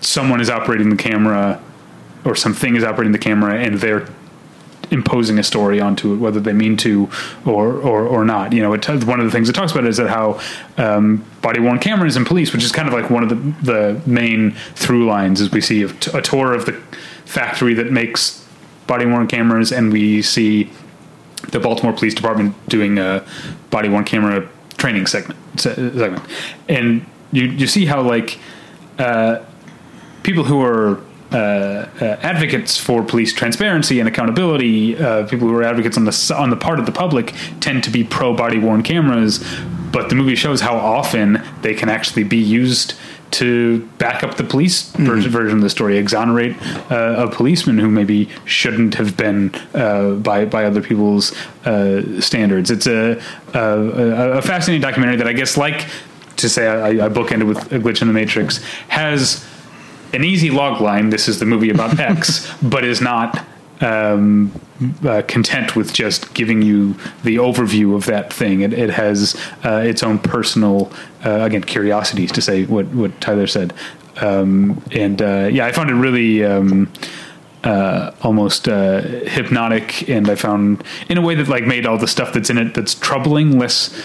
someone 0.00 0.40
is 0.40 0.50
operating 0.50 0.90
the 0.90 0.96
camera 0.96 1.62
or 2.24 2.34
something 2.34 2.76
is 2.76 2.84
operating 2.84 3.12
the 3.12 3.18
camera 3.18 3.54
and 3.54 3.78
they're 3.78 4.06
imposing 4.94 5.38
a 5.38 5.42
story 5.42 5.80
onto 5.80 6.14
it, 6.14 6.16
whether 6.16 6.40
they 6.40 6.52
mean 6.52 6.76
to 6.78 7.10
or 7.44 7.74
or, 7.74 8.06
or 8.06 8.24
not. 8.24 8.52
You 8.52 8.62
know, 8.62 8.72
it, 8.72 8.88
one 9.04 9.20
of 9.20 9.26
the 9.26 9.32
things 9.32 9.48
it 9.48 9.52
talks 9.52 9.72
about 9.72 9.84
is 9.84 9.98
that 9.98 10.08
how 10.08 10.40
um, 10.78 11.24
body 11.42 11.60
worn 11.60 11.78
cameras 11.78 12.16
and 12.16 12.26
police, 12.26 12.52
which 12.52 12.64
is 12.64 12.72
kind 12.72 12.88
of 12.88 12.94
like 12.94 13.10
one 13.10 13.22
of 13.22 13.28
the 13.28 13.72
the 13.72 14.00
main 14.08 14.52
through 14.74 15.06
lines, 15.06 15.40
as 15.40 15.50
we 15.50 15.60
see 15.60 15.82
a, 15.82 15.88
t- 15.88 16.10
a 16.16 16.22
tour 16.22 16.54
of 16.54 16.64
the 16.64 16.72
factory 17.26 17.74
that 17.74 17.90
makes 17.90 18.46
body 18.86 19.04
worn 19.04 19.26
cameras, 19.26 19.72
and 19.72 19.92
we 19.92 20.22
see 20.22 20.70
the 21.50 21.60
Baltimore 21.60 21.92
Police 21.92 22.14
Department 22.14 22.54
doing 22.68 22.98
a 22.98 23.26
body 23.70 23.88
worn 23.88 24.04
camera 24.04 24.48
training 24.78 25.06
segment 25.06 25.38
se- 25.60 25.74
segment, 25.74 26.24
and 26.68 27.04
you 27.32 27.44
you 27.44 27.66
see 27.66 27.84
how 27.84 28.00
like 28.00 28.38
uh, 28.98 29.40
people 30.22 30.44
who 30.44 30.62
are 30.62 31.00
uh, 31.34 31.88
uh, 32.00 32.04
advocates 32.22 32.78
for 32.78 33.02
police 33.02 33.32
transparency 33.32 33.98
and 33.98 34.08
accountability, 34.08 34.96
uh, 34.96 35.26
people 35.26 35.48
who 35.48 35.56
are 35.56 35.64
advocates 35.64 35.96
on 35.96 36.04
the 36.04 36.34
on 36.36 36.50
the 36.50 36.56
part 36.56 36.78
of 36.78 36.86
the 36.86 36.92
public, 36.92 37.34
tend 37.60 37.82
to 37.84 37.90
be 37.90 38.04
pro 38.04 38.34
body 38.34 38.58
worn 38.58 38.82
cameras. 38.82 39.44
But 39.92 40.08
the 40.08 40.14
movie 40.14 40.34
shows 40.34 40.60
how 40.60 40.76
often 40.76 41.42
they 41.62 41.74
can 41.74 41.88
actually 41.88 42.24
be 42.24 42.36
used 42.36 42.94
to 43.32 43.84
back 43.98 44.22
up 44.22 44.36
the 44.36 44.44
police 44.44 44.92
ver- 44.92 45.20
version 45.20 45.58
of 45.58 45.62
the 45.62 45.70
story, 45.70 45.98
exonerate 45.98 46.56
uh, 46.90 47.26
a 47.26 47.28
policeman 47.28 47.78
who 47.78 47.88
maybe 47.90 48.28
shouldn't 48.44 48.94
have 48.94 49.16
been 49.16 49.52
uh, 49.74 50.12
by 50.14 50.44
by 50.44 50.64
other 50.64 50.80
people's 50.80 51.32
uh, 51.64 52.20
standards. 52.20 52.70
It's 52.70 52.86
a, 52.86 53.20
a 53.54 54.38
a 54.38 54.42
fascinating 54.42 54.82
documentary 54.82 55.16
that 55.16 55.26
I 55.26 55.32
guess, 55.32 55.56
like 55.56 55.86
to 56.36 56.48
say, 56.48 56.66
I, 56.66 57.06
I 57.06 57.08
bookended 57.08 57.48
with 57.48 57.72
a 57.72 57.78
glitch 57.78 58.02
in 58.02 58.08
the 58.08 58.14
matrix, 58.14 58.62
has 58.88 59.44
an 60.14 60.24
easy 60.24 60.50
log 60.50 60.80
line. 60.80 61.10
This 61.10 61.28
is 61.28 61.38
the 61.40 61.46
movie 61.46 61.70
about 61.70 61.98
X, 62.14 62.52
but 62.62 62.84
is 62.84 63.00
not 63.00 63.44
um, 63.80 64.52
uh, 65.06 65.22
content 65.28 65.76
with 65.76 65.92
just 65.92 66.32
giving 66.34 66.62
you 66.62 66.94
the 67.22 67.36
overview 67.36 67.94
of 67.94 68.06
that 68.06 68.32
thing. 68.32 68.60
It, 68.62 68.72
it 68.72 68.90
has 68.90 69.34
uh, 69.64 69.82
its 69.84 70.02
own 70.02 70.18
personal, 70.18 70.90
uh, 71.24 71.40
again, 71.42 71.62
curiosities 71.64 72.32
to 72.32 72.40
say 72.40 72.64
what 72.64 72.86
what 72.88 73.20
Tyler 73.20 73.46
said. 73.46 73.72
Um, 74.20 74.82
and 74.92 75.20
uh, 75.20 75.48
yeah, 75.52 75.66
I 75.66 75.72
found 75.72 75.90
it 75.90 75.94
really. 75.94 76.44
Um, 76.44 76.90
uh, 77.64 78.12
almost 78.20 78.68
uh, 78.68 79.00
hypnotic, 79.00 80.06
and 80.06 80.28
I 80.28 80.34
found 80.34 80.84
in 81.08 81.16
a 81.16 81.22
way 81.22 81.34
that 81.34 81.48
like 81.48 81.64
made 81.64 81.86
all 81.86 81.96
the 81.96 82.06
stuff 82.06 82.34
that's 82.34 82.50
in 82.50 82.58
it 82.58 82.74
that's 82.74 82.94
troubling 82.94 83.58
less. 83.58 83.98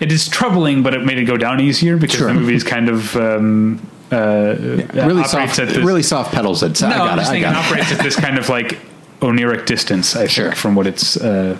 It 0.00 0.10
is 0.10 0.28
troubling, 0.28 0.82
but 0.82 0.94
it 0.94 1.04
made 1.04 1.18
it 1.18 1.24
go 1.24 1.36
down 1.36 1.60
easier 1.60 1.96
because 1.96 2.16
Sure. 2.18 2.26
the 2.26 2.34
movie 2.34 2.56
is 2.56 2.64
kind 2.64 2.88
of 2.88 3.14
um, 3.14 3.80
uh, 4.14 5.06
Really 5.06 5.24
soft, 5.24 5.58
at 5.58 5.68
this- 5.68 5.76
really 5.78 6.02
soft 6.02 6.32
pedals. 6.34 6.62
It's, 6.62 6.82
I 6.82 6.90
no, 6.90 6.96
got 6.98 7.08
I'm 7.12 7.18
it. 7.18 7.20
just 7.22 7.30
I 7.30 7.32
thinking 7.34 7.50
it 7.50 7.52
got 7.54 7.64
it. 7.64 7.66
operates 7.66 7.92
at 7.92 7.98
this 8.02 8.16
kind 8.16 8.38
of 8.38 8.48
like 8.48 8.78
oniric 9.20 9.66
distance. 9.66 10.16
I 10.16 10.26
think 10.26 10.54
from 10.56 10.74
what 10.74 10.86
it's 10.86 11.16
uh, 11.16 11.56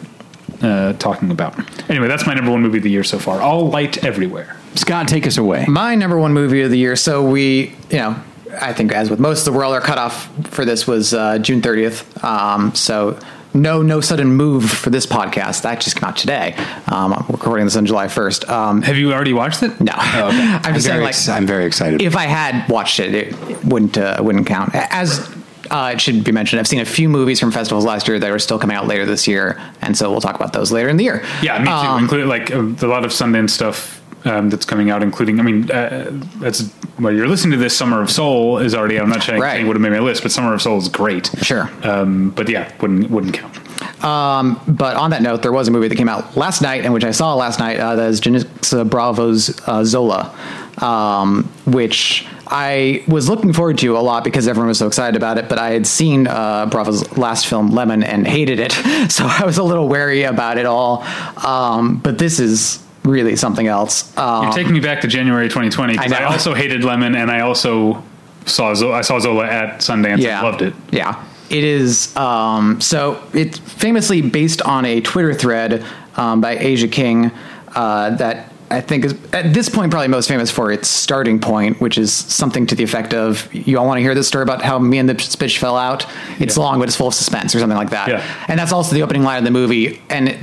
uh, 0.63 0.93
talking 0.95 1.31
about. 1.31 1.59
Anyway, 1.91 2.09
that's 2.09 2.27
my 2.27 2.35
number 2.35 2.51
one 2.51 2.63
movie 2.63 2.79
of 2.79 2.85
the 2.85 2.91
year 2.91 3.05
so 3.05 3.19
far. 3.19 3.41
All 3.41 3.69
light 3.69 4.05
everywhere. 4.05 4.57
Scott, 4.75 5.09
take 5.09 5.27
us 5.27 5.37
away. 5.39 5.65
My 5.69 5.95
number 5.95 6.19
one 6.19 6.33
movie 6.33 6.63
of 6.63 6.71
the 6.71 6.79
year. 6.79 6.97
So 6.97 7.23
we, 7.29 7.75
you 7.91 7.99
know, 7.99 8.17
I 8.61 8.73
think 8.73 8.93
as 8.93 9.11
with 9.11 9.21
most 9.21 9.47
of 9.47 9.53
the 9.53 9.59
world, 9.59 9.73
our 9.75 9.81
cutoff 9.81 10.29
for 10.49 10.65
this 10.65 10.87
was 10.87 11.13
uh, 11.15 11.39
June 11.39 11.61
30th. 11.63 12.23
Um, 12.25 12.75
so 12.75 13.19
no, 13.55 13.83
no 13.83 14.01
sudden 14.01 14.29
move 14.35 14.69
for 14.69 14.91
this 14.91 15.07
podcast. 15.07 15.63
That 15.63 15.81
just 15.81 15.97
came 15.97 16.05
out 16.09 16.17
today. 16.17 16.55
Um, 16.89 17.13
I'm 17.15 17.25
recording 17.29 17.65
this 17.67 17.77
on 17.77 17.87
July 17.87 18.07
1st. 18.07 18.49
Um, 18.49 18.83
Have 18.83 18.97
you 18.97 19.13
already 19.13 19.33
watched 19.33 19.63
it? 19.63 19.81
no, 19.81 19.93
I'm 19.95 20.61
I'm 20.65 20.75
just 20.75 20.87
saying 20.87 20.95
very, 20.97 21.05
like 21.05 21.09
ex- 21.11 21.29
I'm 21.29 21.47
very 21.47 21.65
excited. 21.65 22.03
if 22.03 22.17
I 22.17 22.25
had 22.25 22.69
watched 22.69 23.01
it, 23.01 23.15
it 23.15 23.65
wouldn't 23.65 23.97
uh, 23.97 24.19
wouldn't 24.21 24.47
count. 24.47 24.71
As 24.75 25.31
uh, 25.71 25.93
it 25.95 26.01
should 26.01 26.25
be 26.25 26.33
mentioned, 26.33 26.61
I've 26.61 26.67
seen 26.69 26.81
a 26.81 26.85
few 26.85 27.09
movies 27.09 27.41
from 27.41 27.51
festivals 27.53 27.85
last 27.85 28.07
year 28.09 28.19
that 28.19 28.31
are 28.31 28.39
still 28.39 28.59
coming 28.59 28.77
out 28.77 28.87
later 28.87 29.07
this 29.07 29.27
year, 29.27 29.61
and 29.81 29.97
so 29.97 30.11
we'll 30.11 30.21
talk 30.21 30.35
about 30.35 30.53
those 30.53 30.71
later 30.73 30.89
in 30.89 30.97
the 30.97 31.05
year. 31.05 31.25
Yeah, 31.43 31.59
me 31.59 31.65
too. 31.67 31.71
Um, 31.71 32.03
Include 32.03 32.27
like 32.27 32.51
uh, 32.51 32.59
a 32.59 32.89
lot 32.89 33.05
of 33.05 33.13
Sundance 33.13 33.51
stuff 33.51 34.03
um, 34.25 34.51
that's 34.51 34.65
coming 34.65 34.91
out, 34.91 35.03
including. 35.03 35.39
I 35.41 35.43
mean, 35.43 35.71
uh, 35.71 36.11
that's 36.39 36.71
well, 36.99 37.13
you're 37.13 37.29
listening 37.29 37.53
to 37.53 37.59
this. 37.59 37.77
Summer 37.77 38.01
of 38.01 38.11
Soul 38.11 38.59
is 38.59 38.75
already. 38.75 38.99
I'm 38.99 39.09
not 39.09 39.23
saying 39.23 39.41
Right. 39.41 39.61
it 39.61 39.65
would 39.67 39.77
have 39.77 39.83
made 39.83 39.93
my 39.93 39.99
list, 40.01 40.23
but 40.23 40.33
Summer 40.33 40.55
of 40.55 40.63
Soul 40.63 40.79
is 40.79 40.89
great. 40.89 41.31
Sure. 41.43 41.71
Um, 41.83 42.31
but 42.31 42.49
yeah, 42.49 42.73
wouldn't 42.81 43.11
wouldn't 43.11 43.35
count. 43.35 43.59
Um, 44.05 44.61
but 44.69 44.97
on 44.97 45.11
that 45.11 45.23
note, 45.23 45.43
there 45.43 45.53
was 45.53 45.69
a 45.69 45.71
movie 45.71 45.89
that 45.89 45.97
came 45.97 46.09
out 46.09 46.37
last 46.37 46.63
night, 46.63 46.85
and 46.85 46.93
which 46.93 47.05
I 47.05 47.11
saw 47.11 47.35
last 47.35 47.59
night. 47.59 47.79
Uh, 47.81 47.97
that 47.97 48.11
is 48.11 48.21
Janicza 48.21 48.89
Bravo's 48.89 49.59
uh, 49.67 49.85
Zola, 49.85 50.35
um, 50.79 51.45
which 51.67 52.27
I 52.47 53.03
was 53.09 53.29
looking 53.29 53.53
forward 53.53 53.79
to 53.79 53.97
a 53.97 54.01
lot 54.01 54.23
because 54.23 54.47
everyone 54.47 54.69
was 54.69 54.79
so 54.79 54.87
excited 54.87 55.17
about 55.17 55.39
it. 55.39 55.49
But 55.49 55.59
I 55.59 55.71
had 55.71 55.87
seen 55.87 56.27
uh, 56.27 56.67
Bravo's 56.67 57.17
last 57.17 57.47
film, 57.47 57.71
Lemon, 57.71 58.03
and 58.03 58.27
hated 58.27 58.61
it, 58.61 58.73
so 59.11 59.25
I 59.27 59.45
was 59.45 59.59
a 59.59 59.63
little 59.65 59.89
wary 59.89 60.23
about 60.23 60.59
it 60.59 60.67
all. 60.67 61.03
Um, 61.45 61.97
but 61.97 62.19
this 62.19 62.39
is 62.39 62.84
really 63.05 63.37
something 63.37 63.67
else. 63.67 64.17
Um, 64.17 64.45
You're 64.45 64.53
taking 64.53 64.73
me 64.73 64.81
back 64.81 65.01
to 65.03 65.09
January 65.09 65.49
2020 65.49 65.95
because 65.95 66.13
I 66.13 66.23
I, 66.23 66.25
also 66.25 66.55
hated 66.55 66.85
Lemon, 66.85 67.15
and 67.15 67.31
I 67.31 67.41
also 67.41 68.03
saw 68.47 68.75
Zola, 68.75 68.97
I 68.97 69.01
saw 69.03 69.19
Zola 69.19 69.47
at 69.47 69.81
Sundance. 69.81 70.19
yeah, 70.19 70.39
and 70.39 70.47
loved 70.47 70.63
it. 70.63 70.75
Yeah, 70.91 71.25
it 71.51 71.65
is. 71.65 72.17
Um, 72.17 72.81
so 72.81 73.23
it's 73.33 73.59
famously 73.59 74.23
based 74.23 74.63
on 74.63 74.85
a 74.85 75.01
Twitter 75.01 75.35
thread 75.35 75.85
um, 76.17 76.41
by 76.41 76.57
A'Ziah 76.57 76.91
King 76.91 77.31
uh, 77.75 78.11
that 78.17 78.53
I 78.71 78.81
think 78.81 79.05
is 79.05 79.15
at 79.33 79.53
this 79.53 79.69
point 79.69 79.91
probably 79.91 80.09
most 80.09 80.29
famous 80.29 80.51
for 80.51 80.73
its 80.73 80.89
starting 80.89 81.39
point, 81.39 81.81
which 81.81 81.99
is 81.99 82.13
something 82.13 82.67
to 82.67 82.75
the 82.75 82.83
effect 82.83 83.13
of 83.13 83.53
"You 83.55 83.79
all 83.79 83.87
want 83.87 83.99
to 83.99 84.03
hear 84.03 84.15
this 84.15 84.29
story 84.29 84.43
about 84.43 84.63
how 84.63 84.79
me 84.79 84.99
and 84.99 85.09
the 85.09 85.15
bitch 85.15 85.59
fell 85.59 85.77
out? 85.77 86.07
It's 86.41 86.57
long, 86.57 86.79
but 86.79 86.89
it's 86.89 86.97
full 86.97 87.09
of 87.09 87.15
suspense," 87.15 87.55
or 87.55 87.61
something 87.61 87.77
like 87.77 87.91
that. 87.91 88.09
Yeah. 88.09 88.45
And 88.49 88.59
that's 88.59 88.73
also 88.73 88.95
the 88.95 89.03
opening 89.03 89.23
line 89.23 89.39
of 89.39 89.45
the 89.45 89.51
movie, 89.51 90.03
and. 90.09 90.31
It, 90.31 90.39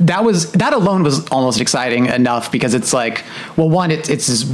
that 0.00 0.24
was 0.24 0.52
that 0.52 0.72
alone 0.72 1.02
was 1.02 1.26
almost 1.28 1.60
exciting 1.60 2.06
enough 2.06 2.52
because 2.52 2.74
it's 2.74 2.92
like 2.92 3.24
well 3.56 3.68
one 3.68 3.90
it, 3.90 4.10
it's 4.10 4.26
this 4.26 4.44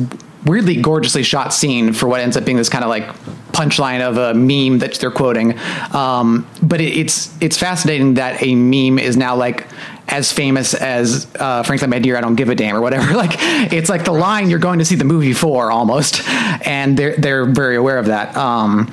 weirdly 0.44 0.80
gorgeously 0.80 1.22
shot 1.22 1.52
scene 1.52 1.92
for 1.92 2.08
what 2.08 2.20
ends 2.20 2.36
up 2.36 2.44
being 2.44 2.56
this 2.56 2.68
kind 2.68 2.84
of 2.84 2.90
like 2.90 3.06
punchline 3.52 4.00
of 4.00 4.16
a 4.16 4.34
meme 4.34 4.78
that 4.80 4.94
they're 4.94 5.10
quoting. 5.10 5.58
Um, 5.92 6.46
but 6.62 6.80
it, 6.80 6.96
it's 6.96 7.36
it's 7.40 7.56
fascinating 7.56 8.14
that 8.14 8.42
a 8.42 8.54
meme 8.54 8.98
is 8.98 9.16
now 9.16 9.36
like 9.36 9.66
as 10.08 10.32
famous 10.32 10.74
as 10.74 11.28
uh, 11.38 11.62
frankly 11.62 11.86
my 11.86 11.98
dear 11.98 12.16
i 12.16 12.20
don't 12.20 12.34
give 12.34 12.48
a 12.48 12.54
damn 12.54 12.76
or 12.76 12.80
whatever. 12.80 13.12
Like 13.22 13.36
it's 13.72 13.88
like 13.88 14.04
the 14.04 14.12
line 14.12 14.50
you're 14.50 14.58
going 14.58 14.78
to 14.80 14.84
see 14.84 14.96
the 14.96 15.04
movie 15.04 15.32
for 15.32 15.70
almost. 15.70 16.28
And 16.66 16.96
they're 16.96 17.16
they're 17.16 17.46
very 17.46 17.76
aware 17.76 17.98
of 17.98 18.06
that. 18.06 18.36
Um, 18.36 18.90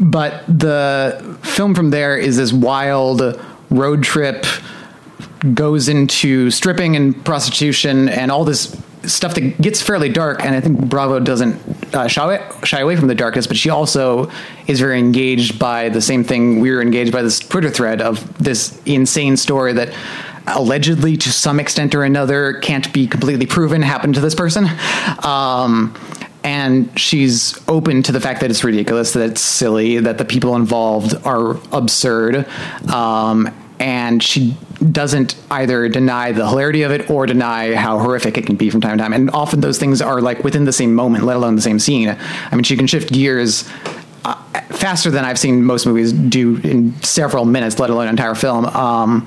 but 0.00 0.44
the 0.46 1.38
film 1.42 1.74
from 1.74 1.90
there 1.90 2.16
is 2.16 2.36
this 2.36 2.52
wild 2.52 3.38
road 3.70 4.02
trip 4.02 4.46
goes 5.54 5.88
into 5.88 6.50
stripping 6.50 6.96
and 6.96 7.24
prostitution 7.24 8.08
and 8.08 8.30
all 8.30 8.44
this 8.44 8.76
stuff 9.04 9.34
that 9.34 9.60
gets 9.60 9.80
fairly 9.80 10.08
dark. 10.08 10.44
And 10.44 10.54
I 10.54 10.60
think 10.60 10.78
Bravo 10.88 11.20
doesn't 11.20 11.94
uh, 11.94 12.08
shy, 12.08 12.24
away, 12.24 12.48
shy 12.64 12.80
away 12.80 12.96
from 12.96 13.08
the 13.08 13.14
darkness, 13.14 13.46
but 13.46 13.56
she 13.56 13.70
also 13.70 14.30
is 14.66 14.80
very 14.80 14.98
engaged 14.98 15.58
by 15.58 15.88
the 15.88 16.00
same 16.00 16.24
thing 16.24 16.60
we 16.60 16.70
were 16.70 16.82
engaged 16.82 17.12
by 17.12 17.22
this 17.22 17.38
Twitter 17.38 17.70
thread 17.70 18.02
of 18.02 18.36
this 18.38 18.80
insane 18.84 19.36
story 19.36 19.72
that 19.74 19.94
allegedly 20.46 21.16
to 21.16 21.30
some 21.30 21.60
extent 21.60 21.94
or 21.94 22.04
another 22.04 22.54
can't 22.54 22.92
be 22.92 23.06
completely 23.06 23.46
proven 23.46 23.82
happened 23.82 24.14
to 24.14 24.20
this 24.20 24.34
person. 24.34 24.66
Um, 25.22 25.94
and 26.44 26.98
she's 26.98 27.58
open 27.68 28.02
to 28.04 28.12
the 28.12 28.20
fact 28.20 28.40
that 28.40 28.50
it's 28.50 28.64
ridiculous, 28.64 29.12
that 29.12 29.30
it's 29.30 29.40
silly, 29.40 29.98
that 29.98 30.18
the 30.18 30.24
people 30.24 30.56
involved 30.56 31.14
are 31.26 31.56
absurd. 31.72 32.46
Um, 32.90 33.52
and 33.80 34.22
she 34.22 34.56
doesn't 34.92 35.36
either 35.50 35.88
deny 35.88 36.32
the 36.32 36.48
hilarity 36.48 36.82
of 36.82 36.90
it 36.90 37.10
or 37.10 37.26
deny 37.26 37.74
how 37.74 37.98
horrific 37.98 38.36
it 38.36 38.46
can 38.46 38.56
be 38.56 38.70
from 38.70 38.80
time 38.80 38.96
to 38.98 39.02
time. 39.02 39.12
And 39.12 39.30
often 39.30 39.60
those 39.60 39.78
things 39.78 40.02
are 40.02 40.20
like 40.20 40.44
within 40.44 40.64
the 40.64 40.72
same 40.72 40.94
moment, 40.94 41.24
let 41.24 41.36
alone 41.36 41.56
the 41.56 41.62
same 41.62 41.78
scene. 41.78 42.08
I 42.08 42.54
mean, 42.54 42.64
she 42.64 42.76
can 42.76 42.86
shift 42.86 43.12
gears 43.12 43.68
uh, 44.24 44.34
faster 44.70 45.10
than 45.10 45.24
I've 45.24 45.38
seen 45.38 45.64
most 45.64 45.86
movies 45.86 46.12
do 46.12 46.56
in 46.58 47.00
several 47.02 47.44
minutes, 47.44 47.78
let 47.78 47.90
alone 47.90 48.04
an 48.04 48.10
entire 48.10 48.34
film. 48.34 48.66
Um, 48.66 49.26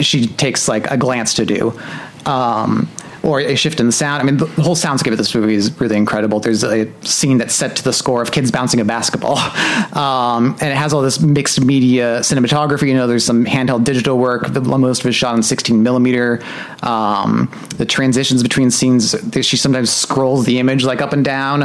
she 0.00 0.26
takes 0.26 0.68
like 0.68 0.90
a 0.90 0.96
glance 0.96 1.34
to 1.34 1.44
do. 1.44 1.78
Um, 2.24 2.88
or 3.22 3.40
a 3.40 3.54
shift 3.54 3.80
in 3.80 3.86
the 3.86 3.92
sound. 3.92 4.20
I 4.20 4.24
mean, 4.24 4.36
the 4.36 4.46
whole 4.62 4.74
soundscape 4.74 5.12
of 5.12 5.18
this 5.18 5.34
movie 5.34 5.54
is 5.54 5.78
really 5.80 5.96
incredible. 5.96 6.40
There's 6.40 6.64
a 6.64 6.90
scene 7.02 7.38
that's 7.38 7.54
set 7.54 7.76
to 7.76 7.84
the 7.84 7.92
score 7.92 8.22
of 8.22 8.32
kids 8.32 8.50
bouncing 8.50 8.80
a 8.80 8.84
basketball, 8.84 9.38
um, 9.96 10.56
and 10.60 10.70
it 10.70 10.76
has 10.76 10.92
all 10.92 11.02
this 11.02 11.20
mixed 11.20 11.64
media 11.64 12.20
cinematography. 12.20 12.88
You 12.88 12.94
know, 12.94 13.06
there's 13.06 13.24
some 13.24 13.44
handheld 13.44 13.84
digital 13.84 14.18
work. 14.18 14.52
The, 14.52 14.60
most 14.60 15.00
of 15.00 15.06
it 15.06 15.10
is 15.10 15.16
shot 15.16 15.36
in 15.36 15.42
16 15.42 15.82
millimeter. 15.82 16.40
Um, 16.82 17.50
the 17.76 17.86
transitions 17.86 18.42
between 18.42 18.70
scenes, 18.70 19.14
she 19.46 19.56
sometimes 19.56 19.92
scrolls 19.92 20.44
the 20.44 20.58
image 20.58 20.84
like 20.84 21.00
up 21.00 21.12
and 21.12 21.24
down. 21.24 21.62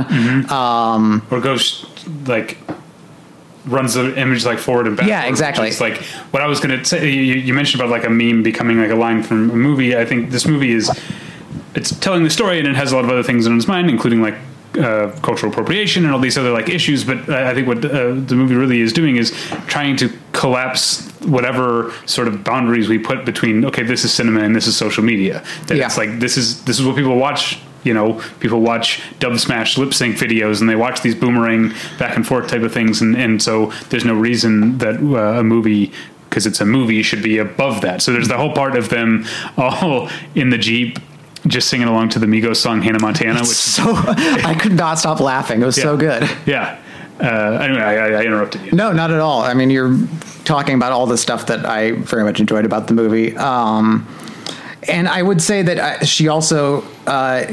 Um, 0.51 1.25
Or 1.31 1.39
goes 1.39 1.85
like 2.25 2.57
runs 3.65 3.95
the 3.95 4.17
image 4.17 4.45
like 4.45 4.59
forward 4.59 4.87
and 4.87 4.95
back. 4.95 5.07
Yeah, 5.07 5.25
exactly. 5.25 5.67
It's 5.67 5.81
like 5.81 5.97
what 6.31 6.41
I 6.41 6.47
was 6.47 6.59
going 6.59 6.77
to 6.77 6.85
say. 6.85 7.09
You, 7.09 7.35
you 7.35 7.53
mentioned 7.53 7.81
about 7.81 7.91
like 7.91 8.05
a 8.05 8.09
meme 8.09 8.43
becoming 8.43 8.79
like 8.79 8.91
a 8.91 8.95
line 8.95 9.23
from 9.23 9.49
a 9.49 9.55
movie. 9.55 9.95
I 9.95 10.05
think 10.05 10.31
this 10.31 10.45
movie 10.47 10.71
is 10.71 10.89
it's 11.77 11.91
telling 11.99 12.23
the 12.23 12.29
story 12.39 12.57
and 12.59 12.67
it 12.67 12.75
has 12.75 12.91
a 12.91 12.95
lot 12.95 13.05
of 13.05 13.11
other 13.11 13.23
things 13.23 13.45
in 13.45 13.55
its 13.55 13.67
mind, 13.67 13.89
including 13.89 14.21
like 14.21 14.35
uh, 14.77 15.11
cultural 15.21 15.51
appropriation 15.51 16.03
and 16.05 16.13
all 16.13 16.19
these 16.19 16.37
other 16.37 16.51
like 16.51 16.69
issues. 16.69 17.03
But 17.03 17.29
I 17.29 17.51
I 17.51 17.53
think 17.53 17.67
what 17.67 17.77
uh, 17.85 18.13
the 18.31 18.35
movie 18.41 18.55
really 18.55 18.81
is 18.81 18.91
doing 18.93 19.15
is 19.17 19.31
trying 19.67 19.95
to 19.97 20.09
collapse 20.33 21.09
whatever 21.35 21.91
sort 22.05 22.27
of 22.27 22.43
boundaries 22.43 22.87
we 22.89 22.97
put 22.99 23.25
between 23.25 23.65
okay, 23.69 23.83
this 23.83 24.03
is 24.05 24.11
cinema 24.13 24.41
and 24.41 24.55
this 24.55 24.67
is 24.67 24.75
social 24.75 25.03
media. 25.03 25.43
That 25.67 25.77
Yeah. 25.77 25.85
it's 25.87 25.97
like 25.97 26.19
this 26.19 26.35
is 26.37 26.63
this 26.65 26.79
is 26.79 26.85
what 26.85 26.95
people 26.95 27.15
watch. 27.17 27.59
You 27.83 27.93
know, 27.93 28.21
people 28.41 28.59
watch 28.59 28.87
Dubsmash 29.19 29.77
lip 29.77 29.93
sync 29.93 30.17
videos 30.17 30.59
and 30.59 30.67
they 30.69 30.75
watch 30.75 30.97
these 31.01 31.15
boomerang 31.15 31.71
back 31.97 32.17
and 32.17 32.27
forth 32.27 32.47
type 32.49 32.63
of 32.63 32.73
things, 32.73 33.01
and, 33.01 33.15
and 33.15 33.41
so 33.41 33.71
there's 33.89 34.03
no 34.03 34.15
reason 34.29 34.77
that 34.79 34.95
uh, 34.97 35.39
a 35.39 35.43
movie 35.43 35.91
because 36.29 36.45
it's 36.45 36.59
a 36.59 36.65
movie 36.65 37.01
should 37.01 37.23
be 37.23 37.37
above 37.37 37.79
that. 37.81 38.01
So 38.01 38.11
there's 38.11 38.27
the 38.27 38.35
whole 38.37 38.51
part 38.53 38.75
of 38.75 38.89
them 38.89 39.25
all 39.57 40.09
in 40.35 40.49
the 40.49 40.57
jeep 40.57 40.99
just 41.47 41.69
singing 41.69 41.87
along 41.87 42.09
to 42.09 42.19
the 42.19 42.25
Migos 42.27 42.57
song 42.57 42.81
Hannah 42.81 42.99
Montana, 42.99 43.39
which 43.39 43.47
so 43.49 43.83
I 43.95 44.55
could 44.59 44.73
not 44.73 44.99
stop 44.99 45.19
laughing. 45.19 45.61
It 45.61 45.65
was 45.65 45.75
so 45.75 45.97
good. 45.97 46.29
yeah. 46.45 46.79
Uh, 47.19 47.57
anyway, 47.61 47.81
I, 47.81 48.19
I- 48.19 48.23
interrupted 48.23 48.61
you. 48.65 48.71
No, 48.73 48.91
not 48.91 49.09
at 49.11 49.19
all. 49.19 49.41
I 49.41 49.53
mean, 49.55 49.69
you're 49.71 49.97
talking 50.45 50.75
about 50.75 50.91
all 50.91 51.07
the 51.07 51.17
stuff 51.17 51.47
that 51.47 51.65
I 51.65 51.93
very 51.93 52.23
much 52.23 52.39
enjoyed 52.39 52.63
about 52.65 52.87
the 52.87 52.93
movie. 52.93 53.35
Um, 53.37 54.07
and 54.87 55.07
I 55.07 55.21
would 55.23 55.41
say 55.41 55.63
that 55.63 55.77
uh, 55.79 56.05
she 56.05 56.27
also 56.27 56.83
uh, 57.07 57.45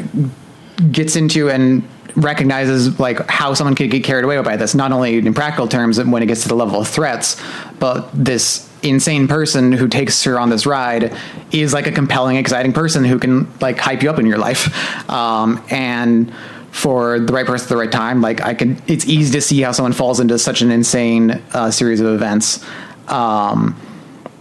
gets 0.92 1.16
into 1.16 1.48
and 1.50 1.82
recognizes 2.16 3.00
like 3.00 3.28
how 3.28 3.54
someone 3.54 3.74
could 3.74 3.90
get 3.90 4.04
carried 4.04 4.24
away 4.24 4.40
by 4.42 4.56
this, 4.56 4.74
not 4.74 4.92
only 4.92 5.16
in 5.18 5.34
practical 5.34 5.66
terms 5.66 6.02
when 6.02 6.22
it 6.22 6.26
gets 6.26 6.42
to 6.42 6.48
the 6.48 6.54
level 6.54 6.80
of 6.80 6.86
threats, 6.86 7.40
but 7.80 8.08
this 8.12 8.70
insane 8.84 9.28
person 9.28 9.72
who 9.72 9.88
takes 9.88 10.22
her 10.24 10.38
on 10.38 10.50
this 10.50 10.66
ride 10.66 11.16
is 11.52 11.72
like 11.72 11.86
a 11.86 11.92
compelling, 11.92 12.36
exciting 12.36 12.72
person 12.72 13.04
who 13.04 13.18
can 13.18 13.48
like 13.60 13.78
hype 13.78 14.02
you 14.02 14.10
up 14.10 14.18
in 14.18 14.26
your 14.26 14.38
life. 14.38 15.08
Um, 15.10 15.64
and 15.70 16.32
for 16.70 17.20
the 17.20 17.32
right 17.32 17.46
person 17.46 17.66
at 17.66 17.68
the 17.68 17.76
right 17.76 17.92
time, 17.92 18.20
like 18.20 18.40
I 18.40 18.54
can, 18.54 18.82
it's 18.86 19.06
easy 19.06 19.32
to 19.32 19.40
see 19.40 19.60
how 19.60 19.72
someone 19.72 19.92
falls 19.92 20.20
into 20.20 20.38
such 20.38 20.60
an 20.60 20.70
insane 20.70 21.42
uh, 21.52 21.70
series 21.70 22.00
of 22.00 22.08
events. 22.08 22.64
Um, 23.08 23.80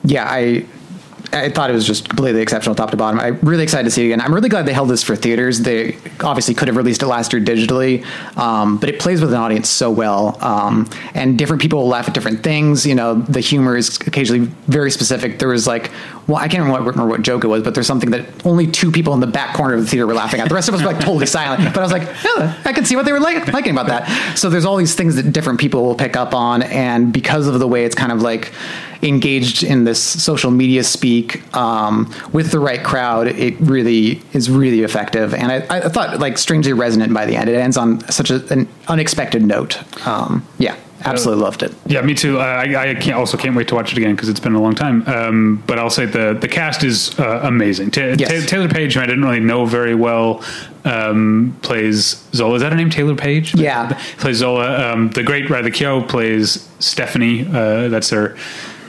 yeah, 0.03 0.25
I 0.27 0.65
I 1.34 1.49
thought 1.49 1.69
it 1.69 1.73
was 1.73 1.85
just 1.85 2.07
completely 2.07 2.41
exceptional 2.41 2.76
top 2.76 2.91
to 2.91 2.97
bottom. 2.97 3.19
I'm 3.19 3.39
really 3.41 3.64
excited 3.64 3.85
to 3.85 3.91
see 3.91 4.03
it 4.03 4.05
again. 4.05 4.22
I'm 4.22 4.34
really 4.34 4.49
glad 4.49 4.65
they 4.65 4.73
held 4.73 4.89
this 4.89 5.03
for 5.03 5.15
theaters. 5.15 5.60
They 5.61 5.97
obviously 6.22 6.53
could 6.53 6.68
have 6.68 6.77
released 6.77 7.01
it 7.01 7.07
last 7.07 7.34
year 7.34 7.41
digitally, 7.41 8.05
um, 8.38 8.77
but 8.77 8.89
it 8.89 8.99
plays 8.99 9.22
with 9.22 9.31
an 9.34 9.39
audience 9.39 9.69
so 9.69 9.89
well. 9.91 10.38
Um, 10.41 10.89
and 11.14 11.38
different 11.38 11.61
people 11.61 11.80
will 11.80 11.88
laugh 11.88 12.07
at 12.07 12.14
different 12.14 12.43
things. 12.43 12.85
You 12.85 12.95
know, 12.95 13.15
the 13.15 13.39
humor 13.39 13.76
is 13.76 13.99
occasionally 14.01 14.45
very 14.68 14.91
specific. 14.91 15.39
There 15.39 15.49
was 15.49 15.68
like, 15.68 15.91
well, 16.27 16.38
I 16.38 16.47
can't 16.47 16.64
remember 16.64 16.84
what, 16.84 16.91
remember 16.91 17.11
what 17.11 17.22
joke 17.22 17.43
it 17.43 17.47
was, 17.47 17.64
but 17.64 17.73
there's 17.73 17.88
something 17.88 18.11
that 18.11 18.45
only 18.45 18.68
two 18.68 18.91
people 18.91 19.14
in 19.14 19.19
the 19.19 19.27
back 19.27 19.55
corner 19.55 19.73
of 19.73 19.81
the 19.81 19.88
theater 19.88 20.07
were 20.07 20.14
laughing 20.14 20.39
at. 20.39 20.47
The 20.47 20.55
rest 20.55 20.69
of 20.69 20.76
us 20.76 20.81
were 20.81 20.88
like 20.88 20.99
totally 20.99 21.26
silent. 21.26 21.64
But 21.73 21.80
I 21.80 21.84
was 21.84 21.91
like, 21.91 22.03
yeah, 22.23 22.61
I 22.64 22.73
can 22.73 22.85
see 22.85 22.95
what 22.95 23.05
they 23.05 23.11
were 23.11 23.19
like, 23.19 23.51
liking 23.51 23.72
about 23.72 23.88
that. 23.88 24.38
So 24.38 24.49
there's 24.49 24.65
all 24.65 24.77
these 24.77 24.95
things 24.95 25.15
that 25.15 25.34
different 25.34 25.60
people 25.60 25.84
will 25.84 25.95
pick 25.95 26.15
up 26.15 26.34
on, 26.34 26.61
and 26.64 27.11
because 27.11 27.47
of 27.47 27.60
the 27.60 27.68
way 27.68 27.84
it's 27.85 27.95
kind 27.95 28.11
of 28.11 28.22
like 28.22 28.53
engaged 29.03 29.63
in 29.63 29.84
this 29.84 30.01
social 30.01 30.49
media 30.51 30.84
speak 30.84 31.55
um, 31.55 32.13
with 32.31 32.51
the 32.51 32.59
right 32.59 32.84
crowd, 32.84 33.27
it 33.27 33.59
really 33.59 34.21
is 34.34 34.49
really 34.49 34.81
effective. 34.81 35.34
And 35.34 35.51
I, 35.51 35.77
I 35.77 35.89
thought 35.89 36.19
like 36.19 36.38
strangely 36.38 36.73
resonant 36.73 37.13
by 37.13 37.25
the 37.25 37.35
end. 37.35 37.49
It 37.49 37.55
ends 37.55 37.77
on 37.77 37.99
such 38.09 38.30
a, 38.31 38.45
an 38.53 38.67
unexpected 38.88 39.43
note. 39.43 39.77
Um, 40.07 40.45
yeah, 40.57 40.75
absolutely 41.03 41.43
loved 41.43 41.63
it. 41.63 41.73
Yeah, 41.85 42.01
me 42.01 42.13
too. 42.13 42.39
Uh, 42.39 42.43
I, 42.43 42.91
I 42.91 42.95
can't, 42.95 43.17
also 43.17 43.38
can't 43.38 43.55
wait 43.55 43.67
to 43.67 43.75
watch 43.75 43.91
it 43.91 43.97
again 43.97 44.15
because 44.15 44.30
it's 44.30 44.39
been 44.39 44.55
a 44.55 44.61
long 44.61 44.75
time. 44.75 45.07
Um, 45.07 45.63
but 45.67 45.77
I'll 45.80 45.89
say 45.89 46.05
the 46.05 46.34
the 46.39 46.47
cast 46.47 46.84
is 46.84 47.17
uh, 47.19 47.41
amazing. 47.43 47.91
Ta- 47.91 48.15
Yes. 48.17 48.30
Ta- 48.49 48.55
Taylour 48.55 48.71
Paige, 48.73 48.93
who 48.95 49.01
I 49.01 49.05
didn't 49.05 49.23
really 49.25 49.39
know 49.39 49.65
very 49.65 49.95
well, 49.95 50.43
um, 50.85 51.57
plays 51.61 52.23
Zola. 52.34 52.55
Is 52.55 52.61
that 52.61 52.71
her 52.71 52.77
name? 52.77 52.89
Taylour 52.89 53.17
Paige. 53.17 53.55
Yeah. 53.55 53.99
plays 54.17 54.38
Zola. 54.38 54.91
Um, 54.93 55.09
the 55.11 55.23
great 55.23 55.49
Riley 55.49 55.71
Keough 55.71 56.07
plays 56.07 56.69
Stephanie. 56.80 57.45
Uh, 57.47 57.89
that's 57.89 58.09
her. 58.11 58.38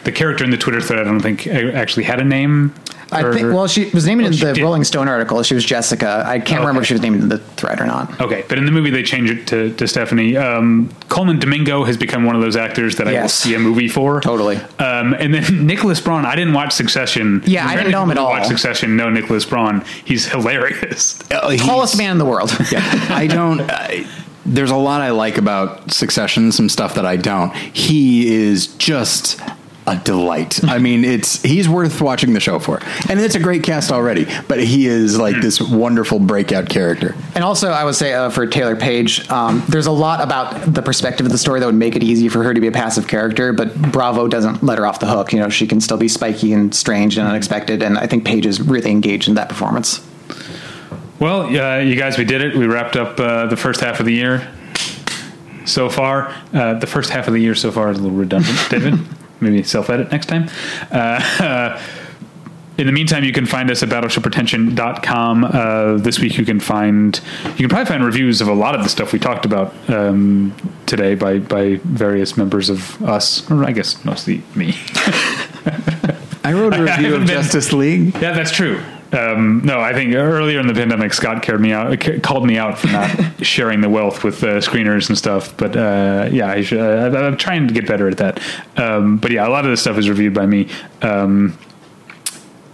The 0.05 0.13
character 0.13 0.45
in 0.45 0.51
the 0.51 0.57
Twitter 0.59 0.81
thread, 0.81 1.01
I 1.01 1.05
don't 1.05 1.21
think 1.21 1.47
uh, 1.47 1.51
actually 1.51 2.05
had 2.05 2.21
a 2.21 2.25
name. 2.25 2.75
I 3.13 3.23
Or- 3.23 3.33
think. 3.35 3.53
Well, 3.53 3.67
she 3.69 3.91
was 3.91 4.07
named 4.07 4.23
Well, 4.23 4.33
in 4.33 4.39
the 4.39 4.53
did. 4.55 4.63
Rolling 4.63 4.83
Stone 4.85 5.09
article. 5.09 5.43
She 5.43 5.55
was 5.55 5.65
Jessica. 5.65 6.25
I 6.27 6.39
can't 6.41 6.61
remember 6.61 6.81
if 6.83 6.89
she 6.89 6.95
was 6.95 7.01
named 7.03 7.21
in 7.23 7.29
the 7.29 7.39
thread 7.39 7.81
or 7.81 7.87
not. 7.87 8.21
Okay, 8.21 8.45
but 8.49 8.59
in 8.59 8.65
the 8.67 8.73
movie 8.73 8.91
they 8.91 9.03
change 9.03 9.31
it 9.31 9.47
to, 9.49 9.73
to 9.75 9.87
Stephanie. 9.87 10.37
Um, 10.37 10.91
Colman 11.09 11.39
Domingo 11.39 11.85
has 11.85 11.97
become 11.97 12.25
one 12.25 12.35
of 12.35 12.43
those 12.43 12.57
actors 12.57 12.97
that 12.97 13.07
I 13.07 13.21
will 13.23 13.29
see 13.29 13.55
a 13.55 13.59
movie 13.59 13.89
for. 13.89 14.21
Totally. 14.21 14.57
Um, 14.79 15.15
and 15.15 15.33
then 15.35 15.67
Nicholas 15.67 16.01
Braun, 16.01 16.25
I 16.25 16.35
didn't 16.35 16.55
watch 16.55 16.73
Succession. 16.73 17.43
Yeah, 17.47 17.67
I 17.67 17.77
didn't 17.77 17.93
know 17.93 18.03
him 18.03 18.11
at 18.11 18.19
all. 18.19 18.31
Watch 18.31 18.47
Succession, 18.49 18.97
No, 18.97 19.11
Nicholas 19.11 19.45
Braun. 19.45 19.85
He's 20.05 20.27
hilarious. 20.27 21.21
Uh, 21.31 21.49
he's- 21.51 21.63
Tallest 21.65 21.97
man 21.97 22.13
in 22.13 22.19
the 22.19 22.25
world. 22.27 22.51
yeah. 22.73 22.81
I 23.11 23.27
don't. 23.27 23.61
I, 23.61 24.07
there's 24.47 24.71
a 24.71 24.77
lot 24.77 25.01
I 25.01 25.11
like 25.11 25.39
about 25.39 25.91
Succession, 25.93 26.53
some 26.53 26.69
stuff 26.69 26.95
that 26.97 27.07
I 27.07 27.17
don't. 27.17 27.55
He 27.55 28.35
is 28.35 28.67
just 28.77 29.41
a 29.87 29.97
delight. 29.97 30.65
I 30.65 30.79
mean, 30.79 31.05
it's 31.05 31.43
he's 31.43 31.69
worth 31.69 32.01
watching 32.01 32.33
the 32.33 32.41
show 32.41 32.59
for, 32.59 32.81
and 33.09 33.21
it's 33.21 33.35
a 33.35 33.41
great 33.41 33.63
cast 33.63 33.93
already. 33.93 34.27
But 34.49 34.63
he 34.63 34.87
is 34.87 35.19
like 35.19 35.37
this 35.41 35.61
wonderful 35.61 36.19
breakout 36.19 36.69
character. 36.69 37.15
And 37.35 37.45
also, 37.45 37.71
I 37.71 37.85
would 37.85 37.95
say 37.95 38.15
uh, 38.15 38.31
for 38.31 38.47
Taylour 38.47 38.81
Paige, 38.81 39.29
um, 39.31 39.63
there's 39.69 39.87
a 39.87 39.93
lot 39.93 40.23
about 40.23 40.73
the 40.73 40.83
perspective 40.83 41.27
of 41.27 41.33
the 41.33 41.39
story 41.39 41.61
that 41.61 41.67
would 41.67 41.75
make 41.75 41.97
it 41.97 42.03
easy 42.03 42.29
for 42.29 42.43
her 42.43 42.55
to 42.55 42.61
be 42.61 42.67
a 42.67 42.73
passive 42.73 43.07
character, 43.07 43.53
but 43.53 43.75
Bravo 43.93 44.27
doesn't 44.29 44.63
let 44.63 44.79
her 44.79 44.87
off 44.87 45.01
the 45.01 45.07
hook. 45.07 45.33
You 45.33 45.41
know, 45.41 45.49
she 45.49 45.67
can 45.67 45.81
still 45.81 45.99
be 45.99 46.09
spiky 46.09 46.53
and 46.53 46.75
strange 46.75 47.19
and 47.19 47.29
unexpected, 47.29 47.83
and 47.83 47.99
I 47.99 48.07
think 48.07 48.25
Paige 48.25 48.47
is 48.47 48.61
really 48.61 48.91
engaged 48.91 49.29
in 49.29 49.35
that 49.35 49.49
performance. 49.49 50.07
Well, 51.21 51.43
uh, 51.43 51.79
you 51.79 51.97
guys, 51.97 52.19
we 52.19 52.25
did 52.25 52.43
it. 52.43 52.57
We 52.57 52.67
wrapped 52.67 52.97
up 52.97 53.21
uh, 53.21 53.47
the 53.47 53.57
first 53.57 53.81
half 53.81 54.01
of 54.01 54.07
the 54.07 54.13
year 54.13 54.51
so 55.65 55.89
far. 55.89 56.35
Uh, 56.53 56.75
the 56.75 56.87
first 56.87 57.11
half 57.11 57.29
of 57.29 57.35
the 57.35 57.41
year 57.41 57.55
so 57.55 57.71
far 57.71 57.91
is 57.91 57.99
a 57.99 58.03
little 58.03 58.17
redundant, 58.17 58.59
David. 58.71 58.99
Maybe 59.45 59.63
self 59.63 59.91
edit 59.91 60.11
next 60.11 60.27
time. 60.27 60.49
Uh, 60.91 61.81
in 62.79 62.87
the 62.87 62.93
meantime, 62.93 63.23
you 63.25 63.33
can 63.33 63.47
find 63.47 63.71
us 63.71 63.83
at 63.83 63.89
battleshippretension.com. 63.89 65.45
Uh, 65.45 65.97
this 65.99 66.19
week, 66.19 66.37
you 66.39 66.45
can 66.45 66.59
find 66.61 67.21
you 67.45 67.53
can 67.55 67.69
probably 67.69 67.87
find 67.87 68.05
reviews 68.05 68.41
of 68.41 68.49
a 68.49 68.55
lot 68.55 68.75
of 68.75 68.83
the 68.83 68.89
stuff 68.89 69.13
we 69.13 69.19
talked 69.19 69.45
about 69.45 69.75
um, 69.89 70.55
today 70.87 71.15
by 71.15 71.39
by 71.39 71.77
various 71.85 72.37
members 72.37 72.71
of 72.71 73.03
us, 73.05 73.49
or 73.51 73.65
I 73.65 73.73
guess 73.73 74.05
mostly 74.05 74.43
me. 74.55 74.75
I 76.45 76.53
wrote 76.53 76.75
a 76.75 76.83
review 76.83 77.15
of 77.15 77.21
been- 77.21 77.29
Justice 77.29 77.73
League. 77.73 78.15
Yeah, 78.15 78.33
that's 78.33 78.51
true. 78.51 78.83
Um, 79.15 79.61
no, 79.65 79.81
I 79.81 79.93
think 79.93 80.15
earlier 80.15 80.59
in 80.59 80.67
the 80.67 80.75
pandemic, 80.75 81.13
Scott 81.13 81.43
cared 81.43 81.61
me 81.61 81.73
out, 81.73 82.01
called 82.23 82.47
me 82.47 82.59
out 82.59 82.79
for 82.79 82.89
not 82.89 83.11
sharing 83.43 83.81
the 83.81 83.89
wealth 83.89 84.25
with 84.25 84.43
uh, 84.43 84.59
screeners 84.59 85.09
and 85.09 85.17
stuff. 85.17 85.57
But 85.57 85.77
uh, 85.77 86.29
yeah, 86.33 86.49
I 86.49 86.65
uh, 86.75 87.27
I'm 87.27 87.37
trying 87.37 87.69
to 87.69 87.75
get 87.75 87.87
better 87.87 88.09
at 88.09 88.19
that. 88.19 88.41
Um, 88.77 89.19
but 89.19 89.31
yeah, 89.31 89.47
a 89.47 89.51
lot 89.51 89.65
of 89.65 89.71
this 89.71 89.81
stuff 89.81 89.99
is 89.99 90.09
reviewed 90.09 90.35
by 90.35 90.47
me. 90.47 90.69
Um, 91.03 91.57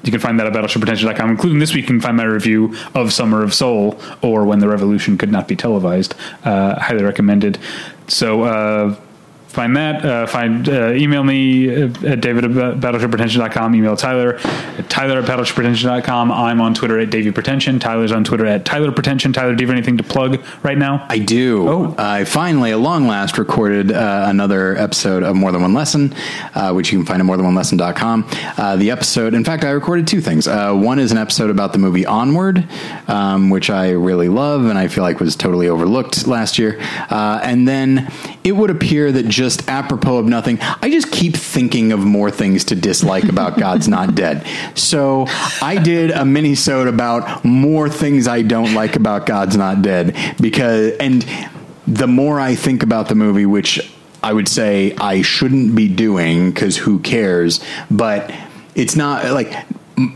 you 0.02 0.10
can 0.10 0.20
find 0.20 0.40
that 0.40 0.46
at 0.46 0.52
battleshippretension.com, 0.54 1.30
including 1.30 1.58
this 1.58 1.74
week. 1.74 1.82
You 1.82 1.88
can 1.88 2.00
find 2.00 2.16
my 2.16 2.24
review 2.24 2.74
of 2.94 3.12
Summer 3.12 3.42
of 3.42 3.52
Soul 3.52 4.00
or 4.22 4.46
When 4.46 4.60
the 4.60 4.68
Revolution 4.68 5.18
Could 5.18 5.30
Not 5.30 5.46
Be 5.46 5.56
Televised. 5.56 6.14
Uh, 6.42 6.80
highly 6.80 7.04
recommended. 7.04 7.58
So, 8.08 8.44
uh, 8.44 8.96
find 9.50 9.76
that. 9.76 10.04
Uh, 10.04 10.26
find 10.26 10.68
uh, 10.68 10.92
email 10.92 11.24
me 11.24 11.68
at 11.68 12.20
david 12.20 12.44
at 12.44 12.50
battleshippretension.com. 12.80 13.74
Email 13.74 13.96
Tyler 13.96 14.36
at 14.78 14.88
tyler 14.88 15.18
at 15.18 15.24
battleshippretension.com. 15.24 16.32
I'm 16.32 16.60
on 16.60 16.74
Twitter 16.74 16.98
at 16.98 17.10
Davey 17.10 17.32
Pretension. 17.32 17.78
Tyler's 17.78 18.12
on 18.12 18.24
Twitter 18.24 18.46
at 18.46 18.64
Tyler 18.64 18.92
Pretension. 18.92 19.32
Tyler, 19.32 19.54
do 19.54 19.62
you 19.62 19.68
have 19.68 19.76
anything 19.76 19.96
to 19.96 20.02
plug 20.02 20.42
right 20.62 20.78
now? 20.78 21.06
I 21.08 21.18
do. 21.18 21.68
Oh. 21.68 21.94
I 21.98 22.24
finally, 22.24 22.70
at 22.70 22.78
long 22.78 23.06
last, 23.06 23.38
recorded 23.38 23.92
uh, 23.92 24.26
another 24.28 24.76
episode 24.76 25.22
of 25.22 25.34
More 25.34 25.52
Than 25.52 25.62
One 25.62 25.74
Lesson, 25.74 26.14
uh, 26.54 26.72
which 26.72 26.92
you 26.92 26.98
can 26.98 27.06
find 27.06 27.20
at 27.20 27.26
morethanonelesson.com. 27.26 28.28
Uh, 28.56 28.76
the 28.76 28.90
episode, 28.90 29.34
in 29.34 29.44
fact, 29.44 29.64
I 29.64 29.70
recorded 29.70 30.06
two 30.06 30.20
things. 30.20 30.46
Uh, 30.46 30.74
one 30.74 30.98
is 30.98 31.12
an 31.12 31.18
episode 31.18 31.50
about 31.50 31.72
the 31.72 31.78
movie 31.78 32.06
Onward, 32.06 32.68
um, 33.08 33.50
which 33.50 33.70
I 33.70 33.90
really 33.90 34.28
love 34.28 34.66
and 34.66 34.78
I 34.78 34.88
feel 34.88 35.02
like 35.02 35.20
was 35.20 35.36
totally 35.36 35.68
overlooked 35.68 36.26
last 36.26 36.58
year. 36.58 36.78
Uh, 37.10 37.40
and 37.42 37.66
then 37.66 38.10
it 38.44 38.52
would 38.52 38.70
appear 38.70 39.12
that 39.12 39.28
just 39.40 39.66
apropos 39.70 40.18
of 40.18 40.26
nothing, 40.26 40.58
I 40.60 40.90
just 40.90 41.10
keep 41.10 41.34
thinking 41.34 41.92
of 41.92 42.00
more 42.00 42.30
things 42.30 42.62
to 42.66 42.74
dislike 42.74 43.24
about 43.24 43.58
God's 43.58 43.88
Not 43.88 44.14
Dead. 44.14 44.46
So 44.74 45.24
I 45.62 45.80
did 45.82 46.10
a 46.10 46.26
mini-sode 46.26 46.88
about 46.88 47.42
more 47.42 47.88
things 47.88 48.28
I 48.28 48.42
don't 48.42 48.74
like 48.74 48.96
about 48.96 49.24
God's 49.24 49.56
Not 49.56 49.80
Dead 49.80 50.14
because, 50.38 50.92
and 50.98 51.24
the 51.86 52.06
more 52.06 52.38
I 52.38 52.54
think 52.54 52.82
about 52.82 53.08
the 53.08 53.14
movie, 53.14 53.46
which 53.46 53.90
I 54.22 54.34
would 54.34 54.46
say 54.46 54.94
I 54.96 55.22
shouldn't 55.22 55.74
be 55.74 55.88
doing 55.88 56.50
because 56.50 56.76
who 56.76 56.98
cares, 56.98 57.64
but 57.90 58.30
it's 58.74 58.94
not 58.94 59.24
like 59.32 59.54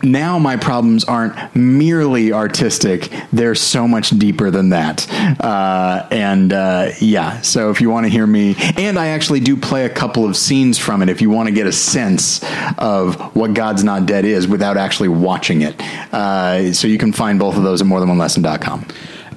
now 0.03 0.39
my 0.39 0.57
problems 0.57 1.05
aren't 1.05 1.35
merely 1.55 2.33
artistic 2.33 3.11
they're 3.33 3.55
so 3.55 3.89
much 3.89 4.11
deeper 4.11 4.51
than 4.51 4.71
that. 4.71 5.11
Uh, 5.41 6.07
and 6.11 6.53
uh, 6.53 6.91
yeah 7.01 7.41
so 7.41 7.71
if 7.71 7.81
you 7.81 7.91
want 7.91 8.05
to 8.05 8.11
hear 8.11 8.27
me 8.27 8.55
and 8.77 8.99
i 8.99 9.09
actually 9.09 9.41
do 9.41 9.57
play 9.57 9.85
a 9.85 9.91
couple 9.91 10.25
of 10.25 10.37
scenes 10.37 10.79
from 10.79 11.03
it 11.03 11.09
if 11.09 11.21
you 11.21 11.31
want 11.31 11.49
to 11.49 11.55
get 11.55 11.67
a 11.67 11.73
sense 11.73 12.43
of 12.79 13.17
what 13.37 13.55
god's 13.55 13.85
not 13.85 14.07
dead 14.07 14.25
is 14.25 14.47
without 14.47 14.77
actually 14.77 15.09
watching 15.09 15.63
it. 15.63 15.81
Uh, 16.13 16.73
so 16.73 16.87
you 16.89 16.99
can 16.99 17.13
find 17.13 17.39
both 17.39 17.57
of 17.57 17.63
those 17.63 17.81
at 17.81 17.87
morethanonelesson.com 17.87 18.87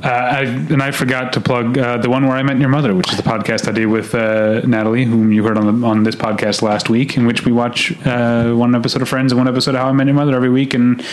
Uh, 0.04 0.08
I, 0.08 0.42
and 0.44 0.82
I 0.82 0.92
forgot 0.92 1.34
to 1.34 1.42
plug 1.42 1.78
uh, 1.78 1.98
the 1.98 2.10
one 2.10 2.28
where 2.28 2.38
I 2.38 2.44
met 2.44 2.58
your 2.60 2.70
mother, 2.70 2.94
which 2.94 3.10
is 3.12 3.18
the 3.18 3.24
podcast 3.24 3.68
I 3.68 3.72
did 3.72 3.88
with 3.88 4.14
uh, 4.14 4.62
Natalie, 4.66 5.06
whom 5.06 5.32
you 5.32 5.44
heard 5.44 5.58
on 5.58 5.82
the, 5.82 5.88
on 5.88 6.04
this 6.04 6.16
podcast 6.16 6.62
last 6.62 6.90
week, 6.90 7.18
in 7.18 7.26
which 7.26 7.46
we 7.46 7.52
watch 7.52 7.94
uh, 8.06 8.54
one 8.54 8.76
episode 8.76 9.02
of 9.02 9.10
Friends 9.10 9.32
and 9.32 9.40
one 9.40 9.48
episode 9.48 9.76
of 9.76 9.82
How 9.82 9.88
I 9.88 9.92
Met 9.92 10.08
Your 10.08 10.16
Mother 10.16 10.36
every 10.36 10.50
week 10.50 10.74
and 10.74 11.04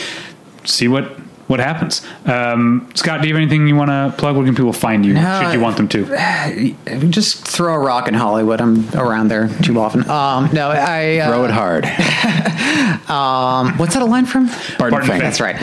see 0.64 0.88
what 0.88 1.18
what 1.46 1.60
happens. 1.60 2.00
Um, 2.24 2.88
Scott, 2.94 3.20
do 3.20 3.28
you 3.28 3.34
have 3.34 3.42
anything 3.42 3.68
you 3.68 3.76
want 3.76 3.90
to 3.90 4.14
plug? 4.18 4.34
Where 4.34 4.46
can 4.46 4.54
people 4.54 4.72
find 4.72 5.04
you? 5.04 5.12
No, 5.12 5.42
should 5.42 5.52
you 5.52 5.60
want 5.60 5.76
them 5.76 5.88
to? 5.88 6.74
Just 7.10 7.46
throw 7.46 7.74
a 7.74 7.78
rock 7.78 8.08
in 8.08 8.14
Hollywood. 8.14 8.62
I'm 8.62 8.88
around 8.94 9.28
there 9.28 9.48
too 9.62 9.78
often. 9.78 10.08
Um, 10.08 10.50
no, 10.52 10.70
I. 10.70 11.18
Uh, 11.18 11.28
throw 11.28 11.44
it 11.44 11.50
hard 11.50 11.84
Um, 13.08 13.76
what's 13.78 13.94
that 13.94 14.02
a 14.02 14.06
line 14.06 14.24
from? 14.26 14.46
Barton 14.46 14.78
Barton 14.78 15.00
Fink. 15.00 15.12
Fink. 15.12 15.22
That's 15.22 15.40
right. 15.40 15.56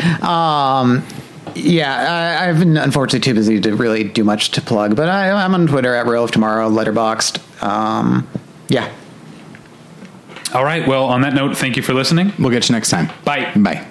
Yeah, 1.55 2.39
I, 2.41 2.49
I've 2.49 2.59
been 2.59 2.77
unfortunately 2.77 3.19
too 3.21 3.33
busy 3.33 3.59
to 3.61 3.75
really 3.75 4.03
do 4.03 4.23
much 4.23 4.51
to 4.51 4.61
plug, 4.61 4.95
but 4.95 5.09
I, 5.09 5.31
I'm 5.31 5.53
on 5.53 5.67
Twitter 5.67 5.93
at 5.95 6.05
Rail 6.07 6.23
of 6.23 6.31
Tomorrow, 6.31 6.69
Letterboxd. 6.69 7.63
Um, 7.63 8.27
yeah. 8.67 8.91
All 10.53 10.63
right. 10.63 10.87
Well, 10.87 11.05
on 11.05 11.21
that 11.21 11.33
note, 11.33 11.55
thank 11.57 11.77
you 11.77 11.83
for 11.83 11.93
listening. 11.93 12.33
we'll 12.37 12.51
get 12.51 12.67
you 12.67 12.73
next 12.73 12.89
time 12.89 13.09
Bye. 13.23 13.51
bye 13.55 13.90